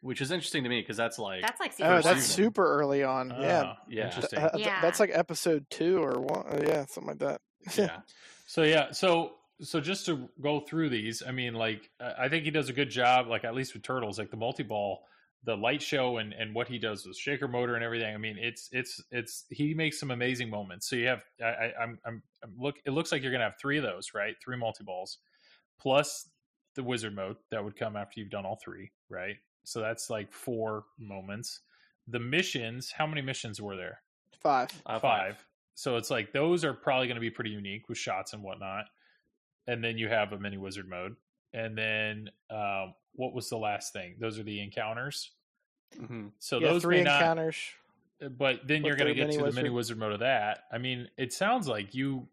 which 0.00 0.20
is 0.20 0.30
interesting 0.30 0.62
to 0.64 0.70
me 0.70 0.80
because 0.80 0.96
that's 0.96 1.18
like 1.18 1.42
That's 1.42 1.60
like 1.60 1.72
oh 1.80 2.00
super 2.00 2.02
that's 2.02 2.20
season. 2.20 2.44
super 2.44 2.66
early 2.80 3.02
on 3.02 3.28
yeah 3.40 3.62
Ah, 3.66 3.78
Yeah. 3.88 4.06
interesting. 4.06 4.38
Uh, 4.38 4.50
th- 4.50 4.66
Yeah. 4.66 4.80
that's 4.80 4.98
like 5.00 5.10
episode 5.12 5.66
two 5.70 6.02
or 6.02 6.20
one 6.20 6.46
uh, 6.46 6.64
yeah 6.66 6.86
something 6.86 7.08
like 7.08 7.18
that 7.18 7.40
yeah. 7.76 8.00
So 8.46 8.62
yeah, 8.62 8.92
so 8.92 9.32
so 9.60 9.78
just 9.80 10.06
to 10.06 10.30
go 10.40 10.60
through 10.60 10.88
these, 10.88 11.22
I 11.26 11.32
mean, 11.32 11.52
like 11.54 11.90
I 12.00 12.24
I 12.24 12.28
think 12.30 12.44
he 12.44 12.50
does 12.50 12.68
a 12.70 12.72
good 12.72 12.88
job, 12.90 13.26
like 13.28 13.44
at 13.44 13.54
least 13.54 13.74
with 13.74 13.82
turtles, 13.82 14.18
like 14.18 14.30
the 14.30 14.36
multi 14.38 14.62
ball, 14.62 15.02
the 15.44 15.56
light 15.56 15.82
show, 15.82 16.18
and 16.18 16.32
and 16.32 16.54
what 16.54 16.68
he 16.68 16.78
does 16.78 17.06
with 17.06 17.16
shaker 17.16 17.48
motor 17.48 17.74
and 17.74 17.84
everything. 17.84 18.14
I 18.14 18.18
mean, 18.18 18.36
it's 18.38 18.68
it's 18.72 19.00
it's 19.10 19.46
he 19.50 19.74
makes 19.74 19.98
some 19.98 20.10
amazing 20.10 20.50
moments. 20.50 20.88
So 20.88 20.96
you 20.96 21.06
have, 21.06 21.22
I, 21.42 21.46
I 21.46 21.72
I'm 21.82 21.98
I'm 22.04 22.22
I'm 22.42 22.52
look, 22.58 22.76
it 22.84 22.90
looks 22.90 23.12
like 23.12 23.22
you're 23.22 23.32
gonna 23.32 23.44
have 23.44 23.58
three 23.60 23.78
of 23.78 23.84
those, 23.84 24.12
right? 24.14 24.34
Three 24.44 24.56
multi 24.56 24.84
balls, 24.84 25.18
plus 25.80 26.28
the 26.76 26.82
wizard 26.82 27.14
mode 27.14 27.36
that 27.50 27.64
would 27.64 27.76
come 27.76 27.96
after 27.96 28.20
you've 28.20 28.30
done 28.30 28.46
all 28.46 28.58
three, 28.62 28.90
right? 29.08 29.36
So 29.64 29.80
that's 29.80 30.10
like 30.10 30.32
four 30.32 30.84
moments. 30.98 31.60
The 32.06 32.20
missions, 32.20 32.92
how 32.96 33.06
many 33.06 33.22
missions 33.22 33.60
were 33.60 33.76
there? 33.76 34.00
five 34.42 34.70
Uh, 34.86 34.98
five. 34.98 35.46
So 35.74 35.96
it's 35.96 36.10
like 36.10 36.32
those 36.32 36.64
are 36.64 36.74
probably 36.74 37.06
going 37.06 37.16
to 37.16 37.20
be 37.20 37.30
pretty 37.30 37.50
unique 37.50 37.88
with 37.88 37.98
shots 37.98 38.32
and 38.32 38.42
whatnot. 38.42 38.86
And 39.66 39.82
then 39.82 39.98
you 39.98 40.08
have 40.08 40.32
a 40.32 40.38
mini 40.38 40.56
wizard 40.56 40.88
mode. 40.88 41.16
And 41.52 41.76
then 41.76 42.30
um, 42.50 42.94
what 43.14 43.34
was 43.34 43.48
the 43.48 43.56
last 43.58 43.92
thing? 43.92 44.14
Those 44.20 44.38
are 44.38 44.42
the 44.44 44.60
encounters. 44.62 45.30
hmm 45.98 46.28
So 46.38 46.58
yeah 46.60 46.68
those 46.72 46.82
three 46.82 46.98
may 46.98 47.04
not, 47.04 47.20
encounters 47.20 47.56
but 48.36 48.60
then 48.66 48.84
you're 48.84 48.96
going 48.96 49.08
to 49.08 49.14
get 49.14 49.30
to 49.32 49.38
the 49.38 49.44
mini 49.44 49.70
wizard. 49.70 49.72
wizard 49.72 49.98
mode 49.98 50.12
of 50.12 50.20
that. 50.20 50.64
I 50.70 50.76
mean, 50.78 51.08
it 51.16 51.32
sounds 51.32 51.66
like 51.66 51.94
you. 51.94 52.28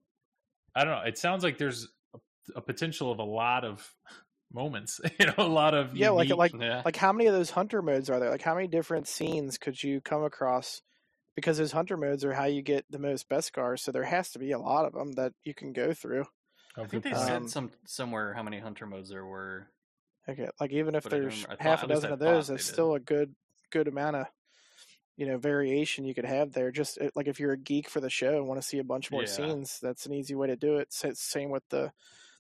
I 0.76 0.84
don't 0.84 0.94
know. 0.96 1.08
It 1.08 1.18
sounds 1.18 1.46
like 1.46 1.58
there's 1.58 1.88
a, 2.14 2.20
a 2.58 2.62
potential 2.62 3.10
of 3.12 3.20
a 3.20 3.24
lot 3.24 3.64
of 3.64 3.90
moments. 4.54 5.00
You 5.20 5.28
know, 5.28 5.34
a 5.38 5.44
lot 5.48 5.74
of 5.74 5.96
Yeah, 5.96 6.10
like- 6.10 6.28
unique- 6.28 6.38
like- 6.38 6.54
Yeah. 6.62 6.82
like 6.86 6.96
how 6.98 7.14
many 7.14 7.28
of 7.28 7.34
those 7.34 7.52
hunter 7.52 7.82
modes 7.82 8.10
are 8.10 8.20
there 8.20 8.30
like 8.30 8.42
how 8.42 8.54
many 8.54 8.68
different 8.68 9.08
scenes 9.08 9.58
could 9.58 9.82
you 9.82 10.00
come 10.02 10.24
across 10.24 10.82
because 11.36 11.58
those 11.58 11.72
hunter 11.72 11.96
modes 11.98 12.24
are 12.26 12.34
how 12.34 12.46
you 12.46 12.62
get 12.62 12.86
the 12.90 13.00
most 13.00 13.28
Beskar 13.30 13.80
so 13.80 13.92
there 13.92 14.04
has 14.04 14.30
to 14.32 14.40
be 14.40 14.52
a 14.52 14.60
lot 14.60 14.86
of 14.86 14.94
them 14.94 15.14
that 15.14 15.32
you 15.46 15.54
can 15.54 15.72
go 15.74 15.94
through 15.94 16.26
I 16.78 16.86
think 16.86 17.04
they 17.04 17.14
said 17.14 17.38
Um, 17.38 17.48
some 17.48 17.72
somewhere 17.86 18.34
how 18.34 18.44
many 18.44 18.60
hunter 18.60 18.86
modes 18.86 19.10
there 19.10 19.26
were. 19.26 19.68
okay 20.30 20.50
like 20.60 20.72
even 20.72 20.96
if 20.96 21.04
But 21.04 21.12
there's 21.12 21.44
remember. 21.44 21.52
I 21.52 21.56
thought- 21.56 21.62
half 21.64 21.84
a 21.84 21.88
dozen 21.88 22.12
of 22.12 22.20
those 22.20 22.48
thought 22.48 22.54
that's 22.54 22.66
still 22.66 22.94
a 22.96 23.00
good 23.00 23.36
good 23.72 23.88
amount 23.88 24.16
of 24.18 24.28
you 25.16 25.26
know 25.26 25.38
variation 25.38 26.06
you 26.06 26.14
could 26.14 26.26
have 26.26 26.52
there 26.54 26.72
just 26.72 27.00
like 27.16 27.28
if 27.28 27.40
you're 27.40 27.54
a 27.54 27.58
geek 27.58 27.90
for 27.90 28.00
the 28.00 28.10
show 28.10 28.38
and 28.38 28.48
want 28.48 28.62
to 28.62 28.68
see 28.68 28.78
a 28.78 28.84
bunch 28.84 29.10
more 29.12 29.22
Yeah. 29.22 29.28
scenes 29.28 29.80
that's 29.82 30.06
an 30.06 30.14
easy 30.14 30.36
way 30.36 30.48
to 30.48 30.56
do 30.56 30.78
it 30.78 30.94
Sa- 30.94 31.10
same 31.16 31.50
with 31.50 31.64
the 31.70 31.92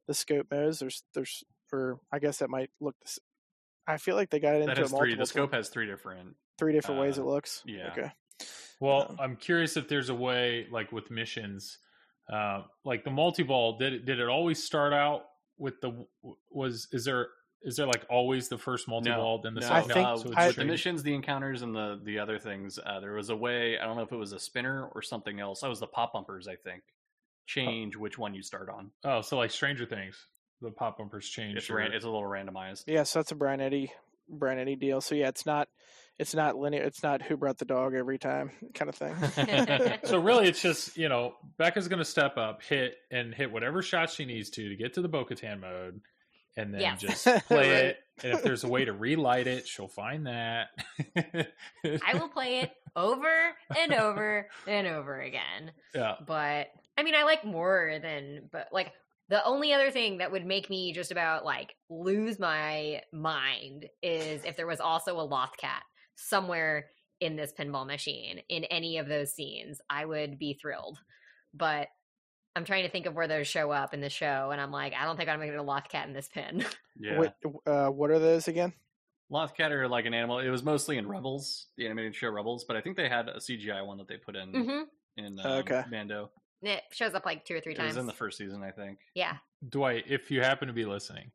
the 0.06 0.14
scope 0.14 0.48
modes 0.52 0.80
there's 0.80 1.04
there's 1.14 1.44
or 1.74 2.00
i 2.12 2.20
guess 2.20 2.38
that 2.38 2.50
might 2.50 2.70
look 2.80 2.96
the 3.00 3.08
s- 3.08 3.20
i 3.88 3.98
feel 3.98 4.16
like 4.16 4.30
they 4.30 4.40
got 4.40 4.54
it 4.56 4.62
into 4.62 4.68
That 4.68 4.78
a 4.78 4.82
has 4.82 4.90
three. 4.92 4.98
multiple 5.00 5.22
The 5.24 5.26
scope 5.26 5.54
has 5.54 5.70
three 5.70 5.86
different. 5.88 6.36
three 6.60 6.72
different 6.74 7.02
ways 7.02 7.18
uh, 7.18 7.24
it 7.24 7.26
looks 7.26 7.64
yeah. 7.66 7.92
okay 7.92 8.12
Well, 8.80 9.08
Um, 9.10 9.18
I'm 9.20 9.36
curious 9.38 9.76
if 9.78 9.88
there's 9.88 10.10
a 10.10 10.14
way, 10.16 10.68
like 10.70 10.92
with 10.92 11.10
missions, 11.10 11.80
uh, 12.32 12.64
like 12.84 13.04
the 13.04 13.12
multi 13.12 13.44
ball. 13.44 13.78
Did 13.78 13.94
it, 13.94 14.06
did 14.06 14.20
it 14.20 14.28
always 14.28 14.64
start 14.64 14.94
out 14.94 15.26
with 15.58 15.80
the 15.82 16.06
was? 16.52 16.88
Is 16.92 17.06
there 17.06 17.28
is 17.64 17.76
there 17.76 17.88
like 17.88 18.06
always 18.10 18.50
the 18.50 18.58
first 18.58 18.88
multi 18.88 19.10
ball, 19.10 19.42
then 19.42 19.54
the 19.56 19.62
no, 19.62 19.68
I 19.68 19.82
second? 19.82 19.94
think- 19.94 20.08
uh, 20.08 20.18
so 20.18 20.28
it's 20.30 20.38
I- 20.38 20.52
the 20.52 20.66
missions, 20.66 21.04
the 21.04 21.14
encounters, 21.14 21.62
and 21.62 21.76
the 21.76 22.00
the 22.04 22.20
other 22.20 22.38
things. 22.40 22.80
Uh, 22.84 23.00
there 23.00 23.14
was 23.14 23.30
a 23.30 23.36
way. 23.36 23.78
I 23.80 23.86
don't 23.86 23.96
know 23.98 24.04
if 24.04 24.12
it 24.12 24.18
was 24.18 24.34
a 24.34 24.40
spinner 24.40 24.88
or 24.94 25.02
something 25.02 25.40
else. 25.40 25.62
That 25.62 25.70
was 25.70 25.80
the 25.80 25.88
pop 25.88 26.14
bumpers. 26.14 26.48
I 26.48 26.56
think 26.56 26.84
change 27.46 27.96
which 27.96 28.18
one 28.18 28.34
you 28.34 28.42
start 28.44 28.70
on. 28.70 28.92
Oh, 29.04 29.22
so 29.22 29.38
like 29.38 29.52
Stranger 29.52 29.86
Things, 29.86 30.18
the 30.62 30.70
pop 30.72 30.98
bumpers 30.98 31.28
change. 31.30 31.58
It's 31.58 31.70
or- 31.70 31.76
ran, 31.78 31.94
it's 31.94 32.06
a 32.06 32.10
little 32.10 32.28
randomized. 32.28 32.84
Yeah, 32.88 33.04
so 33.04 33.20
that's 33.20 33.32
a 33.32 33.36
Brian 33.36 33.62
Eddy 33.62 33.92
Brian 34.30 34.60
Eddy 34.60 34.76
deal. 34.76 35.02
So 35.02 35.16
yeah, 35.16 35.30
it's 35.30 35.46
not 35.46 35.70
it's 36.20 36.34
not 36.34 36.58
linear. 36.58 36.82
It's 36.84 37.04
not 37.04 37.22
who 37.22 37.38
brought 37.38 37.58
the 37.58 37.66
dog 37.66 37.94
every 37.94 38.18
time 38.18 38.52
kind 38.74 38.90
of 38.90 38.96
thing. 38.96 39.16
so 40.06 40.20
really, 40.20 40.48
it's 40.48 40.62
just 40.62 40.98
you 40.98 41.10
know 41.10 41.36
Becca's 41.58 41.88
going 41.88 42.00
to 42.00 42.06
step 42.06 42.38
up, 42.38 42.62
hit 42.64 42.96
and 43.12 43.34
hit 43.34 43.52
whatever 43.52 43.82
shot 43.82 44.10
she 44.10 44.26
needs 44.26 44.50
to 44.52 44.70
to 44.70 44.76
get 44.76 44.94
to 44.96 45.02
the 45.02 45.08
Bo-Katan 45.10 45.60
mode, 45.62 46.02
and 46.56 46.74
then 46.74 46.82
Yes. 46.82 47.00
just 47.02 47.26
play 47.48 47.58
Right. 47.72 47.86
it. 47.86 47.98
And 48.24 48.34
if 48.34 48.42
there's 48.44 48.64
a 48.64 48.68
way 48.68 48.84
to 48.86 48.94
relight 48.94 49.46
it, 49.48 49.68
she'll 49.68 49.88
find 49.88 50.26
that. 50.26 50.70
I 51.16 52.14
will 52.16 52.30
play 52.30 52.62
it 52.62 52.72
over 52.96 53.30
and 53.78 53.94
over 53.94 54.48
and 54.68 54.88
over 54.88 55.20
again. 55.22 55.72
Yeah. 55.94 56.16
But 56.26 56.68
I 56.98 57.04
mean, 57.04 57.14
I 57.14 57.24
like 57.24 57.46
more 57.46 58.00
than, 58.02 58.50
but 58.52 58.70
like, 58.72 58.92
The 59.30 59.44
only 59.46 59.72
other 59.74 59.92
thing 59.92 60.18
that 60.18 60.32
would 60.32 60.48
make 60.48 60.68
me 60.68 60.94
just 60.94 61.12
about 61.12 61.46
like 61.46 61.76
lose 61.92 62.40
my 62.40 63.02
mind 63.14 63.86
is 64.02 64.44
if 64.46 64.56
there 64.58 64.66
was 64.66 64.80
also 64.80 65.20
a 65.20 65.22
loth 65.22 65.58
cat 65.58 65.84
somewhere 66.18 66.88
in 67.22 67.36
this 67.36 67.54
pinball 67.58 67.88
machine 67.88 68.42
in 68.50 68.64
any 68.66 68.98
of 68.98 69.08
those 69.08 69.34
scenes. 69.34 69.80
I 69.90 70.06
would 70.06 70.38
be 70.38 70.54
thrilled. 70.54 71.00
But 71.54 71.88
I'm 72.56 72.66
trying 72.66 72.84
to 72.84 72.92
think 72.92 73.06
of 73.06 73.14
where 73.16 73.28
those 73.28 73.48
show 73.48 73.72
up 73.72 73.94
in 73.94 74.02
the 74.02 74.10
show, 74.10 74.50
and 74.52 74.60
I'm 74.60 74.72
like, 74.72 74.94
I 74.94 75.06
don't 75.06 75.16
think 75.16 75.30
I'm 75.30 75.40
gonna 75.40 75.52
get 75.52 75.60
a 75.60 75.64
loth 75.64 75.90
cat 75.90 76.08
in 76.08 76.14
this 76.14 76.28
pin. 76.28 76.66
Yeah. 77.00 77.18
What, 77.20 77.36
uh, 77.68 77.90
what 77.90 78.10
are 78.10 78.18
those 78.18 78.48
again? 78.48 78.74
Lothcat 79.32 79.70
are 79.70 79.88
like 79.88 80.06
an 80.08 80.16
animal. 80.16 80.40
It 80.40 80.50
was 80.50 80.64
mostly 80.64 80.98
in 80.98 81.08
Rebels, 81.08 81.68
the 81.78 81.86
animated 81.86 82.16
show 82.16 82.30
Rebels, 82.30 82.66
but 82.68 82.76
I 82.76 82.82
think 82.82 82.98
they 82.98 83.08
had 83.08 83.30
a 83.30 83.38
CGI 83.38 83.86
one 83.86 83.98
that 84.00 84.08
they 84.08 84.18
put 84.18 84.36
in 84.36 84.50
hmm 84.52 84.82
in 85.18 85.40
um, 85.40 85.46
Okay. 85.60 85.84
Mando. 85.92 86.32
It 86.64 86.82
shows 86.92 87.14
up 87.14 87.24
like 87.26 87.46
two 87.46 87.56
or 87.56 87.62
three 87.62 87.74
It 87.74 87.78
times. 87.78 87.90
was 87.90 87.98
in 87.98 88.08
the 88.08 88.14
first 88.14 88.38
season, 88.40 88.64
I 88.64 88.72
think. 88.72 88.98
yeah. 89.14 89.38
Dwight, 89.70 90.06
if 90.08 90.32
you 90.32 90.42
happen 90.42 90.68
to 90.70 90.74
be 90.74 90.86
listening, 90.86 91.30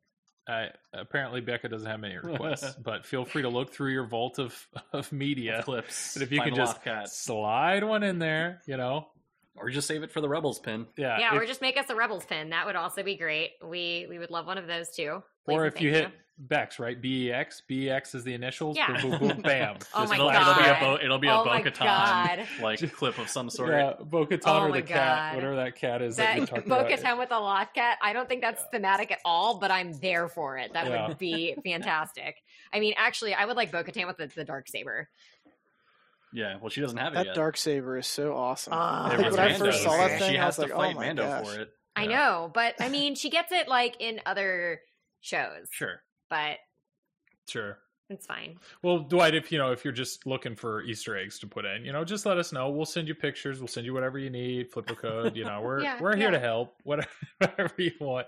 uh, 0.47 0.65
apparently 0.93 1.41
Becca 1.41 1.69
doesn't 1.69 1.89
have 1.89 1.99
many 1.99 2.17
requests, 2.23 2.75
but 2.75 3.05
feel 3.05 3.25
free 3.25 3.43
to 3.43 3.49
look 3.49 3.73
through 3.73 3.91
your 3.91 4.05
vault 4.05 4.39
of, 4.39 4.67
of 4.91 5.11
media. 5.11 5.61
Clips. 5.63 6.15
And 6.15 6.23
if 6.23 6.31
you 6.31 6.41
can 6.41 6.55
just 6.55 6.77
slide 7.07 7.83
one 7.83 8.03
in 8.03 8.19
there, 8.19 8.61
you 8.65 8.77
know, 8.77 9.07
or 9.55 9.69
just 9.69 9.87
save 9.87 10.03
it 10.03 10.11
for 10.11 10.21
the 10.21 10.29
Rebels 10.29 10.59
pin. 10.59 10.87
yeah. 10.97 11.19
yeah, 11.19 11.35
if- 11.35 11.41
or 11.41 11.45
just 11.45 11.61
make 11.61 11.77
us 11.77 11.89
a 11.89 11.95
Rebels 11.95 12.25
pin. 12.25 12.49
That 12.49 12.65
would 12.65 12.75
also 12.75 13.03
be 13.03 13.15
great. 13.15 13.51
We 13.63 14.07
we 14.09 14.17
would 14.19 14.31
love 14.31 14.45
one 14.47 14.57
of 14.57 14.67
those 14.67 14.89
too. 14.95 15.23
Please 15.45 15.53
or 15.55 15.65
if 15.65 15.79
you 15.81 15.91
thank 15.93 16.05
hit 16.05 16.13
Bex, 16.35 16.79
right? 16.79 16.99
BEX, 16.99 17.61
BEX 17.69 18.15
is 18.15 18.23
the 18.23 18.33
initials. 18.33 18.75
Yeah. 18.75 18.99
Boom, 18.99 19.11
boom, 19.11 19.19
boom, 19.29 19.41
bam. 19.43 19.75
Oh 19.93 19.99
Just 19.99 20.09
my 20.09 20.15
it'll, 20.15 20.31
flash 20.31 20.41
it'll 20.41 20.63
be 20.63 20.67
a 20.67 20.73
it. 20.73 20.79
Bo, 20.79 21.05
it'll 21.05 21.19
be 21.19 21.27
a 21.27 21.31
Oh 21.31 21.45
my 21.45 21.61
Bo-Katan 21.61 22.61
like 22.63 22.93
clip 22.93 23.19
of 23.19 23.29
some 23.29 23.51
sort. 23.51 23.69
Yeah, 23.69 23.93
Bo-Katan 24.03 24.41
Oh 24.47 24.61
or 24.63 24.69
my 24.69 24.81
the 24.81 24.87
cat, 24.87 25.35
whatever 25.35 25.55
that 25.57 25.75
cat 25.75 26.01
is. 26.01 26.15
That, 26.15 26.39
That 26.39 26.49
you're 26.51 26.59
about. 26.65 26.89
Bo-Katan 26.89 27.19
with 27.19 27.29
a 27.31 27.39
loth 27.39 27.71
cat. 27.75 27.99
I 28.01 28.13
don't 28.13 28.27
think 28.27 28.41
that's 28.41 28.63
thematic 28.71 29.11
at 29.11 29.19
all, 29.23 29.59
but 29.59 29.69
I'm 29.69 29.93
there 29.99 30.27
for 30.27 30.57
it. 30.57 30.73
That 30.73 30.87
Yeah. 30.87 31.07
would 31.07 31.19
be 31.19 31.55
fantastic. 31.63 32.37
I 32.73 32.79
mean, 32.79 32.95
actually, 32.97 33.35
I 33.35 33.45
would 33.45 33.55
like 33.55 33.71
Bo-Katan 33.71 34.07
with 34.07 34.17
the, 34.17 34.25
the 34.33 34.43
dark 34.43 34.67
saber. 34.67 35.09
Yeah, 36.33 36.57
well, 36.59 36.69
she 36.69 36.81
doesn't 36.81 36.97
have 36.97 37.13
it 37.13 37.15
That 37.15 37.25
yet. 37.27 37.35
dark 37.35 37.57
saber 37.57 37.97
is 37.97 38.07
so 38.07 38.33
awesome. 38.35 38.73
Ah, 38.75 39.09
I 39.09 39.13
It 39.13 39.17
think 39.19 39.31
when 39.31 39.39
I 39.39 39.53
first 39.53 39.83
saw 39.83 39.95
that 39.97 40.19
thing, 40.19 40.31
she 40.31 40.37
I 40.37 40.43
has 40.45 40.57
was 40.57 40.67
to 40.67 40.75
like, 40.75 40.81
fight 40.87 40.95
"Oh 40.95 40.99
my 40.99 41.05
Mando 41.07 41.23
gosh!" 41.23 41.47
for 41.47 41.59
it. 41.61 41.69
I 41.95 42.07
know, 42.07 42.49
but 42.53 42.75
I 42.79 42.89
mean, 42.89 43.13
she 43.15 43.29
gets 43.29 43.51
it 43.51 43.67
like 43.67 43.97
in 43.99 44.19
other 44.25 44.81
shows, 45.21 45.67
Sure. 45.71 46.01
but 46.29 46.57
Sure. 47.47 47.77
it's 48.09 48.25
fine. 48.25 48.57
Well, 48.81 48.99
Dwight, 48.99 49.35
if 49.35 49.51
you 49.51 49.57
know, 49.59 49.71
if 49.71 49.83
you're 49.83 49.93
just 49.93 50.25
looking 50.25 50.55
for 50.55 50.81
Easter 50.83 51.15
eggs 51.17 51.39
to 51.39 51.47
put 51.47 51.65
in, 51.65 51.85
you 51.85 51.91
know, 51.93 52.03
just 52.03 52.25
let 52.25 52.37
us 52.37 52.51
know. 52.51 52.69
We'll 52.69 52.85
send 52.85 53.07
you 53.07 53.15
pictures. 53.15 53.59
We'll 53.59 53.67
send 53.67 53.85
you 53.85 53.93
whatever 53.93 54.17
you 54.17 54.29
need, 54.29 54.71
flipper 54.71 54.95
code. 54.95 55.35
You 55.35 55.45
know, 55.45 55.61
we're 55.61 55.81
Yeah, 55.83 55.99
we're 56.01 56.15
here 56.15 56.25
yeah. 56.31 56.31
to 56.31 56.39
help, 56.39 56.75
whatever, 56.83 57.09
whatever 57.37 57.73
you 57.77 57.91
want. 57.99 58.27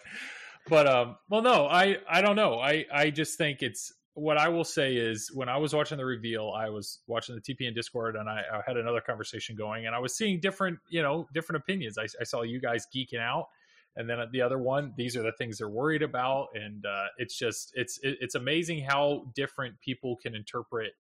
But 0.67 0.87
um, 0.87 1.17
well, 1.29 1.41
no, 1.41 1.65
I 1.67 1.97
I 2.09 2.21
don't 2.21 2.35
know. 2.35 2.59
I 2.59 2.85
I 2.93 3.09
just 3.09 3.37
think 3.37 3.61
it's 3.63 3.93
what 4.15 4.37
I 4.37 4.47
will 4.47 4.63
say 4.63 4.95
is 4.95 5.29
when 5.33 5.49
I 5.49 5.57
was 5.57 5.75
watching 5.75 5.97
the 5.97 6.05
reveal, 6.05 6.53
I 6.55 6.69
was 6.69 6.99
watching 7.05 7.35
the 7.35 7.41
TPN 7.41 7.75
Discord, 7.75 8.15
and 8.15 8.29
I, 8.29 8.41
I 8.51 8.61
had 8.65 8.77
another 8.77 9.01
conversation 9.01 9.57
going, 9.57 9.85
and 9.85 9.93
I 9.93 9.99
was 9.99 10.15
seeing 10.15 10.39
different, 10.39 10.79
you 10.89 11.01
know, 11.01 11.27
different 11.33 11.61
opinions. 11.61 11.97
I, 11.97 12.07
I 12.19 12.23
saw 12.23 12.41
you 12.41 12.61
guys 12.61 12.87
geeking 12.95 13.19
out, 13.19 13.49
and 13.97 14.09
then 14.09 14.19
the 14.31 14.41
other 14.41 14.57
one, 14.57 14.93
these 14.95 15.17
are 15.17 15.21
the 15.21 15.33
things 15.33 15.57
they're 15.57 15.69
worried 15.69 16.01
about, 16.01 16.47
and 16.55 16.85
uh, 16.85 17.07
it's 17.17 17.37
just 17.37 17.73
it's 17.75 17.99
it, 18.03 18.17
it's 18.21 18.35
amazing 18.35 18.85
how 18.85 19.25
different 19.35 19.79
people 19.81 20.15
can 20.15 20.33
interpret 20.33 20.93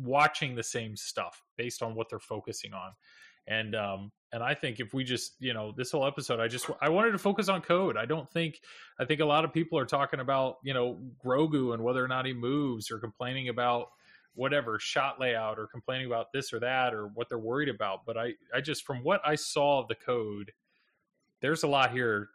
watching 0.00 0.56
the 0.56 0.62
same 0.64 0.96
stuff 0.96 1.42
based 1.56 1.80
on 1.80 1.94
what 1.94 2.08
they're 2.10 2.18
focusing 2.18 2.74
on 2.74 2.92
and 3.46 3.74
um 3.74 4.10
and 4.32 4.42
i 4.42 4.54
think 4.54 4.80
if 4.80 4.94
we 4.94 5.04
just 5.04 5.34
you 5.40 5.52
know 5.52 5.72
this 5.76 5.90
whole 5.90 6.06
episode 6.06 6.40
i 6.40 6.48
just 6.48 6.68
i 6.80 6.88
wanted 6.88 7.10
to 7.10 7.18
focus 7.18 7.48
on 7.48 7.60
code. 7.60 7.96
I 7.96 8.06
don't 8.06 8.30
think 8.30 8.60
i 8.98 9.04
think 9.04 9.20
a 9.20 9.24
lot 9.24 9.44
of 9.44 9.52
people 9.52 9.78
are 9.78 9.84
talking 9.84 10.20
about 10.20 10.56
you 10.62 10.74
know 10.74 10.98
grogu 11.24 11.74
and 11.74 11.82
whether 11.82 12.04
or 12.04 12.08
not 12.08 12.26
he 12.26 12.32
moves 12.32 12.90
or 12.90 12.98
complaining 12.98 13.48
about 13.48 13.88
whatever 14.34 14.78
shot 14.78 15.20
layout 15.20 15.58
or 15.58 15.66
complaining 15.66 16.06
about 16.06 16.32
this 16.32 16.52
or 16.52 16.60
that 16.60 16.94
or 16.94 17.08
what 17.08 17.28
they're 17.28 17.38
worried 17.38 17.68
about. 17.68 18.00
But 18.06 18.16
i 18.16 18.32
i 18.54 18.60
just 18.60 18.84
from 18.84 19.02
what 19.02 19.20
i 19.24 19.34
saw 19.34 19.80
of 19.80 19.88
the 19.88 19.94
code 19.94 20.52
there's 21.40 21.64
a 21.64 21.68
lot 21.68 21.92
here 21.92 22.28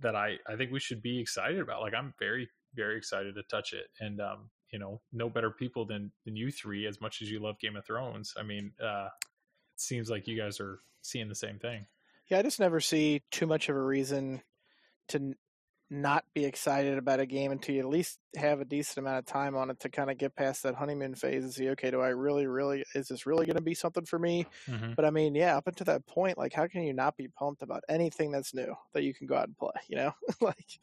that 0.00 0.14
i 0.14 0.36
i 0.48 0.56
think 0.56 0.70
we 0.70 0.80
should 0.80 1.02
be 1.02 1.18
excited 1.18 1.58
about. 1.58 1.80
Like 1.80 1.94
i'm 1.94 2.14
very 2.18 2.48
very 2.74 2.96
excited 2.96 3.34
to 3.34 3.42
touch 3.44 3.72
it. 3.72 3.86
And 4.00 4.20
um 4.20 4.50
you 4.70 4.78
know 4.78 5.00
no 5.12 5.28
better 5.28 5.50
people 5.50 5.84
than 5.84 6.12
than 6.24 6.36
you 6.36 6.50
three 6.50 6.86
as 6.86 7.00
much 7.00 7.22
as 7.22 7.30
you 7.30 7.40
love 7.40 7.58
game 7.58 7.76
of 7.76 7.84
thrones. 7.84 8.34
I 8.36 8.42
mean 8.42 8.72
uh 8.82 9.08
seems 9.76 10.10
like 10.10 10.26
you 10.26 10.36
guys 10.36 10.60
are 10.60 10.80
seeing 11.02 11.28
the 11.28 11.34
same 11.34 11.58
thing. 11.58 11.86
Yeah, 12.28 12.38
I 12.38 12.42
just 12.42 12.60
never 12.60 12.80
see 12.80 13.22
too 13.30 13.46
much 13.46 13.68
of 13.68 13.76
a 13.76 13.82
reason 13.82 14.42
to 15.08 15.34
not 15.94 16.24
be 16.34 16.44
excited 16.44 16.98
about 16.98 17.20
a 17.20 17.26
game 17.26 17.52
until 17.52 17.74
you 17.74 17.80
at 17.80 17.88
least 17.88 18.18
have 18.36 18.60
a 18.60 18.64
decent 18.64 18.98
amount 18.98 19.18
of 19.18 19.24
time 19.26 19.56
on 19.56 19.70
it 19.70 19.78
to 19.80 19.88
kind 19.88 20.10
of 20.10 20.18
get 20.18 20.34
past 20.36 20.62
that 20.64 20.74
honeymoon 20.74 21.14
phase 21.14 21.44
and 21.44 21.52
see, 21.52 21.70
okay, 21.70 21.90
do 21.90 22.00
I 22.00 22.08
really, 22.08 22.46
really, 22.46 22.84
is 22.94 23.08
this 23.08 23.26
really 23.26 23.46
going 23.46 23.56
to 23.56 23.62
be 23.62 23.74
something 23.74 24.04
for 24.04 24.18
me? 24.18 24.46
But 24.96 25.04
I 25.04 25.10
mean, 25.10 25.34
yeah, 25.34 25.56
up 25.56 25.66
until 25.66 25.84
that 25.86 26.06
point, 26.06 26.36
like, 26.36 26.52
how 26.52 26.66
can 26.66 26.82
you 26.82 26.92
not 26.92 27.16
be 27.16 27.28
pumped 27.28 27.62
about 27.62 27.82
anything 27.88 28.30
that's 28.32 28.52
new 28.54 28.74
that 28.92 29.02
you 29.04 29.14
can 29.14 29.26
go 29.26 29.36
out 29.36 29.46
and 29.46 29.56
play? 29.56 29.72
You 29.88 29.96
know, 29.96 30.12
like, 30.40 30.78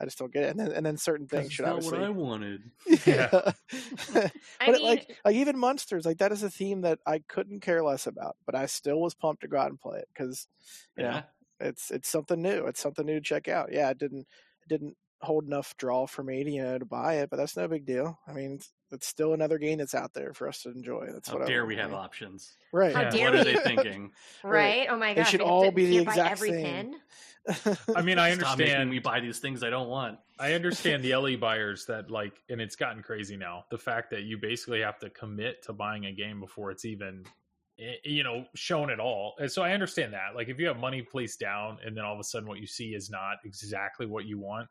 I 0.00 0.04
just 0.04 0.18
don't 0.18 0.32
get 0.32 0.44
it. 0.44 0.50
And 0.50 0.60
then, 0.60 0.72
and 0.72 0.84
then 0.86 0.96
certain 0.96 1.26
things 1.26 1.52
should 1.52 1.64
obviously. 1.64 2.08
wanted. 2.10 2.62
Yeah. 3.06 3.28
but 3.32 4.32
I 4.60 4.66
it, 4.70 4.82
like, 4.82 5.16
like 5.24 5.34
even 5.34 5.58
monsters, 5.58 6.04
like 6.04 6.18
that 6.18 6.32
is 6.32 6.42
a 6.42 6.50
theme 6.50 6.82
that 6.82 6.98
I 7.06 7.20
couldn't 7.26 7.60
care 7.60 7.82
less 7.82 8.06
about, 8.06 8.36
but 8.46 8.54
I 8.54 8.66
still 8.66 9.00
was 9.00 9.14
pumped 9.14 9.42
to 9.42 9.48
go 9.48 9.58
out 9.58 9.70
and 9.70 9.80
play 9.80 9.98
it 9.98 10.08
because, 10.12 10.48
you 10.96 11.04
know, 11.04 11.10
Yeah. 11.10 11.22
it's 11.60 11.90
it's 11.90 12.08
something 12.08 12.40
new. 12.40 12.66
It's 12.66 12.80
something 12.80 13.06
new 13.06 13.14
to 13.14 13.20
check 13.20 13.48
out. 13.48 13.70
Yeah, 13.72 13.90
it 13.90 13.98
didn't 13.98 14.20
it 14.20 14.26
didn't 14.70 14.96
hold 15.20 15.44
enough 15.46 15.76
draw 15.76 16.06
for 16.06 16.22
me 16.22 16.42
to 16.42 16.50
you 16.50 16.62
know 16.62 16.78
to 16.78 16.86
buy 16.86 17.16
it, 17.16 17.28
but 17.28 17.36
that's 17.36 17.56
no 17.56 17.68
big 17.68 17.84
deal. 17.84 18.18
I 18.26 18.32
mean, 18.32 18.52
it's, 18.54 18.72
it's 18.90 19.06
still 19.06 19.34
another 19.34 19.58
game 19.58 19.78
that's 19.78 19.94
out 19.94 20.14
there 20.14 20.32
for 20.32 20.48
us 20.48 20.62
to 20.62 20.70
enjoy. 20.70 21.08
That's 21.12 21.28
How 21.28 21.34
what 21.34 21.42
I 21.42 21.46
dare 21.46 21.60
want, 21.60 21.68
we 21.68 21.76
have 21.76 21.92
options? 21.92 22.54
right? 22.72 22.94
How 22.94 23.02
Yeah. 23.02 23.10
dare 23.10 23.24
What 23.24 23.34
are 23.34 23.44
they 23.44 23.56
thinking? 23.64 24.12
right? 24.42 24.86
Oh 24.88 24.96
my 24.96 25.12
They 25.12 25.20
gosh, 25.20 25.30
should 25.32 25.42
all 25.42 25.70
be 25.70 25.86
the 25.86 26.04
buy 26.04 26.12
exact 26.12 26.30
every 26.38 26.50
same. 26.50 26.94
i 27.94 28.02
mean 28.02 28.18
i 28.18 28.30
understand 28.30 28.90
we 28.90 28.98
buy 28.98 29.20
these 29.20 29.38
things 29.40 29.62
I 29.62 29.70
don't 29.70 29.88
want. 29.88 30.18
I 30.38 30.52
understand 30.54 31.04
the 31.04 31.14
LE 31.16 31.36
buyers 31.36 31.84
that 31.86 32.10
like, 32.10 32.42
and 32.48 32.60
it's 32.60 32.76
gotten 32.76 33.02
crazy 33.02 33.36
now. 33.36 33.64
The 33.70 33.78
fact 33.78 34.10
that 34.10 34.22
you 34.22 34.38
basically 34.38 34.80
have 34.80 34.98
to 35.00 35.10
commit 35.10 35.62
to 35.64 35.74
buying 35.74 36.06
a 36.06 36.12
game 36.12 36.40
before 36.40 36.70
it's 36.70 36.84
even, 36.86 37.24
Eh, 37.80 37.96
you 38.04 38.22
know, 38.22 38.44
shown 38.54 38.90
at 38.90 39.00
all. 39.00 39.34
And 39.38 39.50
so 39.50 39.62
I 39.62 39.72
understand 39.72 40.12
that. 40.12 40.34
Like, 40.34 40.48
if 40.48 40.58
you 40.58 40.66
have 40.66 40.78
money 40.78 41.02
placed 41.02 41.40
down 41.40 41.78
and 41.84 41.96
then 41.96 42.04
all 42.04 42.14
of 42.14 42.20
a 42.20 42.24
sudden 42.24 42.48
what 42.48 42.58
you 42.58 42.66
see 42.66 42.94
is 42.94 43.10
not 43.10 43.38
exactly 43.44 44.06
what 44.06 44.26
you 44.26 44.38
want, 44.38 44.68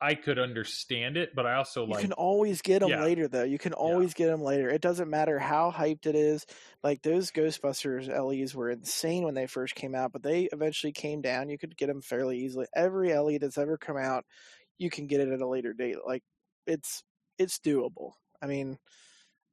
I 0.00 0.14
could 0.14 0.38
understand 0.38 1.18
it. 1.18 1.34
But 1.34 1.44
I 1.44 1.56
also 1.56 1.84
You 1.84 1.90
like, 1.90 2.02
you 2.02 2.08
can 2.08 2.12
always 2.14 2.62
get 2.62 2.78
them 2.78 2.88
Yeah. 2.88 3.02
later, 3.02 3.28
though. 3.28 3.42
You 3.42 3.58
can 3.58 3.74
always 3.74 4.14
get 4.14 4.28
them 4.28 4.40
later. 4.40 4.70
It 4.70 4.80
doesn't 4.80 5.10
matter 5.10 5.38
how 5.38 5.70
hyped 5.70 6.06
it 6.06 6.14
is. 6.14 6.46
Like 6.82 7.02
those 7.02 7.30
Ghostbusters 7.30 8.08
LEs 8.08 8.54
were 8.54 8.70
insane 8.70 9.24
when 9.24 9.34
they 9.34 9.46
first 9.46 9.74
came 9.74 9.94
out, 9.94 10.12
but 10.12 10.22
they 10.22 10.48
eventually 10.52 10.92
came 10.92 11.20
down. 11.20 11.50
You 11.50 11.58
could 11.58 11.76
get 11.76 11.88
them 11.88 12.00
fairly 12.00 12.38
easily. 12.38 12.66
Every 12.74 13.12
LE 13.12 13.38
that's 13.38 13.58
ever 13.58 13.76
come 13.76 13.98
out, 13.98 14.24
you 14.78 14.88
can 14.88 15.06
get 15.06 15.20
it 15.20 15.28
at 15.28 15.42
a 15.42 15.48
later 15.48 15.74
date. 15.74 15.96
Like 16.06 16.22
it's 16.66 17.02
it's 17.38 17.58
doable. 17.58 18.12
I 18.40 18.46
mean, 18.46 18.78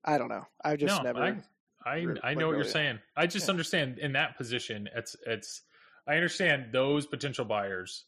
I 0.06 0.18
don't 0.18 0.30
know. 0.30 0.46
I've 0.64 0.80
just 0.80 1.04
no, 1.04 1.12
never. 1.12 1.22
I, 1.22 1.44
I, 1.88 2.02
really- 2.02 2.22
I 2.24 2.34
know 2.34 2.48
what 2.48 2.52
you're 2.52 2.60
really- 2.60 2.70
saying. 2.72 3.00
I 3.16 3.28
just 3.28 3.48
Yeah. 3.48 3.52
understand 3.52 4.00
in 4.00 4.14
that 4.14 4.38
position. 4.38 4.90
It's, 4.96 5.16
it's, 5.26 5.62
I 6.08 6.16
understand 6.16 6.72
those 6.72 7.06
potential 7.06 7.46
buyers. 7.46 8.06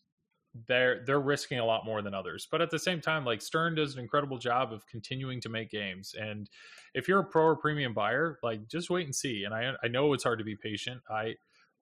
They're 0.67 1.03
they're 1.05 1.19
risking 1.19 1.59
a 1.59 1.65
lot 1.65 1.85
more 1.85 2.01
than 2.01 2.15
others, 2.15 2.47
but 2.51 2.59
at 2.59 2.71
the 2.71 2.79
same 2.79 3.01
time, 3.01 3.23
like 3.23 3.39
Stern 3.39 3.75
does 3.75 3.93
an 3.93 3.99
incredible 3.99 4.39
job 4.39 4.73
of 4.73 4.83
continuing 4.87 5.39
to 5.41 5.49
make 5.49 5.69
games. 5.69 6.15
And 6.19 6.49
if 6.95 7.07
you're 7.07 7.19
a 7.19 7.23
pro 7.23 7.43
or 7.43 7.55
premium 7.55 7.93
buyer, 7.93 8.39
like 8.41 8.67
just 8.67 8.89
wait 8.89 9.05
and 9.05 9.13
see. 9.13 9.43
And 9.43 9.53
I 9.53 9.73
I 9.83 9.89
know 9.89 10.11
it's 10.13 10.23
hard 10.23 10.39
to 10.39 10.43
be 10.45 10.55
patient. 10.55 11.01
I 11.07 11.35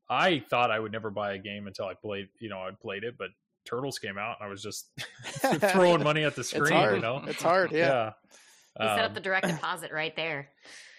I 0.09 0.39
thought 0.49 0.69
I 0.69 0.79
would 0.79 0.91
never 0.91 1.09
buy 1.09 1.31
a 1.33 1.37
game 1.37 1.65
until 1.65 1.85
I 1.85 1.93
played, 1.93 2.27
you 2.41 2.49
know, 2.49 2.57
I 2.59 2.71
played 2.81 3.05
it, 3.05 3.15
but 3.17 3.29
Turtles 3.65 3.99
came 3.99 4.17
out, 4.17 4.35
and 4.41 4.47
I 4.47 4.49
was 4.49 4.61
just 4.61 4.89
throwing 5.71 6.03
money 6.03 6.25
at 6.25 6.35
the 6.35 6.43
screen. 6.43 6.73
You 6.95 6.99
know, 6.99 7.23
It's 7.25 7.41
hard. 7.41 7.71
Yeah. 7.71 8.11
You 8.79 8.85
set 8.85 8.99
Um, 8.99 9.05
up 9.05 9.13
the 9.13 9.21
direct 9.21 9.47
deposit 9.47 9.93
right 9.93 10.15
there. 10.17 10.49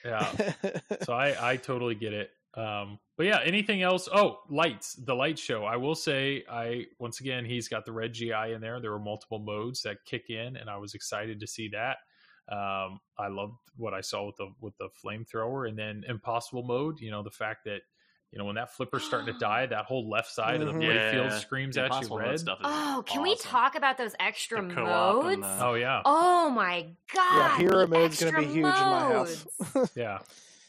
Yeah 0.09 0.53
so 1.03 1.13
I 1.13 1.53
I 1.53 1.57
totally 1.57 1.95
get 1.95 2.13
it. 2.13 2.31
Um, 2.55 2.99
but 3.17 3.27
yeah, 3.27 3.41
anything 3.45 3.83
else? 3.83 4.09
Oh, 4.13 4.41
lights, 4.49 4.95
the 4.95 5.15
light 5.15 5.39
show. 5.39 5.65
I 5.65 5.77
will 5.77 5.95
say, 5.95 6.45
I 6.51 6.87
once 6.99 7.21
again, 7.21 7.45
he's 7.45 7.69
got 7.69 7.85
the 7.85 7.93
red 7.93 8.13
GI 8.13 8.53
in 8.53 8.61
there. 8.61 8.81
There 8.81 8.91
were 8.91 8.99
multiple 8.99 9.39
modes 9.39 9.83
that 9.83 9.99
kick 10.07 10.31
in, 10.31 10.57
and 10.57 10.69
I 10.69 10.77
was 10.77 10.95
excited 10.95 11.41
to 11.41 11.47
see 11.47 11.69
that. 11.69 11.99
Um, 12.51 13.01
I 13.19 13.29
loved 13.29 13.59
what 13.77 13.95
I 13.95 14.01
saw 14.01 14.27
with 14.27 14.37
the 14.37 14.49
with 14.61 14.75
the 14.79 14.89
flamethrower, 15.05 15.69
and 15.69 15.79
then 15.79 16.05
impossible 16.09 16.65
mode. 16.65 17.01
You 17.01 17.11
know, 17.11 17.23
the 17.23 17.31
fact 17.31 17.65
that 17.67 17.83
you 18.33 18.39
know 18.39 18.45
when 18.45 18.57
that 18.57 18.75
flipper's 18.75 19.05
starting 19.05 19.33
to 19.33 19.39
die, 19.39 19.67
that 19.71 19.85
whole 19.87 20.09
left 20.09 20.31
side 20.31 20.61
of 20.61 20.67
the 20.67 20.73
Mhm. 20.75 20.83
playfield 20.83 21.31
Yeah, 21.31 21.39
screams 21.39 21.75
the 21.77 21.85
at 21.85 22.03
you 22.11 22.19
red. 22.19 22.39
Stuff 22.41 22.59
Oh, 22.63 23.03
can 23.07 23.23
we 23.23 23.37
talk 23.37 23.75
about 23.75 23.97
those 23.99 24.15
extra 24.21 24.61
The 24.61 24.69
modes? 24.75 25.41
the- 25.41 25.65
Oh 25.65 25.75
yeah, 25.75 26.03
Oh 26.05 26.51
my 26.51 26.87
god! 27.15 27.59
hero 27.59 27.79
the 27.81 27.87
mode's 27.89 28.23
gonna 28.23 28.39
be 28.39 28.45
extra 28.45 28.55
huge 28.55 28.57
in 28.57 28.63
my 28.63 28.73
house. 28.73 29.47
yeah. 29.97 30.19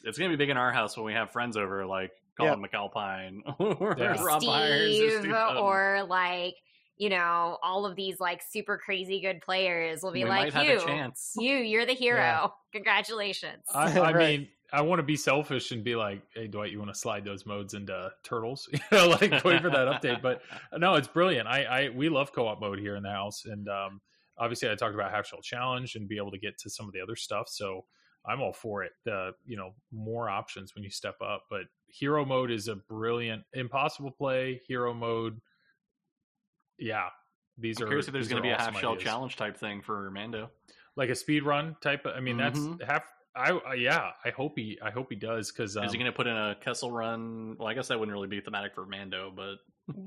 It's 0.03 0.17
gonna 0.17 0.29
be 0.29 0.37
big 0.37 0.49
in 0.49 0.57
our 0.57 0.71
house 0.71 0.95
when 0.95 1.05
we 1.05 1.13
have 1.13 1.31
friends 1.31 1.57
over, 1.57 1.85
like 1.85 2.11
Yeah. 2.39 2.53
Colin 2.55 2.63
McAlpine 2.69 3.41
or 3.81 3.95
Yeah. 3.97 4.21
Rob 4.23 4.41
Byers 4.45 4.81
or 4.81 4.93
Steve, 4.93 5.11
Steve 5.19 5.31
Sutton. 5.31 5.57
or 5.57 6.05
like 6.07 6.55
you 6.97 7.07
know, 7.09 7.57
all 7.63 7.85
of 7.85 7.95
these 7.95 8.19
like 8.19 8.41
super 8.49 8.77
crazy 8.77 9.21
good 9.21 9.39
players 9.41 10.03
will 10.03 10.11
be 10.11 10.25
we 10.25 10.29
like 10.29 10.53
might 10.53 10.67
you. 10.67 10.77
a 10.77 10.81
chance. 10.81 11.33
You, 11.37 11.55
you're 11.55 11.85
the 11.85 11.93
hero. 11.93 12.17
Yeah. 12.19 12.47
Congratulations. 12.73 13.63
I, 13.73 13.97
I 13.99 14.11
Right. 14.13 14.39
mean, 14.39 14.47
I 14.71 14.81
want 14.81 14.99
to 14.99 15.03
be 15.03 15.15
selfish 15.15 15.71
and 15.71 15.83
be 15.83 15.95
like, 15.95 16.21
"Hey, 16.33 16.47
Dwight, 16.47 16.71
you 16.71 16.79
want 16.79 16.93
to 16.93 16.99
slide 16.99 17.25
those 17.25 17.45
modes 17.45 17.73
into 17.73 18.11
turtles?" 18.23 18.67
You 18.73 18.79
know, 18.91 19.07
like 19.09 19.43
wait 19.43 19.61
for 19.61 19.69
that 19.69 19.87
update. 20.01 20.21
But 20.21 20.41
no, 20.77 20.95
it's 20.95 21.07
brilliant. 21.07 21.47
I, 21.47 21.63
I 21.63 21.89
we 21.89 22.09
love 22.09 22.31
co-op 22.31 22.59
mode 22.61 22.79
here 22.79 22.95
in 22.95 23.03
the 23.03 23.09
house, 23.11 23.45
and 23.45 23.67
um, 23.67 24.01
obviously, 24.37 24.69
I 24.69 24.75
talked 24.75 24.93
about 24.95 25.11
half 25.11 25.25
shell 25.27 25.41
challenge 25.41 25.95
and 25.95 26.07
be 26.07 26.17
able 26.17 26.31
to 26.31 26.37
get 26.39 26.57
to 26.59 26.69
some 26.69 26.85
of 26.87 26.93
the 26.93 27.01
other 27.01 27.15
stuff. 27.15 27.47
So 27.49 27.85
I'm 28.27 28.41
all 28.41 28.53
for 28.53 28.83
it. 28.83 28.91
The 29.05 29.31
you 29.45 29.57
know 29.57 29.71
more 29.91 30.29
options 30.29 30.75
when 30.75 30.83
you 30.83 30.89
step 30.91 31.15
up, 31.21 31.45
but 31.49 31.61
hero 31.87 32.23
mode 32.25 32.51
is 32.51 32.67
a 32.67 32.75
brilliant, 32.75 33.43
impossible 33.53 34.11
play 34.11 34.61
hero 34.67 34.93
mode. 34.93 35.39
Yeah, 36.77 37.07
these 37.57 37.77
I'm 37.79 37.85
are. 37.85 37.87
curious 37.87 38.07
if 38.07 38.13
there's 38.13 38.27
going 38.27 38.41
to 38.41 38.47
be 38.47 38.51
a 38.51 38.55
awesome 38.55 38.73
half 38.73 38.81
shell 38.81 38.91
ideas. 38.91 39.03
challenge 39.03 39.35
type 39.35 39.57
thing 39.57 39.81
for 39.81 40.09
Mando. 40.11 40.49
like 40.95 41.09
a 41.09 41.15
speed 41.15 41.43
run 41.43 41.75
type. 41.81 42.05
Of, 42.05 42.15
I 42.15 42.19
mean, 42.19 42.37
that's 42.37 42.59
Mhm. 42.59 42.81
half. 42.83 43.03
I 43.35 43.51
uh, 43.51 43.73
yeah. 43.73 44.11
I 44.25 44.29
hope 44.31 44.53
he. 44.57 44.77
I 44.83 44.89
hope 44.91 45.07
he 45.09 45.15
does 45.15 45.51
because 45.51 45.77
um, 45.77 45.83
Is 45.85 45.91
he 45.91 45.97
going 45.97 46.11
to 46.11 46.15
put 46.15 46.27
in 46.27 46.35
a 46.35 46.55
Kessel 46.63 46.91
run? 46.91 47.55
Well, 47.57 47.67
I 47.67 47.73
guess 47.73 47.87
that 47.89 47.99
wouldn't 47.99 48.13
really 48.13 48.27
be 48.27 48.41
thematic 48.41 48.73
for 48.75 48.85
Mando, 48.85 49.31
but 49.35 49.55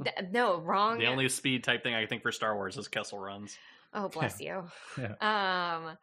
D- 0.05 0.11
no, 0.33 0.59
wrong. 0.61 0.99
the 0.99 1.07
only 1.07 1.29
speed 1.29 1.65
type 1.65 1.83
thing 1.83 1.95
I 1.95 2.07
think 2.07 2.23
for 2.23 2.33
Star 2.33 2.55
Wars 2.57 2.77
is 2.77 2.89
Kessel 2.89 3.19
runs. 3.19 3.57
Oh, 3.95 4.09
bless 4.09 4.41
you. 4.41 4.65
Yeah. 4.99 5.13
Um, 5.21 5.97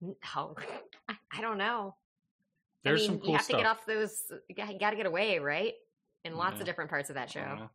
no, 0.00 0.54
I, 1.08 1.14
I 1.32 1.40
don't 1.40 1.58
know. 1.58 1.94
There's 2.82 3.00
I 3.00 3.02
mean, 3.02 3.10
some 3.12 3.18
cool 3.20 3.28
you 3.30 3.36
have 3.36 3.44
stuff. 3.44 3.56
to 3.58 3.62
get 3.62 3.70
off 3.70 3.86
those. 3.86 4.22
You 4.48 4.54
got 4.78 4.90
to 4.90 4.96
get 4.96 5.06
away, 5.06 5.38
right? 5.38 5.72
In 6.24 6.36
lots 6.36 6.54
Yeah. 6.54 6.60
of 6.60 6.66
different 6.66 6.90
parts 6.90 7.08
of 7.10 7.14
that 7.16 7.28
I 7.28 7.32
show. 7.32 7.70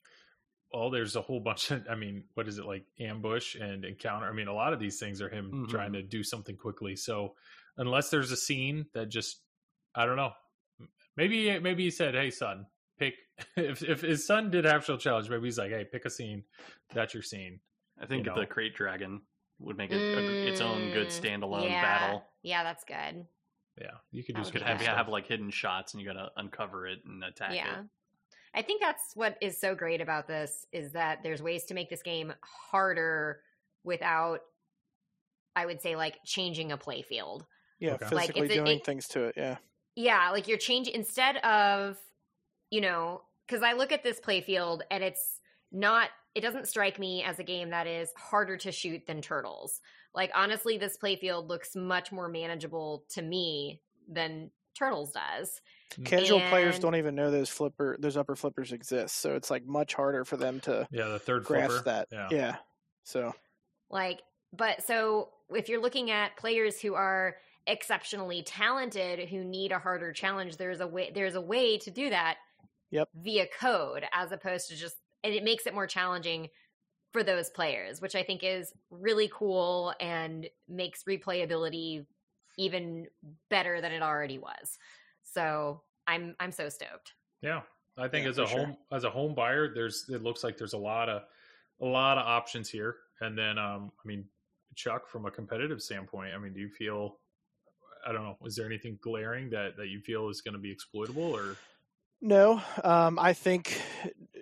Don't 0.71 0.81
well, 0.81 0.89
there's 0.91 1.15
a 1.15 1.21
whole 1.21 1.39
bunch 1.39 1.71
of. 1.71 1.85
I 1.89 1.95
mean, 1.95 2.23
what 2.35 2.47
is 2.47 2.57
it 2.59 2.65
like 2.65 2.85
ambush 2.99 3.55
and 3.55 3.83
encounter? 3.85 4.27
I 4.27 4.33
mean, 4.33 4.47
a 4.47 4.53
lot 4.53 4.73
of 4.73 4.79
these 4.79 4.99
things 4.99 5.21
are 5.21 5.29
him 5.29 5.51
Mhm. 5.51 5.69
trying 5.69 5.93
to 5.93 6.01
do 6.03 6.23
something 6.23 6.55
quickly. 6.57 6.95
So 6.95 7.35
unless 7.77 8.09
there's 8.09 8.31
a 8.31 8.37
scene 8.37 8.85
that 8.93 9.09
just, 9.09 9.41
I 9.95 10.05
don't 10.05 10.17
know. 10.17 10.31
Maybe 11.17 11.59
maybe 11.59 11.83
he 11.83 11.91
said, 11.91 12.13
"Hey, 12.15 12.29
son, 12.29 12.67
pick." 12.97 13.15
If 13.55 13.81
if 13.83 14.01
his 14.01 14.25
son 14.27 14.51
did 14.51 14.65
half 14.65 14.85
shell 14.85 14.97
challenge, 14.97 15.29
maybe 15.29 15.45
he's 15.45 15.57
like, 15.57 15.71
"Hey, 15.71 15.85
pick 15.85 16.05
a 16.05 16.09
scene. 16.09 16.43
That's 16.93 17.13
your 17.13 17.23
scene." 17.23 17.59
I 18.01 18.05
think 18.05 18.25
You 18.25 18.33
the 18.33 18.41
know. 18.41 18.45
Krayt 18.47 18.73
Dragon 18.75 19.21
would 19.59 19.75
make 19.77 19.91
it 19.91 19.95
a, 19.99 20.47
its 20.47 20.61
own 20.61 20.91
good 20.93 21.07
Mm, 21.07 21.21
standalone 21.41 21.63
yeah. 21.69 21.81
battle. 21.81 22.23
Yeah, 22.43 22.63
that's 22.63 22.85
good. 22.85 23.25
Yeah, 23.77 23.91
you 24.11 24.23
could 24.23 24.35
That 24.35 24.39
do 24.39 24.43
would 24.43 24.45
some 24.47 24.53
be 24.53 24.59
Could 24.59 24.67
have, 24.67 24.79
cool 24.79 24.87
have 24.95 25.09
like 25.09 25.27
hidden 25.27 25.49
shots, 25.49 25.93
and 25.93 26.01
you 26.01 26.07
got 26.07 26.13
to 26.13 26.31
uncover 26.37 26.87
it 26.87 26.99
and 27.05 27.21
attack 27.23 27.55
yeah. 27.55 27.81
it. 27.81 27.85
I 28.55 28.61
think 28.61 28.81
that's 28.81 29.11
what 29.15 29.37
is 29.41 29.59
so 29.59 29.75
great 29.75 30.01
about 30.01 30.27
this 30.27 30.65
is 30.71 30.91
that 30.93 31.19
there's 31.23 31.41
ways 31.41 31.65
to 31.65 31.73
make 31.73 31.89
this 31.89 32.01
game 32.01 32.33
harder 32.71 33.41
without 33.83 34.41
I 35.55 35.65
would 35.65 35.81
say 35.81 35.95
like 35.95 36.17
changing 36.25 36.71
a 36.71 36.77
play 36.77 37.01
field. 37.01 37.45
Yeah, 37.79 37.93
Okay. 37.93 38.07
Like, 38.15 38.27
physically 38.27 38.45
it's 38.47 38.55
doing 38.55 38.77
it- 38.79 38.85
things 38.85 39.07
to 39.09 39.23
it. 39.25 39.35
Yeah. 39.37 39.57
Yeah, 39.95 40.29
like 40.31 40.47
you're 40.47 40.57
changing 40.57 40.93
instead 40.93 41.37
of, 41.37 41.97
you 42.69 42.79
know, 42.81 43.23
because 43.45 43.63
I 43.63 43.73
look 43.73 43.91
at 43.91 44.03
this 44.03 44.19
playfield 44.19 44.81
and 44.91 45.03
it's 45.03 45.39
not, 45.71 46.09
it 46.35 46.41
doesn't 46.41 46.67
strike 46.67 46.99
me 46.99 47.23
as 47.23 47.39
a 47.39 47.43
game 47.43 47.71
that 47.71 47.87
is 47.87 48.09
harder 48.15 48.55
to 48.57 48.71
shoot 48.71 49.05
than 49.07 49.21
Turtles. 49.21 49.81
Like, 50.13 50.31
honestly, 50.33 50.77
this 50.77 50.97
playfield 50.97 51.47
looks 51.49 51.75
much 51.75 52.11
more 52.11 52.29
manageable 52.29 53.03
to 53.09 53.21
me 53.21 53.81
than 54.07 54.51
Turtles 54.77 55.11
does. 55.11 55.59
Mm-hmm. 55.91 56.03
Casual 56.03 56.41
players 56.49 56.79
don't 56.79 56.95
even 56.95 57.15
know 57.15 57.31
those 57.31 57.49
flipper, 57.49 57.97
those 57.99 58.15
upper 58.17 58.35
flippers 58.35 58.71
exist. 58.71 59.17
So 59.17 59.35
it's 59.35 59.49
like 59.49 59.65
much 59.65 59.93
harder 59.93 60.23
for 60.25 60.37
them 60.37 60.59
to 60.61 60.87
Yeah, 60.91 61.07
the 61.07 61.19
third 61.19 61.43
grasp 61.45 61.71
flipper. 61.71 61.83
that. 61.85 62.07
Yeah. 62.11 62.27
Yeah. 62.31 62.55
So 63.03 63.33
Like, 63.89 64.21
but 64.53 64.83
so 64.83 65.29
if 65.49 65.67
you're 65.69 65.81
looking 65.81 66.11
at 66.11 66.37
players 66.37 66.79
who 66.79 66.93
are 66.93 67.37
exceptionally 67.67 68.43
talented 68.43 69.29
who 69.29 69.43
need 69.43 69.71
a 69.71 69.79
harder 69.79 70.11
challenge, 70.13 70.57
there's 70.57 70.79
a 70.79 70.87
way 70.87 71.11
there's 71.13 71.35
a 71.35 71.41
way 71.41 71.77
to 71.79 71.91
do 71.91 72.09
that 72.09 72.37
Yep. 72.91 73.09
via 73.15 73.45
code 73.59 74.03
as 74.13 74.31
opposed 74.31 74.69
to 74.69 74.75
just 74.75 74.95
and 75.23 75.33
it 75.33 75.43
makes 75.43 75.67
it 75.67 75.73
more 75.75 75.85
challenging 75.87 76.49
for 77.13 77.23
those 77.23 77.49
players, 77.49 78.01
which 78.01 78.15
I 78.15 78.23
think 78.23 78.43
is 78.43 78.71
really 78.91 79.29
cool 79.33 79.93
and 79.99 80.47
makes 80.67 81.03
replayability 81.03 82.05
even 82.57 83.07
better 83.49 83.81
than 83.81 83.91
it 83.91 84.01
already 84.03 84.37
was. 84.37 84.77
So 85.33 85.81
I'm 86.07 86.35
I'm 86.39 86.51
so 86.51 86.69
stoked. 86.69 87.13
Yeah, 87.41 87.61
I 87.97 88.07
think 88.07 88.23
Yeah, 88.23 88.31
as 88.31 88.37
a 88.39 88.45
for 88.45 88.51
sure. 88.51 88.65
home 88.65 88.77
as 88.91 89.03
a 89.03 89.09
home 89.09 89.33
buyer, 89.35 89.73
there's 89.73 90.05
it 90.09 90.23
looks 90.23 90.43
like 90.43 90.57
there's 90.57 90.73
a 90.73 90.77
lot 90.77 91.09
of 91.09 91.23
a 91.81 91.85
lot 91.85 92.17
of 92.17 92.25
options 92.25 92.69
here. 92.69 92.97
And 93.21 93.37
then, 93.37 93.57
um, 93.57 93.91
I 94.03 94.07
mean, 94.07 94.25
Chuck, 94.75 95.07
from 95.07 95.25
a 95.25 95.31
competitive 95.31 95.81
standpoint, 95.81 96.33
I 96.33 96.37
mean, 96.37 96.53
do 96.53 96.59
you 96.59 96.69
feel? 96.69 97.17
I 98.07 98.13
don't 98.13 98.23
know. 98.23 98.37
Is 98.45 98.55
there 98.55 98.65
anything 98.65 98.97
glaring 99.01 99.49
that 99.49 99.75
that 99.77 99.87
you 99.87 99.99
feel 99.99 100.29
is 100.29 100.41
going 100.41 100.53
to 100.53 100.59
be 100.59 100.71
exploitable, 100.71 101.35
or 101.35 101.57
no, 102.21 102.61
um, 102.83 103.19
I 103.19 103.33
think 103.33 103.81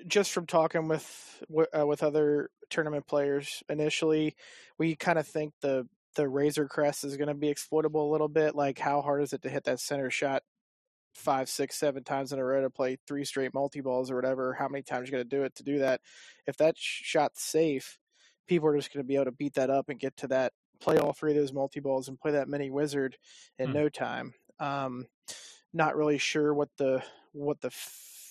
just 0.08 0.32
from 0.32 0.46
talking 0.46 0.88
with 0.88 1.44
uh, 1.78 1.86
with 1.86 2.04
other 2.04 2.50
tournament 2.70 3.08
players 3.08 3.64
initially, 3.70 4.36
we 4.78 4.96
kind 4.96 5.18
of 5.20 5.28
think 5.28 5.54
the 5.62 5.88
the 6.16 6.28
Razor 6.28 6.68
Crest 6.68 7.04
is 7.04 7.18
going 7.18 7.28
to 7.28 7.34
be 7.34 7.50
exploitable 7.50 8.10
a 8.10 8.12
little 8.12 8.28
bit. 8.28 8.56
Like, 8.56 8.80
how 8.80 9.02
hard 9.02 9.22
is 9.22 9.34
it 9.34 9.42
to 9.44 9.50
hit 9.50 9.66
that 9.66 9.80
center 9.80 10.10
shot 10.10 10.44
five, 11.18 11.50
six, 11.50 11.76
seven 11.76 12.04
times 12.04 12.32
in 12.32 12.40
a 12.40 12.44
row 12.46 12.62
to 12.62 12.70
play 12.70 12.98
three 13.08 13.26
straight 13.26 13.54
multi 13.54 13.82
balls 13.82 14.10
or 14.12 14.16
whatever? 14.16 14.54
How 14.54 14.68
many 14.68 14.84
times 14.84 15.08
you 15.08 15.12
got 15.12 15.18
to 15.18 15.24
do 15.24 15.44
it 15.44 15.56
to 15.56 15.64
do 15.64 15.80
that? 15.80 16.02
If 16.46 16.58
that 16.58 16.76
shot's 16.78 17.44
safe, 17.44 18.00
people 18.48 18.70
are 18.70 18.78
just 18.78 18.94
going 18.94 19.04
to 19.04 19.08
be 19.08 19.16
able 19.16 19.26
to 19.26 19.32
beat 19.32 19.56
that 19.56 19.70
up 19.70 19.90
and 19.90 20.00
get 20.00 20.16
to 20.18 20.28
that, 20.28 20.54
play 20.80 20.98
all 20.98 21.14
three 21.14 21.32
of 21.32 21.38
those 21.38 21.54
multi 21.54 21.80
balls 21.80 22.08
and 22.08 22.20
play 22.20 22.32
that 22.32 22.48
mini 22.48 22.70
wizard 22.70 23.18
in 23.60 23.68
Hmm. 23.68 23.74
no 23.74 23.90
time. 23.90 24.34
Um, 24.60 25.08
not 25.74 25.98
really 25.98 26.18
sure 26.18 26.54
what 26.54 26.70
the 26.78 27.04
what 27.34 27.60
the 27.62 27.72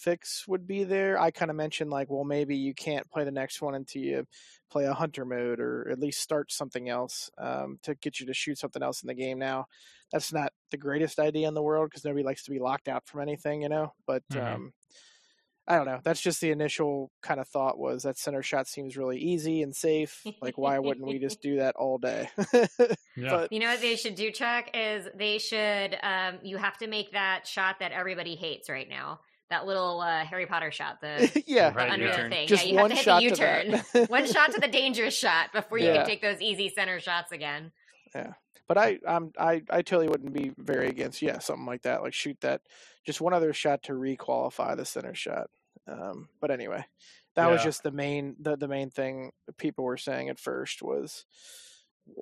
fix 0.07 0.47
would 0.47 0.69
be 0.69 0.85
there. 0.85 1.19
I 1.19 1.33
kind 1.33 1.51
of 1.51 1.57
mentioned 1.57 1.91
like, 1.91 2.09
well, 2.09 2.23
maybe 2.23 2.57
you 2.57 2.75
can't 2.75 3.11
play 3.11 3.25
the 3.25 3.33
next 3.33 3.61
one 3.61 3.75
until 3.75 4.03
you 4.03 4.25
play 4.71 4.85
a 4.85 4.95
hunter 4.95 5.25
mode 5.25 5.59
or 5.59 5.89
at 5.91 5.99
least 5.99 6.21
start 6.21 6.53
something 6.53 6.89
else 6.89 7.29
um, 7.39 7.81
to 7.83 7.97
get 7.97 8.21
you 8.21 8.27
to 8.27 8.33
shoot 8.33 8.57
something 8.57 8.85
else 8.85 9.03
in 9.03 9.09
the 9.09 9.15
game. 9.15 9.41
Now, 9.41 9.67
that's 10.13 10.33
not 10.33 10.53
the 10.71 10.77
greatest 10.77 11.19
idea 11.19 11.49
in 11.49 11.55
the 11.55 11.63
world 11.63 11.91
because 11.91 12.05
nobody 12.05 12.23
likes 12.23 12.45
to 12.45 12.53
be 12.53 12.61
locked 12.61 12.87
out 12.87 13.05
from 13.09 13.21
anything, 13.21 13.63
you 13.63 13.69
know. 13.69 13.95
But 14.07 14.23
Mhm. 14.31 14.47
um, 14.55 14.73
I 15.67 15.75
don't 15.77 15.87
know. 15.87 16.01
That's 16.05 16.21
just 16.21 16.41
the 16.41 16.53
initial 16.53 17.11
kind 17.23 17.41
of 17.41 17.49
thought 17.49 17.77
was 17.77 18.05
that 18.05 18.17
center 18.19 18.43
shot 18.45 18.69
seems 18.69 18.97
really 18.97 19.19
easy 19.19 19.63
and 19.63 19.75
safe. 19.75 20.25
Like, 20.41 20.57
why 20.57 20.79
wouldn't 20.79 21.05
we 21.05 21.19
just 21.19 21.43
do 21.43 21.57
that 21.57 21.75
all 21.75 21.99
day? 21.99 22.31
yeah, 23.17 23.31
But 23.31 23.53
You 23.53 23.59
know 23.59 23.71
what 23.71 23.81
they 23.81 23.97
should 23.97 24.15
do, 24.15 24.31
Chuck? 24.31 24.71
Is 24.75 25.09
they 25.17 25.39
should 25.39 25.99
um 26.05 26.39
you 26.45 26.57
have 26.59 26.79
to 26.79 26.87
make 26.87 27.11
that 27.13 27.49
shot 27.49 27.81
that 27.81 27.91
everybody 27.91 28.37
hates 28.37 28.71
right 28.71 28.89
now. 28.89 29.19
That 29.51 29.65
little 29.67 30.01
uh, 30.01 30.25
Harry 30.25 30.47
Potter 30.47 30.73
shot, 30.73 31.01
the, 31.01 31.31
yeah, 31.47 31.71
the 31.71 31.77
Right, 31.77 31.91
under 31.93 32.09
the 32.11 32.29
thing. 32.29 32.49
just 32.49 32.67
yeah, 32.67 32.73
you 32.73 32.79
have 32.79 32.89
to 32.89 32.95
hit 32.97 33.05
shot 33.05 33.19
the 33.19 33.25
U 33.25 33.31
turn. 33.31 34.07
one 34.09 34.27
shot 34.27 34.53
to 34.53 34.61
the 34.61 34.67
dangerous 34.67 35.17
shot 35.17 35.53
before 35.53 35.79
you 35.79 35.87
Yeah. 35.87 35.99
can 35.99 36.07
take 36.07 36.21
those 36.21 36.41
easy 36.41 36.69
center 36.69 36.99
shots 36.99 37.31
again. 37.31 37.71
Yeah, 38.15 38.33
but 38.67 38.77
I, 38.77 38.99
I'm, 39.07 39.31
I, 39.39 39.63
I 39.71 39.83
totally 39.83 40.09
wouldn't 40.09 40.33
be 40.33 40.51
very 40.59 40.89
against, 40.89 41.23
yeah, 41.23 41.39
something 41.39 41.65
like 41.67 41.83
that. 41.83 42.03
Like 42.03 42.13
shoot 42.13 42.37
that, 42.41 42.63
just 43.07 43.21
one 43.21 43.35
other 43.35 43.53
shot 43.53 43.85
to 43.85 43.93
requalify 43.93 44.77
the 44.77 44.85
center 44.85 45.15
shot. 45.15 45.49
Um, 45.87 46.29
but 46.41 46.51
anyway, 46.51 46.85
that 47.37 47.49
was 47.49 47.63
just 47.63 47.85
the 47.85 47.93
main, 47.93 48.35
the, 48.41 48.57
the 48.57 48.67
main 48.67 48.91
thing 48.91 49.31
people 49.59 49.85
were 49.85 49.97
saying 49.97 50.29
at 50.29 50.41
first 50.41 50.83
was, 50.83 51.25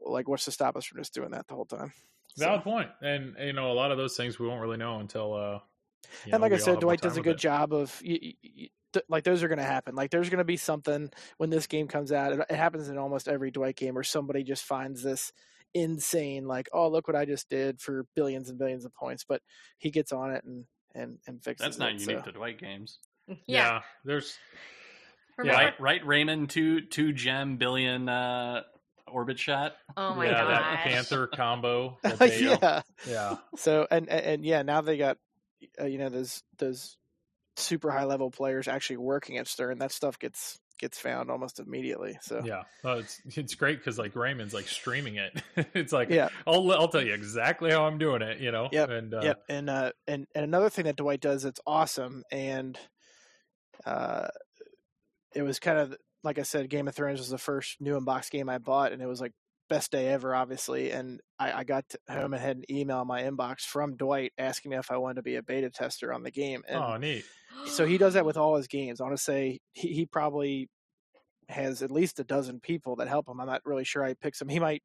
like, 0.02 0.28
what's 0.28 0.44
to 0.44 0.50
stop 0.50 0.76
us 0.76 0.84
from 0.84 0.98
just 1.00 1.14
doing 1.14 1.30
that 1.30 1.46
the 1.48 1.54
whole 1.54 1.64
time? 1.64 1.92
So- 2.36 2.44
valid 2.46 2.64
point. 2.64 2.88
And 3.00 3.34
you 3.40 3.52
know, 3.54 3.70
a 3.70 3.72
lot 3.72 3.92
of 3.92 3.96
those 3.96 4.14
things 4.16 4.38
we 4.38 4.46
won't 4.46 4.60
really 4.60 4.76
know 4.76 4.98
until. 4.98 5.32
uh 5.32 5.58
you 6.24 6.32
and 6.32 6.40
know, 6.40 6.44
like 6.44 6.52
I 6.52 6.58
said, 6.58 6.80
Dwight 6.80 7.00
does 7.00 7.16
a 7.16 7.20
with 7.20 7.24
good 7.24 7.36
it. 7.36 7.40
job 7.40 7.72
of 7.72 8.00
y 8.04 8.18
y 8.22 8.34
y 8.42 8.68
th- 8.92 9.04
like 9.08 9.24
those 9.24 9.42
are 9.42 9.48
going 9.48 9.58
to 9.58 9.64
happen. 9.64 9.94
Like 9.94 10.10
there's 10.10 10.28
going 10.30 10.38
to 10.38 10.44
be 10.44 10.56
something 10.56 11.10
when 11.38 11.50
this 11.50 11.66
game 11.66 11.88
comes 11.88 12.12
out. 12.12 12.32
It, 12.32 12.40
it 12.50 12.56
happens 12.56 12.88
in 12.88 12.98
almost 12.98 13.28
every 13.28 13.50
Dwight 13.50 13.76
game 13.76 13.94
where 13.94 14.04
somebody 14.04 14.42
just 14.44 14.64
finds 14.64 15.02
this 15.02 15.32
insane, 15.74 16.46
like, 16.46 16.68
oh 16.72 16.88
look 16.88 17.08
what 17.08 17.16
I 17.16 17.24
just 17.24 17.48
did 17.48 17.80
for 17.80 18.06
billions 18.14 18.48
and 18.48 18.58
billions 18.58 18.84
of 18.84 18.94
points. 18.94 19.24
But 19.28 19.42
he 19.78 19.90
gets 19.90 20.12
on 20.12 20.32
it 20.32 20.44
and 20.44 20.64
and 20.94 21.18
and 21.26 21.42
fixes 21.42 21.64
it. 21.64 21.68
That's 21.68 21.78
not 21.78 21.92
it. 21.92 22.00
unique 22.00 22.18
so. 22.20 22.24
to 22.26 22.32
Dwight 22.32 22.58
games. 22.58 22.98
Yeah, 23.28 23.36
Yeah. 23.46 23.80
there's 24.04 24.36
Remember? 25.38 25.58
Right, 25.64 25.80
right, 25.80 26.06
Raymond, 26.06 26.50
two 26.50 26.82
two 26.82 27.12
gem 27.12 27.56
billion 27.56 28.08
uh, 28.08 28.62
orbit 29.08 29.38
shot. 29.38 29.72
Oh 29.96 30.14
my 30.14 30.26
yeah 30.26 30.44
that 30.44 30.60
gosh. 30.60 30.84
Panther 30.84 31.26
combo. 31.26 31.98
yeah. 32.20 32.82
yeah, 33.08 33.36
So 33.56 33.86
and, 33.90 34.08
and 34.08 34.24
and 34.26 34.44
yeah, 34.44 34.62
now 34.62 34.80
they 34.82 34.96
got 34.96 35.16
uh, 35.80 35.86
you 35.86 35.98
know 35.98 36.08
those 36.08 36.42
those 36.58 36.96
super 37.56 37.90
high 37.90 38.04
level 38.04 38.30
players 38.30 38.68
actually 38.68 38.98
working 38.98 39.38
at 39.38 39.46
Stern. 39.46 39.78
That 39.78 39.92
stuff 39.92 40.18
gets 40.18 40.58
gets 40.78 40.98
found 40.98 41.30
almost 41.30 41.60
immediately. 41.60 42.18
So 42.22 42.42
yeah. 42.44 42.62
Well, 42.82 42.98
it's 42.98 43.20
it's 43.36 43.54
great 43.54 43.78
because 43.78 43.98
like 43.98 44.16
Raymond's 44.16 44.54
like 44.54 44.68
streaming 44.68 45.16
it. 45.16 45.42
it's 45.74 45.92
like 45.92 46.10
yeah. 46.10 46.28
I'll 46.46 46.70
I'll 46.72 46.88
tell 46.88 47.04
you 47.04 47.14
exactly 47.14 47.70
how 47.70 47.86
I'm 47.86 47.98
doing 47.98 48.22
it. 48.22 48.40
You 48.40 48.52
know. 48.52 48.68
Yep, 48.72 48.90
And 48.90 49.14
uh, 49.14 49.20
yep. 49.22 49.42
And 49.48 49.70
uh 49.70 49.92
and, 50.06 50.26
and 50.34 50.44
another 50.44 50.70
thing 50.70 50.84
that 50.86 50.96
Dwight 50.96 51.20
does 51.20 51.42
that's 51.42 51.60
awesome 51.66 52.24
and 52.30 52.78
uh 53.84 54.28
it 55.34 55.42
was 55.42 55.58
kind 55.58 55.78
of 55.78 55.96
like 56.24 56.38
I 56.38 56.42
said, 56.42 56.70
Game 56.70 56.88
of 56.88 56.94
Thrones 56.94 57.18
was 57.18 57.28
the 57.28 57.38
first 57.38 57.80
new 57.80 58.00
unbox 58.00 58.30
game 58.30 58.48
I 58.48 58.58
bought, 58.58 58.92
and 58.92 59.02
it 59.02 59.06
was 59.06 59.20
like 59.20 59.32
best 59.68 59.90
day 59.90 60.08
ever, 60.08 60.34
obviously. 60.34 60.90
And 60.90 61.20
I, 61.38 61.52
I 61.52 61.64
got 61.64 61.84
home 62.08 62.34
and 62.34 62.42
had 62.42 62.56
an 62.58 62.64
email 62.70 63.02
in 63.02 63.08
my 63.08 63.22
inbox 63.22 63.60
from 63.60 63.96
Dwight 63.96 64.32
asking 64.38 64.70
me 64.70 64.76
if 64.76 64.90
I 64.90 64.96
wanted 64.96 65.16
to 65.16 65.22
be 65.22 65.36
a 65.36 65.42
beta 65.42 65.70
tester 65.70 66.12
on 66.12 66.22
the 66.22 66.30
game. 66.30 66.62
And 66.68 66.78
oh, 66.82 66.96
neat. 66.96 67.24
so 67.66 67.86
he 67.86 67.98
does 67.98 68.14
that 68.14 68.26
with 68.26 68.36
all 68.36 68.56
his 68.56 68.66
games. 68.66 69.00
I 69.00 69.04
want 69.04 69.16
to 69.16 69.22
say 69.22 69.60
he, 69.72 69.88
he 69.88 70.06
probably 70.06 70.68
has 71.48 71.82
at 71.82 71.90
least 71.90 72.20
a 72.20 72.24
dozen 72.24 72.60
people 72.60 72.96
that 72.96 73.08
help 73.08 73.28
him. 73.28 73.40
I'm 73.40 73.46
not 73.46 73.62
really 73.64 73.84
sure 73.84 74.04
I 74.04 74.14
picks 74.14 74.40
him. 74.40 74.48
He 74.48 74.58
might 74.58 74.82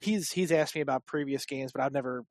he's 0.00 0.30
he's 0.30 0.52
asked 0.52 0.74
me 0.74 0.80
about 0.80 1.06
previous 1.06 1.44
games, 1.46 1.72
but 1.72 1.82
I've 1.82 1.92
never 1.92 2.22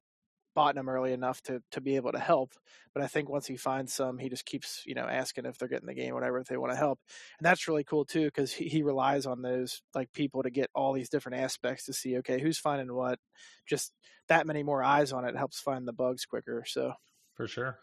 bought 0.55 0.73
them 0.75 0.89
early 0.89 1.13
enough 1.13 1.41
to 1.43 1.61
to 1.71 1.81
be 1.81 1.97
able 1.97 2.13
to 2.13 2.19
help. 2.19 2.53
But 2.93 3.03
I 3.03 3.07
think 3.07 3.29
once 3.29 3.45
he 3.45 3.57
finds 3.57 3.93
some, 3.93 4.17
he 4.17 4.29
just 4.29 4.45
keeps 4.45 4.83
you 4.85 4.95
know 4.95 5.05
asking 5.07 5.45
if 5.45 5.57
they're 5.57 5.67
getting 5.67 5.87
the 5.87 5.93
game, 5.93 6.13
whatever, 6.15 6.39
if 6.39 6.47
they 6.47 6.57
want 6.57 6.71
to 6.73 6.77
help, 6.77 6.99
and 7.39 7.45
that's 7.45 7.67
really 7.67 7.83
cool 7.83 8.05
too 8.05 8.25
because 8.25 8.51
he, 8.53 8.67
he 8.69 8.81
relies 8.83 9.25
on 9.25 9.41
those 9.41 9.81
like 9.93 10.11
people 10.13 10.43
to 10.43 10.49
get 10.49 10.69
all 10.73 10.93
these 10.93 11.09
different 11.09 11.39
aspects 11.41 11.85
to 11.85 11.93
see 11.93 12.17
okay 12.19 12.39
who's 12.41 12.57
finding 12.57 12.93
what. 12.93 13.19
Just 13.67 13.91
that 14.29 14.47
many 14.47 14.63
more 14.63 14.83
eyes 14.83 15.11
on 15.11 15.25
it 15.25 15.35
helps 15.37 15.59
find 15.59 15.87
the 15.87 15.93
bugs 15.93 16.25
quicker. 16.25 16.63
So 16.67 16.93
For 17.35 17.47
sure. 17.47 17.79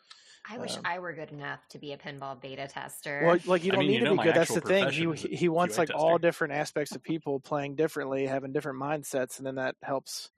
I 0.48 0.58
wish 0.58 0.76
Um, 0.76 0.82
I 0.84 0.98
were 0.98 1.12
good 1.12 1.30
enough 1.30 1.60
to 1.68 1.78
be 1.78 1.92
a 1.92 1.98
pinball 1.98 2.40
beta 2.40 2.66
tester. 2.66 3.20
Well, 3.20 3.38
like 3.44 3.64
you 3.64 3.70
don't 3.72 3.80
mean, 3.80 3.88
need 3.88 4.00
you 4.00 4.04
to 4.04 4.10
be 4.10 4.18
good. 4.18 4.34
That's 4.34 4.54
the 4.54 4.60
thing. 4.60 4.90
He 4.90 5.06
profession 5.06 5.12
is 5.12 5.24
a 5.24 5.28
he 5.36 5.48
wants 5.48 5.76
QA 5.76 5.78
like 5.78 5.90
all 5.94 6.18
different 6.18 6.54
aspects 6.54 6.94
of 6.94 7.02
people 7.02 7.40
playing 7.40 7.76
differently, 7.76 8.26
having 8.26 8.52
different 8.52 8.80
mindsets, 8.80 9.38
and 9.38 9.46
then 9.46 9.56
that 9.56 9.76
helps 9.82 10.30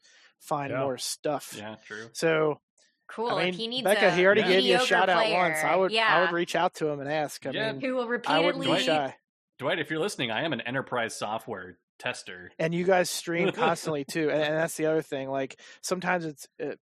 find 0.44 0.70
Yeah. 0.70 0.80
more 0.80 0.98
stuff. 0.98 1.54
Yeah, 1.56 1.76
true. 1.86 2.08
So 2.12 2.60
cool. 3.08 3.30
I 3.30 3.44
mean, 3.44 3.48
if 3.54 3.56
he 3.56 3.68
needs 3.68 3.84
Becca, 3.84 4.08
a 4.08 4.10
he 4.12 4.24
already 4.24 4.42
Yeah. 4.42 4.46
gave 4.48 4.54
you 4.56 4.58
a 4.58 4.78
mediocre 4.78 4.86
shout 4.86 5.08
out 5.08 5.30
once. 5.30 5.58
I 5.64 5.76
would 5.76 5.92
yeah, 5.92 6.16
I 6.16 6.20
would 6.22 6.32
reach 6.32 6.54
out 6.56 6.74
to 6.74 6.88
him 6.88 7.00
and 7.00 7.10
ask. 7.10 7.44
I 7.46 7.50
Yeah. 7.50 7.72
mean, 7.72 7.80
who 7.80 7.94
will 7.94 8.02
I 8.26 8.38
wouldn't 8.40 8.58
repeatedly 8.58 8.76
be 8.76 8.82
shy. 8.82 9.16
Dwight, 9.58 9.78
if 9.78 9.90
you're 9.90 10.00
listening, 10.00 10.30
I 10.30 10.44
am 10.44 10.52
an 10.52 10.60
enterprise 10.62 11.14
software 11.14 11.78
tester. 11.98 12.50
And 12.58 12.74
you 12.74 12.84
guys 12.84 13.08
stream 13.08 13.50
constantly 13.52 14.04
too, 14.04 14.30
and, 14.30 14.42
and 14.42 14.54
that's 14.56 14.76
the 14.76 14.86
other 14.86 15.02
thing. 15.02 15.28
Like 15.30 15.58
sometimes 15.82 16.24
it's. 16.24 16.48
It, 16.58 16.78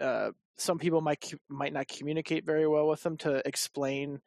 uh, 0.00 0.30
some 0.58 0.78
people 0.78 1.00
might 1.00 1.32
might 1.48 1.72
not 1.72 1.88
communicate 1.88 2.44
very 2.46 2.66
well 2.66 2.86
with 2.88 3.02
them 3.02 3.16
to 3.18 3.46
explain 3.46 4.20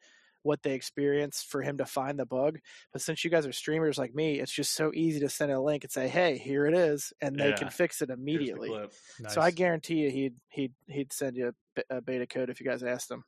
what 0.46 0.62
they 0.62 0.72
experienced 0.72 1.46
for 1.50 1.60
him 1.60 1.78
to 1.78 1.84
find 1.84 2.18
the 2.18 2.24
bug. 2.24 2.58
But 2.92 3.02
since 3.02 3.24
you 3.24 3.30
guys 3.30 3.46
are 3.46 3.52
streamers 3.52 3.98
like 3.98 4.14
me, 4.14 4.40
it's 4.40 4.52
just 4.52 4.72
so 4.74 4.92
easy 4.94 5.20
to 5.20 5.28
send 5.28 5.52
a 5.52 5.60
link 5.60 5.84
and 5.84 5.90
say, 5.92 6.08
"Hey, 6.08 6.38
here 6.38 6.66
it 6.66 6.74
is," 6.74 7.12
and 7.20 7.36
they 7.38 7.50
Yeah. 7.50 7.56
can 7.56 7.70
fix 7.70 8.00
it 8.02 8.10
immediately. 8.10 8.68
clip. 8.68 8.92
So 9.28 9.40
I 9.40 9.50
guarantee 9.50 9.96
you, 9.96 10.10
he'd 10.10 10.34
he'd 10.48 10.72
he'd 10.88 11.12
send 11.12 11.36
you 11.36 11.52
a, 11.90 12.00
beta 12.00 12.26
code 12.26 12.48
if 12.48 12.60
you 12.60 12.66
guys 12.66 12.82
asked 12.82 13.10
him. 13.10 13.24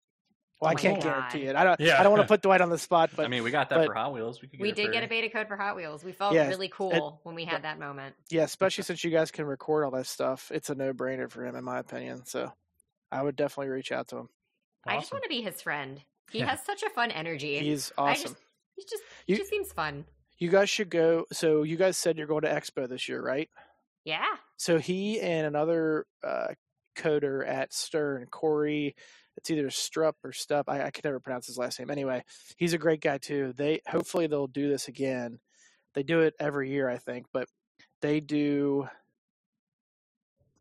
Well, 0.61 0.69
Oh 0.69 0.73
I 0.73 0.74
can't 0.74 1.01
God. 1.01 1.05
guarantee 1.05 1.43
it. 1.47 1.55
I 1.55 1.62
don't. 1.65 1.78
Yeah. 1.78 2.01
I 2.01 2.03
don't 2.03 2.11
want 2.12 2.23
to 2.24 2.28
put 2.35 2.43
Dwight 2.43 2.61
on 2.61 2.69
the 2.70 2.78
spot, 2.78 3.11
but 3.15 3.24
I 3.27 3.28
mean, 3.28 3.43
we 3.45 3.51
got 3.51 3.69
that 3.70 3.77
but- 3.77 3.86
for 3.86 3.95
Hot 3.95 4.12
Wheels. 4.12 4.40
We, 4.43 4.49
could 4.49 4.59
get 4.59 4.62
We 4.62 4.73
did 4.73 4.86
for- 4.86 4.93
get 4.93 5.05
a 5.05 5.07
beta 5.09 5.28
code 5.28 5.47
for 5.49 5.57
Hot 5.57 5.77
Wheels. 5.77 6.03
We 6.03 6.12
felt 6.12 6.35
Yeah, 6.35 6.49
really 6.49 6.69
cool 6.69 7.20
when 7.23 7.35
we 7.35 7.45
had 7.45 7.62
that 7.62 7.78
moment. 7.78 8.16
yeah, 8.31 8.43
especially 8.43 8.82
since 8.85 9.05
you 9.05 9.11
guys 9.11 9.31
can 9.31 9.45
record 9.45 9.85
all 9.85 9.90
that 9.93 10.07
stuff, 10.07 10.51
it's 10.53 10.69
a 10.70 10.74
no 10.74 10.93
brainer 10.93 11.31
for 11.31 11.45
him, 11.45 11.55
in 11.55 11.62
my 11.65 11.78
opinion. 11.78 12.24
So 12.27 12.53
I 13.12 13.23
would 13.23 13.36
definitely 13.36 13.70
reach 13.70 13.93
out 13.93 14.09
to 14.09 14.16
him. 14.19 14.28
I 14.86 14.97
just 14.99 15.12
want 15.12 15.23
to 15.24 15.28
be 15.28 15.43
his 15.43 15.61
friend. 15.62 16.01
He 16.31 16.41
Yeah. 16.41 16.47
has 16.47 16.65
such 16.65 16.83
a 16.83 16.91
fun 16.91 17.11
energy. 17.11 17.59
He's 17.59 17.93
awesome. 17.99 18.23
just, 18.33 18.37
he 18.77 18.83
just, 18.83 19.03
You- 19.27 19.35
he 19.35 19.39
just 19.41 19.51
seems 19.51 19.73
fun. 19.73 20.05
You 20.39 20.51
guys 20.51 20.71
should 20.71 20.91
go. 20.91 21.25
So 21.33 21.63
you 21.65 21.77
guys 21.77 21.97
said 21.97 22.17
you're 22.17 22.27
going 22.29 22.43
to 22.43 22.49
Expo 22.53 22.89
this 22.89 23.09
year, 23.09 23.21
right? 23.21 23.51
Yeah. 24.05 24.25
So 24.57 24.79
he 24.79 25.21
and 25.21 25.47
another 25.47 26.07
uh, 26.23 26.49
coder 26.97 27.47
at 27.47 27.73
Stern, 27.73 28.27
Corey, 28.31 28.95
it's 29.37 29.51
either 29.51 29.69
Strupp 29.69 30.15
or 30.25 30.31
Stupp. 30.31 30.65
I, 30.69 30.85
I 30.85 30.91
can 30.91 31.03
never 31.05 31.19
pronounce 31.21 31.47
his 31.49 31.59
last 31.59 31.79
name. 31.79 31.91
Anyway, 31.91 32.23
he's 32.57 32.73
a 32.73 32.79
great 32.79 33.01
guy 33.01 33.19
too. 33.19 33.53
They 33.57 33.81
hopefully 33.89 34.27
they'll 34.29 34.47
do 34.47 34.69
this 34.69 34.87
again. 34.89 35.41
They 35.95 36.03
do 36.05 36.21
it 36.21 36.35
every 36.39 36.71
year, 36.71 36.89
I 36.89 36.99
think, 36.99 37.27
but 37.33 37.49
they 38.01 38.21
do. 38.21 38.89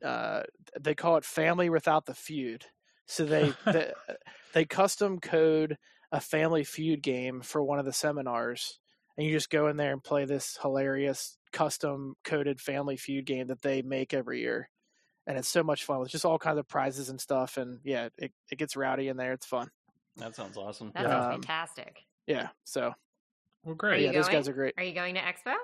Uh, 0.03 0.43
they 0.79 0.93
call 0.95 1.17
it 1.17 1.25
Family 1.25 1.69
Without 1.69 2.05
the 2.05 2.13
Feud. 2.13 2.65
So 3.07 3.25
they 3.25 3.55
they, 3.71 3.93
they 4.53 4.65
custom 4.65 5.19
code 5.19 5.77
a 6.11 6.21
Family 6.21 6.63
Feud 6.63 7.01
game 7.01 7.41
for 7.41 7.63
one 7.63 7.79
of 7.79 7.85
the 7.85 7.93
seminars, 7.93 8.79
and 9.17 9.25
you 9.25 9.33
just 9.33 9.49
go 9.49 9.67
in 9.67 9.77
there 9.77 9.91
and 9.93 10.03
play 10.03 10.25
this 10.25 10.57
hilarious 10.61 11.37
custom 11.51 12.15
coded 12.23 12.61
Family 12.61 12.97
Feud 12.97 13.25
game 13.25 13.47
that 13.47 13.61
they 13.61 13.81
make 13.81 14.13
every 14.13 14.41
year, 14.41 14.69
and 15.27 15.37
it's 15.37 15.49
so 15.49 15.63
much 15.63 15.85
fun. 15.85 16.01
It's 16.03 16.11
just 16.11 16.25
all 16.25 16.39
kinds 16.39 16.59
of 16.59 16.67
prizes 16.67 17.09
and 17.09 17.19
stuff, 17.21 17.57
and 17.57 17.81
yeah, 17.83 18.09
it 18.17 18.33
it 18.51 18.57
gets 18.57 18.75
rowdy 18.75 19.07
in 19.09 19.17
there. 19.17 19.33
It's 19.33 19.45
fun. 19.45 19.69
That 20.17 20.35
sounds 20.35 20.57
awesome. 20.57 20.91
That 20.95 21.03
Yeah. 21.03 21.09
sounds 21.09 21.27
Um, 21.27 21.41
fantastic. 21.41 22.03
Yeah, 22.27 22.49
so 22.65 22.93
Well, 23.63 23.75
great. 23.75 24.01
you 24.01 24.07
yeah, 24.07 24.11
those 24.13 24.27
guys 24.29 24.47
are 24.47 24.53
great. 24.53 24.75
Are 24.77 24.83
you 24.83 24.93
going 24.93 25.15
to 25.15 25.21
Expo? 25.21 25.55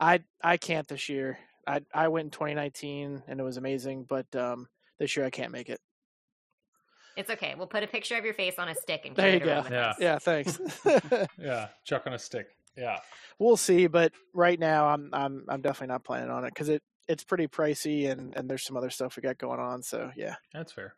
I 0.00 0.24
I 0.42 0.56
can't 0.56 0.86
this 0.88 1.08
year. 1.08 1.38
I 1.66 1.80
I 1.92 2.08
went 2.08 2.26
in 2.26 2.30
2019 2.30 3.22
and 3.26 3.40
it 3.40 3.42
was 3.42 3.56
amazing, 3.56 4.04
but 4.04 4.34
um, 4.36 4.68
this 4.98 5.16
year 5.16 5.26
I 5.26 5.30
can't 5.30 5.52
make 5.52 5.68
it. 5.68 5.80
It's 7.18 7.28
okay. 7.30 7.54
We'll 7.58 7.66
put 7.66 7.82
a 7.82 7.86
picture 7.86 8.16
of 8.16 8.24
your 8.24 8.32
face 8.34 8.54
on 8.58 8.68
a 8.68 8.74
stick 8.74 9.02
and 9.04 9.14
There 9.16 9.24
carry 9.38 9.44
you 9.44 9.44
it 9.44 9.48
around 9.48 9.68
go. 9.70 9.74
Yeah. 9.74 9.88
us. 9.90 9.96
Yeah, 10.00 10.18
thanks. 10.18 10.60
Yeah, 11.38 11.68
chuck 11.84 12.06
on 12.06 12.14
a 12.14 12.18
stick. 12.18 12.46
Yeah. 12.76 12.98
we'll 13.40 13.56
see, 13.56 13.88
but 13.88 14.12
right 14.32 14.58
now 14.58 14.86
I'm 14.86 15.10
I'm 15.12 15.44
I'm 15.48 15.60
definitely 15.60 15.88
not 15.92 16.04
planning 16.04 16.30
on 16.30 16.44
it 16.44 16.50
because 16.54 16.68
it 16.68 16.82
it's 17.08 17.24
pretty 17.24 17.48
pricey 17.48 18.08
and 18.10 18.34
and 18.36 18.48
there's 18.48 18.64
some 18.64 18.76
other 18.76 18.90
stuff 18.90 19.16
we 19.16 19.20
got 19.22 19.36
going 19.36 19.58
on. 19.60 19.82
So 19.82 20.10
yeah, 20.16 20.36
That's 20.54 20.72
fair. 20.72 20.94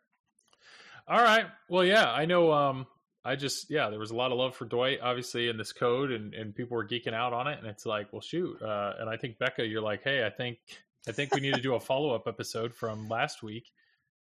All 1.07 1.21
right. 1.21 1.45
Well, 1.69 1.83
yeah, 1.83 2.11
I 2.11 2.25
know. 2.25 2.51
Um, 2.53 2.85
I 3.25 3.35
just 3.35 3.69
yeah, 3.71 3.89
there 3.89 3.99
was 3.99 4.11
a 4.11 4.15
lot 4.15 4.31
of 4.31 4.37
love 4.37 4.55
for 4.55 4.65
Dwight, 4.65 4.99
obviously, 5.01 5.47
in 5.49 5.57
this 5.57 5.73
code, 5.73 6.11
and 6.11 6.33
and 6.35 6.53
people 6.55 6.77
were 6.77 6.87
geeking 6.87 7.13
out 7.13 7.33
on 7.33 7.47
it, 7.47 7.57
and 7.59 7.67
it's 7.67 7.85
like, 7.85 8.13
well, 8.13 8.21
shoot. 8.21 8.61
Uh, 8.61 8.93
and 8.99 9.09
I 9.09 9.17
think 9.17 9.39
Becca, 9.39 9.65
you're 9.65 9.81
like, 9.81 10.03
hey, 10.03 10.23
I 10.25 10.29
think 10.29 10.59
I 11.07 11.11
think 11.11 11.33
we 11.33 11.41
need 11.41 11.55
to 11.55 11.61
do 11.61 11.73
a 11.73 11.79
follow 11.79 12.13
up 12.13 12.27
episode 12.27 12.73
from 12.75 13.07
last 13.09 13.41
week. 13.41 13.71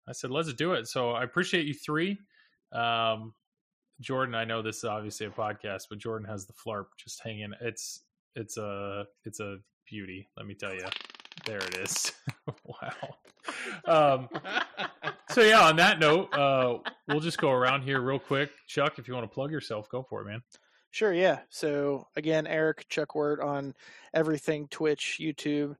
I 0.08 0.12
said, 0.12 0.30
let's 0.30 0.52
do 0.52 0.72
it. 0.72 0.86
So 0.88 1.10
I 1.10 1.24
appreciate 1.24 1.66
you 1.66 1.74
three. 1.74 2.18
Um, 2.72 3.34
Jordan, 4.00 4.34
I 4.34 4.44
know 4.44 4.62
this 4.62 4.78
is 4.78 4.84
obviously 4.84 5.26
a 5.26 5.30
podcast, 5.30 5.84
but 5.88 5.98
Jordan 5.98 6.28
has 6.28 6.46
the 6.46 6.52
flarp 6.52 6.86
just 6.98 7.22
hanging. 7.22 7.52
It's 7.60 8.02
it's 8.34 8.58
a 8.58 9.06
it's 9.24 9.40
a 9.40 9.58
beauty. 9.88 10.28
Let 10.36 10.46
me 10.46 10.54
tell 10.54 10.74
you. 10.74 10.86
There 11.44 11.58
it 11.58 11.76
is. 11.78 12.12
wow. 12.64 13.16
Um, 13.86 14.28
so 15.30 15.42
yeah, 15.42 15.62
on 15.62 15.76
that 15.76 15.98
note, 15.98 16.32
uh, 16.34 16.78
we'll 17.08 17.20
just 17.20 17.38
go 17.38 17.50
around 17.50 17.82
here 17.82 18.00
real 18.00 18.18
quick. 18.18 18.50
Chuck, 18.66 18.98
if 18.98 19.08
you 19.08 19.14
want 19.14 19.24
to 19.24 19.34
plug 19.34 19.50
yourself, 19.50 19.88
go 19.88 20.02
for 20.02 20.22
it, 20.22 20.26
man. 20.26 20.42
Sure, 20.90 21.12
yeah. 21.12 21.40
So 21.50 22.08
again, 22.16 22.46
Erik 22.46 22.86
Chuckwort 22.88 23.44
on 23.44 23.74
everything 24.14 24.66
Twitch, 24.68 25.18
YouTube. 25.20 25.76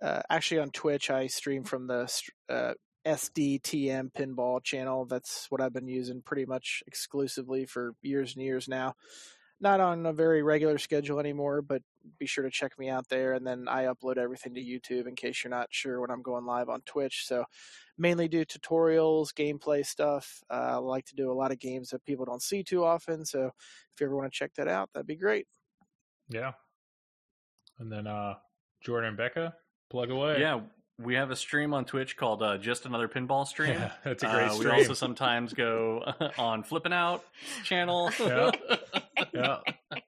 Uh, 0.00 0.22
actually, 0.30 0.60
on 0.60 0.70
Twitch, 0.70 1.10
I 1.10 1.26
stream 1.26 1.64
from 1.64 1.86
the 1.86 2.10
uh, 2.48 2.74
SDTM 3.06 4.12
pinball 4.12 4.62
channel. 4.62 5.04
That's 5.04 5.46
what 5.50 5.60
I've 5.60 5.72
been 5.72 5.88
using 5.88 6.22
pretty 6.22 6.44
much 6.44 6.82
exclusively 6.86 7.64
for 7.64 7.94
years 8.02 8.34
and 8.34 8.44
years 8.44 8.66
now. 8.68 8.94
Not 9.58 9.80
on 9.80 10.04
a 10.04 10.12
very 10.12 10.42
regular 10.42 10.76
schedule 10.76 11.18
anymore, 11.18 11.62
but 11.62 11.80
be 12.18 12.26
sure 12.26 12.44
to 12.44 12.50
check 12.50 12.78
me 12.78 12.90
out 12.90 13.08
there. 13.08 13.32
And 13.32 13.46
then 13.46 13.68
I 13.68 13.84
upload 13.84 14.18
everything 14.18 14.54
to 14.54 14.60
YouTube 14.60 15.06
in 15.06 15.14
case 15.14 15.42
you're 15.42 15.50
not 15.50 15.68
sure 15.70 16.00
when 16.00 16.10
I'm 16.10 16.20
going 16.20 16.44
live 16.44 16.68
on 16.68 16.82
Twitch. 16.82 17.26
So 17.26 17.44
mainly 17.96 18.28
do 18.28 18.44
tutorials, 18.44 19.32
gameplay 19.32 19.86
stuff. 19.86 20.42
Uh, 20.50 20.72
I 20.72 20.76
like 20.76 21.06
to 21.06 21.14
do 21.14 21.32
a 21.32 21.34
lot 21.34 21.52
of 21.52 21.58
games 21.58 21.88
that 21.90 22.04
people 22.04 22.26
don't 22.26 22.42
see 22.42 22.62
too 22.62 22.84
often. 22.84 23.24
So 23.24 23.46
if 23.46 24.00
you 24.00 24.06
ever 24.06 24.16
want 24.16 24.30
to 24.30 24.38
check 24.38 24.52
that 24.56 24.68
out, 24.68 24.90
that'd 24.92 25.06
be 25.06 25.16
great. 25.16 25.46
Yeah. 26.28 26.52
And 27.78 27.90
then 27.90 28.06
uh, 28.06 28.34
Jordan 28.82 29.08
and 29.08 29.16
Becca, 29.16 29.54
plug 29.90 30.10
away. 30.10 30.40
Yeah, 30.40 30.60
we 30.98 31.14
have 31.14 31.30
a 31.30 31.36
stream 31.36 31.74
on 31.74 31.84
Twitch 31.84 32.16
called 32.16 32.42
uh, 32.42 32.56
Just 32.58 32.86
Another 32.86 33.08
Pinball 33.08 33.46
Stream. 33.46 33.72
Yeah, 33.74 33.92
that's 34.04 34.22
a 34.22 34.26
great 34.26 34.48
Uh, 34.48 34.52
we 34.54 34.58
stream. 34.60 34.74
also 34.74 34.94
sometimes 34.94 35.52
go 35.52 36.02
on 36.38 36.62
Flipping 36.62 36.92
Out 36.92 37.24
channel. 37.64 38.10
Yeah. 38.20 38.50
yeah. 39.32 39.98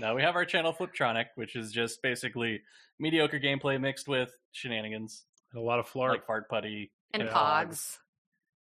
no, 0.00 0.14
we 0.14 0.22
have 0.22 0.36
our 0.36 0.44
channel 0.44 0.72
Fliptronic, 0.72 1.26
which 1.34 1.56
is 1.56 1.72
just 1.72 2.00
basically 2.02 2.62
mediocre 3.00 3.40
gameplay 3.40 3.80
mixed 3.80 4.06
with 4.08 4.30
shenanigans, 4.52 5.24
And 5.52 5.60
a 5.60 5.64
lot 5.64 5.78
of 5.80 5.86
flarp. 5.88 6.10
like 6.10 6.26
fart 6.26 6.48
putty, 6.48 6.92
And 7.12 7.24
Yeah. 7.24 7.32
pogs. 7.32 7.98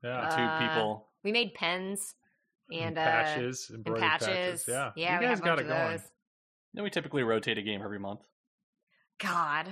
yeah. 0.04 0.20
Uh, 0.22 0.36
two 0.60 0.68
people. 0.68 1.08
We 1.24 1.32
made 1.34 1.54
pens 1.54 2.16
and, 2.72 2.98
uh, 2.98 3.04
patches, 3.04 3.70
and 3.70 3.80
embroidered 3.80 4.02
patches. 4.10 4.66
Yeah. 4.68 4.92
yeah, 4.96 5.14
you 5.16 5.20
we 5.20 5.26
guys 5.26 5.40
have 5.40 5.40
a 5.40 5.46
got 5.46 5.60
it 5.60 5.62
of 5.64 5.68
going. 5.70 5.92
those. 5.92 6.02
Then 6.74 6.84
we 6.86 6.90
typically 6.90 7.24
rotate 7.24 7.58
a 7.58 7.62
game 7.62 7.82
every 7.84 8.00
month. 8.00 8.22
God, 9.20 9.68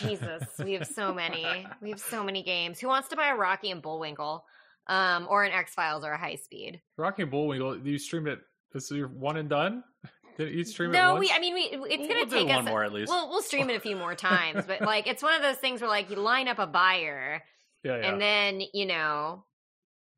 Jesus, 0.00 0.44
we 0.62 0.74
have 0.74 0.86
so 0.86 1.12
many. 1.12 1.66
We 1.80 1.90
have 1.90 2.00
so 2.00 2.22
many 2.22 2.42
games. 2.44 2.78
Who 2.80 2.88
wants 2.88 3.08
to 3.08 3.16
buy 3.16 3.28
a 3.28 3.36
Rocky 3.36 3.70
and 3.70 3.82
Bullwinkle, 3.82 4.44
um, 4.86 5.26
or 5.28 5.44
an 5.44 5.52
X 5.52 5.74
Files 5.74 6.04
or 6.04 6.12
a 6.12 6.18
High 6.18 6.36
Speed? 6.36 6.80
Rocky 6.96 7.22
and 7.22 7.30
Bullwinkle, 7.30 7.78
you 7.86 7.98
streamed 7.98 8.28
it. 8.28 8.40
This 8.72 8.90
is 8.90 8.96
your 8.96 9.08
one 9.08 9.36
and 9.36 9.48
done? 9.48 9.82
Did 10.38 10.54
you 10.54 10.64
stream 10.64 10.90
it 10.90 10.92
No, 10.94 11.16
we. 11.16 11.30
I 11.30 11.38
mean, 11.40 11.52
we. 11.54 11.60
It's 11.60 11.76
We'll 11.78 12.08
gonna 12.08 12.24
do 12.24 12.30
take 12.36 12.48
one 12.48 12.66
us. 12.66 12.70
more 12.70 12.84
at 12.84 12.92
least. 12.92 13.10
We'll 13.10 13.28
we'll 13.28 13.42
stream 13.42 13.68
it 13.68 13.76
a 13.76 13.80
few 13.80 13.96
more 13.96 14.14
times, 14.30 14.64
but 14.66 14.80
like 14.80 15.06
it's 15.06 15.22
one 15.22 15.34
of 15.34 15.42
those 15.42 15.56
things 15.56 15.80
where 15.80 15.90
like 15.90 16.08
you 16.10 16.16
line 16.16 16.48
up 16.48 16.58
a 16.58 16.66
buyer 16.66 17.42
yeah, 17.84 17.96
yeah. 17.98 18.10
and 18.10 18.20
then 18.20 18.62
you 18.72 18.86
know, 18.86 19.44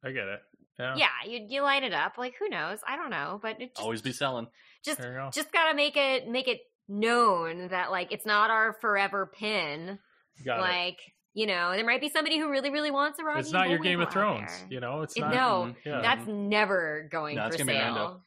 I 0.04 0.12
get 0.12 0.28
it. 0.28 0.40
Yeah. 0.78 0.94
yeah, 0.96 1.08
you 1.26 1.46
you 1.48 1.62
line 1.62 1.84
it 1.84 1.92
up. 1.92 2.18
Like 2.18 2.34
who 2.38 2.48
knows? 2.48 2.78
I 2.86 2.96
don't 2.96 3.10
know, 3.10 3.40
but 3.42 3.60
it 3.60 3.74
just, 3.74 3.80
Always 3.80 4.02
be 4.02 4.12
selling. 4.12 4.46
just 4.84 5.00
go. 5.00 5.30
just 5.32 5.52
gotta 5.52 5.74
make 5.74 5.96
it 5.96 6.28
make 6.28 6.46
it 6.48 6.60
known 6.88 7.68
that 7.68 7.90
like 7.90 8.12
it's 8.12 8.26
not 8.26 8.50
our 8.50 8.74
forever 8.80 9.26
pin. 9.26 9.98
Got 10.44 10.58
it. 10.58 10.62
like 10.62 10.98
you 11.36 11.46
know, 11.46 11.72
there 11.72 11.84
might 11.84 12.00
be 12.00 12.08
somebody 12.10 12.38
who 12.38 12.48
really 12.50 12.70
really 12.70 12.90
wants 12.90 13.18
a 13.18 13.24
Rocky. 13.24 13.40
It's 13.40 13.50
not 13.52 13.68
your 13.70 13.78
Game 13.80 14.00
of 14.00 14.10
Thrones, 14.12 14.50
there. 14.60 14.68
you 14.70 14.80
know. 14.80 15.02
It's 15.02 15.16
It- 15.16 15.20
not. 15.20 15.34
no, 15.34 15.74
yeah. 15.84 16.00
that's 16.00 16.26
never 16.28 17.08
going 17.10 17.36
No, 17.36 17.50
for 17.50 17.58
gonna 17.58 17.72
be 17.72 17.78
Mando. 17.78 18.00
sale. 18.00 18.24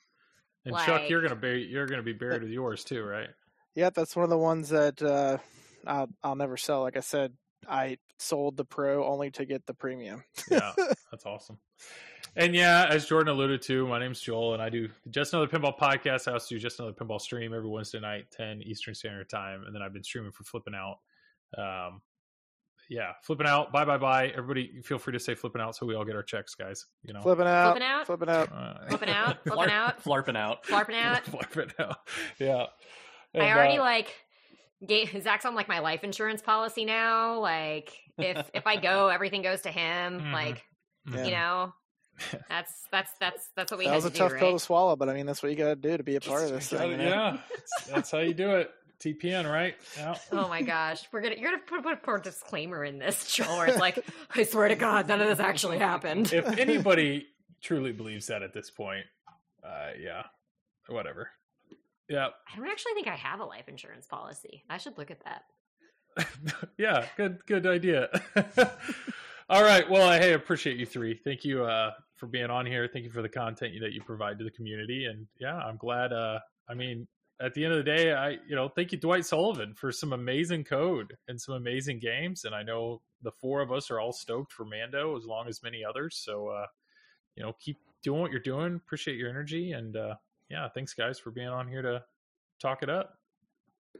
and 0.66 0.76
Chuck, 0.86 1.10
you're 1.10 1.22
gonna 1.22 1.36
be 1.36 1.68
you're 1.70 1.86
gonna 1.88 2.04
be 2.04 2.14
buried 2.14 2.42
with 2.42 2.52
yours 2.52 2.84
too, 2.84 3.04
right? 3.04 3.30
Yeah, 3.76 3.92
that's 3.92 4.16
one 4.16 4.24
of 4.24 4.30
the 4.30 4.38
ones 4.38 4.70
that 4.70 5.02
uh, 5.02 5.38
I'll 5.86 6.10
I'll 6.24 6.36
never 6.36 6.58
sell. 6.58 6.82
Like 6.82 6.98
I 6.98 7.02
said, 7.02 7.34
I 7.70 7.98
sold 8.18 8.58
the 8.58 8.66
pro 8.66 9.06
only 9.06 9.32
to 9.32 9.46
get 9.46 9.66
the 9.66 9.74
premium. 9.74 10.24
Yeah, 10.52 10.74
that's 11.12 11.26
awesome. 11.26 11.60
And 12.38 12.54
yeah, 12.54 12.86
as 12.88 13.08
Jordan 13.08 13.34
alluded 13.34 13.64
to, 13.64 13.88
my 13.88 13.98
name's 13.98 14.22
Joel, 14.22 14.54
and 14.54 14.62
I 14.62 14.70
do 14.70 14.90
just 15.10 15.34
another 15.34 15.48
pinball 15.48 15.76
podcast. 15.76 16.28
I 16.28 16.34
also 16.34 16.54
do 16.54 16.60
just 16.60 16.80
another 16.80 16.94
pinball 16.94 17.20
stream 17.20 17.52
every 17.52 17.68
Wednesday 17.68 18.00
night, 18.00 18.26
ten 18.32 18.62
Eastern 18.62 18.94
Standard 18.94 19.28
Time, 19.28 19.64
and 19.66 19.74
then 19.74 19.82
I've 19.82 19.92
been 19.92 20.04
streaming 20.04 20.32
for 20.32 20.44
Flipping 20.44 20.76
Out. 20.76 21.00
Um, 21.58 22.02
yeah, 22.92 23.14
Flipping 23.24 23.48
Out. 23.48 23.72
Bye, 23.72 23.86
bye, 23.86 23.98
bye. 23.98 24.28
Everybody, 24.28 24.84
feel 24.84 25.00
free 25.00 25.14
to 25.14 25.20
say 25.20 25.34
Flipping 25.34 25.64
Out, 25.64 25.76
so 25.76 25.88
we 25.88 25.96
all 25.96 26.06
get 26.06 26.16
our 26.16 26.22
checks, 26.22 26.54
guys. 26.54 26.86
You 27.02 27.16
know, 27.16 27.22
Flipping 27.22 27.48
out, 27.48 27.72
Flipping 27.72 27.88
out? 27.88 28.06
flipping 28.06 28.30
out. 28.30 28.52
Uh, 28.52 28.88
Flipping 28.88 29.10
out, 29.10 29.44
flipping 29.44 29.72
out, 29.72 30.04
flarping 30.04 30.36
out. 30.38 30.64
flarping 30.64 30.94
out. 30.96 31.26
Flipping 31.52 31.74
Out. 31.80 31.98
Yeah. 32.40 32.66
I 33.34 33.52
already 33.52 33.80
uh, 33.80 33.82
like 33.82 34.14
ga- 34.88 35.20
Zach's 35.22 35.46
on 35.46 35.56
like 35.56 35.68
my 35.68 35.80
life 35.80 36.04
insurance 36.04 36.44
policy 36.44 36.86
now. 36.86 37.40
Like 37.40 37.92
if 38.20 38.48
if 38.54 38.68
I 38.68 38.78
go, 38.78 39.08
everything 39.08 39.42
goes 39.42 39.62
to 39.62 39.72
him. 39.72 40.20
Mhm. 40.22 40.32
Like 40.34 40.64
mhm. 41.10 41.26
you 41.26 41.32
know, 41.32 41.74
that's 42.50 42.72
that's 42.92 43.12
that's 43.20 43.50
that's 43.56 43.72
what 43.72 43.78
we 43.80 43.86
That 43.86 43.92
had 43.92 43.96
was 43.98 44.06
a 44.06 44.10
to 44.10 44.14
do, 44.14 44.20
tough 44.20 44.32
right? 44.34 44.40
pill 44.40 44.54
to 44.54 44.60
swallow, 44.60 44.96
but 44.96 45.10
I 45.10 45.14
mean 45.14 45.26
that's 45.26 45.42
what 45.44 45.52
you 45.52 45.58
got 45.58 45.66
to 45.70 45.76
do 45.76 45.98
to 45.98 46.04
be 46.04 46.16
a 46.16 46.22
part 46.22 46.44
of 46.44 46.52
this 46.52 46.72
Yeah, 46.72 46.80
thing. 46.80 46.92
you 46.92 46.98
know? 46.98 47.04
yeah, 47.04 47.32
that's- 47.50 47.88
that's 47.94 48.12
how 48.12 48.20
you 48.20 48.34
do 48.34 48.52
it. 48.58 48.72
TPN, 49.00 49.48
right? 49.52 49.76
Yeah. 49.96 50.18
Oh 50.32 50.48
my 50.48 50.64
gosh, 50.64 51.08
we're 51.12 51.22
gonna 51.22 51.36
you're 51.38 51.52
gonna 51.52 51.62
put, 51.68 51.84
put, 51.84 52.02
put 52.02 52.16
a 52.16 52.24
disclaimer 52.24 52.84
in 52.84 52.98
this, 52.98 53.32
Joel, 53.32 53.58
where 53.58 53.68
it's 53.68 53.78
like, 53.78 54.04
I 54.36 54.42
swear 54.44 54.68
to 54.70 54.76
God, 54.76 55.08
none 55.08 55.22
of 55.22 55.28
this 55.28 55.40
actually 55.40 55.78
happened. 55.78 56.34
if 56.34 56.46
anybody 56.60 57.28
truly 57.62 57.92
believes 57.92 58.26
that 58.28 58.42
at 58.42 58.54
this 58.54 58.72
point, 58.72 59.06
uh, 59.64 59.90
yeah, 60.02 60.24
whatever. 60.88 61.30
Yeah, 62.10 62.30
I 62.52 62.58
don't 62.58 62.68
actually 62.68 62.94
think 62.96 63.08
I 63.08 63.16
have 63.16 63.40
a 63.40 63.46
life 63.46 63.68
insurance 63.68 64.08
policy. 64.08 64.64
I 64.68 64.78
should 64.80 64.98
look 64.98 65.12
at 65.12 65.20
that. 65.26 65.44
yeah, 66.80 67.06
good, 67.18 67.46
good 67.46 67.68
idea. 67.68 68.10
All 69.50 69.62
right, 69.62 69.88
well, 69.90 70.12
hey, 70.20 70.32
I 70.32 70.34
appreciate 70.36 70.78
you 70.78 70.86
three. 70.88 71.20
Thank 71.24 71.46
you 71.46 71.66
uh, 71.66 71.92
for 72.18 72.28
being 72.28 72.50
on 72.50 72.66
here. 72.66 72.90
Thank 72.92 73.06
you 73.06 73.12
for 73.12 73.22
the 73.22 73.30
content 73.30 73.74
that 73.82 73.94
you 73.94 74.02
provide 74.02 74.38
to 74.40 74.44
the 74.44 74.52
community, 74.52 75.06
and 75.06 75.28
yeah, 75.40 75.56
I'm 75.56 75.78
glad. 75.78 76.12
Uh, 76.12 76.40
I 76.70 76.74
mean, 76.74 77.08
at 77.42 77.54
the 77.54 77.64
end 77.64 77.74
of 77.74 77.78
the 77.78 77.92
day, 77.92 78.14
I 78.14 78.32
you 78.48 78.56
know, 78.56 78.68
thank 78.68 78.92
you, 78.92 78.98
Dwight 78.98 79.26
Sullivan, 79.26 79.74
for 79.74 79.92
some 79.92 80.14
amazing 80.14 80.64
code 80.64 81.16
and 81.28 81.40
some 81.40 81.56
amazing 81.56 82.00
games, 82.00 82.44
and 82.44 82.54
I 82.54 82.64
know 82.64 83.02
the 83.22 83.32
four 83.32 83.62
of 83.62 83.72
us 83.72 83.90
are 83.90 84.00
all 84.00 84.12
stoked 84.12 84.52
for 84.52 84.66
Mando, 84.66 85.16
as 85.16 85.26
long 85.26 85.48
as 85.48 85.64
many 85.64 85.84
others. 85.84 86.22
So, 86.24 86.50
uh, 86.50 86.66
you 87.36 87.44
know, 87.44 87.54
keep 87.60 87.78
doing 88.04 88.22
what 88.22 88.32
you're 88.32 88.40
doing. 88.40 88.76
Appreciate 88.76 89.18
your 89.18 89.30
energy, 89.30 89.72
and 89.72 89.96
uh, 89.96 90.16
yeah, 90.50 90.68
thanks 90.74 90.94
guys 90.94 91.20
for 91.20 91.32
being 91.32 91.48
on 91.48 91.68
here 91.68 91.82
to 91.82 92.04
talk 92.60 92.84
it 92.84 92.90
up. 92.90 93.14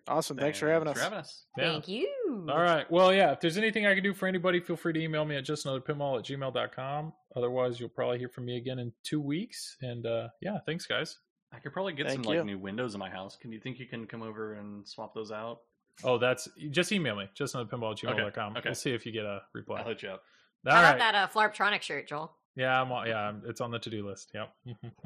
Awesome. 0.08 0.38
Thanks 0.38 0.60
for 0.60 0.70
having 0.70 0.88
us. 0.88 0.98
For 0.98 1.04
having 1.04 1.20
us. 1.20 1.46
Yeah. 1.58 1.72
Thank 1.72 1.88
you. 1.88 2.17
All 2.28 2.62
right. 2.62 2.90
Well, 2.92 3.14
yeah, 3.14 3.32
if 3.32 3.40
there's 3.40 3.58
anything 3.58 3.86
I 3.86 3.94
can 3.94 4.04
do 4.04 4.14
for 4.14 4.28
anybody, 4.28 4.60
feel 4.60 4.76
free 4.76 4.94
to 4.94 5.02
email 5.02 5.26
me 5.26 5.36
at 5.36 5.46
justanotherpinball 5.46 6.20
at 6.20 6.26
gmail.com. 6.26 7.14
Otherwise, 7.36 7.80
you'll 7.80 7.90
probably 7.90 8.20
hear 8.20 8.30
from 8.30 8.46
me 8.46 8.58
again 8.58 8.80
in 8.80 8.92
two 9.04 9.22
weeks. 9.22 9.78
And 9.82 10.06
uh, 10.06 10.30
yeah, 10.42 10.58
thanks, 10.66 10.86
guys. 10.86 11.18
I 11.54 11.60
could 11.60 11.74
probably 11.74 11.94
get 11.94 12.08
Thank 12.08 12.24
some 12.24 12.34
you. 12.34 12.40
like 12.40 12.46
new 12.46 12.58
windows 12.58 12.94
in 12.94 13.00
my 13.00 13.10
house. 13.10 13.38
Can 13.38 13.52
you 13.52 13.60
think 13.60 13.80
you 13.80 13.86
can 13.88 14.06
come 14.06 14.22
over 14.22 14.54
and 14.54 14.88
swap 14.88 15.16
those 15.16 15.32
out? 15.32 15.60
Oh, 16.04 16.18
that's 16.18 16.48
just 16.72 16.92
email 16.92 17.16
me, 17.16 17.30
justanotherpinball 17.40 17.92
at 17.92 17.98
gmail.com. 17.98 18.52
Okay, 18.52 18.60
okay. 18.60 18.70
We'll 18.70 18.76
see 18.76 18.92
if 18.92 19.06
you 19.06 19.12
get 19.12 19.26
a 19.26 19.42
reply. 19.54 19.80
I'll 19.80 19.88
hit 19.88 20.04
you 20.04 20.10
up. 20.10 20.22
All 20.68 20.74
How 20.74 20.82
right. 20.82 20.90
about 20.96 21.00
that 21.00 21.16
uh, 21.16 21.28
Flarptronic 21.28 21.82
shirt, 21.82 22.08
Joel? 22.08 22.36
Yeah, 22.56 22.82
I'm 22.82 22.92
on, 22.92 23.08
yeah, 23.08 23.32
it's 23.46 23.62
on 23.62 23.72
the 23.72 23.80
to 23.80 23.90
do 23.90 24.08
list. 24.08 24.32
Yep. 24.34 24.52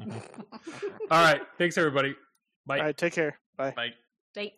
All 1.10 1.22
right. 1.22 1.42
Thanks, 1.58 1.78
everybody. 1.78 2.14
Bye. 2.66 2.78
All 2.78 2.84
right, 2.84 2.96
take 2.96 3.12
care. 3.12 3.38
Bye. 3.56 3.70
Bye. 3.70 3.90
They 4.34 4.54